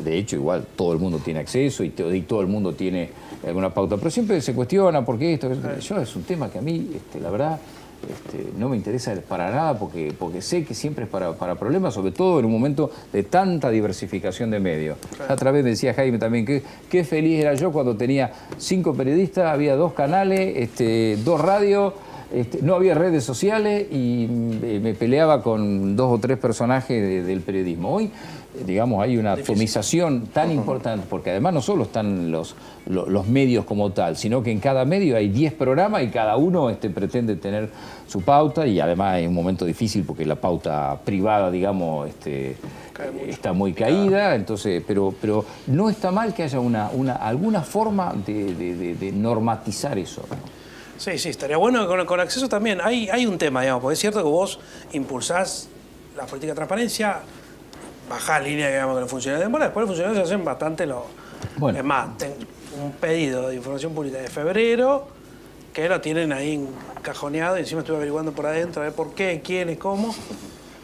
de 0.03 0.17
hecho, 0.17 0.37
igual 0.37 0.65
todo 0.75 0.93
el 0.93 0.97
mundo 0.97 1.19
tiene 1.23 1.41
acceso 1.41 1.83
y, 1.83 1.91
todo 1.91 2.41
el 2.41 2.47
mundo 2.47 2.73
tiene 2.73 3.11
alguna 3.45 3.71
pauta, 3.71 3.97
pero 3.97 4.09
siempre 4.09 4.41
se 4.41 4.55
cuestiona 4.55 5.05
por 5.05 5.19
qué 5.19 5.35
esto, 5.35 5.47
yo 5.79 5.97
es 5.99 6.15
un 6.15 6.23
tema 6.23 6.49
que 6.49 6.57
a 6.57 6.61
mí, 6.63 6.89
este, 6.95 7.19
la 7.19 7.29
verdad, 7.29 7.59
este, 8.09 8.51
no 8.57 8.69
me 8.69 8.77
interesa 8.77 9.13
para 9.27 9.51
nada 9.51 9.77
porque, 9.77 10.13
porque 10.17 10.41
sé 10.41 10.63
que 10.63 10.73
siempre 10.73 11.05
es 11.05 11.09
para, 11.09 11.55
problemas, 11.55 11.93
sobre 11.93 12.11
todo 12.11 12.39
en 12.39 12.45
un 12.45 12.51
momento 12.51 12.91
de 13.13 13.23
tanta 13.23 13.69
diversificación 13.69 14.51
de 14.51 14.59
medios. 14.59 14.97
A 15.27 15.35
través 15.35 15.63
decía 15.63 15.93
Jaime 15.93 16.17
también 16.17 16.45
que 16.45 16.63
qué 16.89 17.03
feliz 17.03 17.41
era 17.41 17.53
yo 17.53 17.71
cuando 17.71 17.95
tenía 17.95 18.31
cinco 18.57 18.93
periodistas, 18.93 19.51
había 19.51 19.75
dos 19.75 19.93
canales, 19.93 20.53
este, 20.57 21.17
dos 21.23 21.41
radios. 21.41 21.93
Este, 22.33 22.61
no 22.61 22.75
había 22.75 22.93
redes 22.95 23.25
sociales 23.25 23.87
y 23.91 24.23
eh, 24.63 24.79
me 24.81 24.93
peleaba 24.93 25.43
con 25.43 25.97
dos 25.97 26.13
o 26.13 26.17
tres 26.17 26.37
personajes 26.37 27.27
del 27.27 27.41
periodismo. 27.41 27.93
Hoy 27.93 28.09
digamos, 28.65 29.01
hay 29.01 29.17
una 29.17 29.33
atomización 29.33 30.27
tan 30.27 30.51
importante, 30.51 31.05
porque 31.09 31.31
además 31.31 31.53
no 31.53 31.61
solo 31.61 31.83
están 31.83 32.31
los, 32.31 32.55
los, 32.85 33.27
medios 33.27 33.65
como 33.65 33.91
tal, 33.91 34.17
sino 34.17 34.43
que 34.43 34.51
en 34.51 34.59
cada 34.59 34.83
medio 34.83 35.15
hay 35.15 35.29
10 35.29 35.53
programas 35.53 36.03
y 36.03 36.09
cada 36.09 36.35
uno 36.35 36.69
este, 36.69 36.89
pretende 36.89 37.35
tener 37.37 37.69
su 38.07 38.21
pauta 38.21 38.67
y 38.67 38.79
además 38.79 39.19
es 39.19 39.27
un 39.27 39.33
momento 39.33 39.63
difícil 39.65 40.03
porque 40.03 40.25
la 40.25 40.35
pauta 40.35 40.99
privada, 41.03 41.49
digamos, 41.49 42.09
este, 42.09 42.57
está 43.27 43.53
muy 43.53 43.73
caída, 43.73 44.35
entonces, 44.35 44.83
pero, 44.85 45.13
pero 45.19 45.45
no 45.67 45.89
está 45.89 46.11
mal 46.11 46.33
que 46.33 46.43
haya 46.43 46.59
una, 46.59 46.89
una, 46.91 47.15
alguna 47.15 47.61
forma 47.61 48.13
de, 48.25 49.11
normatizar 49.13 49.97
eso. 49.97 50.23
Sí, 50.97 51.17
sí, 51.17 51.29
estaría 51.29 51.57
bueno 51.57 51.87
con, 51.87 52.05
con 52.05 52.19
acceso 52.19 52.47
también. 52.49 52.79
Hay, 52.83 53.09
hay 53.09 53.25
un 53.25 53.37
tema, 53.37 53.61
digamos, 53.61 53.81
porque 53.81 53.93
es 53.93 53.99
cierto 53.99 54.19
que 54.19 54.29
vos 54.29 54.59
impulsás 54.91 55.67
la 56.15 56.25
política 56.25 56.51
de 56.51 56.55
transparencia, 56.55 57.21
bajar 58.11 58.43
línea 58.43 58.69
digamos, 58.69 58.93
con 58.93 59.01
los 59.01 59.09
funcionarios 59.09 59.51
de 59.51 59.59
después 59.59 59.81
los 59.81 59.89
funcionarios 59.89 60.27
se 60.27 60.33
hacen 60.33 60.45
bastante 60.45 60.85
lo... 60.85 61.05
Bueno. 61.57 61.79
Es 61.79 61.83
más, 61.83 62.17
tengo 62.17 62.35
un 62.83 62.91
pedido 62.93 63.49
de 63.49 63.55
información 63.55 63.93
pública 63.93 64.19
de 64.19 64.29
febrero 64.29 65.07
que 65.73 65.87
lo 65.87 66.01
tienen 66.01 66.33
ahí 66.33 66.67
encajoneado 66.97 67.57
y 67.57 67.61
encima 67.61 67.81
estuve 67.81 67.97
averiguando 67.97 68.31
por 68.33 68.45
adentro 68.45 68.81
a 68.81 68.85
ver 68.85 68.93
por 68.93 69.13
qué, 69.13 69.41
quién 69.43 69.69
y 69.69 69.77
cómo. 69.77 70.13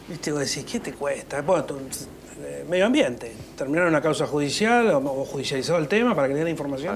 Viste, 0.07 0.32
vos 0.32 0.39
decís, 0.39 0.63
¿qué 0.63 0.80
te 0.80 0.93
cuesta? 0.93 1.41
Bueno, 1.41 1.65
eh, 2.39 2.65
medio 2.69 2.86
ambiente. 2.86 3.34
Terminaron 3.57 3.89
una 3.89 4.01
causa 4.01 4.25
judicial 4.25 4.89
o, 4.89 5.25
judicializado 5.25 5.80
el 5.80 5.88
tema 5.88 6.15
para 6.15 6.30
que 6.30 6.34
le 6.34 6.39
den 6.39 6.49
información. 6.49 6.95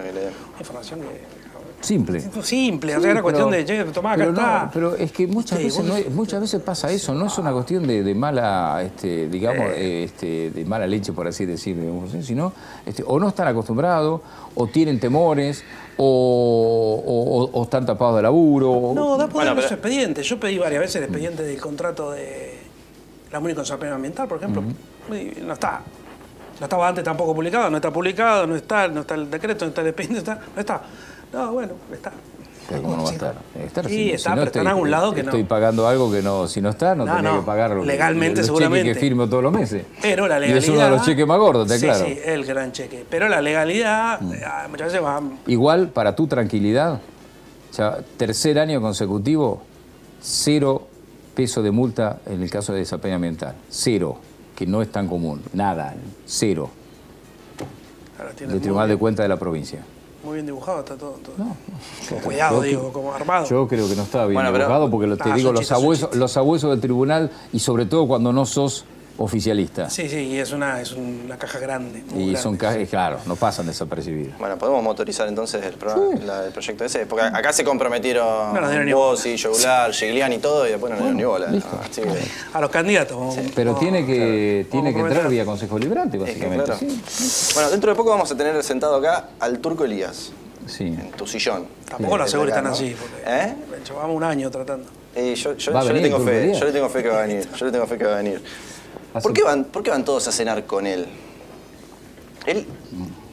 Información 0.59 1.01
que 1.01 1.40
Simple. 1.81 2.21
Simple, 2.43 2.95
o 2.95 3.01
sea, 3.01 3.11
era 3.11 3.21
cuestión 3.21 3.51
de, 3.51 3.65
che, 3.65 3.83
tomá, 3.85 4.13
acá 4.13 4.25
está. 4.25 4.69
pero 4.71 4.95
es 4.95 5.11
que 5.11 5.25
muchas 5.27 5.57
veces 5.59 6.11
muchas 6.11 6.39
veces 6.39 6.61
pasa 6.61 6.91
eso, 6.91 7.13
no 7.13 7.25
es 7.25 7.37
una 7.37 7.51
cuestión 7.51 7.87
de, 7.87 8.15
mala, 8.15 8.83
este, 8.83 9.27
digamos, 9.27 9.71
eh. 9.75 10.03
este, 10.03 10.51
de 10.51 10.65
mala 10.65 10.85
leche, 10.85 11.11
por 11.11 11.27
así 11.27 11.45
decirlo, 11.45 12.03
sino 12.21 12.53
este, 12.85 13.03
o 13.05 13.19
no 13.19 13.27
están 13.29 13.47
acostumbrados, 13.47 14.21
o 14.55 14.67
tienen 14.67 14.99
temores, 14.99 15.63
o, 15.97 17.63
están 17.63 17.85
tapados 17.85 18.17
de 18.17 18.21
laburo. 18.23 18.93
No, 18.93 19.17
da 19.17 19.27
poder 19.27 19.55
los 19.55 19.71
expedientes. 19.71 20.27
Yo 20.27 20.39
pedí 20.39 20.57
varias 20.57 20.81
veces 20.81 20.97
el 20.97 21.03
expediente 21.03 21.43
del 21.43 21.59
contrato 21.59 22.11
de 22.11 22.59
la 23.31 23.37
Comunicación 23.39 23.83
Ambiental, 23.83 24.27
por 24.27 24.37
ejemplo, 24.37 24.63
no 25.43 25.53
está. 25.53 25.81
No 26.59 26.65
estaba 26.65 26.87
antes 26.87 27.03
tampoco 27.03 27.33
publicado, 27.33 27.71
no 27.71 27.77
está 27.77 27.91
publicado, 27.91 28.45
no 28.45 28.55
está, 28.55 28.87
no 28.87 29.01
está 29.01 29.15
el 29.15 29.31
decreto, 29.31 29.65
no 29.65 29.69
está 29.69 29.81
el 29.81 29.87
expediente, 29.87 30.31
no 30.55 30.59
está. 30.59 30.75
No, 30.75 30.81
bueno, 31.31 31.73
está. 31.91 32.11
¿Cómo 32.69 32.95
no 32.95 33.03
va 33.03 33.09
a 33.09 33.13
estar? 33.13 33.35
estar 33.65 33.87
sí, 33.87 34.11
está, 34.11 34.33
pero 34.33 34.45
está 34.45 34.61
en 34.61 34.67
algún 34.67 34.91
lado 34.91 35.13
que 35.13 35.23
no. 35.23 35.29
Estoy 35.29 35.43
pagando 35.43 35.87
algo 35.87 36.11
que 36.11 36.21
no, 36.21 36.47
si 36.47 36.61
no 36.61 36.69
está, 36.69 36.95
no, 36.95 37.05
tendría 37.05 37.39
que 37.39 37.45
pagarlo. 37.45 37.83
Legalmente, 37.83 38.43
seguramente. 38.43 38.93
que 38.93 38.99
firmo 38.99 39.27
todos 39.27 39.43
los 39.43 39.51
meses. 39.51 39.85
Pero 40.01 40.27
la 40.27 40.39
legalidad. 40.39 40.61
Y 40.61 40.63
es 40.63 40.69
uno 40.69 40.81
de 40.81 40.89
los 40.89 41.05
cheques 41.05 41.27
más 41.27 41.37
gordos, 41.37 41.67
te 41.67 41.79
claro. 41.79 42.05
Sí, 42.05 42.17
el 42.23 42.45
gran 42.45 42.71
cheque. 42.71 43.05
Pero 43.09 43.27
la 43.27 43.41
legalidad 43.41 44.21
mm. 44.21 44.31
ah, 44.45 44.67
muchas 44.69 44.87
veces 44.87 45.03
va. 45.03 45.21
Igual, 45.47 45.89
para 45.89 46.15
tu 46.15 46.27
tranquilidad, 46.27 47.01
ya, 47.75 47.97
tercer 48.17 48.59
año 48.59 48.79
consecutivo, 48.79 49.61
cero 50.21 50.87
peso 51.35 51.61
de 51.61 51.71
multa 51.71 52.19
en 52.25 52.41
el 52.41 52.49
caso 52.49 52.73
de 52.73 52.79
desempeño 52.79 53.15
ambiental. 53.15 53.55
Cero, 53.69 54.17
que 54.55 54.65
no 54.65 54.81
es 54.81 54.91
tan 54.91 55.07
común. 55.07 55.41
Nada, 55.53 55.93
cero. 56.25 56.69
Del 58.39 58.61
Tribunal 58.61 58.87
de 58.87 58.97
Cuentas 58.97 59.23
de 59.23 59.29
la 59.29 59.37
provincia 59.37 59.83
muy 60.23 60.35
bien 60.35 60.45
dibujado, 60.45 60.79
está 60.79 60.95
todo. 60.95 61.17
cuidado, 62.23 62.61
digo, 62.61 62.93
como 62.93 63.13
armado. 63.13 63.45
Yo 63.47 63.67
creo 63.67 63.87
que 63.87 63.95
no 63.95 64.03
estaba 64.03 64.27
bien 64.27 64.45
dibujado 64.45 64.89
porque 64.89 65.15
te 65.15 65.33
digo, 65.33 65.51
los 65.51 65.71
abuesos, 65.71 66.15
los 66.15 66.37
abuesos 66.37 66.69
del 66.71 66.81
tribunal 66.81 67.31
y 67.51 67.59
sobre 67.59 67.85
todo 67.85 68.07
cuando 68.07 68.31
no 68.31 68.45
sos 68.45 68.85
oficialista. 69.23 69.89
Sí, 69.89 70.09
sí, 70.09 70.17
y 70.17 70.39
es 70.39 70.51
una, 70.51 70.81
es 70.81 70.93
una 70.93 71.37
caja 71.37 71.59
grande. 71.59 72.03
y 72.15 72.35
son 72.35 72.57
cajas, 72.57 72.87
claro, 72.89 73.19
no 73.25 73.35
pasan 73.35 73.67
desapercibidas. 73.67 74.37
Bueno, 74.37 74.57
podemos 74.57 74.83
motorizar 74.83 75.27
entonces 75.27 75.63
el, 75.63 75.73
programa, 75.73 76.45
el 76.45 76.51
proyecto 76.51 76.85
ese, 76.85 77.05
porque 77.05 77.25
acá 77.25 77.53
se 77.53 77.63
comprometieron 77.63 78.53
no, 78.53 78.97
vos 78.97 79.25
y 79.25 79.35
Yogular, 79.35 79.93
Gigliani 79.93 80.35
y 80.35 80.39
todo, 80.39 80.67
y 80.67 80.71
después 80.71 80.91
no 80.91 80.97
dieron 80.97 81.17
ni 81.17 81.23
bola. 81.23 81.47
A 82.53 82.61
los 82.61 82.69
candidatos. 82.69 83.35
Pero 83.55 83.75
tiene 83.75 84.05
que, 84.05 84.67
tiene 84.71 84.93
que 84.93 84.99
entrar 84.99 85.29
vía 85.29 85.45
Consejo 85.45 85.77
Librante, 85.77 86.17
básicamente. 86.17 86.71
Bueno, 87.53 87.69
dentro 87.69 87.91
de 87.91 87.95
poco 87.95 88.09
vamos 88.09 88.31
a 88.31 88.35
tener 88.35 88.61
sentado 88.63 88.95
acá 88.95 89.29
al 89.39 89.59
Turco 89.59 89.85
Elías. 89.85 90.31
Sí. 90.67 90.85
En 90.85 91.11
tu 91.11 91.25
sillón. 91.25 91.65
Tampoco 91.89 92.17
lo 92.17 92.23
aseguro 92.23 92.49
están 92.49 92.67
así, 92.67 92.95
porque 92.97 93.23
¿Eh? 93.25 93.55
llevamos 93.87 94.15
un 94.15 94.23
año 94.23 94.49
tratando. 94.49 94.87
Eh, 95.15 95.35
yo, 95.35 95.57
yo, 95.57 95.73
yo 95.73 95.93
le 95.93 96.01
tengo 96.01 96.19
fe, 96.19 96.53
yo 96.57 96.65
le 96.65 96.71
tengo 96.71 96.87
fe 96.87 97.03
que 97.03 97.09
va 97.09 97.23
a 97.23 97.27
venir. 97.27 97.47
Yo 97.57 97.65
le 97.65 97.71
tengo 97.71 97.85
fe 97.87 97.97
que 97.97 98.05
va 98.05 98.13
a 98.13 98.17
venir. 98.17 98.41
¿Por 99.13 99.33
qué, 99.33 99.43
van, 99.43 99.65
¿Por 99.65 99.83
qué 99.83 99.91
van 99.91 100.05
todos 100.05 100.27
a 100.27 100.31
cenar 100.31 100.65
con 100.65 100.87
él? 100.87 101.05
Él. 102.45 102.65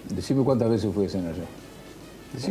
Decime 0.09 0.43
cuántas 0.45 0.69
veces 0.69 0.93
fui 0.93 1.07
a 1.07 1.09
cenar 1.09 1.35
yo. 1.35 1.45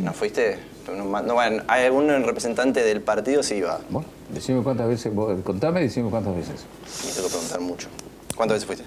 ¿No 0.02 0.14
fuiste? 0.14 0.58
No, 0.96 1.06
bueno, 1.06 1.64
¿Hay 1.68 1.86
algún 1.86 2.08
representante 2.08 2.84
del 2.84 3.02
partido? 3.02 3.44
Sí, 3.44 3.62
va. 3.62 3.80
Bueno, 3.90 4.08
decime 4.34 4.64
cuántas 4.64 4.88
veces. 4.88 5.12
Contame 5.44 5.82
y 5.82 5.84
decime 5.84 6.10
cuántas 6.10 6.36
veces. 6.36 6.66
Me 7.06 7.12
tengo 7.12 7.28
que 7.28 7.34
preguntar 7.34 7.60
mucho. 7.62 7.88
¿Cuántas 8.36 8.56
veces 8.56 8.68
fuiste? 8.68 8.86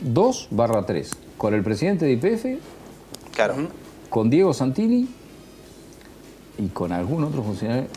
Dos 0.00 0.48
barra 0.50 0.84
tres. 0.86 1.10
Con 1.36 1.54
el 1.54 1.62
presidente 1.62 2.06
de 2.06 2.12
IPF. 2.12 2.62
Claro. 3.34 3.54
Con 4.08 4.30
Diego 4.30 4.54
Santini 4.54 5.08
y 6.58 6.68
con 6.68 6.92
algún 6.92 7.24
otro 7.24 7.42
funcionario. 7.42 7.88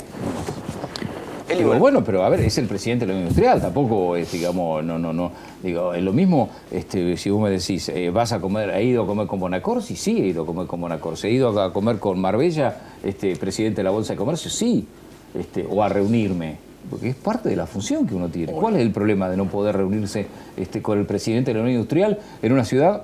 Bueno, 1.79 2.03
pero 2.03 2.23
a 2.23 2.29
ver, 2.29 2.41
es 2.41 2.57
el 2.57 2.65
presidente 2.65 3.05
de 3.05 3.07
la 3.07 3.13
Unión 3.13 3.27
Industrial, 3.29 3.61
tampoco 3.61 4.15
es, 4.15 4.31
digamos, 4.31 4.83
no, 4.83 4.97
no, 4.97 5.13
no, 5.13 5.31
digo, 5.63 5.93
es 5.93 6.03
lo 6.03 6.13
mismo, 6.13 6.49
este, 6.71 7.17
si 7.17 7.29
vos 7.29 7.41
me 7.41 7.49
decís, 7.49 7.89
eh, 7.89 8.09
vas 8.09 8.31
a 8.31 8.39
comer, 8.39 8.69
¿he 8.69 8.83
ido 8.83 9.03
a 9.03 9.07
comer 9.07 9.27
con 9.27 9.39
Bonacorsi? 9.39 9.95
Sí, 9.95 10.21
he 10.21 10.27
ido 10.27 10.43
a 10.43 10.45
comer 10.45 10.67
con 10.67 10.81
Bonacorsi. 10.81 11.27
¿He 11.27 11.31
ido 11.31 11.59
a 11.59 11.73
comer 11.73 11.99
con 11.99 12.19
Marbella, 12.19 12.75
este, 13.03 13.35
presidente 13.35 13.77
de 13.77 13.83
la 13.83 13.91
Bolsa 13.91 14.13
de 14.13 14.17
Comercio? 14.17 14.49
Sí, 14.49 14.87
este, 15.33 15.65
o 15.69 15.83
a 15.83 15.89
reunirme, 15.89 16.57
porque 16.89 17.09
es 17.09 17.15
parte 17.15 17.49
de 17.49 17.55
la 17.55 17.67
función 17.67 18.07
que 18.07 18.15
uno 18.15 18.29
tiene. 18.29 18.51
¿Cuál 18.53 18.75
es 18.75 18.81
el 18.81 18.91
problema 18.91 19.29
de 19.29 19.37
no 19.37 19.45
poder 19.45 19.77
reunirse 19.77 20.27
este, 20.57 20.81
con 20.81 20.99
el 20.99 21.05
presidente 21.05 21.51
de 21.51 21.55
la 21.55 21.61
Unión 21.61 21.75
Industrial 21.75 22.19
en 22.41 22.51
una 22.51 22.65
ciudad 22.65 23.03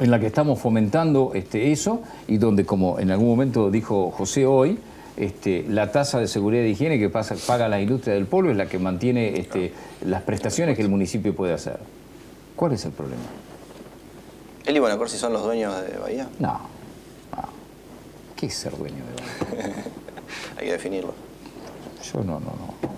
en 0.00 0.10
la 0.10 0.18
que 0.18 0.26
estamos 0.26 0.58
fomentando 0.58 1.32
este, 1.34 1.72
eso 1.72 2.00
y 2.26 2.38
donde, 2.38 2.64
como 2.64 2.98
en 2.98 3.10
algún 3.10 3.28
momento 3.28 3.70
dijo 3.70 4.10
José 4.10 4.46
hoy, 4.46 4.78
este, 5.16 5.64
la 5.68 5.92
tasa 5.92 6.18
de 6.18 6.26
seguridad 6.26 6.64
y 6.64 6.68
higiene 6.68 6.98
que 6.98 7.08
pasa, 7.08 7.34
paga 7.46 7.68
la 7.68 7.80
industria 7.80 8.14
del 8.14 8.26
polvo 8.26 8.50
es 8.50 8.56
la 8.56 8.66
que 8.66 8.78
mantiene 8.78 9.38
este, 9.38 9.72
las 10.06 10.22
prestaciones 10.22 10.76
que 10.76 10.82
el 10.82 10.88
municipio 10.88 11.34
puede 11.34 11.52
hacer. 11.52 11.78
¿Cuál 12.56 12.72
es 12.72 12.84
el 12.84 12.92
problema? 12.92 13.22
¿Él 14.64 14.76
y 14.76 14.78
Bonacorsi 14.78 15.16
son 15.16 15.32
los 15.32 15.42
dueños 15.42 15.74
de 15.82 15.98
Bahía? 15.98 16.28
No. 16.38 16.52
no. 16.52 17.48
¿Qué 18.36 18.46
es 18.46 18.54
ser 18.54 18.76
dueño 18.76 18.96
de 18.96 19.56
Bahía? 19.56 19.74
Hay 20.58 20.66
que 20.66 20.72
definirlo. 20.72 21.14
Yo 22.12 22.20
no, 22.20 22.40
no, 22.40 22.46
no 22.46 22.92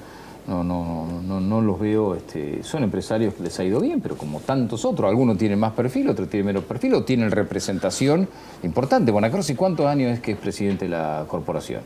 no, 0.47 0.63
no, 0.63 1.23
no, 1.23 1.41
no 1.41 1.61
los 1.63 1.81
veo, 1.81 2.15
este, 2.15 2.63
son 2.63 2.85
empresarios 2.85 3.35
que 3.35 3.43
les 3.43 3.59
ha 3.59 3.65
ido 3.65 3.81
bien, 3.81 4.01
pero 4.01 4.17
como 4.17 4.41
tantos 4.41 4.85
otros, 4.85 5.09
algunos 5.09 5.39
tienen 5.39 5.59
más 5.59 5.73
perfil, 5.73 6.11
otros 6.11 6.29
tienen 6.29 6.47
menos 6.47 6.65
perfil, 6.65 6.95
o 6.95 7.05
tienen 7.05 7.31
representación 7.31 8.29
importante. 8.63 9.11
Bonacrosi, 9.11 9.55
¿cuántos 9.55 9.87
años 9.87 10.13
es 10.13 10.21
que 10.21 10.33
es 10.33 10.39
presidente 10.39 10.85
de 10.85 10.91
la 10.91 11.25
corporación? 11.29 11.81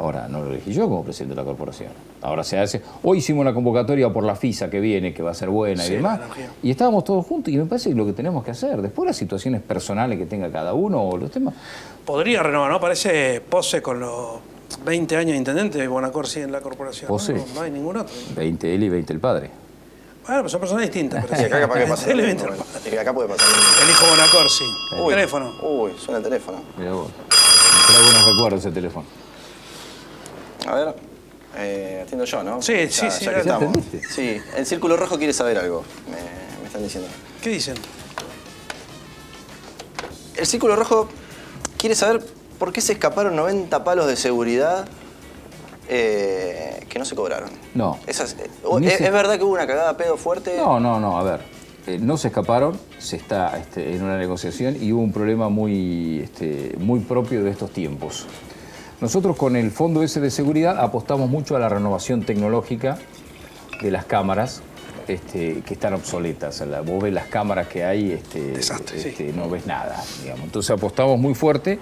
Ahora, 0.00 0.28
no 0.28 0.40
lo 0.40 0.50
elegí 0.50 0.72
yo 0.72 0.84
como 0.88 1.04
presidente 1.04 1.34
de 1.34 1.42
la 1.42 1.44
corporación. 1.44 1.90
Ahora 2.22 2.42
se 2.42 2.58
hace. 2.58 2.80
Hoy 3.02 3.18
hicimos 3.18 3.42
una 3.42 3.52
convocatoria 3.52 4.10
por 4.10 4.24
la 4.24 4.34
FISA 4.34 4.70
que 4.70 4.80
viene, 4.80 5.12
que 5.12 5.22
va 5.22 5.32
a 5.32 5.34
ser 5.34 5.50
buena 5.50 5.86
y 5.86 5.90
demás. 5.90 6.20
Y 6.62 6.70
estábamos 6.70 7.04
todos 7.04 7.26
juntos 7.26 7.52
y 7.52 7.58
me 7.58 7.66
parece 7.66 7.90
que 7.90 7.94
lo 7.94 8.06
que 8.06 8.14
tenemos 8.14 8.42
que 8.42 8.52
hacer. 8.52 8.80
Después 8.80 9.06
las 9.06 9.16
situaciones 9.18 9.60
personales 9.60 10.18
que 10.18 10.24
tenga 10.24 10.50
cada 10.50 10.72
uno 10.72 11.02
o 11.02 11.18
los 11.18 11.30
temas. 11.30 11.52
Podría 12.06 12.42
renovar, 12.42 12.70
¿no? 12.70 12.80
Parece 12.80 13.42
pose 13.42 13.82
con 13.82 14.00
los 14.00 14.38
20 14.86 15.16
años 15.18 15.32
de 15.32 15.36
intendente 15.36 15.76
de 15.76 15.86
Bonacorsi 15.86 16.40
en 16.40 16.50
la 16.50 16.62
corporación. 16.62 17.10
¿no? 17.10 17.54
no, 17.54 17.60
hay 17.60 17.70
ningún 17.70 17.98
otro. 17.98 18.14
20 18.34 18.74
él 18.74 18.82
y 18.84 18.88
20 18.88 19.12
el 19.12 19.20
padre. 19.20 19.50
Bueno, 20.26 20.40
pues 20.40 20.52
son 20.52 20.60
personas 20.62 20.84
distintas. 20.84 21.26
Pero 21.26 21.36
sí, 21.38 21.44
acá 21.44 21.60
capaz 21.60 21.78
que 21.78 21.86
pasa. 21.88 22.10
Él 22.10 22.20
y 22.20 22.96
acá 22.96 23.12
puede 23.12 23.28
pasar. 23.28 23.46
El 23.84 23.90
hijo 23.90 24.06
Bonacorsi. 24.08 24.64
El 24.98 25.08
teléfono. 25.10 25.52
Uy, 25.62 25.92
suena 25.98 26.16
el 26.16 26.24
teléfono. 26.24 26.62
Mira 26.78 26.92
vos. 26.92 27.08
Me 27.08 27.92
trae 27.92 28.02
buenos 28.02 28.26
recuerdos 28.26 28.60
ese 28.60 28.70
teléfono. 28.70 29.19
A 30.70 30.74
ver. 30.74 30.94
Eh, 31.56 32.00
atiendo 32.04 32.24
yo, 32.24 32.42
¿no? 32.44 32.62
Sí, 32.62 32.88
sí, 32.88 33.10
sí. 33.10 33.24
Ya 33.24 33.34
que 33.34 33.40
estamos. 33.40 33.76
Sí, 34.14 34.40
el 34.56 34.66
Círculo 34.66 34.96
Rojo 34.96 35.18
quiere 35.18 35.32
saber 35.32 35.58
algo, 35.58 35.82
me, 36.06 36.60
me 36.60 36.66
están 36.66 36.82
diciendo. 36.82 37.08
¿Qué 37.42 37.50
dicen? 37.50 37.74
El 40.36 40.46
Círculo 40.46 40.76
Rojo 40.76 41.08
quiere 41.76 41.94
saber 41.94 42.22
¿por 42.60 42.72
qué 42.72 42.82
se 42.82 42.92
escaparon 42.92 43.34
90 43.34 43.82
palos 43.82 44.06
de 44.06 44.14
seguridad 44.14 44.86
eh, 45.88 46.84
que 46.88 46.98
no 46.98 47.04
se 47.06 47.16
cobraron? 47.16 47.48
No. 47.74 47.98
Eh, 48.06 48.10
¿Es, 48.10 49.10
verdad 49.10 49.38
que 49.38 49.42
hubo 49.44 49.54
una 49.54 49.66
cagada 49.66 49.96
pedo 49.96 50.16
fuerte? 50.18 50.56
No, 50.58 50.78
no, 50.78 51.00
no, 51.00 51.18
a 51.18 51.24
ver. 51.24 51.40
Eh, 51.86 51.98
no 51.98 52.18
se 52.18 52.28
escaparon, 52.28 52.78
se 52.98 53.16
está 53.16 53.58
este, 53.58 53.96
en 53.96 54.02
una 54.02 54.18
negociación 54.18 54.76
y 54.78 54.92
hubo 54.92 55.00
un 55.00 55.12
problema 55.12 55.48
muy, 55.48 56.20
este, 56.20 56.76
muy 56.78 57.00
propio 57.00 57.42
de 57.42 57.50
estos 57.50 57.72
tiempos. 57.72 58.26
Nosotros 59.00 59.36
con 59.36 59.56
el 59.56 59.70
Fondo 59.70 60.02
ese 60.02 60.20
de 60.20 60.30
Seguridad 60.30 60.78
apostamos 60.78 61.30
mucho 61.30 61.56
a 61.56 61.58
la 61.58 61.70
renovación 61.70 62.22
tecnológica 62.22 62.98
de 63.80 63.90
las 63.90 64.04
cámaras 64.04 64.62
este, 65.08 65.62
que 65.62 65.72
están 65.72 65.94
obsoletas. 65.94 66.62
vos 66.84 67.02
ves 67.02 67.14
las 67.14 67.26
cámaras 67.28 67.66
que 67.66 67.82
hay, 67.82 68.12
este, 68.12 69.32
no 69.34 69.48
ves 69.48 69.66
nada. 69.66 70.04
Entonces 70.44 70.70
apostamos 70.70 71.18
muy 71.18 71.34
fuerte 71.34 71.78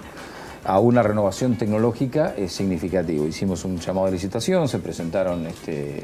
a 0.63 0.79
una 0.79 1.03
renovación 1.03 1.57
tecnológica 1.57 2.33
es 2.37 2.53
significativo. 2.53 3.27
Hicimos 3.27 3.65
un 3.65 3.79
llamado 3.79 4.05
de 4.05 4.13
licitación, 4.13 4.69
se 4.69 4.79
presentaron, 4.79 5.45
este, 5.45 6.01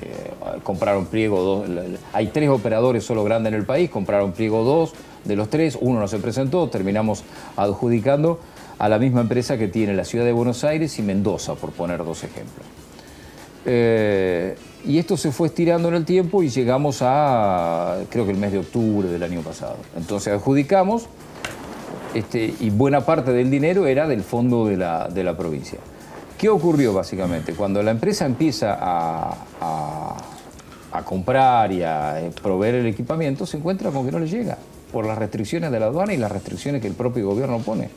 compraron 0.64 1.06
pliego 1.06 1.42
dos, 1.42 1.70
hay 2.12 2.28
tres 2.28 2.50
operadores 2.50 3.06
solo 3.06 3.24
grandes 3.24 3.54
en 3.54 3.60
el 3.60 3.66
país, 3.66 3.90
compraron 3.90 4.34
pliego 4.34 4.64
dos 4.66 4.94
de 5.24 5.36
los 5.38 5.50
tres, 5.50 5.78
uno 5.80 6.00
no 6.02 6.08
se 6.10 6.20
presentó, 6.20 6.70
terminamos 6.70 7.24
adjudicando 7.56 8.40
a 8.78 8.90
la 8.90 9.00
misma 9.00 9.22
empresa 9.22 9.58
que 9.58 9.68
tiene 9.68 9.94
la 9.94 10.04
ciudad 10.04 10.26
de 10.26 10.32
Buenos 10.32 10.64
Aires 10.64 10.98
y 11.00 11.02
Mendoza, 11.02 11.56
por 11.56 11.72
poner 11.72 12.04
dos 12.04 12.24
ejemplos. 12.24 12.66
Eh, 13.66 14.56
y 14.86 15.00
esto 15.00 15.18
se 15.18 15.32
fue 15.32 15.48
estirando 15.48 15.88
en 15.88 15.96
el 15.96 16.06
tiempo 16.06 16.44
y 16.44 16.50
llegamos 16.50 17.00
a, 17.02 17.98
creo 18.10 18.26
que 18.26 18.32
el 18.32 18.38
mes 18.38 18.52
de 18.52 18.60
octubre 18.60 19.08
del 19.10 19.24
año 19.24 19.42
pasado. 19.42 19.78
Entonces 19.98 20.34
adjudicamos 20.34 21.08
este, 22.14 22.54
y 22.60 22.70
buena 22.70 23.02
parte 23.02 23.32
del 23.34 23.50
dinero 23.50 23.88
era 23.88 24.08
del 24.08 24.24
fondo 24.24 24.68
de 24.68 24.78
la, 24.78 25.38
provincia. 25.38 25.80
¿Qué 26.38 26.50
ocurrió 26.50 26.94
básicamente? 26.94 27.54
Cuando 27.54 27.82
la 27.82 27.92
empresa 27.92 28.26
empieza 28.26 28.78
a, 28.80 30.16
comprar 31.04 31.74
y 31.74 31.84
a 31.84 32.22
eh, 32.22 32.32
proveer 32.42 32.76
el 32.76 32.86
equipamiento, 32.86 33.46
se 33.46 33.58
encuentra 33.58 33.92
con 33.92 34.06
que 34.06 34.12
no 34.14 34.20
le 34.20 34.28
llega 34.28 34.58
por 34.94 35.06
las 35.06 35.18
restricciones 35.18 35.72
de 35.72 35.80
la 35.80 35.88
aduana 35.88 36.14
y 36.14 36.18
las 36.18 36.32
restricciones 36.32 36.82
que 36.82 36.88
el 36.88 36.94
propio 36.94 37.28
gobierno 37.28 37.60
pone. 37.60 37.90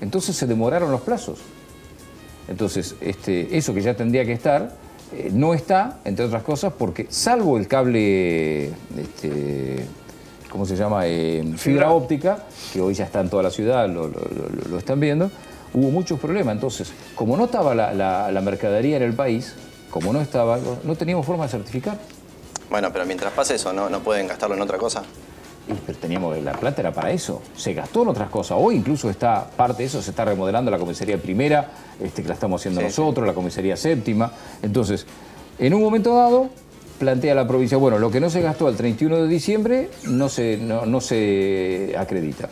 Entonces 0.00 0.36
se 0.36 0.46
demoraron 0.46 0.90
los 0.90 1.02
plazos. 1.02 1.40
Entonces, 2.48 2.96
este, 3.00 3.56
eso 3.56 3.74
que 3.74 3.80
ya 3.80 3.94
tendría 3.94 4.24
que 4.24 4.32
estar, 4.32 4.74
eh, 5.12 5.30
no 5.32 5.54
está, 5.54 5.98
entre 6.04 6.24
otras 6.24 6.42
cosas, 6.42 6.72
porque 6.76 7.06
salvo 7.08 7.58
el 7.58 7.68
cable 7.68 8.66
este, 8.96 9.86
¿cómo 10.50 10.66
se 10.66 10.76
llama? 10.76 11.06
Eh, 11.06 11.54
fibra 11.56 11.90
óptica, 11.92 12.44
que 12.72 12.80
hoy 12.80 12.94
ya 12.94 13.04
está 13.04 13.20
en 13.20 13.30
toda 13.30 13.42
la 13.42 13.50
ciudad, 13.50 13.88
lo, 13.88 14.78
están 14.78 15.00
viendo, 15.00 15.30
hubo 15.72 15.90
muchos 15.90 16.18
problemas. 16.18 16.54
Entonces, 16.54 16.92
como 17.14 17.36
no 17.36 17.44
estaba 17.44 17.74
la, 17.74 18.40
mercadería 18.42 18.96
en 18.96 19.04
el 19.04 19.14
país, 19.14 19.54
como 19.90 20.12
no 20.12 20.20
estaba, 20.20 20.58
no 20.84 20.94
teníamos 20.96 21.24
forma 21.24 21.44
de 21.44 21.50
certificar. 21.50 21.98
Bueno, 22.68 22.92
pero 22.92 23.04
mientras 23.06 23.32
pase 23.32 23.56
eso, 23.56 23.72
¿no, 23.72 23.88
no 23.88 24.00
pueden 24.00 24.28
gastarlo 24.28 24.54
en 24.54 24.62
otra 24.62 24.78
cosa? 24.78 25.02
Pero 25.86 25.98
teníamos, 25.98 26.38
la 26.42 26.52
plata 26.52 26.80
era 26.80 26.92
para 26.92 27.10
eso, 27.10 27.42
se 27.56 27.74
gastó 27.74 28.02
en 28.02 28.08
otras 28.08 28.30
cosas. 28.30 28.58
Hoy 28.60 28.76
incluso 28.76 29.10
está 29.10 29.48
parte 29.56 29.82
de 29.82 29.88
eso, 29.88 30.02
se 30.02 30.10
está 30.10 30.24
remodelando 30.24 30.70
la 30.70 30.78
comisaría 30.78 31.18
primera, 31.18 31.70
este, 32.00 32.22
que 32.22 32.28
la 32.28 32.34
estamos 32.34 32.60
haciendo 32.60 32.80
nosotros, 32.80 33.26
la 33.26 33.34
comisaría 33.34 33.76
séptima. 33.76 34.32
Entonces, 34.62 35.06
en 35.58 35.74
un 35.74 35.82
momento 35.82 36.14
dado, 36.14 36.48
plantea 36.98 37.34
la 37.34 37.46
provincia, 37.48 37.78
bueno, 37.78 37.98
lo 37.98 38.10
que 38.10 38.20
no 38.20 38.30
se 38.30 38.40
gastó 38.42 38.68
el 38.68 38.76
31 38.76 39.22
de 39.22 39.28
diciembre 39.28 39.90
no 40.04 40.28
se, 40.28 40.58
no, 40.58 41.00
se 41.00 41.94
acredita. 41.98 42.48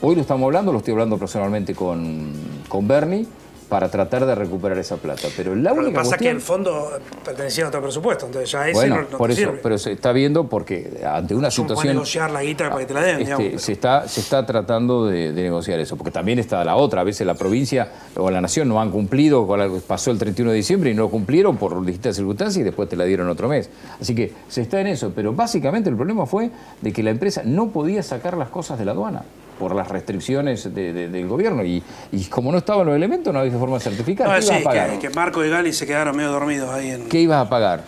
Hoy 0.00 0.16
lo 0.16 0.22
estamos 0.22 0.46
hablando, 0.46 0.72
lo 0.72 0.78
estoy 0.78 0.92
hablando 0.92 1.18
personalmente 1.18 1.74
con, 1.74 2.32
con 2.68 2.88
Bernie, 2.88 3.26
para 3.72 3.88
tratar 3.88 4.26
de 4.26 4.34
recuperar 4.34 4.76
esa 4.76 4.98
plata. 4.98 5.28
Pero 5.34 5.54
la 5.56 5.72
única 5.72 5.84
Lo 5.84 5.88
que 5.88 5.94
pasa 5.94 6.16
es 6.16 6.20
que 6.20 6.28
el 6.28 6.42
fondo 6.42 6.90
pertenecía 7.24 7.64
a 7.64 7.68
otro 7.68 7.80
presupuesto, 7.80 8.26
entonces 8.26 8.50
ya 8.50 8.68
ese 8.68 8.74
bueno, 8.74 8.96
no, 8.96 9.02
no 9.12 9.16
por 9.16 9.28
te 9.28 9.32
eso, 9.32 9.42
sirve. 9.48 9.60
pero 9.62 9.78
se 9.78 9.92
está 9.92 10.12
viendo 10.12 10.46
porque 10.46 11.00
ante 11.10 11.34
una 11.34 11.50
situación... 11.50 11.94
negociar 11.94 12.30
la 12.30 12.42
guita 12.42 12.68
para 12.68 12.80
que 12.80 12.86
te 12.86 12.92
la 12.92 13.00
den, 13.00 13.10
Este, 13.12 13.24
digamos, 13.24 13.46
pero- 13.46 13.58
se, 13.58 13.72
está, 13.72 14.06
se 14.06 14.20
está 14.20 14.44
tratando 14.44 15.06
de, 15.06 15.32
de 15.32 15.42
negociar 15.42 15.80
eso, 15.80 15.96
porque 15.96 16.10
también 16.10 16.38
está 16.38 16.62
la 16.66 16.76
otra. 16.76 17.00
A 17.00 17.04
veces 17.04 17.26
la 17.26 17.32
provincia 17.32 17.88
o 18.14 18.30
la 18.30 18.42
nación 18.42 18.68
no 18.68 18.78
han 18.78 18.90
cumplido 18.90 19.46
con 19.46 19.58
algo 19.62 19.76
que 19.76 19.80
pasó 19.86 20.10
el 20.10 20.18
31 20.18 20.50
de 20.50 20.56
diciembre 20.58 20.90
y 20.90 20.94
no 20.94 21.08
cumplieron 21.08 21.56
por 21.56 21.82
distintas 21.82 22.16
circunstancias 22.16 22.60
y 22.60 22.64
después 22.64 22.90
te 22.90 22.96
la 22.96 23.04
dieron 23.04 23.26
otro 23.30 23.48
mes. 23.48 23.70
Así 23.98 24.14
que 24.14 24.34
se 24.48 24.60
está 24.60 24.82
en 24.82 24.88
eso, 24.88 25.12
pero 25.16 25.32
básicamente 25.32 25.88
el 25.88 25.96
problema 25.96 26.26
fue 26.26 26.50
de 26.82 26.92
que 26.92 27.02
la 27.02 27.08
empresa 27.08 27.40
no 27.46 27.70
podía 27.70 28.02
sacar 28.02 28.36
las 28.36 28.50
cosas 28.50 28.78
de 28.78 28.84
la 28.84 28.92
aduana 28.92 29.22
por 29.58 29.74
las 29.74 29.88
restricciones 29.88 30.72
de- 30.74 30.92
de- 30.92 31.08
del 31.08 31.28
gobierno 31.28 31.64
y, 31.64 31.82
y 32.12 32.24
como 32.24 32.50
no 32.52 32.58
estaban 32.58 32.86
los 32.86 32.94
elementos 32.96 33.32
no 33.32 33.40
había 33.40 33.52
forma 33.58 33.76
de 33.76 33.80
certificar. 33.84 34.28
No, 34.28 34.34
¿Qué 34.36 34.42
sí, 34.42 34.48
ibas 34.48 34.60
a 34.60 34.64
pagar? 34.64 34.90
que, 34.98 34.98
que 35.08 35.10
Marco 35.14 35.44
y 35.44 35.50
Gali 35.50 35.72
se 35.72 35.86
quedaron 35.86 36.16
medio 36.16 36.30
dormidos 36.30 36.70
ahí 36.70 36.90
en... 36.90 37.08
¿Qué 37.08 37.20
ibas 37.20 37.46
a 37.46 37.48
pagar? 37.48 37.84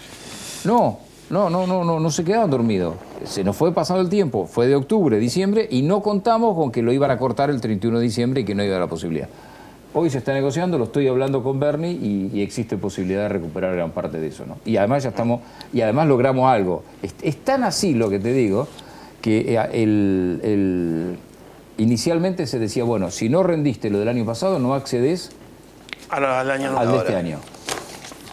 No, 0.65 0.99
no, 1.31 1.51
no, 1.51 1.67
no, 1.67 1.85
no, 1.85 2.01
no 2.01 2.11
se 2.11 2.25
quedaban 2.25 2.51
dormidos. 2.51 2.95
Se 3.25 3.43
nos 3.45 3.57
fue 3.57 3.73
pasado 3.73 4.01
el 4.01 4.09
tiempo, 4.09 4.47
fue 4.47 4.67
de 4.67 4.75
octubre, 4.77 5.19
diciembre, 5.19 5.67
y 5.71 5.83
no 5.83 6.01
contamos 6.03 6.55
con 6.57 6.71
que 6.71 6.83
lo 6.83 6.93
iban 6.93 7.11
a 7.11 7.19
cortar 7.19 7.51
el 7.51 7.61
31 7.61 7.99
de 7.99 8.05
diciembre 8.05 8.41
y 8.43 8.45
que 8.45 8.55
no 8.55 8.63
iba 8.63 8.77
a 8.77 8.81
la 8.81 8.87
posibilidad. 8.87 9.29
Hoy 9.97 10.11
se 10.11 10.19
está 10.19 10.33
negociando, 10.35 10.77
lo 10.77 10.85
estoy 10.85 11.07
hablando 11.07 11.43
con 11.43 11.61
Bernie 11.61 11.93
y, 11.93 12.31
y 12.35 12.43
existe 12.43 12.77
posibilidad 12.77 13.23
de 13.23 13.29
recuperar 13.29 13.75
gran 13.77 13.93
parte 13.93 14.19
de 14.19 14.27
eso, 14.27 14.45
¿no? 14.45 14.59
Y 14.65 14.77
además 14.77 15.05
ya 15.05 15.11
estamos, 15.11 15.41
y 15.73 15.83
además 15.83 16.09
logramos 16.09 16.51
algo. 16.51 16.83
Es, 17.01 17.15
es 17.23 17.37
tan 17.45 17.63
así 17.63 17.95
lo 17.95 18.11
que 18.11 18.19
te 18.19 18.33
digo, 18.33 18.67
que 19.23 19.55
eh, 19.55 19.69
el, 19.73 20.41
el- 20.43 21.17
inicialmente 21.79 22.47
se 22.47 22.59
decía, 22.59 22.85
bueno, 22.85 23.11
si 23.11 23.29
no 23.29 23.43
rendiste 23.43 23.91
lo 23.91 23.99
del 23.99 24.09
año 24.09 24.25
pasado, 24.25 24.59
no 24.59 24.75
accedes 24.75 25.31
al, 26.09 26.51
año 26.51 26.79
al 26.79 26.93
de 26.93 26.99
este 26.99 27.17
año. 27.17 27.39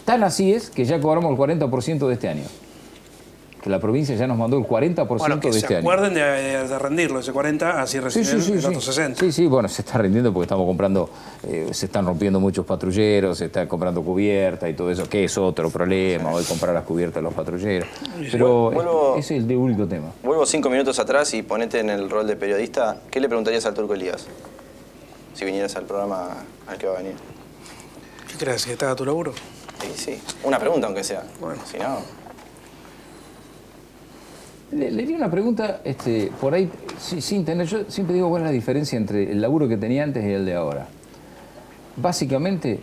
Tan 0.04 0.24
así 0.24 0.52
es 0.52 0.70
que 0.70 0.84
ya 0.84 1.00
cobramos 1.00 1.32
el 1.32 1.58
40% 1.58 2.06
de 2.06 2.14
este 2.14 2.28
año. 2.28 2.44
Que 3.62 3.70
la 3.70 3.78
provincia 3.78 4.16
ya 4.16 4.26
nos 4.26 4.36
mandó 4.36 4.58
el 4.58 4.64
40% 4.64 5.06
Bueno, 5.18 5.38
que 5.38 5.46
de 5.48 5.52
se 5.52 5.58
este 5.60 5.76
año. 5.76 5.88
acuerden 5.88 6.14
de, 6.14 6.20
de 6.66 6.78
rendirlo, 6.80 7.20
ese 7.20 7.32
40, 7.32 7.80
así 7.80 7.92
Sí, 7.92 8.00
reciben 8.00 8.26
sí, 8.26 8.40
sí, 8.42 8.52
el 8.54 8.60
sí. 8.60 8.66
otro 8.66 8.80
60. 8.80 9.20
Sí, 9.20 9.30
sí, 9.30 9.46
bueno, 9.46 9.68
se 9.68 9.82
está 9.82 9.98
rindiendo 9.98 10.32
porque 10.32 10.46
estamos 10.46 10.66
comprando, 10.66 11.08
eh, 11.46 11.68
se 11.70 11.86
están 11.86 12.04
rompiendo 12.04 12.40
muchos 12.40 12.66
patrulleros, 12.66 13.38
se 13.38 13.44
está 13.44 13.68
comprando 13.68 14.02
cubiertas 14.02 14.68
y 14.68 14.72
todo 14.74 14.90
eso, 14.90 15.08
que 15.08 15.22
es 15.24 15.38
otro 15.38 15.70
problema, 15.70 16.32
hoy 16.32 16.42
comprar 16.42 16.74
las 16.74 16.82
cubiertas 16.82 17.16
de 17.16 17.22
los 17.22 17.34
patrulleros. 17.34 17.88
Pero 18.32 18.72
Vuelvo- 18.72 19.16
ese 19.16 19.36
es 19.36 19.44
el 19.44 19.56
único 19.56 19.86
tema. 19.86 20.08
Vuelvo 20.24 20.44
cinco 20.44 20.68
minutos 20.68 20.98
atrás 20.98 21.32
y 21.32 21.42
ponete 21.42 21.78
en 21.78 21.88
el 21.90 22.10
rol 22.10 22.26
de 22.26 22.34
periodista. 22.34 22.96
¿Qué 23.12 23.20
le 23.20 23.28
preguntarías 23.28 23.64
al 23.64 23.74
Turco 23.74 23.94
Elías? 23.94 24.26
Si 25.34 25.44
vinieras 25.44 25.76
al 25.76 25.84
programa 25.84 26.30
al 26.66 26.78
que 26.78 26.88
va 26.88 26.94
a 26.94 26.98
venir. 26.98 27.14
¿Qué 28.28 28.36
crees? 28.44 28.66
¿Que 28.66 28.76
te 28.76 28.84
haga 28.86 28.96
tu 28.96 29.04
laburo? 29.06 29.32
Sí, 29.80 29.92
sí. 29.94 30.22
Una 30.42 30.58
pregunta, 30.58 30.88
aunque 30.88 31.04
sea. 31.04 31.22
Bueno. 31.40 31.62
Si 31.64 31.78
no. 31.78 31.98
Le, 34.72 34.90
le 34.90 35.14
una 35.14 35.30
pregunta, 35.30 35.80
este, 35.84 36.30
por 36.40 36.54
ahí, 36.54 36.70
sin 36.98 37.44
tener, 37.44 37.66
yo 37.66 37.84
siempre 37.88 38.14
digo 38.14 38.30
cuál 38.30 38.42
es 38.42 38.46
la 38.46 38.52
diferencia 38.52 38.96
entre 38.96 39.30
el 39.30 39.40
laburo 39.40 39.68
que 39.68 39.76
tenía 39.76 40.02
antes 40.02 40.24
y 40.24 40.30
el 40.30 40.46
de 40.46 40.54
ahora. 40.54 40.86
Básicamente, 41.96 42.80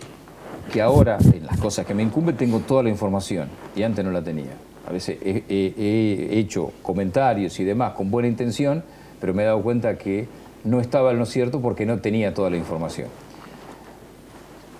que 0.72 0.80
ahora, 0.80 1.18
en 1.34 1.44
las 1.44 1.58
cosas 1.58 1.84
que 1.84 1.94
me 1.94 2.04
incumben, 2.04 2.36
tengo 2.36 2.60
toda 2.60 2.84
la 2.84 2.90
información 2.90 3.48
y 3.74 3.82
antes 3.82 4.04
no 4.04 4.12
la 4.12 4.22
tenía. 4.22 4.52
A 4.86 4.92
veces 4.92 5.18
he 5.20 6.38
hecho 6.38 6.72
comentarios 6.82 7.58
y 7.58 7.64
demás 7.64 7.92
con 7.94 8.10
buena 8.10 8.28
intención, 8.28 8.84
pero 9.20 9.34
me 9.34 9.42
he 9.42 9.46
dado 9.46 9.60
cuenta 9.62 9.98
que 9.98 10.28
no 10.62 10.80
estaba 10.80 11.10
en 11.10 11.18
lo 11.18 11.26
cierto 11.26 11.60
porque 11.60 11.86
no 11.86 11.98
tenía 11.98 12.34
toda 12.34 12.50
la 12.50 12.56
información. 12.56 13.08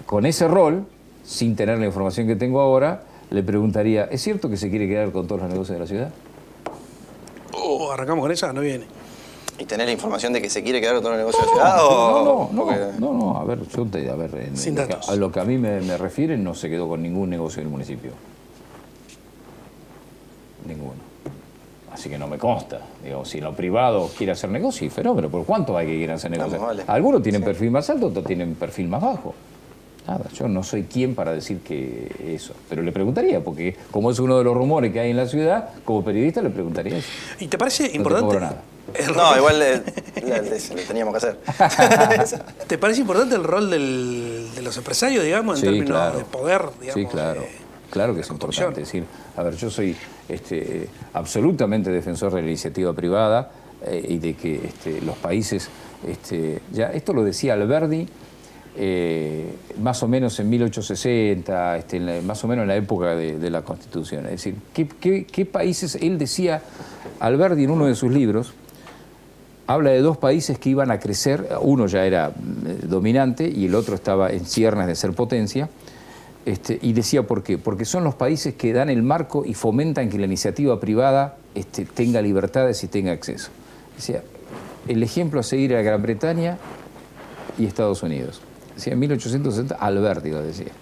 Con 0.07 0.27
ese 0.27 0.47
rol, 0.47 0.87
sin 1.25 1.57
tener 1.57 1.79
la 1.79 1.87
información 1.87 2.27
que 2.27 2.37
tengo 2.37 2.61
ahora, 2.61 3.03
le 3.31 3.43
preguntaría, 3.43 4.05
¿es 4.05 4.23
cierto 4.23 4.49
que 4.49 4.57
se 4.57 4.71
quiere 4.71 4.89
quedar 4.89 5.11
con 5.13 5.27
todos 5.27 5.43
los 5.43 5.51
negocios 5.51 5.77
de 5.77 5.81
la 5.81 5.87
ciudad? 5.87 6.11
Oh, 7.53 7.91
arrancamos 7.93 8.23
con 8.23 8.33
esa, 8.33 8.53
no 8.53 8.61
viene. 8.61 8.85
¿Y 9.59 9.65
tener 9.67 9.87
la 9.87 9.93
información 9.93 10.33
de 10.33 10.41
que 10.41 10.49
se 10.49 10.63
quiere 10.63 10.81
quedar 10.81 10.95
con 10.95 11.03
todo 11.05 11.13
el 11.13 11.19
negocio 11.19 11.41
de 11.41 11.47
la 11.47 11.53
ciudad? 11.53 11.85
o- 11.87 12.11
No, 12.13 12.25
no, 12.25 12.49
no, 12.53 12.65
porque- 12.65 12.99
no, 12.99 13.13
no, 13.13 13.37
a 13.39 13.45
ver, 13.45 13.59
yo 13.69 13.85
te, 13.85 14.09
a 14.09 14.15
ver, 14.15 14.35
en- 14.37 14.57
Sin 14.57 14.71
en 14.71 14.77
lo 14.83 14.87
que- 14.89 14.95
datos. 14.95 15.09
a 15.11 15.17
lo 15.17 15.31
que 15.31 15.41
a 15.41 15.45
mí 15.45 15.59
me, 15.59 15.81
me 15.83 15.99
refieren 15.99 16.43
no 16.43 16.55
se 16.55 16.71
quedó 16.71 16.89
con 16.89 17.03
ningún 17.03 17.29
negocio 17.29 17.61
del 17.63 17.71
municipio. 17.71 18.13
Ninguno. 20.67 20.93
Así 21.93 22.09
que 22.09 22.17
no 22.19 22.29
me 22.29 22.39
consta. 22.39 22.81
Digo, 23.05 23.25
si 23.25 23.39
en 23.39 23.45
lo 23.45 23.55
privado 23.55 24.09
quiere 24.17 24.33
hacer 24.33 24.49
negocio, 24.51 24.87
y 24.87 24.91
fenómeno, 24.91 25.29
¿por 25.29 25.45
cuánto 25.45 25.77
hay 25.77 25.87
que 25.89 25.97
quieren 25.97 26.17
hacer 26.17 26.31
negocio? 26.31 26.53
Vamos, 26.53 26.67
vale. 26.69 26.85
Algunos 26.87 27.23
tienen 27.23 27.43
perfil 27.43 27.71
más 27.71 27.91
alto, 27.91 28.07
otros 28.07 28.25
tienen 28.25 28.55
perfil 28.55 28.89
más 28.89 29.03
bajo. 29.03 29.35
Nada, 30.11 30.25
yo 30.35 30.49
no 30.49 30.65
soy 30.65 30.83
quien 30.85 31.15
para 31.15 31.33
decir 31.33 31.61
que 31.61 32.11
eso. 32.35 32.53
Pero 32.69 32.83
le 32.83 32.91
preguntaría, 32.91 33.45
porque 33.45 33.77
como 33.93 34.11
es 34.11 34.19
uno 34.19 34.39
de 34.39 34.43
los 34.45 34.55
rumores 34.57 34.93
que 34.93 34.99
hay 34.99 35.11
en 35.13 35.17
la 35.17 35.29
ciudad, 35.29 35.69
como 35.85 36.05
periodista 36.05 36.43
le 36.43 36.51
preguntaría 36.51 36.97
eso. 36.99 37.09
¿Y 37.39 37.47
te 37.47 37.57
parece 37.57 37.89
te 37.89 37.97
importante? 37.97 38.27
cobro 38.27 38.41
nada. 38.41 38.63
el 38.95 39.17
No, 39.17 39.37
igual 39.37 39.59
le, 39.61 39.77
le- 40.27 40.43
le- 40.43 40.51
le 40.75 40.83
teníamos 40.83 41.13
que 41.15 41.19
hacer. 41.19 41.39
¿Te 42.67 42.77
parece 42.77 43.03
importante 43.03 43.37
el 43.37 43.45
rol 43.45 43.71
del- 43.71 44.49
de 44.53 44.63
los 44.63 44.77
empresarios, 44.77 45.23
digamos, 45.25 45.57
en 45.57 45.61
Sí, 45.61 45.67
términos 45.67 45.89
claro. 45.91 46.19
de 46.19 46.25
poder, 46.25 46.63
digamos? 46.81 46.95
Sí, 46.95 47.07
claro. 47.07 47.41
de- 47.43 47.71
Claro 47.91 48.15
que 48.15 48.21
es 48.23 48.31
importante. 48.31 48.83
Es 48.83 48.89
decir, 48.89 49.05
a 49.37 49.43
ver, 49.45 49.55
yo 49.57 49.69
soy 49.71 49.97
este, 50.29 50.89
absolutamente 51.13 51.91
defensor 51.91 52.33
de 52.33 52.41
la 52.43 52.49
iniciativa 52.49 52.93
privada 52.93 53.51
eh, 53.85 54.05
y 54.09 54.19
de 54.19 54.35
que 54.35 54.57
este, 54.65 55.01
los 55.03 55.17
países, 55.19 55.69
este, 56.07 56.61
ya 56.73 56.93
esto 56.93 57.13
lo 57.13 57.23
decía 57.25 57.55
Alberdi, 57.55 58.09
eh, 58.77 59.53
más 59.81 60.03
o 60.03 60.09
menos 60.09 60.39
en 60.39 60.49
1860, 60.49 61.77
este, 61.77 62.21
más 62.23 62.43
o 62.45 62.49
menos 62.49 62.63
en 62.63 62.69
la 62.69 62.77
época 62.77 63.17
de, 63.17 63.51
la 63.51 63.63
Constitución. 63.63 64.27
Es 64.27 64.45
decir, 64.45 64.55
¿qué, 64.73 65.45
países? 65.45 65.97
Él 65.97 66.19
decía, 66.19 66.63
Alberdi 67.19 67.65
en 67.65 67.71
uno 67.71 67.87
de 67.87 67.95
sus 67.95 68.13
libros, 68.13 68.53
habla 69.67 69.91
de 69.91 70.01
dos 70.01 70.19
países 70.19 70.59
que 70.59 70.71
iban 70.71 70.91
a 70.91 71.01
crecer, 71.01 71.49
uno 71.61 71.87
ya 71.87 72.07
era 72.07 72.29
eh, 72.29 72.79
dominante 72.87 73.49
y 73.49 73.67
el 73.67 73.75
otro 73.75 73.95
estaba 73.95 74.31
en 74.31 74.45
ciernes 74.45 74.87
de 74.87 74.95
ser 74.95 75.13
potencia, 75.15 75.69
este, 76.47 76.79
y 76.81 76.93
decía 76.93 77.25
por 77.25 77.43
qué, 77.43 77.59
porque 77.59 77.85
son 77.85 78.05
los 78.05 78.15
países 78.15 78.55
que 78.55 78.73
dan 78.73 78.89
el 78.89 79.03
marco 79.03 79.45
y 79.45 79.55
fomentan 79.55 80.09
que 80.09 80.19
la 80.19 80.27
iniciativa 80.27 80.79
privada 80.81 81.37
este, 81.55 81.85
tenga 81.85 82.23
libertades 82.23 82.83
y 82.85 82.89
tenga 82.89 83.13
acceso. 83.13 83.51
Decía, 83.97 84.23
el 84.89 85.03
ejemplo 85.03 85.41
a 85.41 85.43
seguir 85.43 85.73
era 85.73 85.83
Gran 85.83 86.01
Bretaña 86.01 86.57
y 87.59 87.67
Estados 87.67 88.03
Unidos. 88.03 88.41
En 88.85 88.99
1860, 88.99 89.75
Alberti 89.75 90.31
lo 90.31 90.43
decía. 90.43 90.73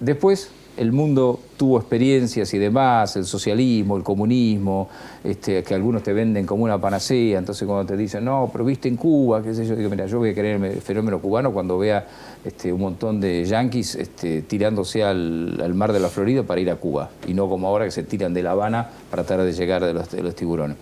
Después 0.00 0.50
el 0.76 0.92
mundo 0.92 1.40
tuvo 1.56 1.78
experiencias 1.78 2.52
y 2.52 2.58
demás, 2.58 3.16
el 3.16 3.24
socialismo, 3.24 3.96
el 3.96 4.02
comunismo, 4.02 4.88
este, 5.24 5.62
que 5.62 5.74
algunos 5.74 6.02
te 6.02 6.12
venden 6.12 6.44
como 6.44 6.64
una 6.64 6.78
panacea, 6.78 7.38
entonces 7.38 7.66
cuando 7.66 7.86
te 7.86 7.96
dicen, 7.96 8.24
no, 8.24 8.50
pero 8.52 8.64
viste 8.64 8.88
en 8.88 8.96
Cuba, 8.96 9.42
qué 9.42 9.54
sé 9.54 9.66
yo, 9.66 9.74
digo, 9.74 9.88
mira, 9.88 10.06
yo 10.06 10.18
voy 10.18 10.30
a 10.30 10.34
querer 10.34 10.62
el 10.62 10.82
fenómeno 10.82 11.18
cubano 11.18 11.52
cuando 11.52 11.78
vea 11.78 12.06
este, 12.44 12.72
un 12.72 12.80
montón 12.80 13.20
de 13.20 13.44
yanquis 13.44 13.94
este, 13.94 14.42
tirándose 14.42 15.02
al, 15.02 15.58
al 15.62 15.74
mar 15.74 15.92
de 15.92 16.00
la 16.00 16.08
Florida 16.08 16.42
para 16.42 16.60
ir 16.60 16.70
a 16.70 16.76
Cuba, 16.76 17.10
y 17.26 17.32
no 17.32 17.48
como 17.48 17.68
ahora 17.68 17.86
que 17.86 17.90
se 17.90 18.02
tiran 18.02 18.34
de 18.34 18.42
La 18.42 18.50
Habana 18.50 18.90
para 19.10 19.24
tratar 19.24 19.46
de 19.46 19.52
llegar 19.52 19.82
de 19.84 19.94
los, 19.94 20.10
de 20.10 20.22
los 20.22 20.34
tiburones. 20.34 20.76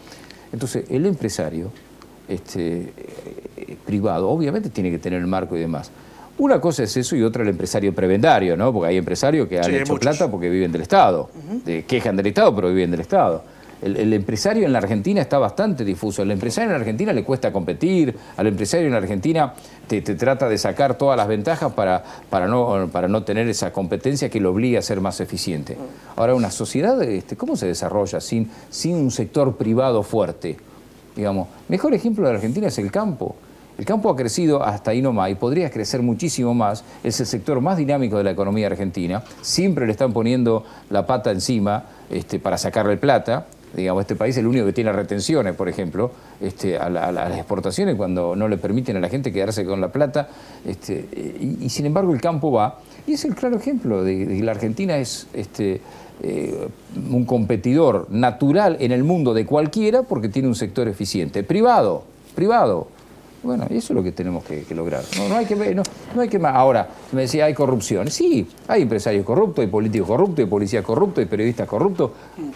Entonces, 0.53 0.85
el 0.91 1.07
empresario 1.07 1.71
este, 2.29 2.93
eh, 3.57 3.77
privado, 3.87 4.29
obviamente 4.31 4.69
tiene 4.71 4.91
que 4.91 4.99
tener 4.99 5.21
el 5.21 5.27
marco 5.27 5.57
y 5.57 5.61
demás. 5.61 5.91
Una 6.39 6.61
cosa 6.61 6.83
es 6.83 6.97
eso 6.97 7.15
y 7.15 7.23
otra 7.23 7.43
el 7.43 7.49
empresario 7.51 7.95
prebendario, 7.95 8.57
¿no? 8.57 8.73
Porque 8.73 8.89
hay 8.89 8.97
empresarios 8.97 9.47
que 9.49 9.59
han 9.59 9.65
Sí, 9.67 9.77
hecho 9.77 9.97
plata 9.97 10.29
porque 10.31 10.49
viven 10.51 10.73
del 10.73 10.83
Estado, 10.83 11.31
de- 11.65 11.85
quejan 11.85 12.17
del 12.17 12.27
Estado, 12.27 12.55
pero 12.55 12.69
viven 12.69 12.91
del 12.91 13.01
Estado. 13.01 13.45
El, 13.81 13.97
el 13.99 14.13
empresario 14.15 14.65
en 14.65 14.73
la 14.73 14.79
Argentina 14.79 15.21
está 15.21 15.39
bastante 15.39 15.85
difuso. 15.85 16.23
Al 16.23 16.31
empresario 16.31 16.69
en 16.71 16.73
la 16.73 16.79
Argentina 16.79 17.13
le 17.13 17.23
cuesta 17.23 17.53
competir, 17.53 18.17
al 18.37 18.47
empresario 18.47 18.87
en 18.87 18.93
la 18.93 18.99
Argentina 18.99 19.53
te, 19.87 20.01
te 20.01 20.15
trata 20.15 20.49
de 20.49 20.57
sacar 20.59 20.97
todas 20.97 21.17
las 21.19 21.29
ventajas 21.29 21.73
para, 21.75 22.03
para, 22.31 22.49
no, 22.49 22.89
para 22.91 23.07
no 23.09 23.23
tener 23.25 23.47
esa 23.49 23.73
competencia 23.73 24.29
que 24.31 24.41
lo 24.41 24.51
obliga 24.53 24.79
a 24.79 24.83
ser 24.83 25.01
más 25.01 25.21
eficiente. 25.21 25.77
Ahora, 26.17 26.35
una 26.35 26.51
sociedad, 26.51 27.01
este, 27.03 27.37
¿cómo 27.37 27.57
se 27.57 27.67
desarrolla 27.67 28.21
sin, 28.21 28.51
sin 28.71 28.97
un 28.97 29.11
sector 29.11 29.55
privado 29.57 30.03
fuerte? 30.03 30.57
Digamos, 31.17 31.49
mejor 31.69 31.95
ejemplo 31.95 32.27
de 32.27 32.33
la 32.33 32.39
Argentina 32.39 32.67
es 32.69 32.79
el 32.79 32.91
campo. 32.91 33.37
El 33.77 33.85
campo 33.85 34.09
ha 34.09 34.15
crecido 34.17 34.63
hasta 34.63 34.93
ahí 34.93 35.03
nomás 35.03 35.31
y 35.31 35.35
podría 35.35 35.69
crecer 35.71 36.01
muchísimo 36.01 36.55
más. 36.55 36.85
Es 37.03 37.19
el 37.21 37.27
sector 37.27 37.61
más 37.61 37.77
dinámico 37.77 38.17
de 38.19 38.25
la 38.25 38.31
economía 38.31 38.69
argentina. 38.69 39.23
Siempre 39.43 39.87
le 39.87 39.93
están 39.93 40.13
poniendo 40.13 40.65
la 40.91 41.07
pata 41.07 41.33
encima 41.33 41.85
este, 42.11 42.39
para 42.39 42.57
sacarle 42.57 42.97
plata. 42.97 43.47
Digamos, 43.75 44.03
este 44.03 44.15
país 44.15 44.37
es 44.37 44.39
el 44.39 44.47
único 44.47 44.65
que 44.67 44.73
tiene 44.73 44.93
retenciones, 44.93 45.57
por 45.57 45.69
ejemplo, 45.69 46.13
este, 46.41 46.79
a, 46.79 46.89
la- 46.89 47.07
a 47.09 47.13
las 47.13 47.37
exportaciones 47.37 47.97
cuando 47.97 48.37
no 48.37 48.47
le 48.47 48.57
permiten 48.59 48.97
a 48.97 49.01
la 49.01 49.09
gente 49.09 49.33
quedarse 49.33 49.65
con 49.65 49.81
la 49.81 49.91
plata. 49.91 50.29
Este, 50.65 50.95
y, 51.61 51.69
sin 51.69 51.87
embargo 51.87 52.13
el 52.13 52.21
campo 52.21 52.53
va. 52.53 52.79
Y 53.09 53.15
es 53.15 53.25
el 53.25 53.35
claro 53.35 53.57
ejemplo 53.57 54.05
de, 54.05 54.27
de 54.27 54.37
que 54.37 54.43
la 54.45 54.53
Argentina 54.53 54.97
es 54.99 55.27
este, 55.33 55.81
eh, 56.23 56.69
un 57.11 57.25
competidor 57.25 58.07
natural 58.11 58.77
en 58.81 58.93
el 58.93 59.03
mundo 59.05 59.35
de 59.35 59.45
cualquiera 59.45 60.03
porque 60.05 60.29
tiene 60.29 60.49
un 60.49 60.55
sector 60.55 60.89
eficiente. 60.89 61.43
Privado, 61.43 62.05
privado. 62.35 62.89
Bueno, 63.43 63.65
eso 63.65 63.77
es 63.77 63.91
lo 63.91 64.03
que 64.03 64.13
tenemos 64.13 64.43
que, 64.45 64.65
lograr. 64.75 65.03
No, 65.29 65.37
hay 65.37 65.45
que, 65.45 65.55
no, 65.75 65.83
no 66.15 66.21
hay 66.23 66.29
que 66.29 66.39
más. 66.39 66.55
Ahora, 66.55 66.89
me 67.13 67.23
decía, 67.23 67.45
hay 67.45 67.53
corrupción. 67.53 68.11
Sí, 68.11 68.49
hay 68.67 68.83
empresarios 68.83 69.25
corruptos, 69.27 69.63
hay 69.63 69.71
políticos 69.71 70.09
corruptos, 70.09 70.39
hay 70.39 70.47
policías 70.47 70.83
corruptos, 70.83 71.19
hay 71.19 71.27
periodistas 71.27 71.69
corruptos. 71.69 72.13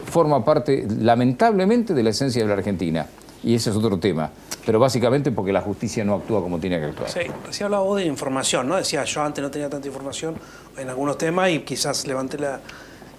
Forma 0.07 0.43
parte, 0.43 0.87
lamentablemente, 1.01 1.93
de 1.93 2.03
la 2.03 2.11
esencia 2.11 2.41
de 2.43 2.49
la 2.49 2.55
Argentina. 2.55 3.07
Y 3.45 3.55
ese 3.55 3.69
es 3.69 3.77
otro 3.77 3.99
tema. 3.99 4.31
Pero 4.65 4.79
básicamente 4.79 5.31
porque 5.31 5.53
la 5.53 5.61
justicia 5.61 6.05
no 6.05 6.15
actúa 6.15 6.41
como 6.41 6.59
tiene 6.59 6.79
que 6.79 6.87
actuar. 6.87 7.11
Sí, 7.11 7.21
recién 7.45 7.67
hablaba 7.67 7.97
de 7.97 8.07
información, 8.07 8.67
¿no? 8.67 8.77
Decía, 8.77 9.05
yo 9.05 9.23
antes 9.23 9.43
no 9.43 9.51
tenía 9.51 9.69
tanta 9.69 9.89
información 9.89 10.37
en 10.77 10.89
algunos 10.89 11.19
temas 11.19 11.51
y 11.51 11.61
quizás 11.61 12.07
levanté 12.07 12.39
la, 12.39 12.61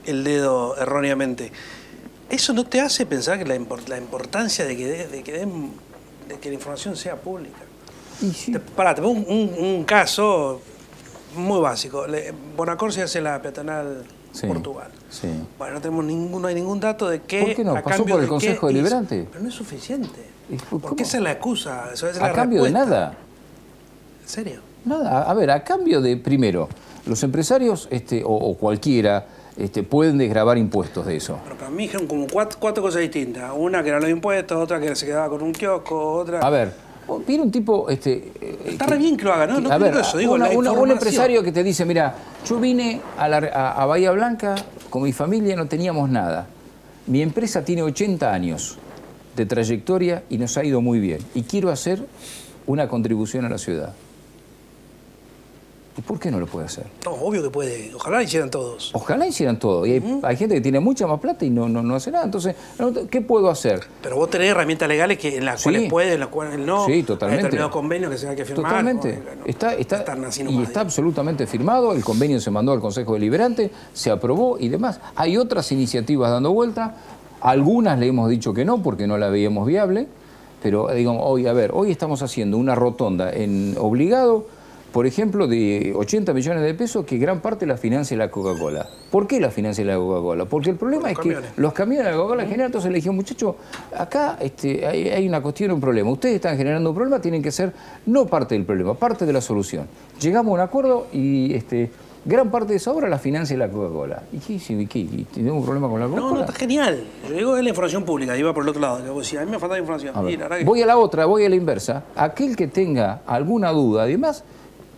el 0.10 0.24
dedo 0.24 0.78
erróneamente. 0.78 1.52
¿Eso 2.30 2.54
no 2.54 2.66
te 2.66 2.80
hace 2.82 3.06
pensar 3.06 3.40
que 3.40 3.46
la, 3.46 3.56
importancia 3.56 4.66
de 4.66 4.78
que, 4.78 5.08
de 5.08 5.24
que 5.24 5.32
den 5.32 5.72
de 6.30 6.40
que 6.40 6.50
la 6.50 6.56
información 6.56 6.96
sea 6.96 7.16
pública. 7.16 7.60
Te, 8.46 8.60
pará, 8.60 8.96
te 8.96 9.02
pongo 9.02 9.28
un, 9.30 9.84
caso 9.84 10.62
muy 11.36 11.60
básico. 11.60 12.06
Bonacor 12.56 12.94
se 12.94 13.02
hace 13.02 13.20
la 13.20 13.42
peatonal 13.42 14.04
Portugal. 14.48 14.92
Bueno, 15.58 15.76
no 15.76 15.82
tenemos 15.82 16.06
ningún, 16.06 16.42
no 16.42 16.48
hay 16.48 16.56
ningún 16.56 16.80
dato 16.80 17.10
de 17.10 17.22
que. 17.22 17.42
¿Por 17.42 17.56
qué 17.56 17.64
no? 17.64 17.84
Pasó 17.84 18.06
por 18.06 18.22
el 18.22 18.28
Consejo 18.28 18.68
Deliberante. 18.68 19.28
Pero 19.30 19.44
no 19.44 19.50
es 19.50 19.56
suficiente. 19.56 20.30
¿Por 20.70 20.96
qué 20.96 21.04
se 21.04 21.20
la 21.20 21.32
acusa? 21.32 21.92
a 22.22 22.32
cambio 22.32 22.64
de 22.64 22.72
nada. 22.72 23.18
¿En 24.22 24.30
serio? 24.30 24.62
Nada. 24.86 25.24
A 25.24 25.34
ver, 25.34 25.52
a 25.52 25.64
cambio 25.64 26.02
de, 26.02 26.16
primero, 26.18 26.70
los 27.06 27.24
empresarios 27.24 27.88
este, 27.92 28.22
o 28.26 28.56
cualquiera 28.56 29.26
este, 29.60 29.84
pueden 29.84 30.18
desgravar 30.18 30.58
impuestos 30.58 31.06
de 31.06 31.18
eso. 31.18 31.40
Pero 31.44 31.58
para 31.58 31.70
mí 31.70 31.84
dijeron 31.84 32.08
como 32.08 32.28
cuatro, 32.28 32.82
cosas 32.82 33.02
distintas. 33.02 33.52
Una 33.56 33.84
que 33.84 33.90
eran 33.90 34.02
los 34.02 34.10
impuestos, 34.10 34.58
otra 34.58 34.80
que 34.80 34.96
se 34.96 35.06
quedaba 35.06 35.30
con 35.30 35.42
un 35.42 35.52
kiosco, 35.52 36.14
otra... 36.14 36.40
A 36.40 36.50
ver, 36.50 36.74
viene 37.28 37.44
un 37.44 37.52
tipo... 37.52 37.90
Este, 37.90 38.32
eh, 38.40 38.60
Está 38.68 38.86
re 38.86 38.98
bien 38.98 39.18
que 39.18 39.26
lo 39.26 39.34
haga, 39.34 39.48
¿no? 39.48 39.60
No 39.60 39.72
a 39.72 39.78
ver, 39.78 39.96
eso, 39.98 40.18
digo, 40.18 40.34
un 40.36 40.92
empresario 40.92 41.44
que 41.44 41.52
te 41.52 41.62
dice, 41.62 41.84
mira, 41.84 42.16
yo 42.48 42.60
vine 42.60 43.02
a, 43.18 43.86
Bahía 43.86 44.12
Blanca 44.12 44.56
con 44.90 45.04
mi 45.04 45.12
familia, 45.12 45.56
no 45.56 45.68
teníamos 45.68 46.10
nada. 46.10 46.48
Mi 47.08 47.22
empresa 47.22 47.66
tiene 47.66 47.82
80 47.82 48.32
años 48.32 48.78
de 49.36 49.46
trayectoria 49.46 50.24
y 50.30 50.38
nos 50.38 50.58
ha 50.58 50.64
ido 50.64 50.80
muy 50.80 51.00
bien. 51.00 51.20
Y 51.34 51.44
quiero 51.44 51.70
hacer 51.70 52.06
una 52.66 52.88
contribución 52.88 53.46
a 53.46 53.50
la 53.50 53.58
ciudad. 53.58 53.94
¿Y 56.00 56.02
por 56.02 56.18
qué 56.18 56.32
no 56.32 56.40
lo 56.40 56.48
puede 56.48 56.66
hacer? 56.66 56.86
No, 57.04 57.12
obvio 57.12 57.44
que 57.44 57.50
puede. 57.50 57.94
Ojalá 57.94 58.24
hicieran 58.24 58.50
todos. 58.50 58.92
Ojalá 58.94 59.28
hicieran 59.28 59.60
todos. 59.60 59.86
Y 59.86 60.02
hay, 60.24 60.38
gente 60.38 60.56
que 60.56 60.62
tiene 60.62 60.80
mucha 60.80 61.06
más 61.08 61.20
plata 61.20 61.44
y 61.44 61.50
no, 61.50 61.68
no, 61.68 61.84
no 61.84 61.96
hace 61.96 62.10
nada. 62.10 62.24
Entonces, 62.24 62.56
¿qué 63.12 63.20
puedo 63.20 63.50
hacer? 63.50 63.82
Pero 64.02 64.16
vos 64.16 64.30
tenés 64.30 64.52
herramientas 64.52 64.88
legales 64.88 65.18
que, 65.18 65.36
en 65.36 65.44
las 65.44 65.62
cuales 65.62 65.90
puede, 65.90 66.14
en 66.14 66.22
las 66.22 66.30
cuales 66.30 66.58
no. 66.58 66.86
Sí, 66.86 67.04
totalmente. 67.04 67.40
Hay 67.40 67.44
determinados 67.44 67.74
convenios 67.74 68.12
que 68.12 68.18
se 68.18 68.30
hay 68.30 68.36
que 68.38 68.46
firmar. 68.46 68.72
Totalmente. 68.72 69.22
está, 69.46 69.74
está, 69.74 70.06
y 70.48 70.62
está 70.62 70.80
absolutamente 70.80 71.46
firmado. 71.46 71.92
El 71.92 72.02
convenio 72.02 72.40
se 72.40 72.50
mandó 72.50 72.72
al 72.72 72.80
Consejo 72.80 73.16
Deliberante, 73.16 73.70
se 73.92 74.10
aprobó 74.10 74.58
y 74.58 74.70
demás. 74.70 75.02
Hay 75.18 75.36
otras 75.36 75.70
iniciativas 75.74 76.32
dando 76.32 76.54
vuelta. 76.54 76.96
Algunas 77.42 78.00
le 78.00 78.08
hemos 78.08 78.30
dicho 78.30 78.54
que 78.54 78.64
no 78.64 78.82
porque 78.82 79.06
no 79.06 79.18
la 79.18 79.28
veíamos 79.28 79.68
viable. 79.68 80.08
Pero, 80.64 80.88
digamos, 80.94 81.24
hoy, 81.26 81.46
a 81.46 81.52
ver, 81.52 81.72
hoy 81.74 81.92
estamos 81.92 82.22
haciendo 82.22 82.58
una 82.58 82.74
rotonda 82.74 83.34
en 83.34 83.76
obligado 83.78 84.59
por 84.92 85.06
ejemplo, 85.06 85.48
de 85.48 85.94
80 85.96 86.34
millones 86.34 86.64
de 86.64 86.74
pesos 86.74 87.06
que 87.06 87.18
gran 87.18 87.42
parte 87.42 87.66
la 87.68 87.78
financia 87.78 88.18
la 88.18 88.32
Coca-Cola. 88.32 88.88
¿Por 89.12 89.28
qué 89.28 89.40
la 89.40 89.52
financia 89.52 89.86
la 89.86 89.98
Coca-Cola? 89.98 90.46
Porque 90.46 90.72
el 90.72 90.78
problema 90.78 91.12
es 91.12 91.20
que 91.20 91.38
los 91.58 91.74
camiones 91.74 92.06
de 92.06 92.12
la 92.12 92.18
Coca-Cola 92.18 92.44
generan, 92.44 92.66
entonces 92.68 92.90
le 92.90 92.96
dijeron, 92.96 93.16
muchachos, 93.16 93.56
acá 93.96 94.38
este, 94.42 94.86
hay, 94.86 95.28
una 95.28 95.42
cuestión, 95.42 95.72
un 95.72 95.82
problema. 95.82 96.10
Ustedes 96.10 96.36
están 96.36 96.58
generando 96.58 96.90
un 96.90 96.96
problema, 96.96 97.22
tienen 97.22 97.44
que 97.44 97.52
ser 97.52 97.72
no 98.08 98.26
parte 98.26 98.56
del 98.56 98.66
problema, 98.66 98.96
parte 98.96 99.26
de 99.26 99.34
la 99.34 99.42
solución. 99.42 99.88
Llegamos 100.20 100.52
a 100.52 100.54
un 100.56 100.60
acuerdo 100.60 101.08
y 101.14 101.54
este, 101.54 101.92
gran 102.26 102.50
parte 102.50 102.74
de 102.74 102.78
esa 102.78 102.92
obra 102.92 103.08
la 103.08 103.20
financia 103.20 103.56
la 103.56 103.70
Coca-Cola. 103.70 104.24
¿Y 104.32 104.40
qué, 104.40 104.58
qué, 104.58 104.88
qué, 104.88 105.26
¿Tenemos 105.32 105.60
un 105.60 105.66
problema 105.66 105.88
con 105.88 106.00
la 106.00 106.08
Coca-Cola? 106.08 106.30
No, 106.30 106.36
no, 106.36 106.42
está 106.42 106.54
genial. 106.54 107.04
Yo 107.28 107.36
digo, 107.36 107.58
es 107.58 107.64
la 107.64 107.70
información 107.70 108.04
pública, 108.06 108.36
iba 108.36 108.56
por 108.56 108.64
el 108.64 108.70
otro 108.70 108.82
lado. 108.82 108.96
a 108.98 109.46
mí 109.46 109.52
me 109.52 109.60
falta 109.60 109.78
información. 109.78 110.16
Voy 110.66 110.82
a 110.82 110.86
la 110.88 110.98
otra, 110.98 111.26
voy 111.26 111.46
a 111.46 111.50
la 111.50 111.56
inversa. 111.56 112.06
Aquel 112.16 112.56
que 112.56 112.68
tenga 112.68 113.22
alguna 113.28 113.72
duda, 113.72 114.04
además 114.04 114.44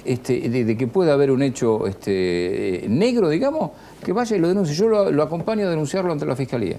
este, 0.06 0.49
de, 0.49 0.78
que 0.78 0.88
pueda 0.88 1.14
haber 1.14 1.32
un 1.32 1.41
hecho 1.41 1.86
este, 1.88 2.86
negro, 2.88 3.30
digamos, 3.30 3.72
que 4.03 4.14
vaya 4.14 4.36
y 4.36 4.40
lo 4.40 4.48
denuncie. 4.48 4.76
Yo 4.76 4.88
lo, 4.88 5.23
acompaño 5.23 5.68
a 5.68 5.69
denunciarlo 5.69 6.11
ante 6.11 6.26
la 6.26 6.36
Fiscalía. 6.36 6.78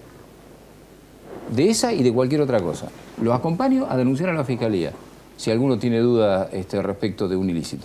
De 1.50 1.68
esa 1.68 1.92
y 1.92 2.02
de 2.02 2.12
cualquier 2.12 2.40
otra 2.40 2.60
cosa. 2.60 2.88
Lo 3.20 3.32
acompaño 3.34 3.86
a 3.88 3.96
denunciar 3.96 4.30
a 4.30 4.32
la 4.32 4.44
Fiscalía, 4.44 4.92
si 5.36 5.50
alguno 5.50 5.78
tiene 5.78 6.00
duda 6.00 6.48
este, 6.52 6.82
respecto 6.82 7.28
de 7.28 7.36
un 7.36 7.50
ilícito. 7.50 7.84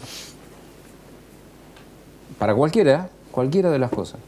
Para 2.39 2.55
cualquiera, 2.55 3.09
cualquiera 3.31 3.69
de 3.69 3.79
las 3.79 3.91
cosas. 3.91 4.19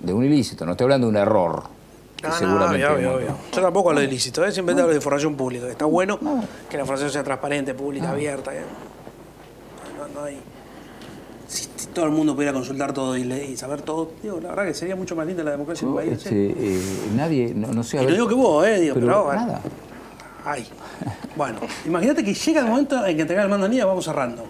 De 0.00 0.12
un 0.12 0.24
ilícito, 0.24 0.66
no 0.66 0.72
estoy 0.72 0.84
hablando 0.84 1.06
de 1.06 1.10
un 1.12 1.16
error. 1.16 1.62
seguramente 2.38 2.86
Yo 3.52 3.62
tampoco 3.62 3.90
hablo 3.90 4.00
de 4.00 4.06
ilícito, 4.06 4.44
¿eh? 4.44 4.52
siempre 4.52 4.74
hablo 4.74 4.90
de 4.90 4.96
información 4.96 5.36
pública. 5.36 5.68
Está 5.68 5.86
bueno 5.86 6.18
que 6.68 6.76
la 6.76 6.82
información 6.82 7.10
sea 7.10 7.22
transparente, 7.22 7.72
pública, 7.74 8.10
abierta. 8.10 8.54
¿eh? 8.54 8.62
Si, 11.48 11.68
todo 11.94 12.06
el 12.06 12.10
mundo 12.10 12.34
pudiera 12.34 12.52
consultar 12.52 12.92
todo 12.92 13.16
y, 13.16 13.56
saber 13.56 13.82
todo, 13.82 14.10
digo, 14.22 14.40
la 14.40 14.50
verdad 14.50 14.64
que 14.66 14.74
sería 14.74 14.96
mucho 14.96 15.14
más 15.14 15.26
linda 15.26 15.44
la 15.44 15.52
democracia 15.52 15.86
en 15.86 15.90
el 15.90 15.96
país. 15.96 16.12
Este, 16.12 16.54
eh, 16.58 16.80
nadie, 17.14 17.54
no, 17.54 17.82
sé. 17.82 18.02
y 18.02 18.06
no 18.06 18.12
digo 18.12 18.28
que 18.28 18.34
vos, 18.34 18.66
eh, 18.66 18.80
digo, 18.80 18.94
pero, 18.94 19.32
nada. 19.32 19.60
Ay. 20.44 20.66
Bueno, 21.36 21.60
imagínate 21.84 22.24
que 22.24 22.32
llega 22.32 22.60
el 22.60 22.66
momento 22.66 23.04
en 23.04 23.16
que 23.16 23.22
entregar 23.22 23.44
el 23.44 23.50
mando 23.50 23.66
a 23.66 23.68
Nidia, 23.68 23.84
vamos 23.84 24.04
cerrando. 24.04 24.44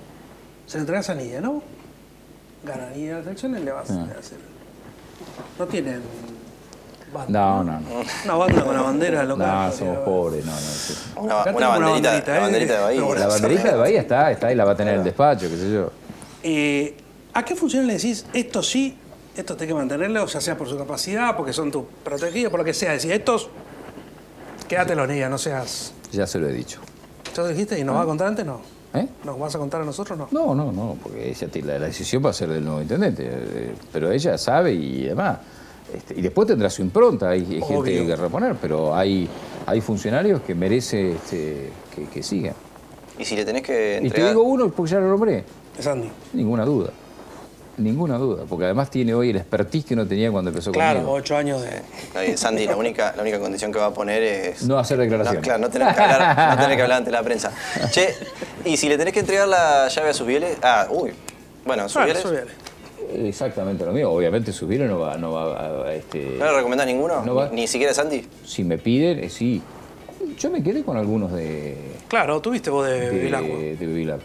Se 0.66 0.78
le 0.78 0.82
entregas 0.82 1.10
a 1.10 1.14
Nidia, 1.14 1.40
¿no? 1.40 1.62
Gana 2.64 2.90
Nidia 2.90 3.18
las 3.18 3.26
elecciones, 3.26 3.62
le 3.62 3.72
vas 3.72 3.90
a 3.90 4.02
ah. 4.02 4.06
hacer. 4.18 4.38
No 5.59 5.66
tienen 5.66 6.02
no, 7.28 7.64
no, 7.64 7.80
no. 7.80 7.88
Una 8.24 8.34
banda 8.34 8.64
con 8.64 8.74
la 8.74 8.82
bandera 8.82 9.24
local. 9.24 9.70
No, 9.70 9.72
somos 9.72 9.98
pobres, 9.98 10.44
no, 10.44 10.52
no. 10.52 11.22
Una, 11.22 11.68
banderita, 11.68 12.34
la 12.34 12.40
banderita 12.40 12.74
de 12.74 12.80
Bahía. 12.80 13.18
La 13.18 13.26
banderita 13.28 13.72
de 13.72 13.76
Bahía 13.76 14.00
está, 14.00 14.30
está 14.30 14.52
y 14.52 14.54
la 14.54 14.64
va 14.64 14.72
a 14.72 14.76
tener 14.76 14.94
en 14.94 15.00
el 15.00 15.04
despacho, 15.04 15.48
qué 15.48 15.56
sé 15.56 15.72
yo. 15.72 15.90
Eh, 16.42 16.96
¿A 17.34 17.44
qué 17.44 17.54
funciones 17.54 17.86
le 17.86 17.94
decís 17.94 18.26
esto 18.32 18.62
sí, 18.62 18.96
esto 19.36 19.56
hay 19.58 19.66
que 19.66 19.74
mantenerlo, 19.74 20.24
o 20.24 20.28
sea, 20.28 20.40
sea 20.40 20.56
por 20.56 20.68
su 20.68 20.78
capacidad, 20.78 21.36
porque 21.36 21.52
son 21.52 21.70
tus 21.70 21.84
protegidos, 22.02 22.50
por 22.50 22.60
lo 22.60 22.64
que 22.64 22.74
sea? 22.74 22.92
Decís, 22.92 23.10
estos, 23.10 23.50
los 24.70 25.08
niños, 25.08 25.30
no 25.30 25.38
seas. 25.38 25.92
Ya 26.12 26.26
se 26.26 26.38
lo 26.38 26.48
he 26.48 26.52
dicho. 26.52 26.80
¿Tú 27.34 27.42
lo 27.42 27.48
dijiste 27.48 27.78
y 27.78 27.84
nos 27.84 27.96
va 27.96 28.02
a 28.02 28.06
contar 28.06 28.28
antes? 28.28 28.46
No. 28.46 28.60
¿Eh? 28.94 29.06
¿Nos 29.24 29.38
vas 29.38 29.54
a 29.54 29.58
contar 29.58 29.82
a 29.82 29.84
nosotros 29.84 30.16
no? 30.16 30.28
No, 30.30 30.54
no, 30.54 30.72
no, 30.72 30.96
porque 31.02 31.28
ella, 31.28 31.48
la, 31.64 31.78
la 31.78 31.86
decisión 31.86 32.24
va 32.24 32.30
a 32.30 32.32
ser 32.32 32.48
del 32.48 32.64
nuevo 32.64 32.80
intendente. 32.80 33.28
Eh, 33.28 33.74
pero 33.92 34.10
ella 34.10 34.38
sabe 34.38 34.72
y 34.72 35.02
demás. 35.04 35.38
Este, 35.94 36.14
y 36.18 36.22
después 36.22 36.48
tendrá 36.48 36.68
su 36.68 36.82
impronta, 36.82 37.30
hay, 37.30 37.44
gente 37.44 38.06
que 38.06 38.16
reponer, 38.16 38.56
pero 38.60 38.94
hay, 38.94 39.28
hay 39.66 39.80
funcionarios 39.80 40.42
que 40.42 40.54
merece 40.54 41.12
este, 41.12 41.70
que, 42.12 42.22
sigan. 42.22 42.54
¿Y 43.18 43.24
si 43.24 43.36
le 43.36 43.44
tenés 43.44 43.62
que 43.62 43.98
entregar... 43.98 44.18
Y 44.18 44.22
te 44.22 44.28
digo 44.28 44.42
uno 44.42 44.70
porque 44.70 44.92
ya 44.92 44.98
lo 44.98 45.08
nombré. 45.08 45.44
Es 45.78 45.86
Andy. 45.86 46.10
Ninguna 46.32 46.64
duda. 46.64 46.90
Ninguna 47.78 48.16
duda, 48.16 48.44
porque 48.48 48.64
además 48.64 48.88
tiene 48.88 49.12
hoy 49.12 49.30
el 49.30 49.36
expertise 49.36 49.84
que 49.84 49.94
no 49.94 50.06
tenía 50.06 50.32
cuando 50.32 50.48
empezó 50.48 50.72
claro, 50.72 51.00
conmigo. 51.00 51.12
Claro, 51.12 51.22
ocho 51.22 51.36
años 51.36 51.62
de... 51.62 52.36
Sandy, 52.36 52.66
la 52.66 52.74
única, 52.74 53.12
la 53.14 53.22
única 53.22 53.38
condición 53.38 53.70
que 53.70 53.78
va 53.78 53.86
a 53.86 53.94
poner 53.94 54.22
es... 54.22 54.62
No 54.62 54.78
hacer 54.78 54.98
declaraciones. 54.98 55.42
No, 55.42 55.44
claro, 55.44 55.60
no 55.60 55.68
tener, 55.68 55.94
que 55.94 56.00
hablar, 56.00 56.56
no 56.56 56.62
tener 56.62 56.76
que 56.76 56.82
hablar 56.82 56.98
ante 56.98 57.10
la 57.10 57.22
prensa. 57.22 57.52
Che, 57.90 58.14
¿y 58.64 58.78
si 58.78 58.88
le 58.88 58.96
tenés 58.96 59.12
que 59.12 59.20
entregar 59.20 59.46
la 59.46 59.88
llave 59.88 60.08
a 60.08 60.14
sus 60.14 60.26
bieles? 60.26 60.56
Ah, 60.62 60.86
uy. 60.90 61.12
Bueno, 61.66 61.86
sus 61.88 62.02
bieles. 62.02 62.24
Exactamente 63.12 63.85
lo 63.85 63.93
mismo. 63.93 64.10
Obviamente 64.10 64.52
subir 64.52 64.81
no 64.81 64.98
va, 64.98 65.16
no 65.16 65.32
va 65.32 65.86
a, 65.86 65.94
este, 65.94 66.36
¿No 66.39 66.44
le 66.44 66.52
recomendás 66.52 66.86
ninguno? 66.86 67.51
¿Ni, 67.52 67.66
siquiera 67.66 67.94
Santi? 67.94 68.24
Si 68.44 68.64
me 68.64 68.78
piden, 68.78 69.24
eh, 69.24 69.31
sí. 69.31 69.62
Yo 70.39 70.51
me 70.51 70.62
quedé 70.62 70.82
con 70.82 70.97
algunos 70.97 71.32
de... 71.32 71.77
Claro, 72.09 72.40
tuviste 72.40 72.68
vos 72.70 72.86
de, 72.86 73.10
de 73.10 73.77
De 73.77 74.18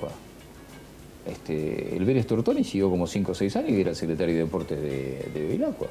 Este, 1.26 1.96
el 1.96 2.04
Vélez 2.04 2.28
Tortoni 2.28 2.64
siguió 2.64 2.90
como 2.90 3.08
5 3.08 3.32
o 3.32 3.36
6 3.36 3.56
años 3.56 3.72
y 3.72 3.82
era 3.82 3.92
el 3.92 3.96
secretario 3.96 4.36
de 4.36 4.42
Deportes 4.42 4.82
de, 4.82 5.30
de 5.34 5.40
Bevilacqua. 5.40 5.88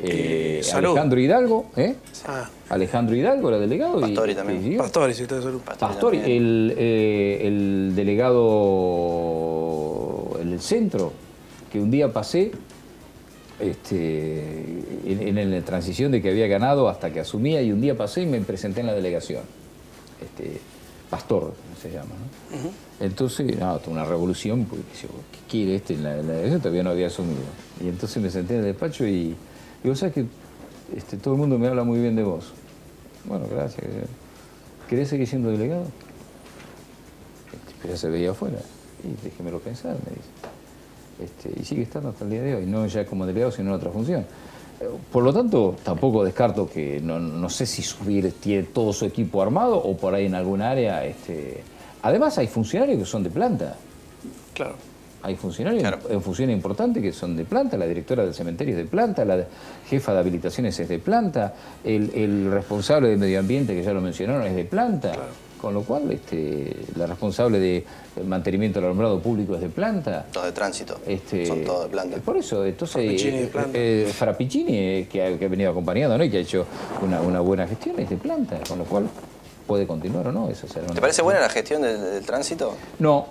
Eh, 0.00 0.60
eh 0.64 0.70
Alejandro 0.74 1.18
Hidalgo, 1.18 1.70
¿eh? 1.76 1.96
Ah. 2.26 2.48
Alejandro 2.68 3.16
Hidalgo 3.16 3.48
era 3.48 3.58
delegado. 3.58 4.00
Pastori 4.00 4.34
también. 4.34 4.76
Pastori, 4.76 5.14
sí, 5.14 5.26
de 5.26 5.42
salud. 5.42 5.60
Pastori, 5.60 6.18
el, 6.18 6.74
eh, 6.76 7.40
el 7.46 7.92
delegado, 7.96 8.38
el 10.40 10.60
centro, 10.60 11.12
que 11.70 11.80
un 11.80 11.90
día 11.90 12.12
pasé 12.12 12.52
este, 13.60 14.82
en, 15.06 15.50
la 15.50 15.60
transición 15.62 16.12
de 16.12 16.22
que 16.22 16.30
había 16.30 16.46
ganado 16.46 16.88
hasta 16.88 17.12
que 17.12 17.20
asumía 17.20 17.62
y 17.62 17.72
un 17.72 17.80
día 17.80 17.96
pasé 17.96 18.22
y 18.22 18.26
me 18.26 18.40
presenté 18.40 18.80
en 18.80 18.86
la 18.86 18.94
delegación. 18.94 19.42
Este, 20.22 20.60
Pastor 21.10 21.54
se 21.80 21.90
llama, 21.90 22.10
¿no? 22.10 22.70
Entonces, 23.00 23.58
no, 23.58 23.80
una 23.86 24.04
revolución, 24.04 24.66
porque 24.66 24.84
¿qué 24.92 25.38
quiere 25.48 25.76
este 25.76 25.94
en 25.94 26.04
la, 26.04 26.16
delegación? 26.16 26.60
Todavía 26.60 26.82
no 26.82 26.90
había 26.90 27.06
asumido. 27.06 27.40
Y 27.82 27.88
entonces 27.88 28.22
me 28.22 28.30
senté 28.30 28.54
en 28.54 28.60
el 28.60 28.66
despacho 28.66 29.06
y 29.06 29.34
¿sabes 29.94 30.14
que 30.14 30.26
este, 30.96 31.16
todo 31.16 31.34
el 31.34 31.40
mundo 31.40 31.58
me 31.58 31.66
habla 31.66 31.84
muy 31.84 32.00
bien 32.00 32.14
de 32.14 32.24
vos? 32.24 32.52
Bueno, 33.24 33.46
gracias. 33.50 33.86
¿Querés 34.88 35.08
seguir 35.08 35.26
siendo 35.26 35.50
delegado? 35.50 35.84
ya 37.86 37.96
se 37.96 38.08
veía 38.08 38.32
afuera. 38.32 38.58
Y 39.04 39.24
déjemelo 39.24 39.60
pensar, 39.60 39.92
me 39.92 40.16
dice. 40.16 40.57
Este, 41.22 41.52
y 41.60 41.64
sigue 41.64 41.82
estando 41.82 42.10
hasta 42.10 42.24
el 42.24 42.30
día 42.30 42.42
de 42.42 42.54
hoy, 42.56 42.66
no 42.66 42.86
ya 42.86 43.04
como 43.04 43.26
delegado, 43.26 43.50
sino 43.50 43.70
en 43.70 43.74
otra 43.74 43.90
función. 43.90 44.24
Por 45.10 45.24
lo 45.24 45.32
tanto, 45.32 45.74
tampoco 45.82 46.24
descarto 46.24 46.68
que 46.68 47.00
no, 47.00 47.50
sé 47.50 47.66
si 47.66 47.82
subir 47.82 48.32
tiene 48.40 48.62
todo 48.62 48.92
su 48.92 49.04
equipo 49.06 49.42
armado 49.42 49.76
o 49.76 49.96
por 49.96 50.14
ahí 50.14 50.26
en 50.26 50.34
algún 50.34 50.62
área. 50.62 51.04
Este... 51.04 51.62
Además, 52.02 52.38
hay 52.38 52.46
funcionarios 52.46 52.98
que 52.98 53.04
son 53.04 53.24
de 53.24 53.30
planta. 53.30 53.74
Claro. 54.54 54.76
Hay 55.20 55.34
funcionarios 55.34 55.82
en 56.08 56.22
funciones 56.22 56.54
importantes 56.54 57.02
que 57.02 57.12
son 57.12 57.36
de 57.36 57.44
planta, 57.44 57.76
la 57.76 57.86
directora 57.86 58.24
del 58.24 58.34
cementerio 58.34 58.74
es 58.74 58.78
de 58.78 58.88
planta, 58.88 59.24
la 59.24 59.44
jefa 59.88 60.12
de 60.12 60.20
habilitaciones 60.20 60.78
es 60.78 60.88
de 60.88 61.00
planta, 61.00 61.54
el, 61.82 62.48
responsable 62.52 63.08
de 63.08 63.16
medio 63.16 63.40
ambiente, 63.40 63.74
que 63.74 63.82
ya 63.82 63.92
lo 63.92 64.00
mencionaron, 64.00 64.46
es 64.46 64.54
de 64.54 64.64
planta. 64.64 65.12
Con 65.60 65.74
lo 65.74 65.82
cual, 65.82 66.08
este, 66.12 66.72
la 66.94 67.06
responsable 67.06 67.58
de 67.58 67.84
mantenimiento 68.24 68.78
del 68.78 68.86
alumbrado 68.86 69.20
público 69.20 69.54
es 69.54 69.60
de 69.60 69.68
planta. 69.68 70.26
Todo 70.32 70.44
de 70.44 70.52
tránsito. 70.52 70.98
Este, 71.06 71.46
Son 71.46 71.64
todos 71.64 71.84
de 71.84 71.90
planta. 71.90 72.16
Por 72.18 72.36
eso, 72.36 72.64
entonces, 72.64 73.22
eh, 73.22 73.50
eh, 73.74 74.12
eh 74.14 75.06
que, 75.10 75.22
ha, 75.22 75.48
venido 75.48 75.70
acompañado 75.70 76.16
¿no? 76.16 76.24
y 76.24 76.30
que 76.30 76.38
ha 76.38 76.40
hecho 76.40 76.66
una, 77.02 77.20
una 77.20 77.40
buena 77.40 77.66
gestión, 77.66 77.98
es 77.98 78.10
de 78.10 78.16
planta. 78.16 78.58
Con 78.68 78.78
lo 78.78 78.84
cual, 78.84 79.08
puede 79.68 79.86
continuar 79.86 80.26
o 80.26 80.32
no. 80.32 80.48
Eso 80.48 80.66
¿Te 80.66 81.00
parece 81.00 81.22
buena 81.22 81.40
la 81.40 81.50
gestión 81.50 81.82
del, 81.82 82.24
tránsito? 82.24 82.74
No. 82.98 83.28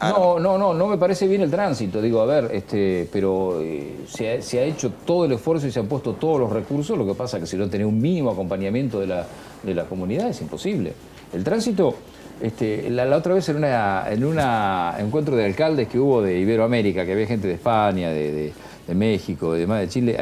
Ah, 0.00 0.10
no, 0.10 0.38
no, 0.38 0.58
no, 0.58 0.74
no 0.74 0.86
me 0.88 0.98
parece 0.98 1.26
bien 1.28 1.40
el 1.40 1.50
tránsito. 1.50 2.02
Digo, 2.02 2.20
a 2.20 2.26
ver, 2.26 2.50
este, 2.52 3.08
pero 3.10 3.62
eh, 3.62 4.04
se, 4.06 4.28
ha, 4.28 4.64
hecho 4.64 4.92
todo 5.06 5.24
el 5.24 5.32
esfuerzo 5.32 5.68
y 5.68 5.70
se 5.70 5.78
han 5.78 5.86
puesto 5.86 6.14
todos 6.14 6.40
los 6.40 6.52
recursos. 6.52 6.98
Lo 6.98 7.06
que 7.06 7.14
pasa 7.14 7.38
es 7.38 7.44
que 7.44 7.46
si 7.46 7.56
no 7.56 7.70
tenés 7.70 7.86
un 7.86 7.98
mínimo 7.98 8.30
acompañamiento 8.30 9.00
de 9.00 9.06
la, 9.06 9.26
de 9.62 9.74
la 9.74 9.84
comunidad 9.84 10.28
es 10.28 10.40
imposible. 10.42 10.92
El 11.32 11.44
tránsito, 11.44 11.94
este, 12.40 12.90
la, 12.90 13.16
otra 13.16 13.34
vez 13.34 13.48
en 13.48 13.56
un 13.56 13.64
en 13.64 14.24
una 14.24 14.94
encuentro 14.98 15.36
de 15.36 15.44
alcaldes 15.44 15.88
que 15.88 15.98
hubo 15.98 16.22
de 16.22 16.38
Iberoamérica, 16.38 17.04
que 17.04 17.12
había 17.12 17.26
gente 17.26 17.48
de 17.48 17.54
España, 17.54 18.10
de, 18.10 18.52
México, 18.94 19.52
de 19.52 19.60
demás 19.60 19.80
de 19.80 19.88
Chile, 19.88 20.16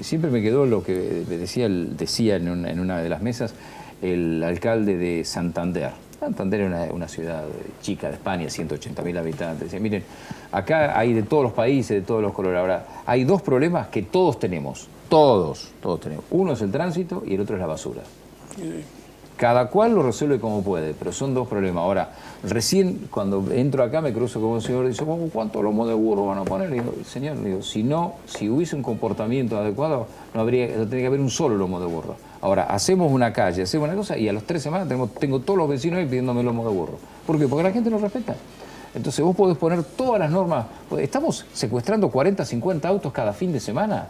siempre 0.00 0.28
me 0.30 0.42
quedó 0.42 0.66
lo 0.66 0.82
que 0.82 0.92
decía, 0.92 1.68
decía 1.68 2.36
en 2.36 2.48
una 2.80 2.98
de 2.98 3.08
las 3.08 3.22
mesas 3.22 3.54
el 4.02 4.42
alcalde 4.42 4.96
de 4.96 5.24
Santander. 5.24 5.90
Santander 6.20 6.60
es 6.62 6.90
una, 6.90 7.08
ciudad 7.08 7.44
chica 7.82 8.08
de 8.08 8.14
España, 8.14 8.46
180.000 8.46 9.18
habitantes. 9.18 9.64
Dice, 9.64 9.80
miren, 9.80 10.02
acá 10.52 10.98
hay 10.98 11.12
de 11.12 11.22
todos 11.22 11.42
los 11.42 11.52
países, 11.52 12.00
de 12.00 12.06
todos 12.06 12.22
los 12.22 12.32
colores. 12.32 12.60
Ahora, 12.60 12.86
hay 13.04 13.24
dos 13.24 13.42
problemas 13.42 13.88
que 13.88 14.02
todos 14.02 14.38
tenemos, 14.38 14.88
todos, 15.08 15.72
todos 15.82 16.00
tenemos. 16.00 16.24
Uno 16.30 16.52
es 16.52 16.62
el 16.62 16.70
tránsito 16.70 17.22
y 17.26 17.34
el 17.34 17.40
otro 17.40 17.56
es 17.56 17.60
la 17.60 17.66
basura. 17.66 18.02
Cada 19.36 19.66
cual 19.66 19.96
lo 19.96 20.02
resuelve 20.04 20.38
como 20.38 20.62
puede, 20.62 20.94
pero 20.94 21.12
son 21.12 21.34
dos 21.34 21.48
problemas. 21.48 21.82
Ahora, 21.82 22.10
recién 22.44 23.08
cuando 23.10 23.44
entro 23.50 23.82
acá 23.82 24.00
me 24.00 24.12
cruzo 24.12 24.40
con 24.40 24.50
un 24.50 24.62
señor 24.62 24.84
y 24.84 24.90
dice, 24.90 25.04
¿cuántos 25.32 25.62
lomos 25.62 25.88
de 25.88 25.94
burro 25.94 26.26
van 26.26 26.38
a 26.38 26.44
poner? 26.44 26.70
Y 26.70 26.74
digo, 26.74 26.94
señor, 27.04 27.42
digo, 27.42 27.60
si 27.60 27.82
no, 27.82 28.14
si 28.26 28.48
hubiese 28.48 28.76
un 28.76 28.82
comportamiento 28.82 29.58
adecuado, 29.58 30.06
no 30.34 30.40
habría, 30.40 30.68
tendría 30.68 31.00
que 31.00 31.06
haber 31.08 31.20
un 31.20 31.30
solo 31.30 31.56
lomo 31.56 31.80
de 31.80 31.86
burro. 31.86 32.14
Ahora, 32.42 32.64
hacemos 32.64 33.10
una 33.10 33.32
calle, 33.32 33.62
hacemos 33.62 33.88
una 33.88 33.96
cosa 33.96 34.16
y 34.16 34.28
a 34.28 34.32
las 34.32 34.44
tres 34.44 34.62
semanas 34.62 34.88
tengo, 35.18 35.40
todos 35.40 35.58
los 35.58 35.68
vecinos 35.68 35.98
ahí 35.98 36.06
pidiéndome 36.06 36.44
lomo 36.44 36.64
de 36.68 36.72
burro. 36.72 36.98
¿Por 37.26 37.36
qué? 37.36 37.48
Porque 37.48 37.64
la 37.64 37.72
gente 37.72 37.90
no 37.90 37.98
respeta. 37.98 38.36
Entonces 38.94 39.24
vos 39.24 39.34
podés 39.34 39.58
poner 39.58 39.82
todas 39.82 40.20
las 40.20 40.30
normas. 40.30 40.66
Estamos 40.98 41.44
secuestrando 41.52 42.08
40, 42.08 42.44
50 42.44 42.88
autos 42.88 43.12
cada 43.12 43.32
fin 43.32 43.52
de 43.52 43.58
semana 43.58 44.06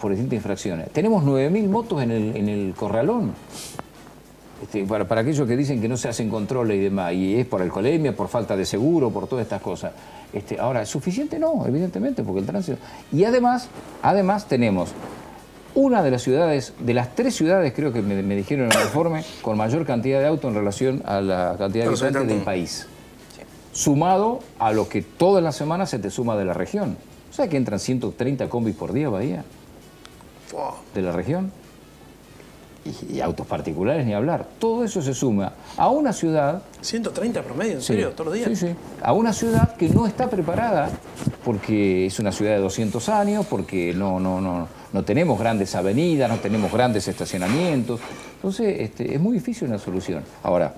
por 0.00 0.10
distintas 0.10 0.38
infracciones. 0.38 0.90
Tenemos 0.90 1.22
9.000 1.22 1.68
motos 1.68 2.02
en 2.02 2.10
el 2.10 2.74
corralón. 2.74 3.34
Este, 4.62 4.84
para, 4.84 5.06
para, 5.06 5.20
aquellos 5.20 5.46
que 5.46 5.56
dicen 5.56 5.80
que 5.80 5.88
no 5.88 5.96
se 5.96 6.08
hacen 6.08 6.28
controles 6.28 6.76
y 6.76 6.80
demás, 6.80 7.12
y 7.12 7.36
es 7.36 7.46
por 7.46 7.62
alcoholemia, 7.62 8.14
por 8.14 8.28
falta 8.28 8.56
de 8.56 8.66
seguro, 8.66 9.10
por 9.10 9.28
todas 9.28 9.44
estas 9.44 9.62
cosas. 9.62 9.92
Este, 10.32 10.58
ahora, 10.58 10.82
¿es 10.82 10.88
suficiente? 10.88 11.38
No, 11.38 11.64
evidentemente, 11.66 12.22
porque 12.22 12.40
el 12.40 12.46
tránsito... 12.46 12.78
Y 13.12 13.24
además, 13.24 13.68
además 14.02 14.48
tenemos 14.48 14.92
una 15.74 16.02
de 16.02 16.10
las 16.10 16.22
ciudades, 16.22 16.74
de 16.80 16.92
las 16.92 17.14
tres 17.14 17.36
ciudades 17.36 17.72
creo 17.72 17.92
que 17.92 18.02
me, 18.02 18.34
dijeron 18.34 18.66
en 18.66 18.78
el 18.78 18.84
informe, 18.84 19.24
con 19.42 19.56
mayor 19.56 19.86
cantidad 19.86 20.18
de 20.18 20.26
autos 20.26 20.50
en 20.50 20.56
relación 20.56 21.02
a 21.06 21.20
la 21.20 21.54
cantidad 21.56 21.84
de 21.84 21.90
habitantes 21.90 22.26
del 22.26 22.42
país. 22.42 22.86
Sumado 23.72 24.40
a 24.58 24.72
lo 24.72 24.88
que 24.88 25.02
todas 25.02 25.42
las 25.42 25.54
semanas 25.54 25.90
se 25.90 26.00
te 26.00 26.10
suma 26.10 26.36
de 26.36 26.44
la 26.44 26.52
región. 26.52 26.96
O 27.30 27.32
sea 27.32 27.48
que 27.48 27.56
entran 27.56 27.78
130 27.78 28.48
combis 28.48 28.74
por 28.74 28.92
día, 28.92 29.08
Bahía, 29.08 29.44
de 30.94 31.02
la 31.02 31.12
región. 31.12 31.52
Y, 32.84 33.20
autos 33.20 33.46
particulares 33.46 34.06
ni 34.06 34.14
hablar. 34.14 34.46
Todo 34.58 34.84
eso 34.84 35.02
se 35.02 35.12
suma 35.12 35.52
a 35.76 35.88
una 35.88 36.12
ciudad... 36.12 36.62
130 36.80 37.42
promedio, 37.42 37.74
¿en 37.74 37.82
serio? 37.82 38.10
¿Todos 38.10 38.26
los 38.26 38.34
días? 38.34 38.48
Sí, 38.48 38.56
sí. 38.56 38.74
A 39.02 39.12
una 39.12 39.32
ciudad 39.32 39.76
que 39.76 39.88
no 39.88 40.06
está 40.06 40.30
preparada 40.30 40.90
porque 41.44 42.06
es 42.06 42.18
una 42.18 42.32
ciudad 42.32 42.52
de 42.52 42.58
200 42.58 43.08
años, 43.08 43.46
porque 43.46 43.92
no, 43.94 44.20
no, 44.20 44.40
no, 44.40 44.68
no 44.92 45.04
tenemos 45.04 45.38
grandes 45.38 45.74
avenidas, 45.74 46.30
no 46.30 46.36
tenemos 46.36 46.72
grandes 46.72 47.08
estacionamientos. 47.08 48.00
Entonces, 48.36 48.80
este, 48.80 49.14
es 49.14 49.20
muy 49.20 49.34
difícil 49.34 49.68
una 49.68 49.78
solución. 49.78 50.22
Ahora, 50.42 50.74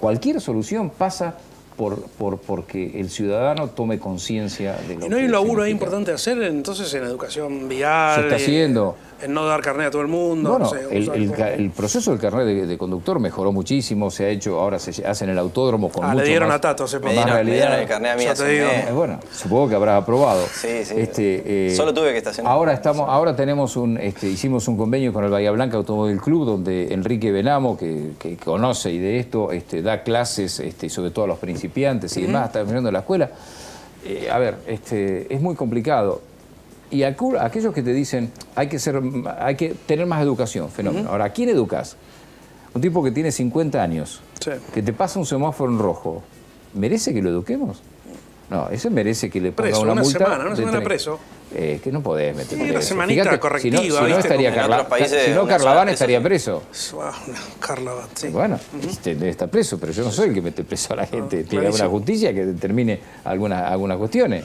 cualquier 0.00 0.40
solución 0.40 0.90
pasa 0.90 1.36
por, 1.76 2.02
por, 2.02 2.38
porque 2.38 3.00
el 3.00 3.10
ciudadano 3.10 3.68
tome 3.68 3.98
conciencia 3.98 4.76
de 4.88 4.96
lo 4.96 5.06
¿Y 5.06 5.08
no 5.08 5.16
hay 5.16 5.24
un 5.24 5.32
laburo 5.32 5.62
ahí 5.62 5.70
importante 5.70 6.12
hacer 6.12 6.42
entonces 6.42 6.92
en 6.94 7.04
educación 7.04 7.68
vial? 7.68 8.14
Se 8.16 8.20
está 8.22 8.36
haciendo. 8.36 8.96
En 9.22 9.32
no 9.32 9.46
dar 9.46 9.62
carnet 9.62 9.86
a 9.86 9.90
todo 9.90 10.02
el 10.02 10.08
mundo. 10.08 10.50
Bueno, 10.50 10.70
el, 10.90 11.70
proceso 11.70 12.10
del 12.10 12.20
carnet 12.20 12.66
de, 12.66 12.76
conductor 12.76 13.18
mejoró 13.20 13.52
muchísimo, 13.52 14.10
se 14.10 14.26
ha 14.26 14.28
hecho, 14.28 14.60
ahora 14.60 14.78
se 14.78 15.06
hace 15.06 15.24
en 15.24 15.30
el 15.30 15.38
autódromo 15.38 15.88
con 15.88 16.04
ah, 16.04 16.14
le 16.14 16.24
dieron 16.24 16.50
a 16.50 16.60
Tato 16.60 16.84
hace 16.84 16.98
poco. 16.98 17.14
Me 17.14 17.44
dieron 17.44 17.72
el 17.72 17.86
carnet 17.86 18.12
a 18.12 18.16
mí 18.16 18.24
eh, 18.24 18.88
Bueno, 18.92 19.20
supongo 19.32 19.68
que 19.68 19.74
habrá 19.76 19.96
aprobado. 19.96 20.44
Sí, 20.52 20.84
sí. 20.84 20.94
Este, 20.96 21.68
eh, 21.68 21.74
Solo 21.74 21.94
tuve 21.94 22.12
que 22.12 22.18
estacionar. 22.18 22.52
Ahora, 22.52 22.74
estamos, 22.74 23.08
ahora 23.08 23.34
tenemos 23.34 23.76
un, 23.76 23.96
este, 23.98 24.28
hicimos 24.28 24.68
un 24.68 24.76
convenio 24.76 25.12
con 25.12 25.24
el 25.24 25.30
Bahía 25.30 25.52
Blanca 25.52 25.76
Automóvil 25.76 26.20
Club, 26.20 26.44
donde 26.44 26.92
Enrique 26.92 27.32
Benamo, 27.32 27.78
que, 27.78 28.36
conoce 28.44 28.90
y 28.90 28.98
de 28.98 29.20
esto, 29.20 29.52
este, 29.52 29.80
da 29.80 30.02
clases, 30.02 30.60
este, 30.60 30.90
sobre 30.90 31.10
todo 31.10 31.24
a 31.24 31.28
los 31.28 31.38
principiantes 31.64 32.16
y 32.16 32.22
demás, 32.22 32.46
está 32.46 32.62
viniendo 32.62 32.90
la 32.90 33.00
escuela. 33.00 33.30
Eh, 34.04 34.28
a 34.30 34.38
ver, 34.38 34.56
este, 34.66 35.32
es 35.34 35.40
muy 35.40 35.54
complicado 35.54 36.20
y 36.90 37.02
aquellos 37.02 37.74
que 37.74 37.82
te 37.82 37.92
dicen 37.92 38.30
hay 38.54 38.68
que, 38.68 38.78
ser, 38.78 39.00
hay 39.38 39.56
que 39.56 39.74
tener 39.86 40.06
más 40.06 40.22
educación, 40.22 40.68
fenómeno. 40.70 41.10
Ahora, 41.10 41.26
¿a 41.26 41.30
quién 41.30 41.48
educas? 41.48 41.96
Un 42.74 42.80
tipo 42.80 43.02
que 43.02 43.10
tiene 43.10 43.32
50 43.32 43.82
años, 43.82 44.20
que 44.72 44.82
te 44.82 44.92
pasa 44.92 45.18
un 45.18 45.26
semáforo 45.26 45.72
en 45.72 45.78
rojo, 45.78 46.22
¿merece 46.74 47.14
que 47.14 47.22
lo 47.22 47.30
eduquemos? 47.30 47.82
No, 48.50 48.68
ese 48.68 48.90
merece 48.90 49.30
que 49.30 49.40
le 49.40 49.52
ponga 49.52 49.78
una, 49.78 49.94
multa. 49.94 50.18
Semana, 50.18 50.44
una 50.44 50.56
semana 50.56 50.80
preso. 50.82 51.18
Eh, 51.56 51.80
que 51.82 51.92
no 51.92 52.02
podés 52.02 52.34
meter 52.34 52.58
sí, 52.58 52.70
una 52.70 52.82
semanita 52.82 53.38
correctiva. 53.38 53.78
Si 53.78 53.90
no, 53.90 54.18
estaría 54.18 54.52
Carla, 54.52 54.88
si 55.06 55.30
no 55.30 55.46
Carlaván 55.46 55.88
estaría 55.88 56.20
preso. 56.20 56.64
Carlaván, 57.60 58.08
sí. 58.14 58.28
Bueno, 58.28 58.58
este, 58.88 59.14
debe 59.14 59.30
estar 59.30 59.48
preso, 59.48 59.78
pero 59.78 59.92
yo 59.92 60.02
no 60.02 60.10
soy 60.10 60.30
el 60.30 60.34
que 60.34 60.42
mete 60.42 60.64
preso 60.64 60.94
a 60.94 60.96
la 60.96 61.06
gente. 61.06 61.44
Tiene 61.44 61.70
una 61.70 61.86
justicia 61.86 62.34
que 62.34 62.44
determine 62.44 62.98
algunas, 63.24 63.70
algunas 63.70 63.98
cuestiones. 63.98 64.44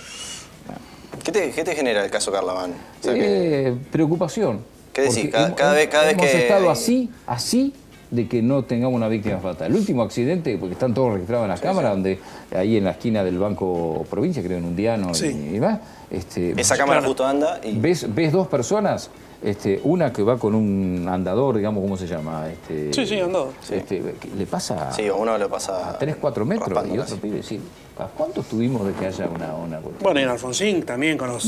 ¿Qué 1.23 1.31
te, 1.31 1.75
genera 1.75 2.05
el 2.05 2.11
caso 2.11 2.31
Carlaván? 2.31 2.73
Eh, 3.03 3.75
preocupación. 3.91 4.63
¿Qué 4.93 5.01
decís? 5.03 5.31
Cada, 5.31 5.73
vez, 5.73 5.87
cada 5.87 6.11
hemos 6.11 6.25
que... 6.25 6.43
estado 6.43 6.69
así, 6.69 7.09
así, 7.25 7.73
de 8.11 8.27
que 8.27 8.41
no 8.41 8.63
tengamos 8.63 8.95
una 8.95 9.07
víctima 9.07 9.37
fatal. 9.37 9.71
El 9.71 9.77
último 9.77 10.01
accidente, 10.01 10.57
porque 10.57 10.73
están 10.73 10.93
todos 10.93 11.13
registrados 11.13 11.45
en 11.45 11.49
la 11.49 11.57
cámara, 11.57 11.89
donde 11.91 12.19
ahí 12.55 12.77
en 12.77 12.85
la 12.85 12.91
esquina 12.91 13.23
del 13.23 13.37
Banco 13.37 14.05
Provincia, 14.09 14.41
creo 14.41 14.57
en 14.57 14.65
un 14.65 14.75
diano 14.75 15.11
y, 15.15 15.49
demás. 15.49 15.79
Este, 16.09 16.59
Esa 16.59 16.75
cámara 16.75 17.01
justo 17.01 17.25
anda 17.25 17.59
y... 17.63 17.77
Ves, 17.77 18.13
ves 18.13 18.31
dos 18.31 18.47
personas 18.47 19.11
este, 19.41 19.79
una 19.83 20.11
que 20.11 20.21
va 20.21 20.37
con 20.37 20.53
un 20.53 21.07
andador, 21.09 21.57
digamos, 21.57 21.81
¿cómo 21.81 21.95
se 21.95 22.07
llama? 22.07 22.49
Este, 22.49 22.93
sí, 22.93 23.05
sí, 23.05 23.19
andador. 23.19 23.53
Este, 23.69 24.15
le 24.37 24.45
pasa. 24.45 24.91
Sí, 24.91 25.09
uno 25.09 25.37
le 25.37 25.47
pasa. 25.47 25.91
A 25.91 25.97
3, 25.97 26.17
4 26.19 26.45
metros 26.45 26.85
y 26.93 26.97
otro 26.97 27.15
pide, 27.17 27.41
sí. 27.41 27.59
¿A 27.99 28.05
cuántos 28.05 28.45
tuvimos 28.45 28.87
de 28.87 28.93
que 28.93 29.07
haya 29.07 29.27
una. 29.27 29.53
una... 29.53 29.79
Bueno, 30.01 30.21
y 30.21 30.23
en 30.23 30.29
Alfonsín 30.29 30.83
también 30.83 31.17
con 31.17 31.27
los, 31.27 31.45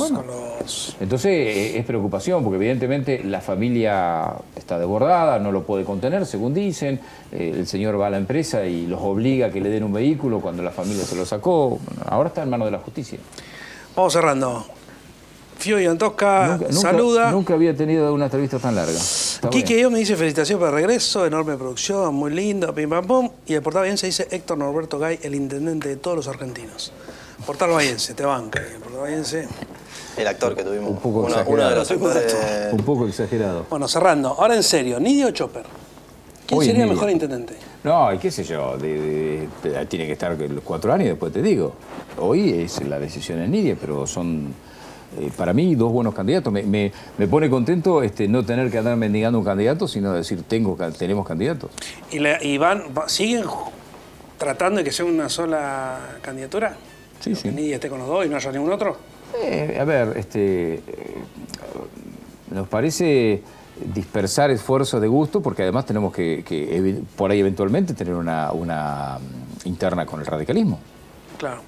Entonces 1.00 1.32
eh, 1.32 1.80
es 1.80 1.86
preocupación, 1.86 2.44
porque 2.44 2.58
evidentemente 2.58 3.24
la 3.24 3.40
familia 3.40 4.34
está 4.54 4.78
desbordada, 4.78 5.40
no 5.40 5.54
lo 5.54 5.64
puede 5.64 5.86
contener, 5.86 6.26
según 6.26 6.54
dicen. 6.54 7.00
Eh, 7.32 7.54
el 7.56 7.68
señor 7.68 8.00
va 8.00 8.08
a 8.08 8.10
la 8.10 8.18
empresa 8.18 8.66
y 8.66 8.86
los 8.86 9.00
obliga 9.02 9.48
a 9.48 9.50
que 9.50 9.62
le 9.62 9.70
den 9.70 9.86
un 9.86 9.94
vehículo 9.94 10.42
cuando 10.42 10.62
la 10.62 10.72
familia 10.72 11.06
se 11.06 11.16
lo 11.16 11.26
sacó. 11.26 11.80
Ahora 12.06 12.28
está 12.28 12.44
en 12.44 12.50
manos 12.50 12.68
de 12.68 12.72
la 12.72 12.80
justicia. 12.80 13.18
Vamos 13.96 14.12
cerrando. 14.12 14.66
Fio 15.62 15.80
y 15.80 15.86
Antosca 15.86 16.60
saluda. 16.72 17.30
Nunca 17.30 17.54
había 17.54 17.76
tenido 17.76 18.12
una 18.16 18.26
entrevista 18.26 18.58
tan 18.58 18.74
larga. 18.74 18.98
Quique 19.52 19.80
yo 19.80 19.92
me 19.92 20.00
dice 20.00 20.16
felicitación 20.16 20.58
por 20.58 20.70
el 20.70 20.74
regreso, 20.74 21.24
enorme 21.24 21.56
producción, 21.56 22.16
muy 22.16 22.32
lindo, 22.32 22.74
pim 22.74 22.90
pam 22.90 23.06
pum. 23.06 23.30
Y 23.46 23.54
el 23.54 23.62
portal 23.62 23.96
se 23.96 24.08
dice 24.08 24.28
Héctor 24.32 24.58
Norberto 24.58 24.98
Gay, 24.98 25.20
el 25.22 25.36
intendente 25.36 25.88
de 25.88 25.98
todos 25.98 26.18
los 26.18 26.28
argentinos. 26.28 26.92
Portal 27.46 27.70
Bahiense, 27.70 28.16
te 28.16 28.26
banca. 28.26 28.60
El 28.60 28.80
portal. 28.82 29.48
El 30.18 30.28
actor 30.28 30.56
que 30.56 30.64
tuvimos. 30.64 30.90
Un 30.90 30.98
poco 30.98 31.20
uno, 31.20 31.70
de 31.70 31.76
los 31.76 31.92
actores. 31.92 32.36
Un 32.72 32.84
poco 32.84 33.08
exagerado. 33.08 33.68
Bueno, 33.70 33.88
cerrando. 33.88 34.30
Ahora 34.30 34.56
en 34.56 34.64
serio, 34.64 35.00
Nidio 35.00 35.30
Chopper. 35.30 35.64
¿Quién 36.48 36.64
sería 36.64 36.84
el 36.86 36.90
mejor 36.90 37.12
intendente? 37.12 37.56
No, 37.84 38.12
y 38.12 38.18
qué 38.18 38.32
sé 38.32 38.44
yo, 38.44 38.78
tiene 38.80 40.08
que 40.08 40.12
estar 40.12 40.36
los 40.36 40.64
cuatro 40.64 40.92
años, 40.92 41.10
después 41.10 41.32
te 41.32 41.44
digo. 41.44 41.76
Hoy 42.18 42.64
es 42.64 42.84
la 42.84 43.00
decisión 43.00 43.40
en 43.42 43.52
Nidia, 43.52 43.78
pero 43.80 44.08
son 44.08 44.54
eh, 45.20 45.30
para 45.36 45.54
mí 45.54 45.76
dos 45.76 45.92
buenos 45.92 46.14
candidatos. 46.14 46.54
Me, 46.54 46.92
pone 47.30 47.50
contento 47.50 48.02
este, 48.02 48.28
no 48.28 48.46
tener 48.46 48.72
que 48.72 48.78
andar 48.78 48.96
mendigando 48.96 49.40
un 49.40 49.46
candidato, 49.46 49.88
sino 49.88 50.14
decir, 50.14 50.44
tengo, 50.44 50.78
tenemos 50.98 51.28
candidatos. 51.28 51.72
¿Y, 52.12 52.58
van, 52.58 52.84
siguen 53.08 53.44
tratando 54.38 54.80
de 54.80 54.84
que 54.84 54.92
sea 54.92 55.06
una 55.06 55.28
sola 55.28 56.18
candidatura? 56.22 56.76
Sí, 57.20 57.36
sí. 57.36 57.44
Que 57.44 57.52
Nidia 57.52 57.76
esté 57.76 57.90
con 57.90 58.00
los 58.00 58.08
dos 58.08 58.26
y 58.26 58.30
no 58.30 58.38
haya 58.38 58.52
ningún 58.52 58.72
otro. 58.72 58.98
Eh, 59.42 59.78
a 59.80 59.84
ver, 59.84 60.18
este, 60.18 60.76
eh, 60.76 60.82
nos 62.52 62.68
parece 62.68 63.42
dispersar 63.94 64.50
esfuerzos 64.52 65.02
de 65.02 65.08
gusto, 65.08 65.42
porque 65.42 65.64
además 65.64 65.86
tenemos 65.86 66.14
que, 66.14 67.04
por 67.16 67.32
ahí 67.32 67.40
eventualmente 67.40 67.94
tener 67.94 68.14
una, 68.14 68.52
mm, 68.52 69.68
interna 69.68 70.06
con 70.06 70.20
el 70.22 70.26
radicalismo. 70.26 70.80
Claro, 71.38 71.62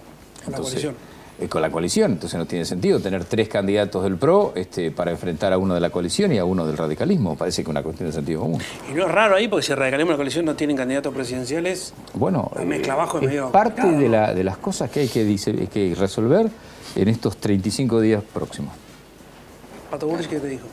con 0.44 0.52
la 0.53 0.60
coalición. 0.60 1.12
Eh, 1.44 1.49
con 1.49 1.61
la 1.61 1.70
coalición, 1.70 2.14
entonces 2.14 2.38
no 2.38 2.45
tiene 2.45 2.64
sentido 2.64 2.99
tener 2.99 3.26
tres 3.26 3.49
candidatos 3.49 4.03
del 4.03 4.18
PRO 4.18 4.53
este, 4.56 4.91
para 4.91 5.11
enfrentar 5.11 5.52
a 5.52 5.57
uno 5.57 5.74
de 5.74 5.82
la 5.82 5.90
coalición 5.90 6.32
y 6.32 6.38
a 6.38 6.45
uno 6.45 6.65
del 6.65 6.78
radicalismo. 6.78 7.36
Parece 7.36 7.64
que 7.64 7.70
es 7.70 7.70
una 7.70 7.84
cuestión 7.84 8.07
de 8.10 8.14
sentido 8.14 8.41
común. 8.41 8.61
Y 8.90 8.94
no 8.94 9.06
es 9.06 9.11
raro 9.11 9.36
ahí, 9.36 9.48
porque 9.48 9.65
si 9.65 9.72
el 9.74 9.78
radicalismo 9.78 10.11
y 10.11 10.14
la 10.14 10.18
coalición 10.18 10.45
no 10.45 10.56
tienen 10.56 10.78
candidatos 10.78 11.14
presidenciales, 11.14 11.94
bueno, 12.14 12.49
mezcla 12.65 12.94
abajo 12.94 13.18
es 13.18 13.26
medio 13.26 13.52
parte 13.52 13.86
de, 13.86 14.10
la, 14.10 14.34
de 14.34 14.44
las 14.44 14.57
cosas 14.57 14.90
que 14.90 15.02
hay 15.02 15.07
que, 15.07 15.68
que 15.72 15.95
resolver 15.95 16.49
en 16.95 17.07
estos 17.10 17.38
35 17.38 17.99
días 17.99 18.24
próximos. 18.34 18.74
Pato 19.91 20.07
Bullrich, 20.07 20.30
¿qué 20.30 20.40
te 20.40 20.48
dijo? 20.48 20.65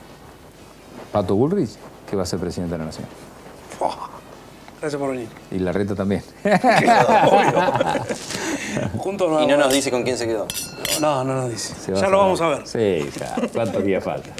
Pato 1.10 1.34
Bullrich, 1.34 1.70
que 2.09 2.16
va 2.16 2.22
a 2.22 2.26
ser 2.26 2.38
presidente 2.38 2.74
de 2.74 2.78
la 2.78 2.84
Nación. 2.84 3.06
Gracias 4.81 4.98
por 4.98 5.11
venir. 5.11 5.28
Y 5.51 5.59
la 5.59 5.73
reta 5.73 5.94
también. 5.94 6.23
Juntos 8.97 9.43
Y 9.43 9.47
no 9.47 9.57
nos 9.59 9.73
dice 9.73 9.90
con 9.90 10.02
quién 10.02 10.16
se 10.16 10.27
quedó. 10.27 10.47
No, 11.01 11.23
no 11.23 11.35
nos 11.35 11.51
dice. 11.51 11.74
Ya 11.94 12.09
lo 12.09 12.19
vamos 12.19 12.40
a 12.40 12.48
ver. 12.48 12.66
Sí, 12.66 13.11
ya. 13.19 13.36
¿Cuántos 13.52 13.85
días 13.85 14.02
falta? 14.02 14.31